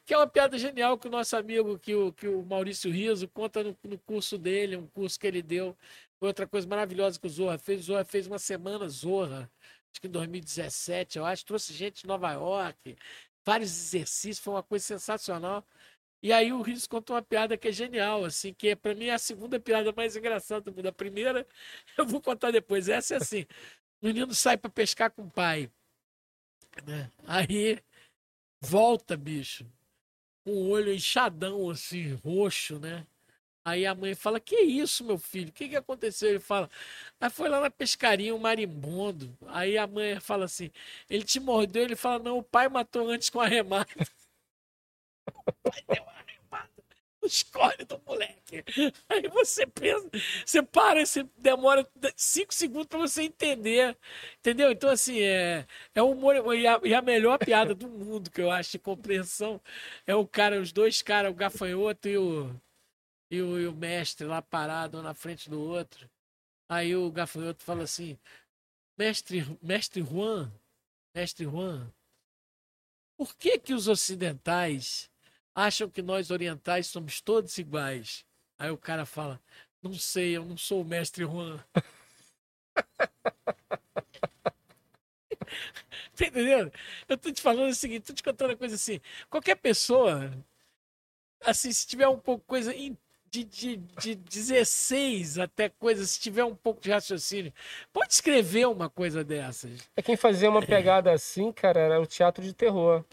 [0.04, 3.28] Que é uma piada genial que o nosso amigo, que o, que o Maurício Riso,
[3.28, 5.76] conta no, no curso dele, um curso que ele deu.
[6.18, 7.80] Foi outra coisa maravilhosa que o Zorra fez.
[7.80, 9.50] O Zorra fez uma semana Zorra,
[9.92, 11.44] acho que em 2017, eu acho.
[11.46, 12.96] Trouxe gente de Nova York,
[13.44, 15.64] vários exercícios, foi uma coisa sensacional.
[16.24, 19.06] E aí o Riso contou uma piada que é genial, assim, que é, para mim
[19.06, 20.88] é a segunda piada mais engraçada do mundo.
[20.88, 21.46] A primeira
[21.98, 22.88] eu vou contar depois.
[22.88, 23.42] Essa é assim:
[24.02, 25.70] o menino sai para pescar com o pai.
[26.86, 27.10] né?
[27.26, 27.78] Aí
[28.62, 29.66] volta, bicho,
[30.44, 33.06] com o olho inchadão, assim, roxo, né?
[33.64, 35.50] Aí a mãe fala: Que isso, meu filho?
[35.50, 36.30] O que, que aconteceu?
[36.30, 36.70] Ele fala:
[37.20, 39.36] Aí foi lá na pescaria um marimbondo.
[39.48, 40.70] Aí a mãe fala assim:
[41.10, 41.84] Ele te mordeu?
[41.84, 43.88] Ele fala: Não, o pai matou antes com a remada.
[47.24, 48.62] Escolhe do moleque.
[49.08, 50.08] Aí você pensa,
[50.44, 53.96] você para, você demora cinco segundos para você entender,
[54.38, 54.70] entendeu?
[54.70, 58.50] Então, assim, é, é humor, e a, e a, melhor piada do mundo que eu
[58.50, 59.60] acho de compreensão
[60.06, 62.54] é o cara, os dois caras, o gafanhoto e o,
[63.30, 66.08] e o, e o mestre lá parado um na frente do outro.
[66.68, 68.18] Aí o gafanhoto fala assim,
[68.98, 70.52] mestre, mestre Juan,
[71.14, 71.90] mestre Juan,
[73.16, 75.10] por que que os ocidentais
[75.54, 78.24] acham que nós orientais somos todos iguais.
[78.58, 79.40] Aí o cara fala:
[79.82, 81.58] Não sei, eu não sou o mestre Juan.
[86.16, 86.72] tá entendendo?
[87.08, 89.00] Eu tô te falando o seguinte, tô te contando uma coisa assim.
[89.28, 90.32] Qualquer pessoa,
[91.40, 96.54] assim, se tiver um pouco coisa de, de, de 16 até coisa, se tiver um
[96.54, 97.52] pouco de raciocínio,
[97.92, 99.88] pode escrever uma coisa dessas.
[99.96, 103.04] É quem fazia uma pegada assim, cara, era o teatro de terror.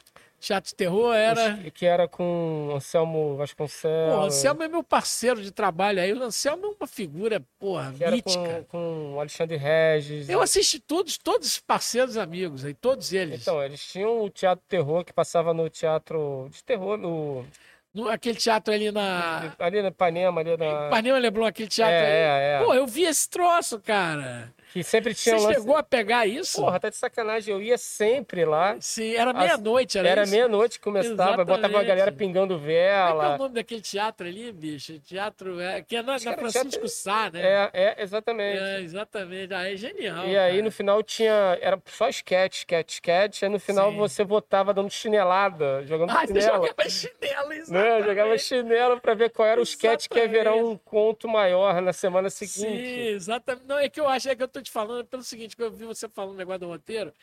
[0.42, 1.56] Teatro de terror era.
[1.72, 4.16] Que era com Anselmo Vasconcelos.
[4.16, 6.12] Pô, Anselmo é meu parceiro de trabalho aí.
[6.12, 8.66] O Anselmo é uma figura, porra, que mítica.
[8.68, 10.28] Com, com Alexandre Regis.
[10.28, 13.42] Eu assisti todos, todos os parceiros amigos aí, todos eles.
[13.42, 17.46] Então, eles tinham o teatro de terror que passava no teatro de terror, no
[17.94, 19.54] no, aquele teatro ali na.
[19.60, 20.88] Ali na Ipanema, ali na.
[20.88, 22.44] Ipanema Leblon, aquele teatro é, ali.
[22.44, 22.66] É, é.
[22.66, 24.54] Pô, eu vi esse troço, cara.
[24.72, 25.60] Que sempre tinha Você lance...
[25.60, 26.62] chegou a pegar isso?
[26.62, 27.54] Porra, tá de sacanagem.
[27.54, 28.78] Eu ia sempre lá.
[28.80, 31.48] Sim, era meia-noite, era Era meia-noite que começava, Exatamente.
[31.48, 33.12] botava a galera pingando vela.
[33.12, 34.98] Como é, é o nome daquele teatro ali, bicho?
[35.00, 35.60] Teatro.
[35.60, 36.88] É, que é na, na Francisco teatro...
[36.88, 37.42] Sá, né?
[37.42, 38.60] É, é, exatamente.
[38.60, 39.54] É, exatamente.
[39.54, 40.26] Ah, é genial.
[40.26, 41.58] E aí no final tinha.
[41.62, 43.44] Era só sketch, sketch, sketch.
[43.44, 43.98] Aí no final Sim.
[43.98, 46.42] você votava dando chinelada, jogando ah, chinelo.
[46.42, 47.58] Você jogava chinelo, né?
[47.60, 47.72] exatamente.
[47.72, 48.04] Né?
[48.04, 51.92] Jogava chinelo pra ver qual era o sketch que ia virar um conto maior na
[51.92, 52.60] semana seguinte.
[52.60, 53.68] Sim, exatamente.
[53.68, 55.72] Não, é que eu acho é que eu tô te falando pelo seguinte que eu
[55.72, 57.14] vi você falando negócio do roteiro.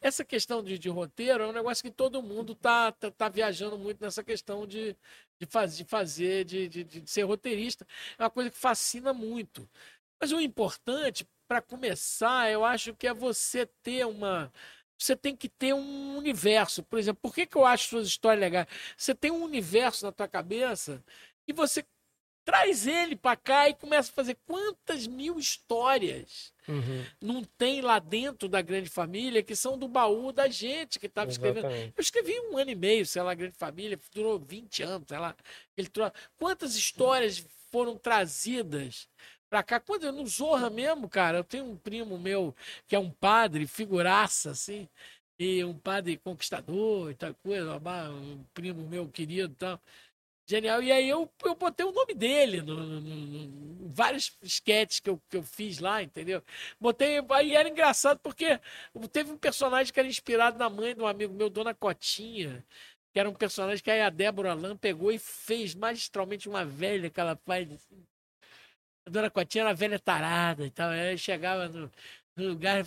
[0.00, 3.78] Essa questão de, de roteiro é um negócio que todo mundo tá, tá, tá viajando
[3.78, 4.96] muito nessa questão de,
[5.40, 7.86] de, faz, de fazer, de, de, de ser roteirista.
[8.18, 9.68] É uma coisa que fascina muito.
[10.20, 14.52] Mas o importante, para começar, eu acho que é você ter uma
[14.98, 16.82] você tem que ter um universo.
[16.82, 18.66] Por exemplo, por que, que eu acho suas histórias legais?
[18.96, 21.02] Você tem um universo na tua cabeça
[21.46, 21.86] e você
[22.48, 27.04] traz ele para cá e começa a fazer quantas mil histórias uhum.
[27.20, 31.30] não tem lá dentro da grande família que são do baú da gente que estava
[31.30, 31.66] escrevendo.
[31.70, 35.36] Eu escrevi um ano e meio, sei lá, Grande Família, durou 20 anos, sei lá.
[35.76, 36.14] Ele trouxe...
[36.38, 39.06] Quantas histórias foram trazidas
[39.50, 39.78] para cá?
[39.78, 44.52] Quando no Zorra mesmo, cara, eu tenho um primo meu que é um padre, figuraça,
[44.52, 44.88] assim,
[45.38, 47.76] e um padre conquistador e tal coisa,
[48.10, 49.78] um primo meu querido e tal.
[50.48, 50.82] Genial.
[50.82, 55.20] E aí eu, eu botei o nome dele no, no, no vários sketches que eu,
[55.28, 56.42] que eu fiz lá, entendeu?
[56.80, 57.18] Botei.
[57.30, 58.58] Aí era engraçado porque
[59.12, 62.64] teve um personagem que era inspirado na mãe de um amigo meu, Dona Cotinha,
[63.12, 67.20] que era um personagem que a Débora Lam pegou e fez magistralmente uma velha que
[67.20, 67.70] ela faz.
[67.70, 68.06] Assim.
[69.06, 70.90] A Dona Cotinha era velha tarada e tal.
[70.90, 71.90] Aí chegava no,
[72.36, 72.84] no lugar e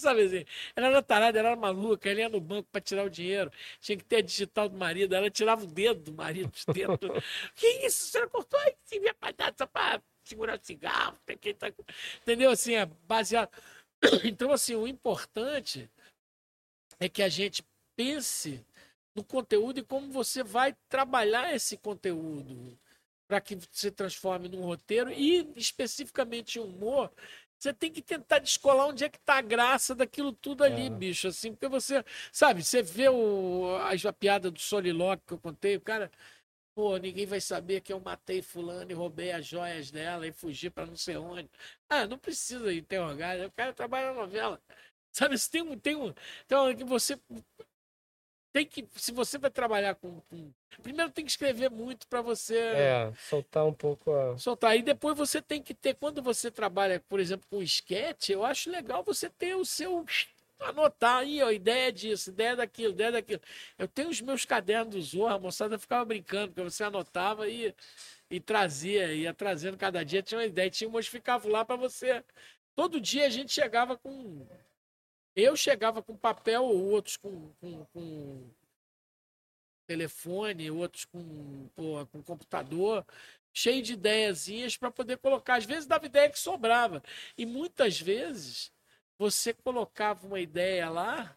[0.00, 0.44] Sabe assim?
[0.74, 3.96] Ela era tarada, ela era maluca, ela ia no banco para tirar o dinheiro, tinha
[3.96, 6.98] que ter a digital do marido, ela tirava o dedo do marido, os dedos.
[7.54, 8.06] que isso?
[8.06, 11.18] Você cortou aí, se via para só para segurar o cigarro,
[11.58, 11.72] tá...
[12.22, 12.50] entendeu?
[12.50, 13.50] Assim, é baseado.
[14.24, 15.90] Então, assim, o importante
[16.98, 17.62] é que a gente
[17.94, 18.64] pense
[19.14, 22.78] no conteúdo e como você vai trabalhar esse conteúdo
[23.28, 27.12] para que se transforme num roteiro e especificamente humor
[27.60, 30.90] você tem que tentar descolar onde é que tá a graça daquilo tudo ali, é.
[30.90, 31.28] bicho.
[31.28, 35.76] Assim, porque você, sabe, você vê o, a, a piada do Soliloque que eu contei,
[35.76, 36.10] o cara,
[36.74, 40.70] pô, ninguém vai saber que eu matei fulano e roubei as joias dela e fugi
[40.70, 41.50] para não sei onde.
[41.88, 44.60] Ah, não precisa interrogar, o cara trabalha na novela.
[45.12, 46.14] Sabe, tem um, tem um,
[46.46, 47.18] então que você
[48.52, 52.56] tem que, se você vai trabalhar com, com primeiro tem que escrever muito para você
[52.56, 54.36] é, soltar um pouco a...
[54.38, 58.44] soltar e depois você tem que ter quando você trabalha, por exemplo, com esquete, eu
[58.44, 60.04] acho legal você ter o seu
[60.60, 63.40] anotar aí, ó, ideia disso, ideia daquilo, ideia daquilo.
[63.78, 67.74] Eu tenho os meus cadernos do Zorra, a moçada ficava brincando, porque você anotava e,
[68.30, 72.22] e trazia, ia trazendo cada dia, tinha uma ideia, tinha um modificava lá para você.
[72.74, 74.46] Todo dia a gente chegava com
[75.34, 78.50] eu chegava com papel, outros com, com, com
[79.86, 83.04] telefone, outros com, pô, com computador,
[83.52, 85.56] cheio de ideiazinhas para poder colocar.
[85.56, 87.02] Às vezes dava ideia que sobrava.
[87.36, 88.72] E muitas vezes
[89.18, 91.36] você colocava uma ideia lá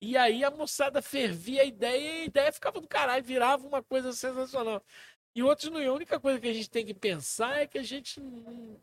[0.00, 3.82] e aí a moçada fervia a ideia e a ideia ficava do caralho, virava uma
[3.82, 4.84] coisa sensacional.
[5.34, 5.80] E outros não.
[5.80, 8.78] A única coisa que a gente tem que pensar é que a gente não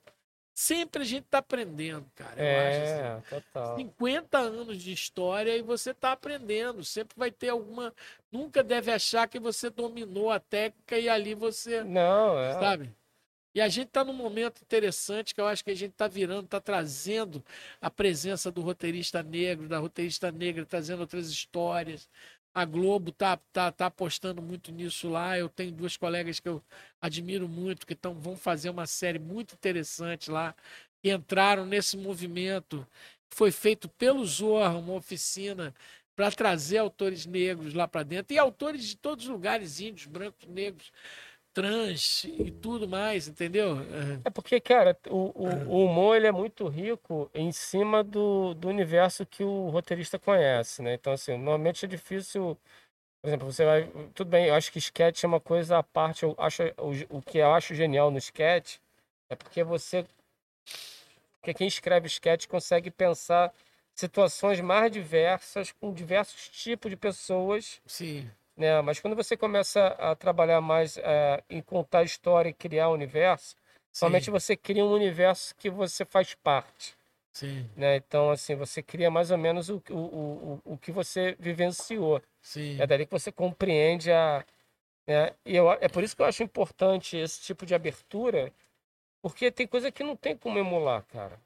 [0.61, 2.40] Sempre a gente tá aprendendo, cara.
[2.40, 3.01] Eu acho assim.
[3.01, 3.77] É, total.
[3.77, 6.85] 50 anos de história e você está aprendendo.
[6.85, 7.91] Sempre vai ter alguma.
[8.31, 11.83] Nunca deve achar que você dominou a técnica e ali você.
[11.83, 12.53] Não, é.
[12.59, 12.93] Sabe?
[13.56, 16.45] E a gente está num momento interessante que eu acho que a gente está virando,
[16.45, 17.43] está trazendo
[17.81, 22.07] a presença do roteirista negro, da roteirista negra, trazendo outras histórias.
[22.53, 25.38] A Globo tá, tá, tá apostando muito nisso lá.
[25.38, 26.63] Eu tenho duas colegas que eu
[27.01, 30.55] admiro muito, que tão, vão fazer uma série muito interessante lá,
[31.01, 32.85] que entraram nesse movimento.
[33.30, 35.73] Foi feito pelo Zorra, uma oficina
[36.15, 40.45] para trazer autores negros lá para dentro e autores de todos os lugares, índios, brancos,
[40.47, 40.91] negros,
[41.53, 43.77] trans e tudo mais, entendeu?
[44.23, 48.69] É porque, cara, o, o, o humor ele é muito rico em cima do, do
[48.69, 50.93] universo que o roteirista conhece, né?
[50.93, 52.57] Então, assim, normalmente é difícil.
[53.21, 53.91] Por exemplo, você vai.
[54.13, 56.23] Tudo bem, eu acho que sketch é uma coisa à parte.
[56.23, 58.77] Eu acho, o, o que eu acho genial no sketch
[59.30, 60.05] é porque você.
[61.39, 63.51] Porque quem escreve sketch consegue pensar
[63.95, 68.30] situações mais diversas, com diversos tipos de pessoas Sim,
[68.61, 68.81] né?
[68.81, 73.56] Mas quando você começa a trabalhar mais eh, em contar história e criar universo,
[73.91, 76.95] somente sim, você cria um universo que você faz parte,
[77.33, 77.98] sim, né?
[77.98, 82.22] Então, assim, você cria mais ou menos o, o, o, o que você vivenciou.
[82.41, 82.80] sim.
[82.80, 84.45] É dali que você compreende a...
[85.07, 85.33] Né?
[85.45, 88.53] E eu, é por isso que eu acho importante esse tipo de abertura,
[89.22, 91.40] porque tem coisa que não tem como emular, cara.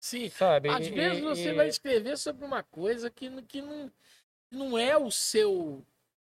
[0.00, 0.28] Sim.
[0.28, 0.68] Sabe?
[0.68, 3.90] Às E- vezes e- você e- vai escrever sobre uma coisa que, que não,
[4.50, 5.84] não é o seu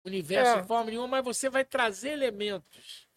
[0.06, 0.62] universo É.
[0.62, 3.08] de forma nenhuma, mas você vai trazer elementos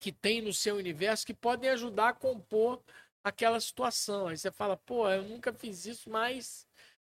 [0.00, 2.82] que tem no seu universo que podem ajudar a compor
[3.24, 4.28] aquela situação.
[4.28, 6.66] Aí você fala, pô, eu nunca fiz isso, mas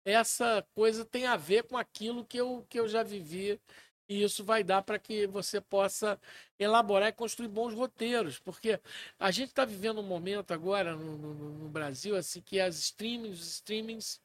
[0.05, 3.61] essa coisa tem a ver com aquilo que eu, que eu já vivi.
[4.09, 6.19] E isso vai dar para que você possa
[6.61, 8.39] elaborar e construir bons roteiros.
[8.39, 8.81] Porque
[9.19, 13.41] a gente está vivendo um momento agora no, no- no Brasil assim que as streamings,
[13.41, 14.21] os streamings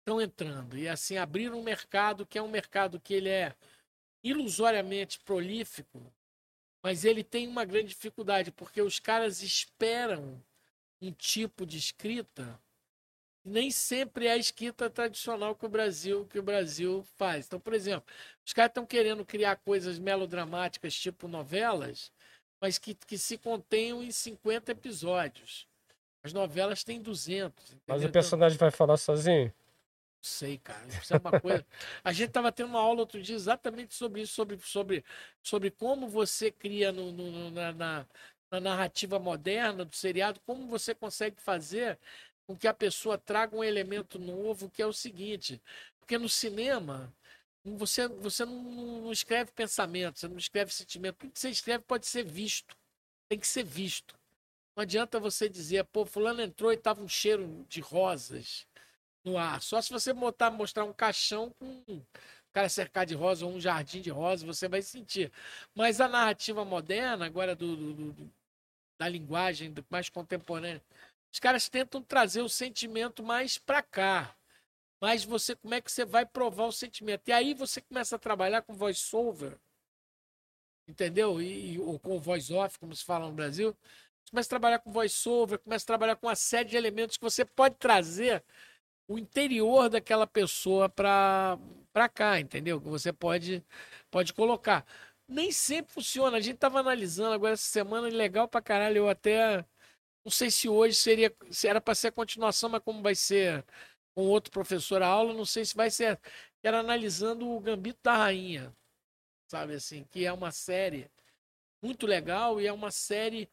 [0.00, 0.76] estão entrando.
[0.76, 3.54] E assim, abriram um mercado que é um mercado que ele é
[4.22, 6.12] ilusoriamente prolífico,
[6.82, 10.42] mas ele tem uma grande dificuldade, porque os caras esperam
[11.00, 12.60] um tipo de escrita
[13.44, 17.46] nem sempre é a escrita tradicional que o Brasil que o Brasil faz.
[17.46, 18.12] Então, por exemplo,
[18.44, 22.12] os caras estão querendo criar coisas melodramáticas tipo novelas,
[22.60, 25.66] mas que, que se contenham em 50 episódios.
[26.22, 27.64] As novelas têm 200.
[27.64, 27.96] Mas entendeu?
[27.96, 29.52] o Então, personagem vai falar sozinho?
[30.22, 30.86] Sei, cara.
[30.88, 31.64] Isso é uma coisa.
[32.04, 35.04] A gente estava tendo uma aula outro dia exatamente sobre isso, sobre, sobre,
[35.42, 38.06] sobre como você cria no- no- na, na-
[38.50, 41.98] na narrativa moderna do seriado, como você consegue fazer
[42.46, 45.62] com que a pessoa traga um elemento novo, que é o seguinte.
[46.00, 47.14] Porque no cinema,
[47.64, 48.62] você, você não,
[49.02, 51.16] não escreve pensamento, você não escreve sentimento.
[51.18, 52.76] Tudo que você escreve pode ser visto.
[53.28, 54.16] Tem que ser visto.
[54.76, 58.66] Não adianta você dizer, pô, fulano entrou e tava um cheiro de rosas
[59.24, 59.60] no ar.
[59.62, 62.02] Só se você botar, mostrar um caixão com um
[62.52, 65.32] cara cercado de rosa ou um jardim de rosa, você vai sentir.
[65.74, 68.32] Mas a narrativa moderna, agora do, do- do-
[68.98, 70.82] da linguagem mais contemporânea,
[71.32, 74.34] os caras tentam trazer o sentimento mais para cá.
[75.00, 77.28] Mas você, como é que você vai provar o sentimento?
[77.28, 79.58] E aí você começa a trabalhar com voice-over,
[80.88, 81.40] entendeu?
[81.40, 83.76] E, e- ou com voice-off, como se fala no Brasil.
[84.24, 87.22] Você começa a trabalhar com voice-over, começa a trabalhar com uma série de elementos que
[87.24, 88.44] você pode trazer
[89.10, 91.58] o interior daquela pessoa para
[92.14, 92.80] cá, entendeu?
[92.80, 93.64] Que você pode
[94.10, 94.86] pode colocar.
[95.28, 96.36] Nem sempre funciona.
[96.36, 98.98] A gente estava analisando agora essa semana, legal pra caralho.
[98.98, 99.64] Eu até
[100.24, 103.64] não sei se hoje seria se era para ser a continuação, mas como vai ser
[104.14, 106.20] com outro professor a aula, não sei se vai ser.
[106.62, 108.74] Era analisando o Gambito da Rainha,
[109.48, 111.10] sabe assim, que é uma série
[111.82, 113.48] muito legal e é uma série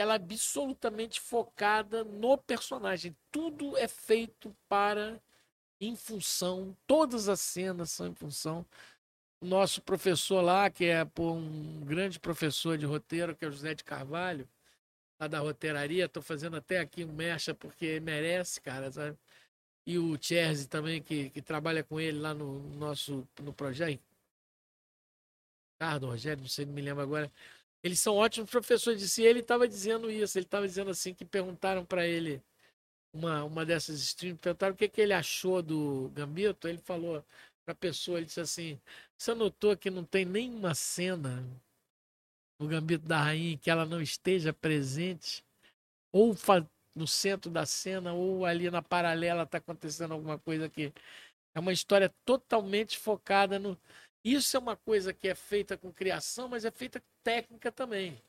[0.00, 3.16] ela é absolutamente focada no personagem.
[3.30, 5.20] Tudo é feito para
[5.80, 8.66] em função, todas as cenas são em função.
[9.40, 13.52] O nosso professor lá, que é pô, um grande professor de roteiro, que é o
[13.52, 14.48] José de Carvalho,
[15.20, 19.16] lá da roteiraria, estou fazendo até aqui um mecha porque merece, cara, sabe?
[19.86, 24.02] E o Chelsea também, que, que trabalha com ele lá no nosso no projeto.
[25.80, 27.30] Ricardo, Rogério, não sei, não me lembro agora.
[27.82, 29.22] Eles são ótimos professores si.
[29.22, 30.38] Ele estava dizendo isso.
[30.38, 32.42] Ele estava dizendo assim que perguntaram para ele
[33.12, 36.68] uma, uma dessas streams, perguntaram o que, que ele achou do Gambito.
[36.68, 37.24] Ele falou
[37.64, 38.80] para a pessoa, ele disse assim:
[39.16, 41.44] "Você notou que não tem nenhuma cena
[42.58, 45.44] no Gambito da Rainha que ela não esteja presente
[46.12, 46.34] ou
[46.94, 50.92] no centro da cena ou ali na paralela está acontecendo alguma coisa que
[51.54, 53.78] é uma história totalmente focada no
[54.24, 58.20] isso é uma coisa que é feita com criação, mas é feita com técnica também.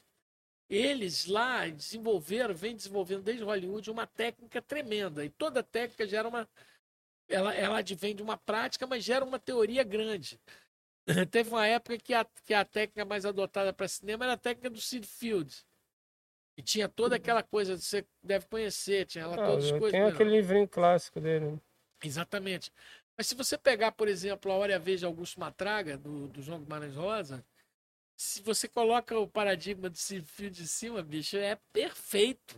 [0.70, 5.26] eles lá desenvolveram, vem desenvolvendo desde Hollywood uma técnica tremenda.
[5.26, 6.48] E toda técnica gera uma.
[7.28, 10.40] Ela, ela advém de uma prática, mas gera uma teoria grande.
[11.32, 14.70] Teve uma época que a, que a técnica mais adotada para cinema era a técnica
[14.70, 15.66] do Sid Field.
[16.58, 19.92] E tinha toda aquela coisa, você deve conhecer, tinha lá Ah, todas as coisas.
[19.92, 21.52] tem aquele livrinho clássico dele.
[21.52, 21.62] né?
[22.04, 22.72] Exatamente.
[23.20, 26.30] Mas se você pegar, por exemplo, a Hora e a Vez de Augusto Matraga, do,
[26.30, 27.46] do João Guimarães Rosa,
[28.16, 32.56] se você coloca o paradigma do fio de cima, bicho, é perfeito.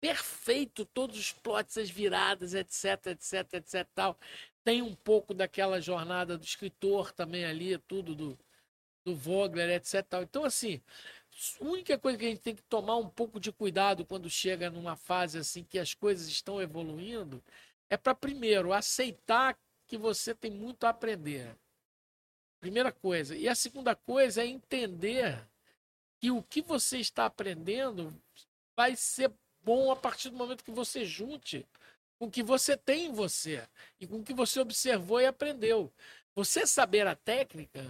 [0.00, 0.86] Perfeito.
[0.86, 4.18] Todos os plots, as viradas, etc, etc, etc, tal.
[4.64, 8.38] Tem um pouco daquela jornada do escritor também ali, tudo do,
[9.04, 10.22] do Vogler, etc, tal.
[10.22, 10.80] Então, assim,
[11.60, 14.70] a única coisa que a gente tem que tomar um pouco de cuidado quando chega
[14.70, 17.44] numa fase assim que as coisas estão evoluindo
[17.90, 21.54] é para primeiro aceitar que você tem muito a aprender.
[22.60, 23.36] Primeira coisa.
[23.36, 25.38] E a segunda coisa é entender
[26.18, 28.12] que o que você está aprendendo
[28.76, 29.30] vai ser
[29.62, 31.66] bom a partir do momento que você junte
[32.18, 33.62] com o que você tem em você
[34.00, 35.92] e com o que você observou e aprendeu.
[36.34, 37.82] Você saber a técnica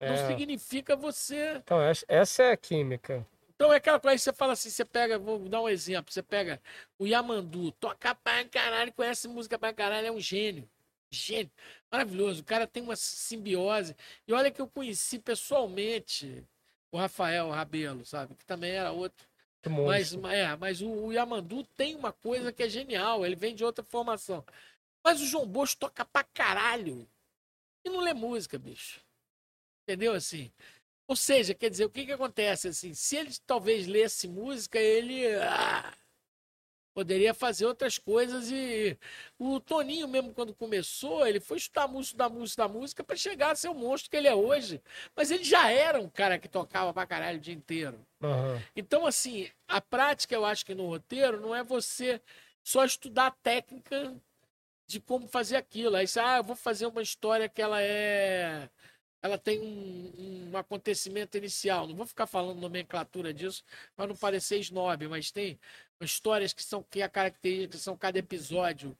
[0.00, 0.26] não É.
[0.28, 3.26] significa você Então, essa- essa é a química.
[3.54, 6.22] então é aquela coisa que você fala assim, você pega, vou dar um exemplo, você
[6.22, 6.60] pega
[6.98, 10.68] o Yamandu, toca pra caralho, conhece música pra caralho, é um gênio.
[11.10, 11.50] Gênio.
[11.90, 12.42] Maravilhoso.
[12.42, 13.96] O cara tem uma simbiose.
[14.26, 16.46] E olha que eu conheci pessoalmente
[16.92, 18.34] o Rafael Rabelo, sabe?
[18.34, 19.28] Que também era outro.
[19.68, 23.62] Mas, é, mas o, o Yamandu tem uma coisa que é genial, ele vem de
[23.62, 24.42] outra formação.
[25.04, 27.06] Mas o João Bosco toca pra caralho.
[27.84, 29.00] E não lê música, bicho.
[29.82, 30.50] Entendeu assim?
[31.06, 32.94] Ou seja, quer dizer, o que que acontece assim?
[32.94, 35.92] Se ele talvez lesse música, ele ah,
[36.94, 38.98] poderia fazer outras coisas e
[39.38, 43.52] o Toninho mesmo quando começou, ele foi estudar música, da música, da música para chegar
[43.52, 44.80] a ser o monstro que ele é hoje.
[45.14, 48.04] Mas ele já era um cara que tocava pra caralho o dia inteiro.
[48.22, 48.60] Aham.
[48.74, 52.20] Então, assim, a prática, eu acho que no roteiro, não é você
[52.62, 54.14] só estudar a técnica
[54.86, 55.96] de como fazer aquilo.
[55.96, 58.68] Aí você, ah, eu vou fazer uma história que ela é.
[59.22, 61.86] Ela tem um, um acontecimento inicial.
[61.86, 63.62] Não vou ficar falando nomenclatura disso
[63.94, 65.58] para não parecer snob, mas tem
[66.00, 68.96] histórias que são que a característica são cada episódio.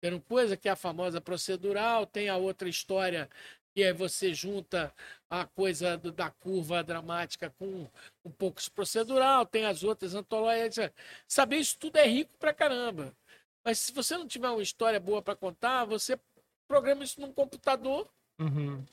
[0.00, 3.28] Tem uma coisa que é a famosa procedural, tem a outra história
[3.74, 4.94] que aí você junta
[5.28, 7.90] a coisa do- da curva dramática com
[8.24, 10.92] um pouco de procedural, tem as outras antológicas.
[11.26, 13.12] Saber isso tudo é rico pra caramba.
[13.64, 16.16] Mas se você não tiver uma história boa para contar, você
[16.68, 18.08] programa isso num computador.
[18.38, 18.84] Uhum.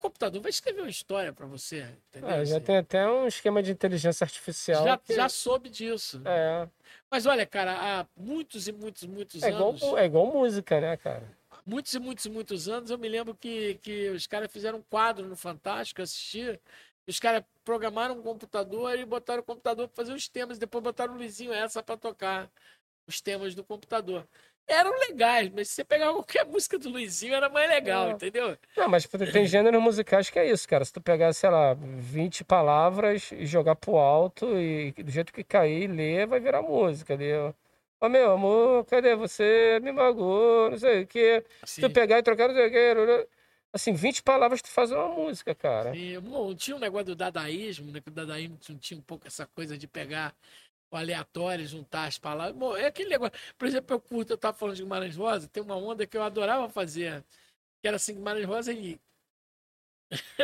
[0.00, 1.86] O computador vai escrever uma história para você.
[2.08, 2.30] Entendeu?
[2.30, 2.64] É, já Assim.
[2.64, 4.82] tem até um esquema de inteligência artificial.
[4.82, 6.22] já, que- já soube disso.
[6.24, 6.66] É,
[7.10, 9.82] Mas olha, cara, há muitos e muitos, muitos é, igual, anos.
[9.82, 11.22] é igual música, né, cara?
[11.66, 15.26] muitos e muitos muitos anos, eu me lembro que, que os caras fizeram um quadro
[15.28, 16.58] no Fantástico, eu assisti.
[17.06, 21.12] Os caras programaram um computador e botaram o computador para fazer os temas, depois botaram
[21.12, 22.50] o Luizinho essa para tocar
[23.06, 24.26] os temas do computador.
[24.70, 28.12] Eram legais, mas se você pegar qualquer música do Luizinho, era mais legal, É.
[28.12, 28.56] entendeu?
[28.76, 30.84] Não, mas tem gêneros musicais que é isso, cara.
[30.84, 35.42] Se tu pegar, sei lá, 20 palavras e jogar pro alto e do jeito que
[35.42, 37.18] cair, ler, vai virar música.
[38.00, 38.06] Ó.
[38.06, 39.80] Ô meu amor, cadê você?
[39.82, 41.44] Me magoou, não sei o quê.
[41.64, 43.26] Se tu pegar e trocar, não sei o quê.
[43.72, 45.94] Assim, 20 palavras tu faz uma música, cara.
[45.96, 48.00] e, bom, tinha um negócio do dadaísmo, né?
[48.00, 50.34] Que o dadaísmo tinha um pouco essa coisa de pegar
[50.96, 52.56] aleatório, juntar as palavras.
[52.56, 53.32] Bom, é aquele negócio.
[53.58, 56.22] Por exemplo, eu curto, eu tava falando de Guimarães Rosa, tem uma onda que eu
[56.22, 57.24] adorava fazer,
[57.80, 59.00] que era assim, Guimarães Rosa e.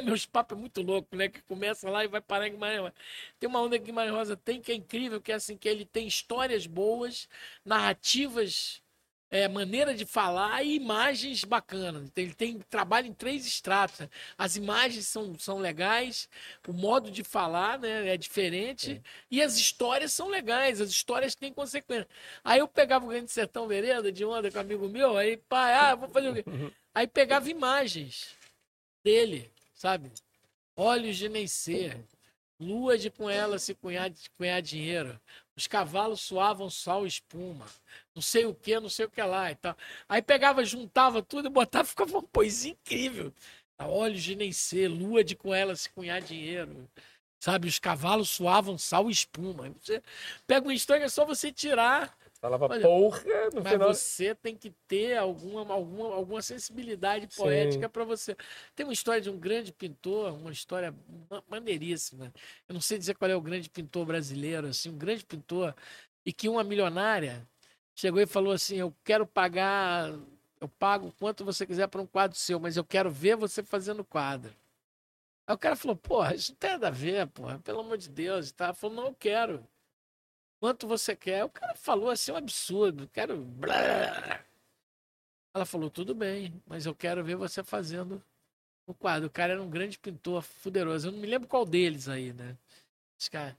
[0.05, 1.29] Meus papos é muito louco, né?
[1.29, 2.95] Que começa lá e vai parar em Guimarães Rosa.
[3.39, 5.85] Tem uma onda que Guimarães Rosa tem que é incrível, que é assim, que ele
[5.85, 7.29] tem histórias boas,
[7.65, 8.83] narrativas,
[9.31, 12.05] é, maneira de falar e imagens bacanas.
[12.05, 14.01] Então, Ele tem trabalho em três estratos.
[14.01, 14.09] né?
[14.39, 16.29] As imagens são, são legais,
[16.67, 21.53] o modo de falar né, é diferente e as histórias são legais, as histórias têm
[21.53, 22.09] consequência.
[22.45, 25.75] Aí eu pegava o Grande Sertão Vereda de onda com um amigo meu, aí, pai,
[25.75, 26.45] ah, vou fazer o quê?
[26.95, 28.35] Aí pegava imagens
[29.05, 30.11] dele, sabe?
[30.75, 31.95] Olhos de Neissê,
[32.59, 35.21] lua de com ela se cunhar, cunhar dinheiro,
[35.55, 37.67] os cavalos suavam sal e espuma,
[38.17, 39.77] não sei o que, não sei o que lá e tal.
[40.09, 43.33] Aí pegava, juntava tudo e botava, ficava uma poesia incrível.
[43.79, 46.89] Olhos de Neissê, lua de com ela se cunhar dinheiro.
[47.39, 49.71] Sabe, os cavalos suavam sal e espuma.
[49.81, 50.03] Você
[50.47, 53.95] pega uma história é só você tirar Falava Olha, porra no mas final.
[53.95, 58.37] você tem que ter alguma, alguma, alguma sensibilidade poética para você.
[58.75, 60.95] Tem uma história de um grande pintor, uma história
[61.31, 62.33] ma- maneiríssima.
[62.69, 65.75] Eu não sei dizer qual é o grande pintor brasileiro, assim, um grande pintor,
[66.25, 67.47] e que uma milionária
[67.97, 70.13] chegou e falou assim: Eu quero pagar,
[70.61, 74.05] eu pago quanto você quiser para um quadro seu, mas eu quero ver você fazendo
[74.05, 74.55] quadro.
[75.47, 78.09] Aí o cara falou, porra, isso não tem nada a ver, porra, pelo amor de
[78.09, 78.51] Deus.
[78.51, 78.75] Tá?
[78.75, 79.67] Falou, não, eu quero.
[80.61, 81.45] Quanto você quer?
[81.45, 83.47] O cara falou assim, um absurdo, quero.
[85.55, 88.23] Ela falou, tudo bem, mas eu quero ver você fazendo
[88.87, 89.29] o quadro.
[89.29, 91.09] O cara era um grande pintor fuderoso.
[91.09, 92.57] Eu não me lembro qual deles aí, né?
[93.19, 93.57] Esse cara.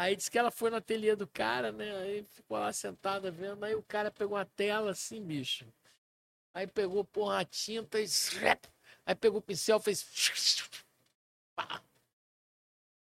[0.00, 1.94] Aí disse que ela foi no ateliê do cara, né?
[1.98, 3.62] Aí ficou lá sentada vendo.
[3.64, 5.70] Aí o cara pegou a tela assim, bicho.
[6.54, 8.06] Aí pegou, porra, a tinta e.
[9.04, 10.02] Aí pegou o pincel, fez.
[11.54, 11.84] Pá.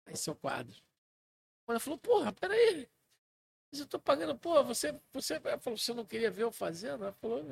[0.07, 0.75] Aí seu quadro.
[1.69, 2.89] Ela falou, porra, peraí.
[3.71, 4.99] Mas eu tô pagando, porra, você.
[5.13, 5.35] você...
[5.45, 7.05] Ela falou, você não queria ver eu fazendo?
[7.05, 7.45] Ela falou,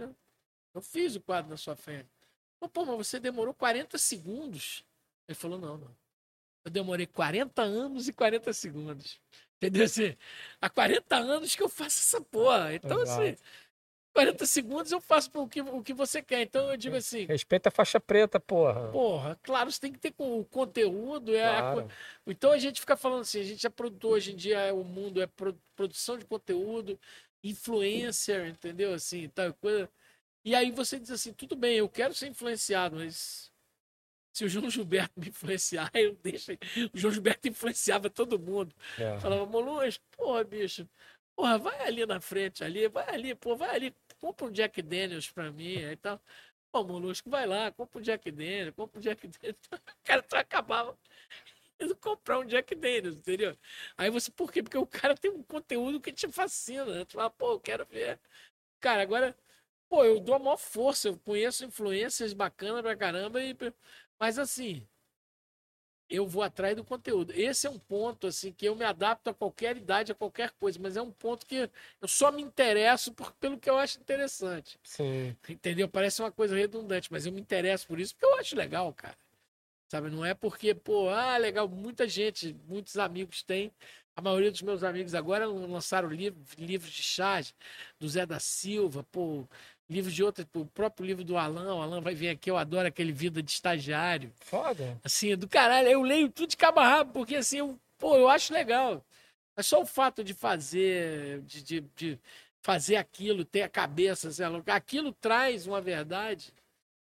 [0.73, 2.09] eu fiz o quadro na sua frente.
[2.73, 4.83] Pô, mas você demorou 40 segundos.
[5.29, 6.06] Ele falou, não, não.
[6.67, 9.20] Eu demorei 40 anos e 40 segundos.
[9.57, 9.85] Entendeu?
[9.85, 10.17] Assim,
[10.61, 12.75] há 40 anos que eu faço essa porra.
[12.75, 13.23] Então, Exato.
[13.23, 13.36] assim,
[14.12, 16.43] 40 segundos eu faço o que, o que você quer.
[16.43, 17.25] Então eu digo assim.
[17.27, 18.89] Respeita a faixa preta, porra.
[18.91, 21.36] Porra, claro, você tem que ter o conteúdo.
[21.36, 21.81] É claro.
[21.81, 24.83] a, então a gente fica falando assim, a gente é produtor, hoje em dia o
[24.83, 25.28] mundo é
[25.77, 26.99] produção de conteúdo,
[27.45, 28.93] influencer, entendeu?
[28.93, 29.89] Assim, tal coisa.
[30.45, 33.53] E aí você diz assim, tudo bem, eu quero ser influenciado, mas
[34.37, 36.53] se o João Gilberto me influenciar, eu deixo.
[36.93, 38.75] O João Gilberto influenciava todo mundo.
[38.99, 39.19] É.
[39.19, 40.87] Falava, Molus, porra, bicho,
[41.35, 45.31] porra, vai ali na frente, ali, vai ali, pô, vai ali, compra um Jack Daniels
[45.31, 46.21] pra mim e tal.
[46.71, 49.59] Pô, Molusco, vai lá, compra um Jack Daniels, compra um Jack Daniels.
[49.73, 50.99] O cara acabava
[51.81, 53.57] indo comprar um Jack Daniels, entendeu?
[53.97, 54.63] Aí você, por quê?
[54.63, 56.85] Porque o cara tem um conteúdo que te fascina.
[56.85, 57.05] Né?
[57.07, 58.21] Tu fala, pô, eu quero ver.
[58.81, 59.35] Cara, agora,
[59.89, 63.55] pô, eu dou a maior força, eu conheço influências bacanas pra caramba e
[64.19, 64.86] mas assim,
[66.09, 67.33] eu vou atrás do conteúdo.
[67.35, 70.78] Esse é um ponto assim que eu me adapto a qualquer idade, a qualquer coisa,
[70.81, 71.69] mas é um ponto que
[72.01, 74.78] eu só me interesso por, pelo que eu acho interessante.
[74.83, 75.36] Sim.
[75.49, 75.89] Entendeu?
[75.89, 79.17] Parece uma coisa redundante, mas eu me interesso por isso porque eu acho legal, cara.
[79.89, 83.73] Sabe, não é porque, pô, ah, legal, muita gente, muitos amigos têm.
[84.17, 87.55] A maioria dos meus amigos agora lançaram livro, livros de chás
[87.99, 89.47] do Zé da Silva, pô,
[89.89, 92.89] livros de outras, o próprio livro do Alan, o Alan vai vir aqui, eu adoro
[92.89, 94.33] aquele Vida de Estagiário.
[94.41, 94.99] Foda.
[95.05, 98.29] Assim, do caralho, eu leio tudo de cabo a rabo, porque assim, eu, pô, eu
[98.29, 99.05] acho legal.
[99.57, 102.21] É só o fato de fazer, de, de, de
[102.63, 106.53] fazer aquilo, ter a cabeça, sei lá, aquilo traz uma verdade.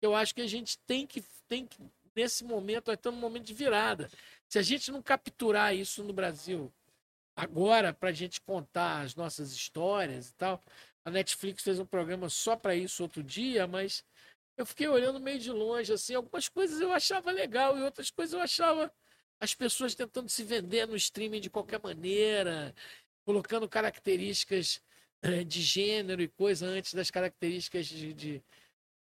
[0.00, 1.78] Eu acho que a gente tem que, tem que
[2.14, 4.10] nesse momento, nós estamos num momento de virada.
[4.48, 6.72] Se a gente não capturar isso no Brasil
[7.36, 10.62] agora, para a gente contar as nossas histórias e tal,
[11.04, 14.04] a Netflix fez um programa só para isso outro dia, mas
[14.56, 18.34] eu fiquei olhando meio de longe, assim, algumas coisas eu achava legal e outras coisas
[18.34, 18.92] eu achava
[19.40, 22.74] as pessoas tentando se vender no streaming de qualquer maneira,
[23.24, 24.80] colocando características
[25.22, 28.42] eh, de gênero e coisa antes das características de, de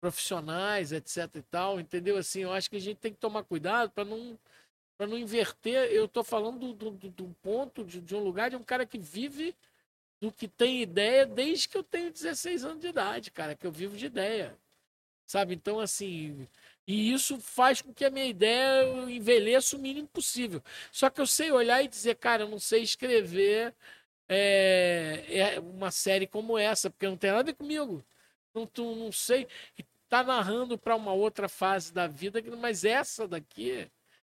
[0.00, 2.16] profissionais, etc e tal, entendeu?
[2.16, 4.38] Assim, eu acho que a gente tem que tomar cuidado para não
[4.96, 5.90] para não inverter.
[5.92, 8.98] Eu estou falando do, do, do ponto de, de um lugar de um cara que
[8.98, 9.54] vive
[10.20, 13.72] do que tem ideia desde que eu tenho 16 anos de idade, cara, que eu
[13.72, 14.56] vivo de ideia.
[15.26, 15.54] Sabe?
[15.54, 16.48] Então, assim.
[16.86, 20.62] E isso faz com que a minha ideia envelheça o mínimo possível.
[20.90, 23.74] Só que eu sei olhar e dizer, cara, eu não sei escrever
[24.28, 25.24] é,
[25.56, 28.04] é uma série como essa, porque não tem nada a ver comigo.
[28.54, 29.46] Não, não sei.
[30.08, 33.90] Tá narrando para uma outra fase da vida, mas essa daqui,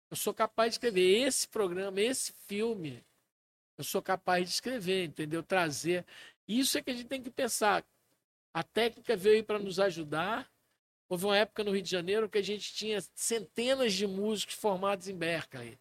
[0.10, 3.04] eu sou capaz de escrever esse programa, esse filme
[3.82, 5.42] eu sou capaz de escrever, entendeu?
[5.42, 6.06] Trazer.
[6.48, 7.84] Isso é que a gente tem que pensar.
[8.54, 10.50] A técnica veio para nos ajudar.
[11.10, 15.08] Houve uma época no Rio de Janeiro que a gente tinha centenas de músicos formados
[15.08, 15.80] em Berkeley.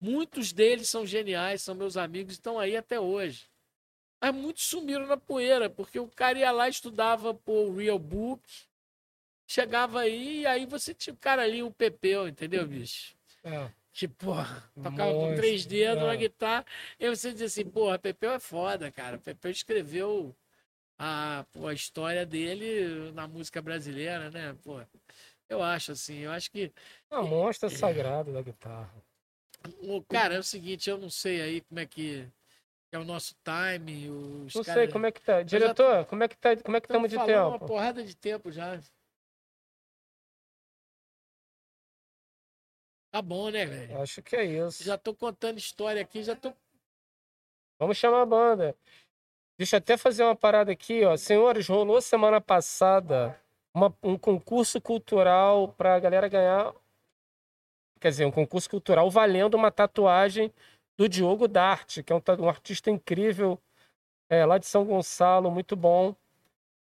[0.00, 3.48] Muitos deles são geniais, são meus amigos, estão aí até hoje.
[4.20, 8.42] Mas muitos sumiram na poeira, porque o cara ia lá, estudava por Real Book,
[9.46, 13.16] chegava aí, e aí você tinha o cara ali, o Pepeu, entendeu, bicho?
[13.44, 13.70] É.
[13.96, 16.06] Que, porra, tocava com três dedos é.
[16.06, 16.66] na guitarra.
[17.00, 19.16] E você diz assim, porra, Pepeu é foda, cara.
[19.16, 20.36] Pepeu escreveu
[20.98, 24.54] a, a história dele na música brasileira, né?
[24.62, 24.82] Pô,
[25.48, 26.70] eu acho assim, eu acho que.
[27.10, 28.92] É um monstro sagrado da guitarra.
[29.80, 32.28] O, cara, é o seguinte, eu não sei aí como é que
[32.92, 34.10] é o nosso time.
[34.10, 34.80] Os não cara...
[34.80, 35.42] sei como é que tá.
[35.42, 36.54] Diretor, como é que tá?
[36.56, 37.48] Como é que estamos de tempo?
[37.48, 38.78] Uma porrada de tempo já.
[43.16, 43.98] Tá bom, né, velho?
[44.02, 44.84] Acho que é isso.
[44.84, 46.52] Já tô contando história aqui, já tô.
[47.78, 48.76] Vamos chamar a banda.
[49.56, 51.16] Deixa eu até fazer uma parada aqui, ó.
[51.16, 53.40] Senhores, rolou semana passada
[53.74, 56.74] uma, um concurso cultural pra galera ganhar.
[57.98, 60.52] Quer dizer, um concurso cultural valendo uma tatuagem
[60.98, 63.58] do Diogo Dart, que é um, um artista incrível
[64.28, 66.14] é, lá de São Gonçalo, muito bom.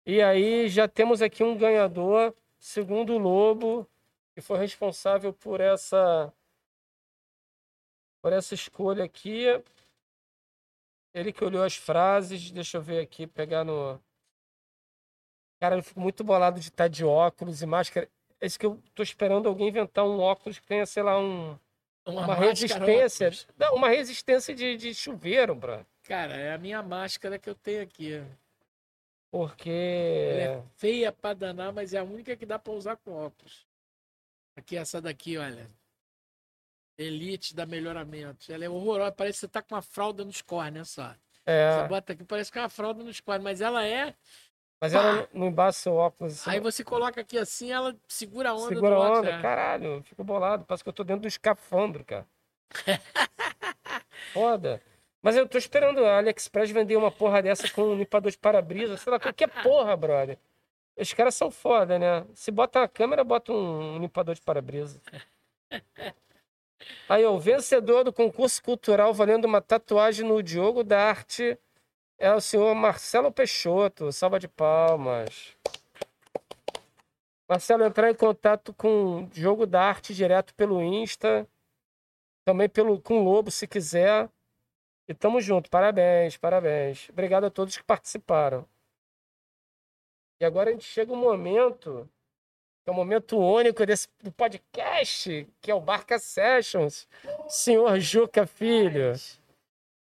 [0.06, 3.86] E aí já temos aqui um ganhador, segundo o Lobo,
[4.36, 6.30] que foi responsável por essa
[8.20, 9.46] por essa escolha aqui.
[11.14, 13.98] Ele que olhou as frases, deixa eu ver aqui, pegar no.
[15.58, 18.10] Cara, eu fico muito bolado de estar de óculos e máscara.
[18.38, 21.58] É isso que eu tô esperando alguém inventar um óculos que tenha, sei lá, um,
[22.04, 23.28] uma, máscara resistência.
[23.28, 23.48] óculos.
[23.56, 25.86] Não, uma resistência de, de chuveiro, bro.
[26.02, 28.22] Cara, é a minha máscara que eu tenho aqui.
[29.30, 29.70] Porque.
[29.70, 33.66] Ela é feia pra danar, mas é a única que dá pra usar com óculos.
[34.56, 35.68] Aqui, essa daqui, olha.
[36.98, 38.50] Elite da melhoramento.
[38.50, 39.12] Ela é horrorosa.
[39.12, 41.14] Parece que você tá com uma fralda nos cornes, só.
[41.44, 44.14] É, Você bota aqui, parece que é uma fralda nos cornes, mas ela é.
[44.80, 46.32] mas ela não embaça seu óculos.
[46.40, 49.40] assim, Aí você coloca aqui assim, ela segura a onda Segura do a onda, é.
[49.40, 50.64] caralho, fico bolado.
[50.64, 52.26] Parece que eu tô dentro do escafandro, cara.
[54.32, 54.82] Foda.
[55.22, 58.96] Mas eu tô esperando a AliExpress vender uma porra dessa com um limpador de para-brisa,
[58.96, 60.38] sei lá, qualquer porra, brother.
[60.96, 62.26] Os caras são foda, né?
[62.34, 65.00] Se bota uma câmera, bota um limpador de para-brisa.
[67.08, 71.58] Aí, o vencedor do concurso cultural valendo uma tatuagem no Diogo da Arte
[72.18, 74.10] é o senhor Marcelo Peixoto.
[74.12, 75.56] Salva de palmas.
[77.48, 81.46] Marcelo, entrar em contato com o Jogo da Arte direto pelo Insta,
[82.44, 84.28] também pelo com o Lobo, se quiser.
[85.08, 85.70] E tamo junto.
[85.70, 87.08] Parabéns, parabéns.
[87.10, 88.66] Obrigado a todos que participaram.
[90.40, 92.08] E agora a gente chega um momento,
[92.84, 97.08] que é um momento único desse do podcast, que é o Barca Sessions.
[97.48, 99.12] Senhor Juca Filho.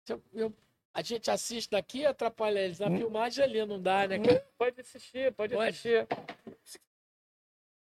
[0.10, 0.54] Eu- eu-
[0.94, 2.80] a gente assiste daqui e atrapalha eles.
[2.80, 2.98] Na Hum.
[2.98, 4.48] filmagem ali não dá, né, cara?
[4.58, 5.70] Pode assistir, pode, Pode.
[5.70, 6.08] assistir.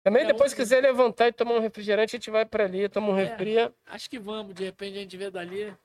[0.03, 2.87] Também É, depois, ontem- quiser levantar e tomar um refrigerante, a gente vai para ali,
[2.87, 3.23] toma um É.
[3.25, 3.55] refri.
[3.85, 5.75] Acho que vamos, de repente a gente vê dali.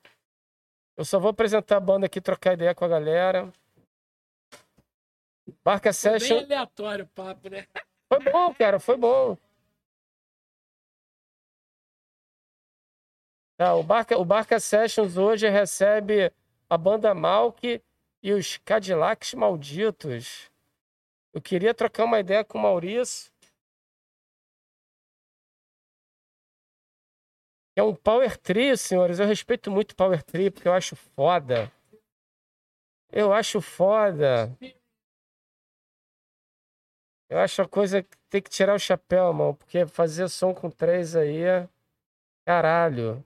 [0.97, 3.51] Eu só vou apresentar a banda aqui, trocar ideia com a galera.
[5.63, 6.39] Barca Foi bem Session.
[6.39, 7.67] aleatório o papo, né?
[8.07, 9.37] Foi bom, cara, foi bom.
[13.57, 16.31] Tá, o, Barca, o Barca Sessions hoje recebe
[16.69, 17.81] a banda Malk
[18.21, 20.51] e os Cadillacs Malditos.
[21.33, 23.31] Eu queria trocar uma ideia com o Maurício.
[27.77, 29.19] É um Power Trio, senhores.
[29.19, 31.71] Eu respeito muito o Power Trio, porque eu acho foda.
[33.11, 34.57] Eu acho foda.
[37.29, 39.55] Eu acho a coisa que tem que tirar o chapéu, mano.
[39.55, 41.67] Porque fazer som com três aí é.
[42.45, 43.23] Caralho.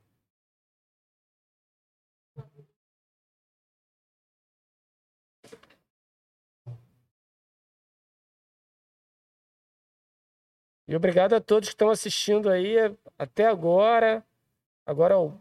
[10.88, 12.76] E obrigado a todos que estão assistindo aí
[13.18, 14.26] até agora.
[14.86, 15.40] Agora o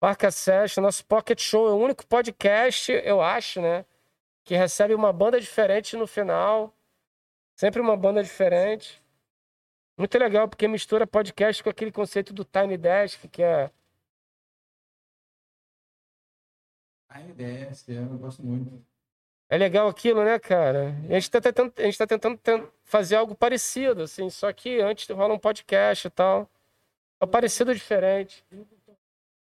[0.00, 3.84] Barca Session, nosso Pocket Show é o único podcast, eu acho, né?
[4.44, 6.74] Que recebe uma banda diferente no final.
[7.62, 9.00] Sempre uma banda diferente.
[9.96, 13.70] Muito legal, porque mistura podcast com aquele conceito do Tiny Desk, que é.
[17.08, 18.84] A ideia, é, eu gosto muito.
[19.48, 20.88] É legal aquilo, né, cara?
[21.08, 24.80] A gente tá tentando, a gente tá tentando ten- fazer algo parecido, assim, só que
[24.80, 26.50] antes rola um podcast e tal.
[27.20, 28.44] É parecido diferente.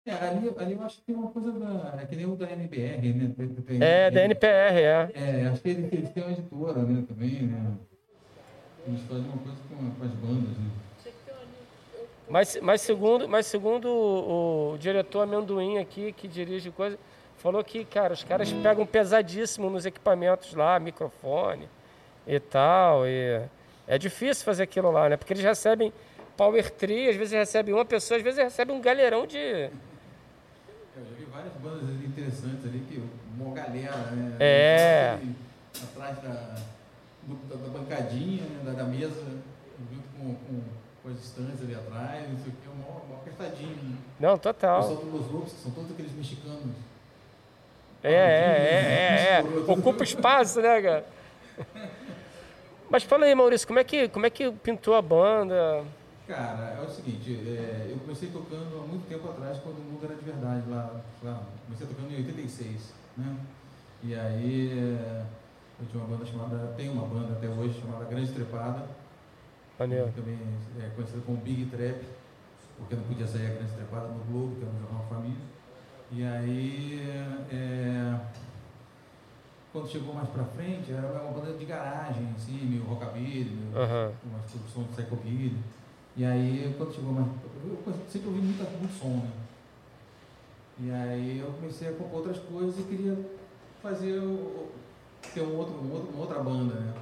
[0.04, 2.02] É, ali, ali eu acho que tem uma coisa da.
[2.02, 3.34] É que nem o da NBR, né?
[3.34, 5.10] Tem- tem- É, tem- da NPR, é.
[5.14, 7.78] É, acho que eles, eles têm uma editora, né, também, né?
[8.86, 10.70] Eles fazem uma coisa com, com as bandas, né?
[12.28, 16.98] Mas, mas segundo, mas segundo o, o diretor Amendoim aqui, que dirige coisa,
[17.36, 21.68] falou que, cara, os caras pegam pesadíssimo nos equipamentos lá, microfone
[22.26, 23.06] e tal.
[23.06, 23.42] E
[23.86, 25.16] é difícil fazer aquilo lá, né?
[25.16, 25.92] Porque eles recebem
[26.36, 29.38] Power Tree, às vezes recebem uma pessoa, às vezes recebem um galerão de.
[29.38, 29.70] Eu
[31.04, 33.02] já vi várias bandas interessantes ali, que
[33.38, 34.36] uma galera, né?
[34.40, 35.18] É.
[35.82, 36.56] Atrás da
[37.94, 38.62] bancadinha, né?
[38.64, 39.22] da, da mesa,
[39.90, 40.60] junto com, com,
[41.02, 43.76] com as estantes ali atrás, não sei o que, uma, uma apertadinha.
[43.76, 43.96] Né?
[44.18, 44.80] Não, O total.
[44.80, 46.74] pessoal do Los Lobos, que são todos aqueles mexicanos.
[48.02, 49.72] É, é, é, é, é.
[49.72, 51.06] Ocupa espaço, né, cara?
[52.90, 55.84] Mas fala aí, Maurício, como é que, como é que pintou a banda?
[56.28, 60.04] Cara, é o seguinte, é, eu comecei tocando há muito tempo atrás, quando o mundo
[60.04, 63.36] era de verdade, lá, lá comecei tocando em 86, né?
[64.02, 65.22] E aí é,
[65.80, 68.86] eu tinha uma banda chamada, tem uma banda até hoje, chamada Grande Trepada,
[69.78, 70.12] Maneiro.
[70.14, 70.38] também
[70.80, 72.00] é conhecida como Big Trap,
[72.78, 75.54] porque não podia sair a Grande Trepada no Globo, que era um jornal família.
[76.12, 77.02] E aí,
[77.50, 78.20] é,
[79.72, 83.76] quando chegou mais pra frente, era uma banda de garagem, assim, meio rockabilly, meio
[84.24, 85.58] uma produção de psychobilly.
[86.16, 87.26] E aí, quando chegou mais.
[87.66, 89.30] Eu sempre ouvi muita, muito som, né?
[90.78, 93.18] E aí eu comecei a compor outras coisas e queria
[93.82, 94.20] fazer.
[95.32, 96.92] Ter um outro, um outro- uma outra banda, né?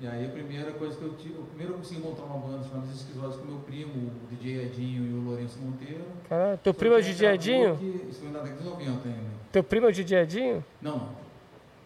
[0.00, 2.86] E aí a primeira coisa que eu tive, primeiro eu consegui montar uma banda chamada
[2.86, 6.04] Os Esquizosos com meu primo, o DJ Edinho e o Lourenço Monteiro.
[6.28, 7.76] Caralho, teu primo é o DJ Edinho?
[7.76, 9.30] que- Isso foi na década de 90 ainda.
[9.50, 10.64] Teu primo é o DJ Edinho?
[10.80, 11.08] Não, não.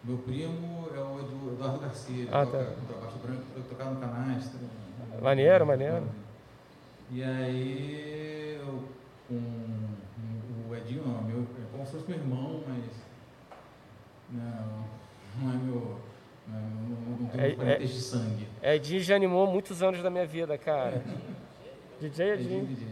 [0.03, 2.71] Meu primo é o Edu- Eduardo Garcia, Ah, toca tá.
[2.71, 4.59] contrabaixo branco, eu tocava no canastra.
[5.21, 6.03] Maneiro, maneiro.
[7.09, 8.83] E aí, eu,
[9.27, 9.35] com
[10.69, 12.83] o Edinho, não, meu, é como se fosse meu irmão, mas.
[14.31, 14.82] Não,
[15.41, 15.97] não é meu.
[16.47, 18.47] Não, é- não, não tem É- é, de sangue.
[18.61, 21.01] Edinho já animou muitos anos da minha vida, cara.
[21.99, 22.65] DJ Edinho, Edinho.
[22.65, 22.87] DJ.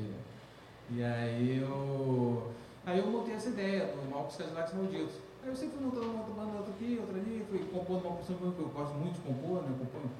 [0.92, 2.52] E aí eu.
[2.86, 5.16] Aí eu montei essa ideia do Malcos Cadillacs Malditos.
[5.44, 8.16] Aí eu sempre fui montando uma outra banda, outra aqui, outra ali, fui compondo uma
[8.18, 9.70] coisa que eu gosto muito de compor, né?
[9.70, 10.12] Eu componho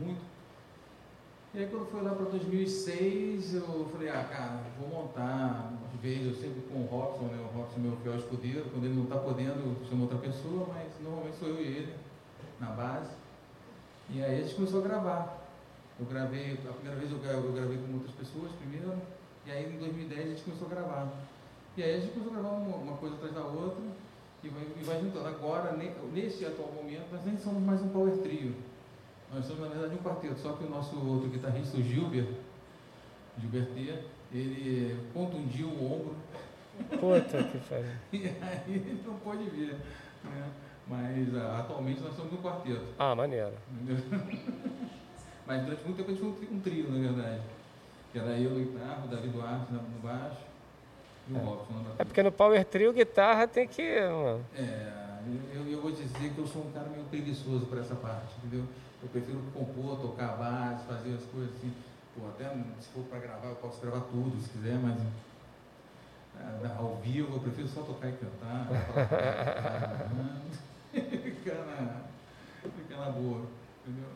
[0.00, 0.20] muito.
[1.54, 6.26] E aí quando foi lá para 2006, eu falei, ah, cara, vou montar, às vezes
[6.26, 7.38] eu sempre com o Robson, né?
[7.42, 10.68] O Robson é meu fiel escudeiro, quando ele não está podendo, eu chamo outra pessoa,
[10.68, 11.94] mas normalmente sou eu e ele,
[12.60, 13.10] na base.
[14.10, 15.38] E aí a gente começou a gravar.
[15.98, 18.94] Eu gravei, a primeira vez eu eu gravei com outras pessoas primeiro,
[19.46, 21.08] e aí em 2010 a gente começou a gravar.
[21.76, 23.82] E aí a gente começou a gravar uma, uma coisa atrás da outra,
[24.44, 25.26] e vai, e vai juntando.
[25.26, 28.54] Agora, ne- nesse atual momento, nós nem somos mais um power trio.
[29.32, 32.28] Nós somos, na verdade, um quarteto, só que o nosso outro guitarrista, o Gilbert,
[33.38, 33.98] Gilbert T,
[34.32, 36.16] ele contundiu o ombro
[37.00, 37.90] Puta que pariu.
[38.12, 39.74] e aí ele não pôde vir.
[40.24, 40.48] Né?
[40.86, 42.86] Mas ah, atualmente nós somos um quarteto.
[42.98, 43.52] Ah, maneiro.
[45.46, 47.42] Mas durante muito tempo a gente foi um tri- trio, na verdade.
[48.12, 50.42] Que era eu no guitarra, o Davi Duarte no baixo
[51.28, 54.00] e o Robson na É porque no Power Trio, guitarra tem que.
[54.00, 54.44] Mano.
[54.54, 54.92] É,
[55.54, 58.64] eu, eu vou dizer que eu sou um cara meio preguiçoso para essa parte, entendeu?
[59.02, 61.72] Eu prefiro compor, tocar a base, fazer as coisas assim.
[62.16, 62.48] Pô, até
[62.80, 65.00] se for para gravar, eu posso gravar tudo se quiser, mas
[66.40, 68.68] ah, ao vivo eu prefiro só tocar e cantar.
[70.92, 72.02] ficar, na,
[72.62, 73.46] ficar na boa,
[73.86, 74.10] entendeu?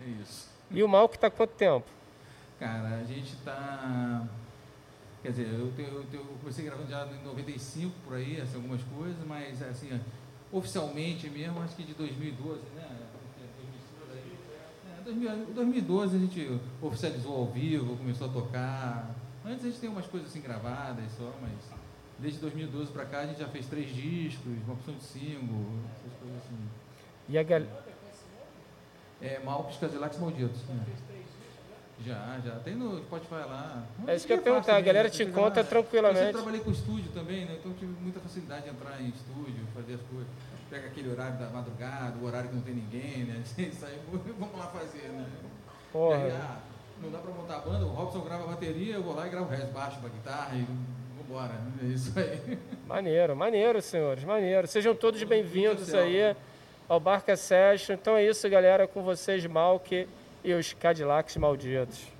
[0.00, 0.48] É isso.
[0.70, 1.86] E o mal que tá quanto tempo?
[2.58, 4.26] Cara, a gente tá.
[5.22, 9.24] Quer dizer, eu, eu, eu comecei gravando já em 95 por aí, assim, algumas coisas,
[9.26, 10.00] mas assim,
[10.52, 12.87] oficialmente mesmo, acho que de 2012, né?
[15.08, 19.10] 2000 2012 a gente oficializou ao vivo, começou a tocar.
[19.44, 21.52] Antes a gente tem umas coisas assim gravadas só, mas
[22.18, 25.64] desde 2012 pra cá a gente já fez três discos, uma opção de single,
[25.94, 26.58] essas coisas assim.
[27.28, 27.88] E a galera.
[29.20, 30.60] É, Malcos Cadillacs Malditos.
[30.68, 30.84] né?
[32.04, 32.56] Já, já.
[32.60, 33.84] Tem no Spotify lá.
[34.06, 35.48] É isso que eu ia perguntar, a galera te conta lá.
[35.48, 36.32] Eu sempre tranquilamente.
[36.32, 37.56] trabalhei com estúdio também, né?
[37.58, 40.28] Então tive muita facilidade de entrar em estúdio, fazer as coisas.
[40.70, 43.42] Pega aquele horário da madrugada, o horário que não tem ninguém, né?
[43.56, 43.98] Isso aí,
[44.38, 45.26] vamos lá fazer, né?
[45.30, 45.50] E aí,
[45.92, 46.16] Porra.
[46.32, 46.58] ah,
[47.02, 49.30] não dá pra montar a banda, o Robson grava a bateria, eu vou lá e
[49.30, 50.66] gravo o resto, baixo pra guitarra e
[51.18, 51.54] vambora.
[51.82, 52.58] É isso aí.
[52.86, 54.66] Maneiro, maneiro, senhores, maneiro.
[54.66, 56.36] Sejam todos bem-vindos aí
[56.88, 57.94] ao Barca Session.
[57.94, 60.06] Então é isso, galera, com vocês, Malk
[60.44, 62.17] e os Cadillacs malditos.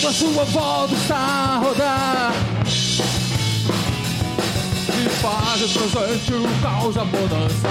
[0.00, 2.32] Uma sua volta está a rodar.
[4.94, 7.68] E faz o caos a bonança.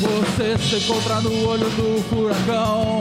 [0.00, 2.98] Você se encontra no olho do furacão.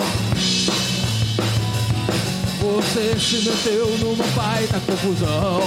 [2.62, 5.64] Você se meteu numa baita confusão.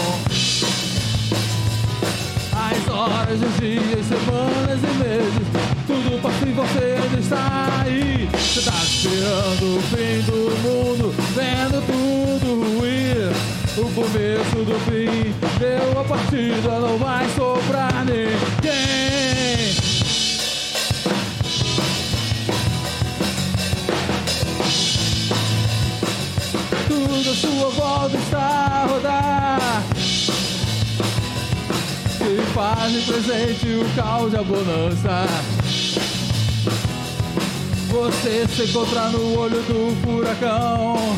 [2.53, 5.47] As horas, os dias, semanas e meses
[5.89, 7.74] Tudo passa e você ainda está
[8.55, 13.33] Você tá esperando o fim do mundo Vendo tudo ruir
[13.77, 19.75] O começo do fim Deu a partida, não vai sobrar ninguém.
[26.87, 29.83] Tudo à sua volta está a rodar.
[32.19, 35.54] Que faz presente o caos e a bonança.
[37.95, 41.17] Você se encontra no olho do furacão.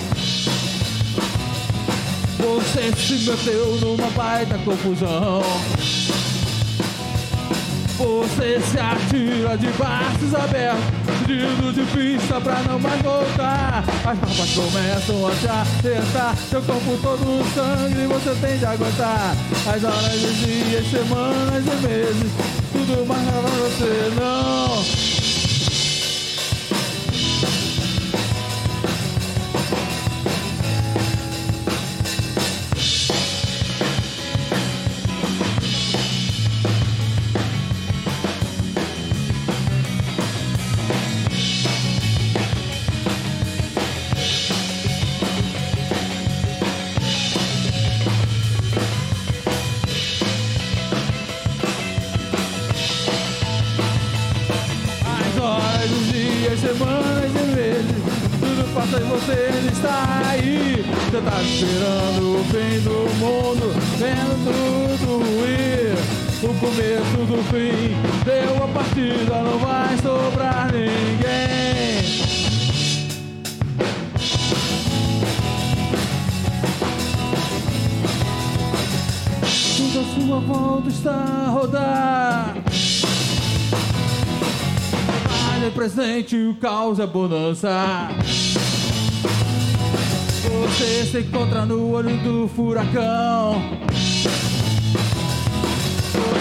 [2.39, 5.43] Você se meteu numa baita confusão.
[7.97, 10.85] Você se atira de braços abertos,
[11.27, 13.83] pedindo de pista pra não mais voltar.
[14.05, 19.35] As papas começam a te acertar, seu corpo todo sangue você tem de aguentar.
[19.67, 22.33] As horas, os dias, semanas e meses,
[22.71, 25.26] tudo mais pra você não.
[61.59, 64.45] Esperando o fim do mundo, vendo
[64.99, 65.97] tudo ir.
[66.43, 71.17] O começo do fim deu a partida, não vai sobrar ninguém.
[79.79, 82.55] Tudo à sua volta está a rodar.
[85.59, 88.11] O é presente, o caos é bonança.
[90.67, 93.63] Você se encontra no olho do furacão.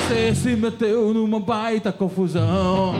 [0.08, 2.96] Você se meteu numa baita confusão.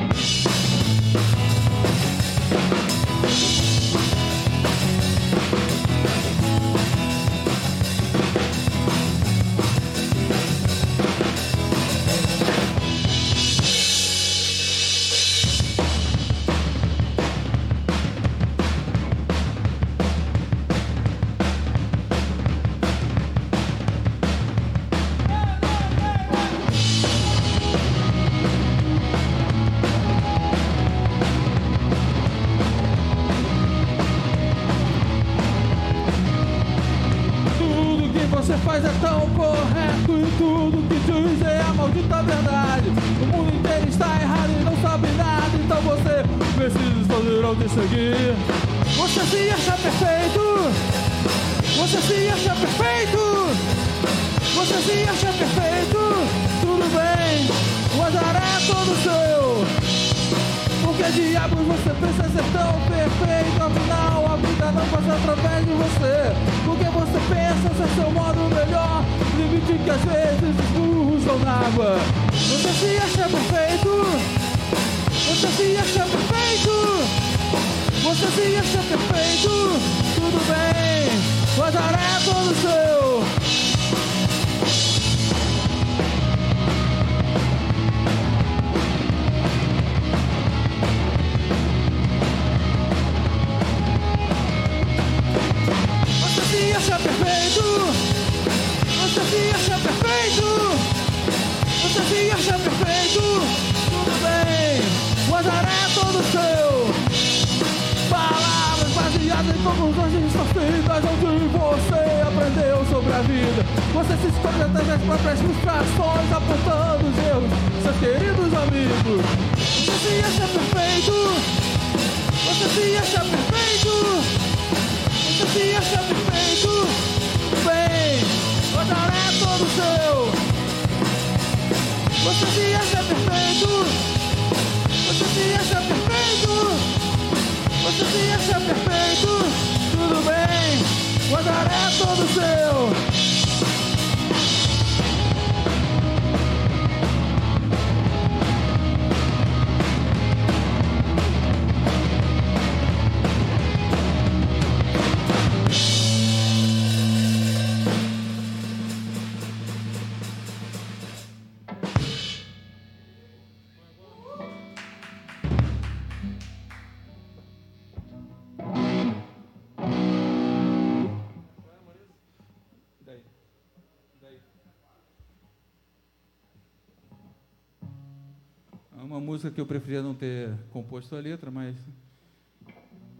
[179.56, 181.78] que eu preferia não ter composto a letra, mas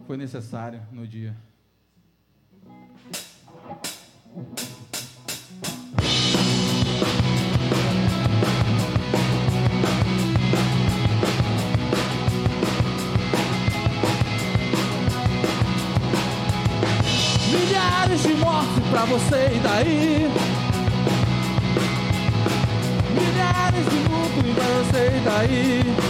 [0.06, 1.34] foi necessária no dia.
[17.50, 20.30] Milhares de mortes pra você e daí
[23.14, 26.05] Milhares de luto pra você e daí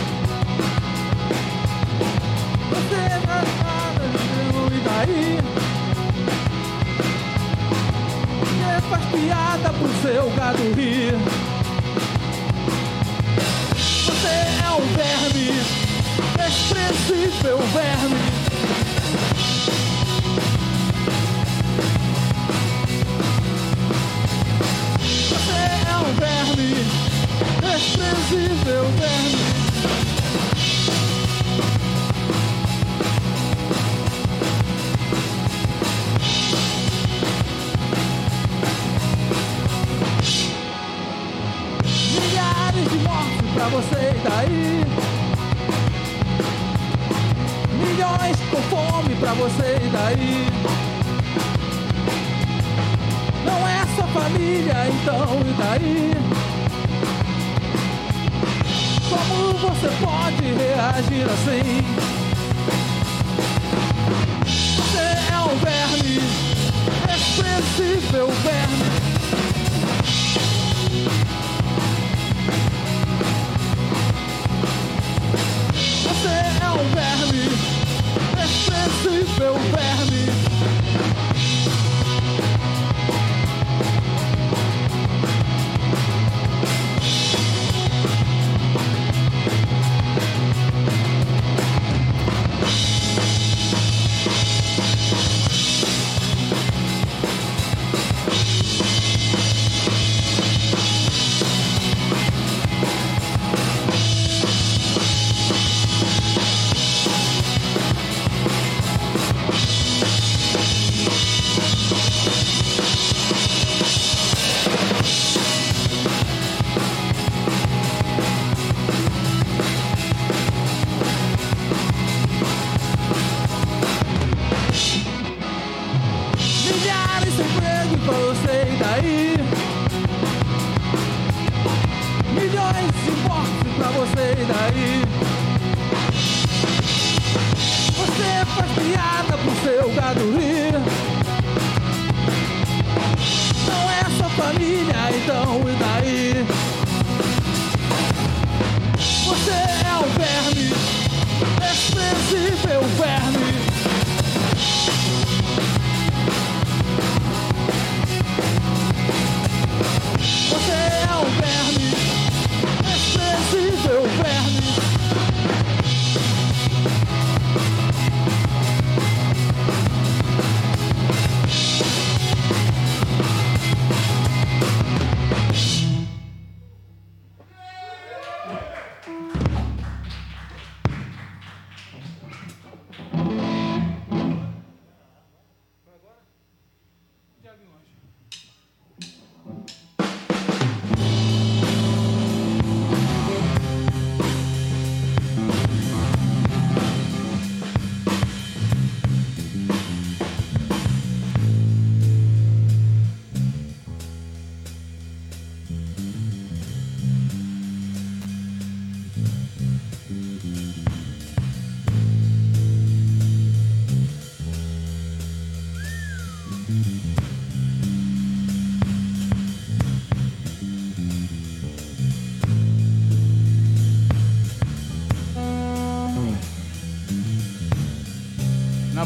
[17.07, 18.36] possível verme.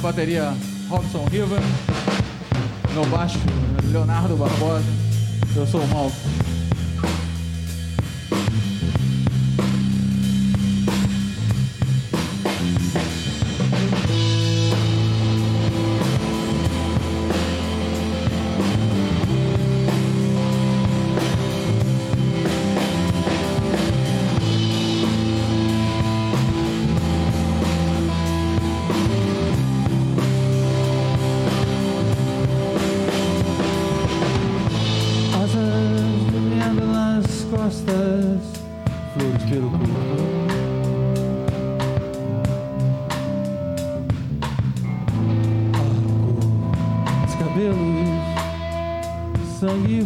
[0.01, 0.55] bateria
[0.89, 1.61] Robson River,
[2.95, 3.39] no baixo
[3.91, 4.85] Leonardo Barbosa,
[5.55, 6.19] eu sou o Malco.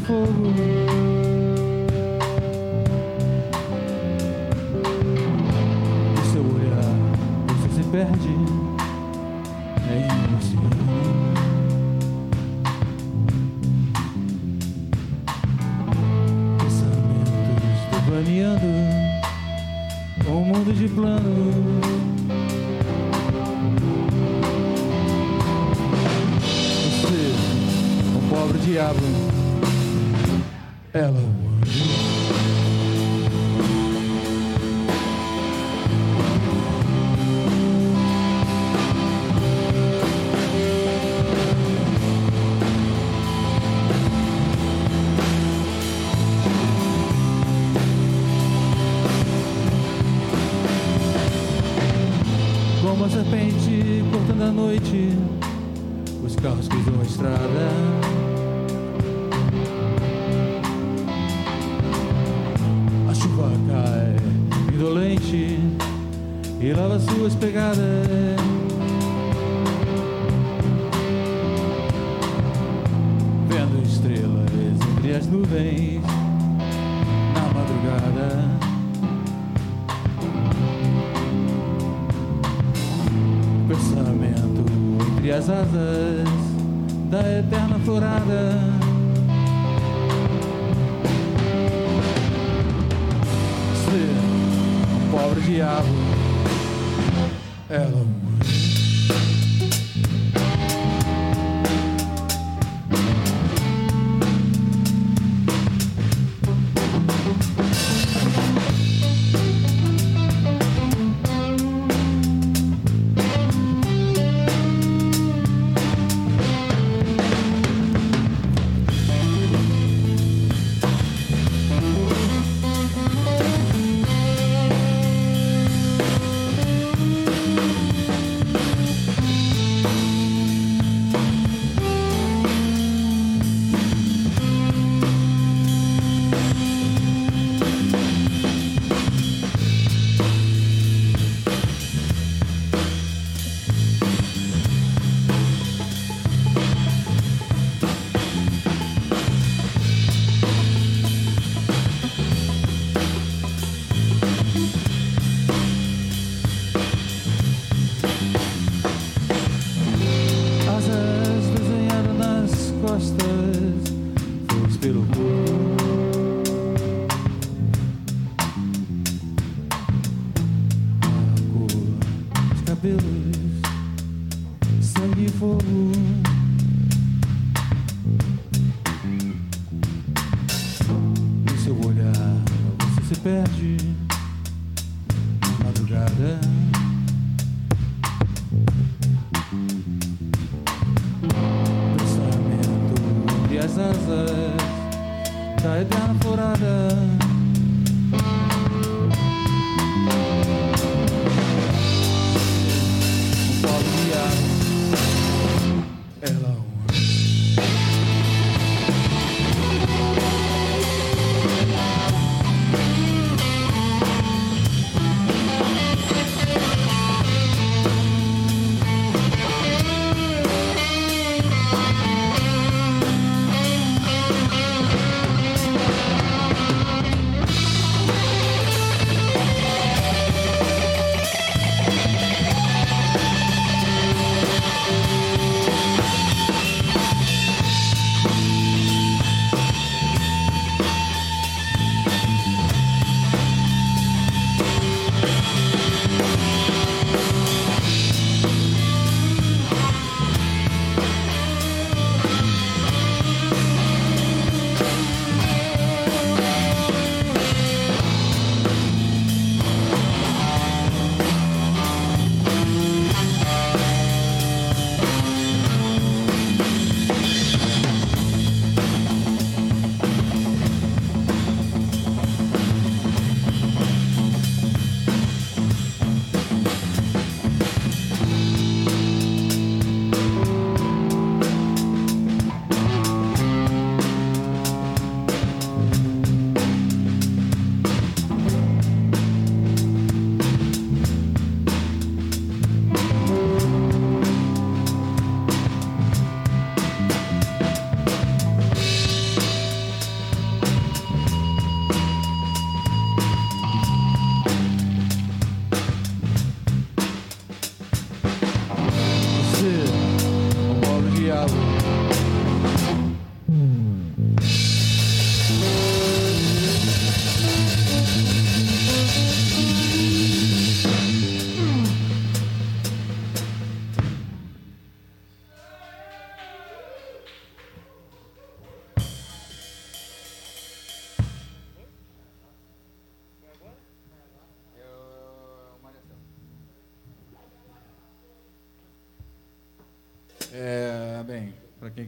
[0.04, 0.83] forward.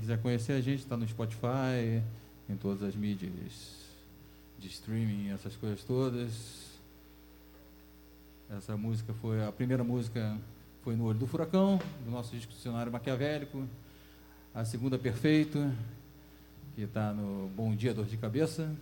[0.06, 2.00] Quiser conhecer a gente, está no Spotify,
[2.48, 3.74] em todas as mídias
[4.56, 6.30] de streaming, essas coisas todas.
[8.48, 10.38] Essa música foi a primeira música
[10.84, 13.66] foi no Olho do Furacão, do nosso Dicionário Maquiavélico.
[14.54, 15.58] A segunda Perfeito,
[16.76, 18.72] que está no Bom Dia Dor de Cabeça.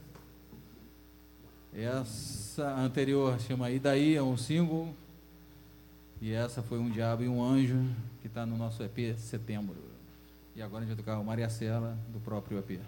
[1.74, 4.94] Essa anterior chama E Daí, é um single.
[6.20, 7.82] E essa foi Um Diabo e um Anjo,
[8.20, 9.93] que está no nosso EP Setembro.
[10.56, 12.80] E agora a gente vai tocar o Maria Cela do próprio EP.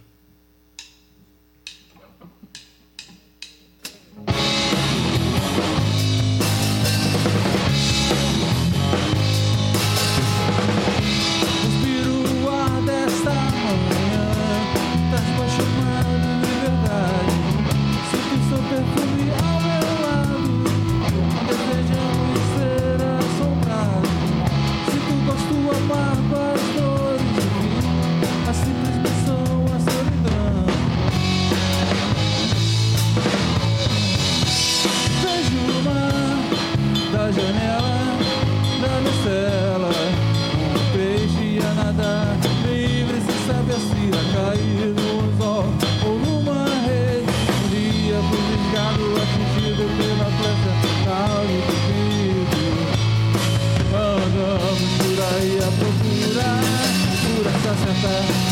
[58.03, 58.46] forever.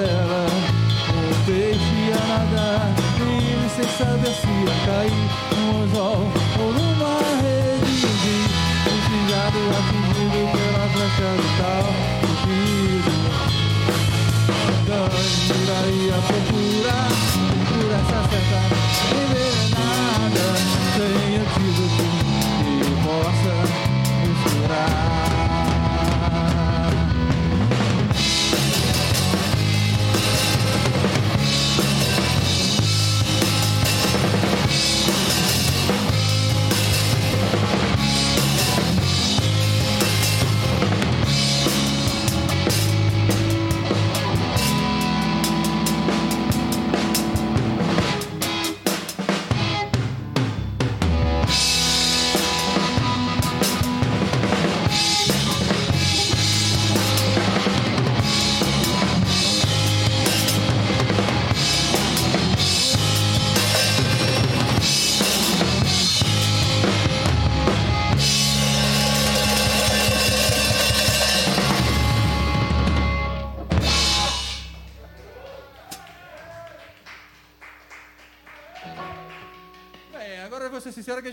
[0.00, 0.46] ela
[1.08, 6.22] Ou deixe-a nadar ele sem saber se ia cair um anzol
[6.58, 8.36] ou numa rede de
[9.08, 11.86] pingado atingido pela é flecha do tal
[12.20, 13.14] Fugido piso.
[15.48, 17.10] por aí a procurar
[17.68, 18.60] Por essa festa
[19.16, 20.46] envenenada
[20.96, 22.04] Sem antídoto
[22.66, 23.79] e possa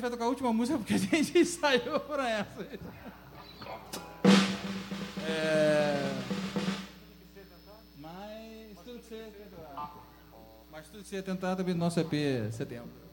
[0.07, 2.67] vai tocar a última música porque a gente saiu pra essa.
[5.27, 6.13] É...
[8.01, 9.93] Mas tudo que você ia tentar.
[10.71, 13.06] Mas tudo que você ia tentar também no nosso EP é setembro.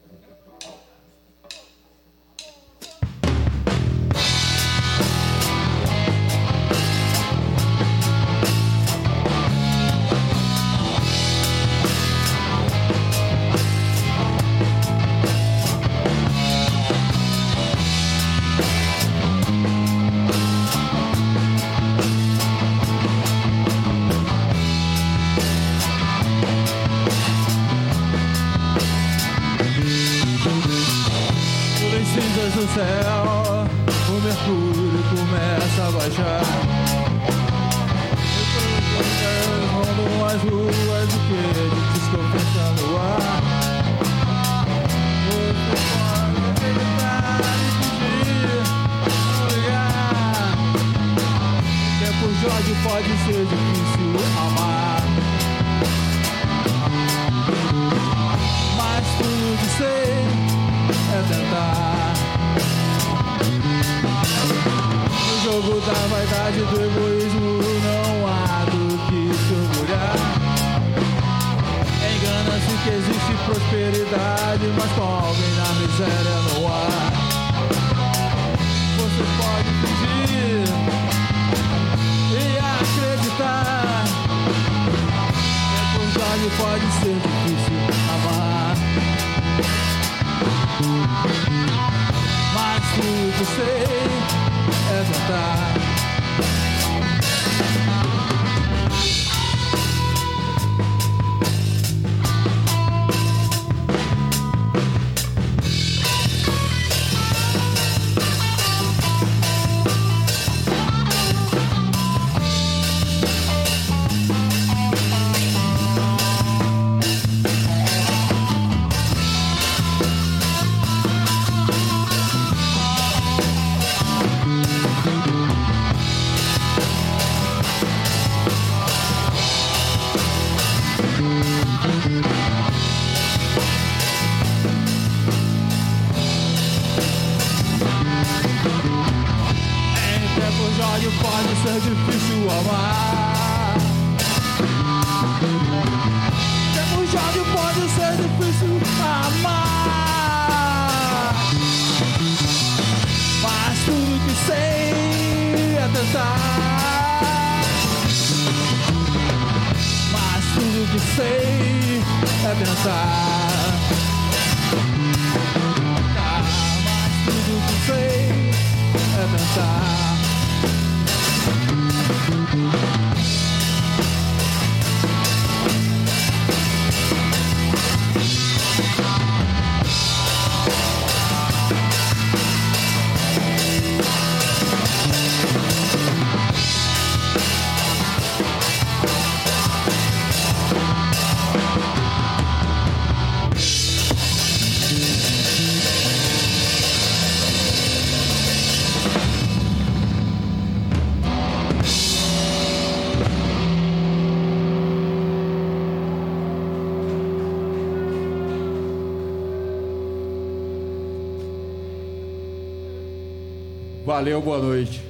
[214.14, 215.02] Valeu, boa noite.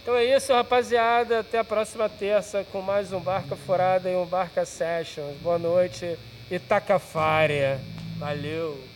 [0.00, 1.40] Então é isso, rapaziada.
[1.40, 5.36] Até a próxima terça com mais um Barca Furada e um Barca Sessions.
[5.42, 6.16] Boa noite,
[6.48, 7.80] Itacafária.
[8.20, 8.89] Valeu.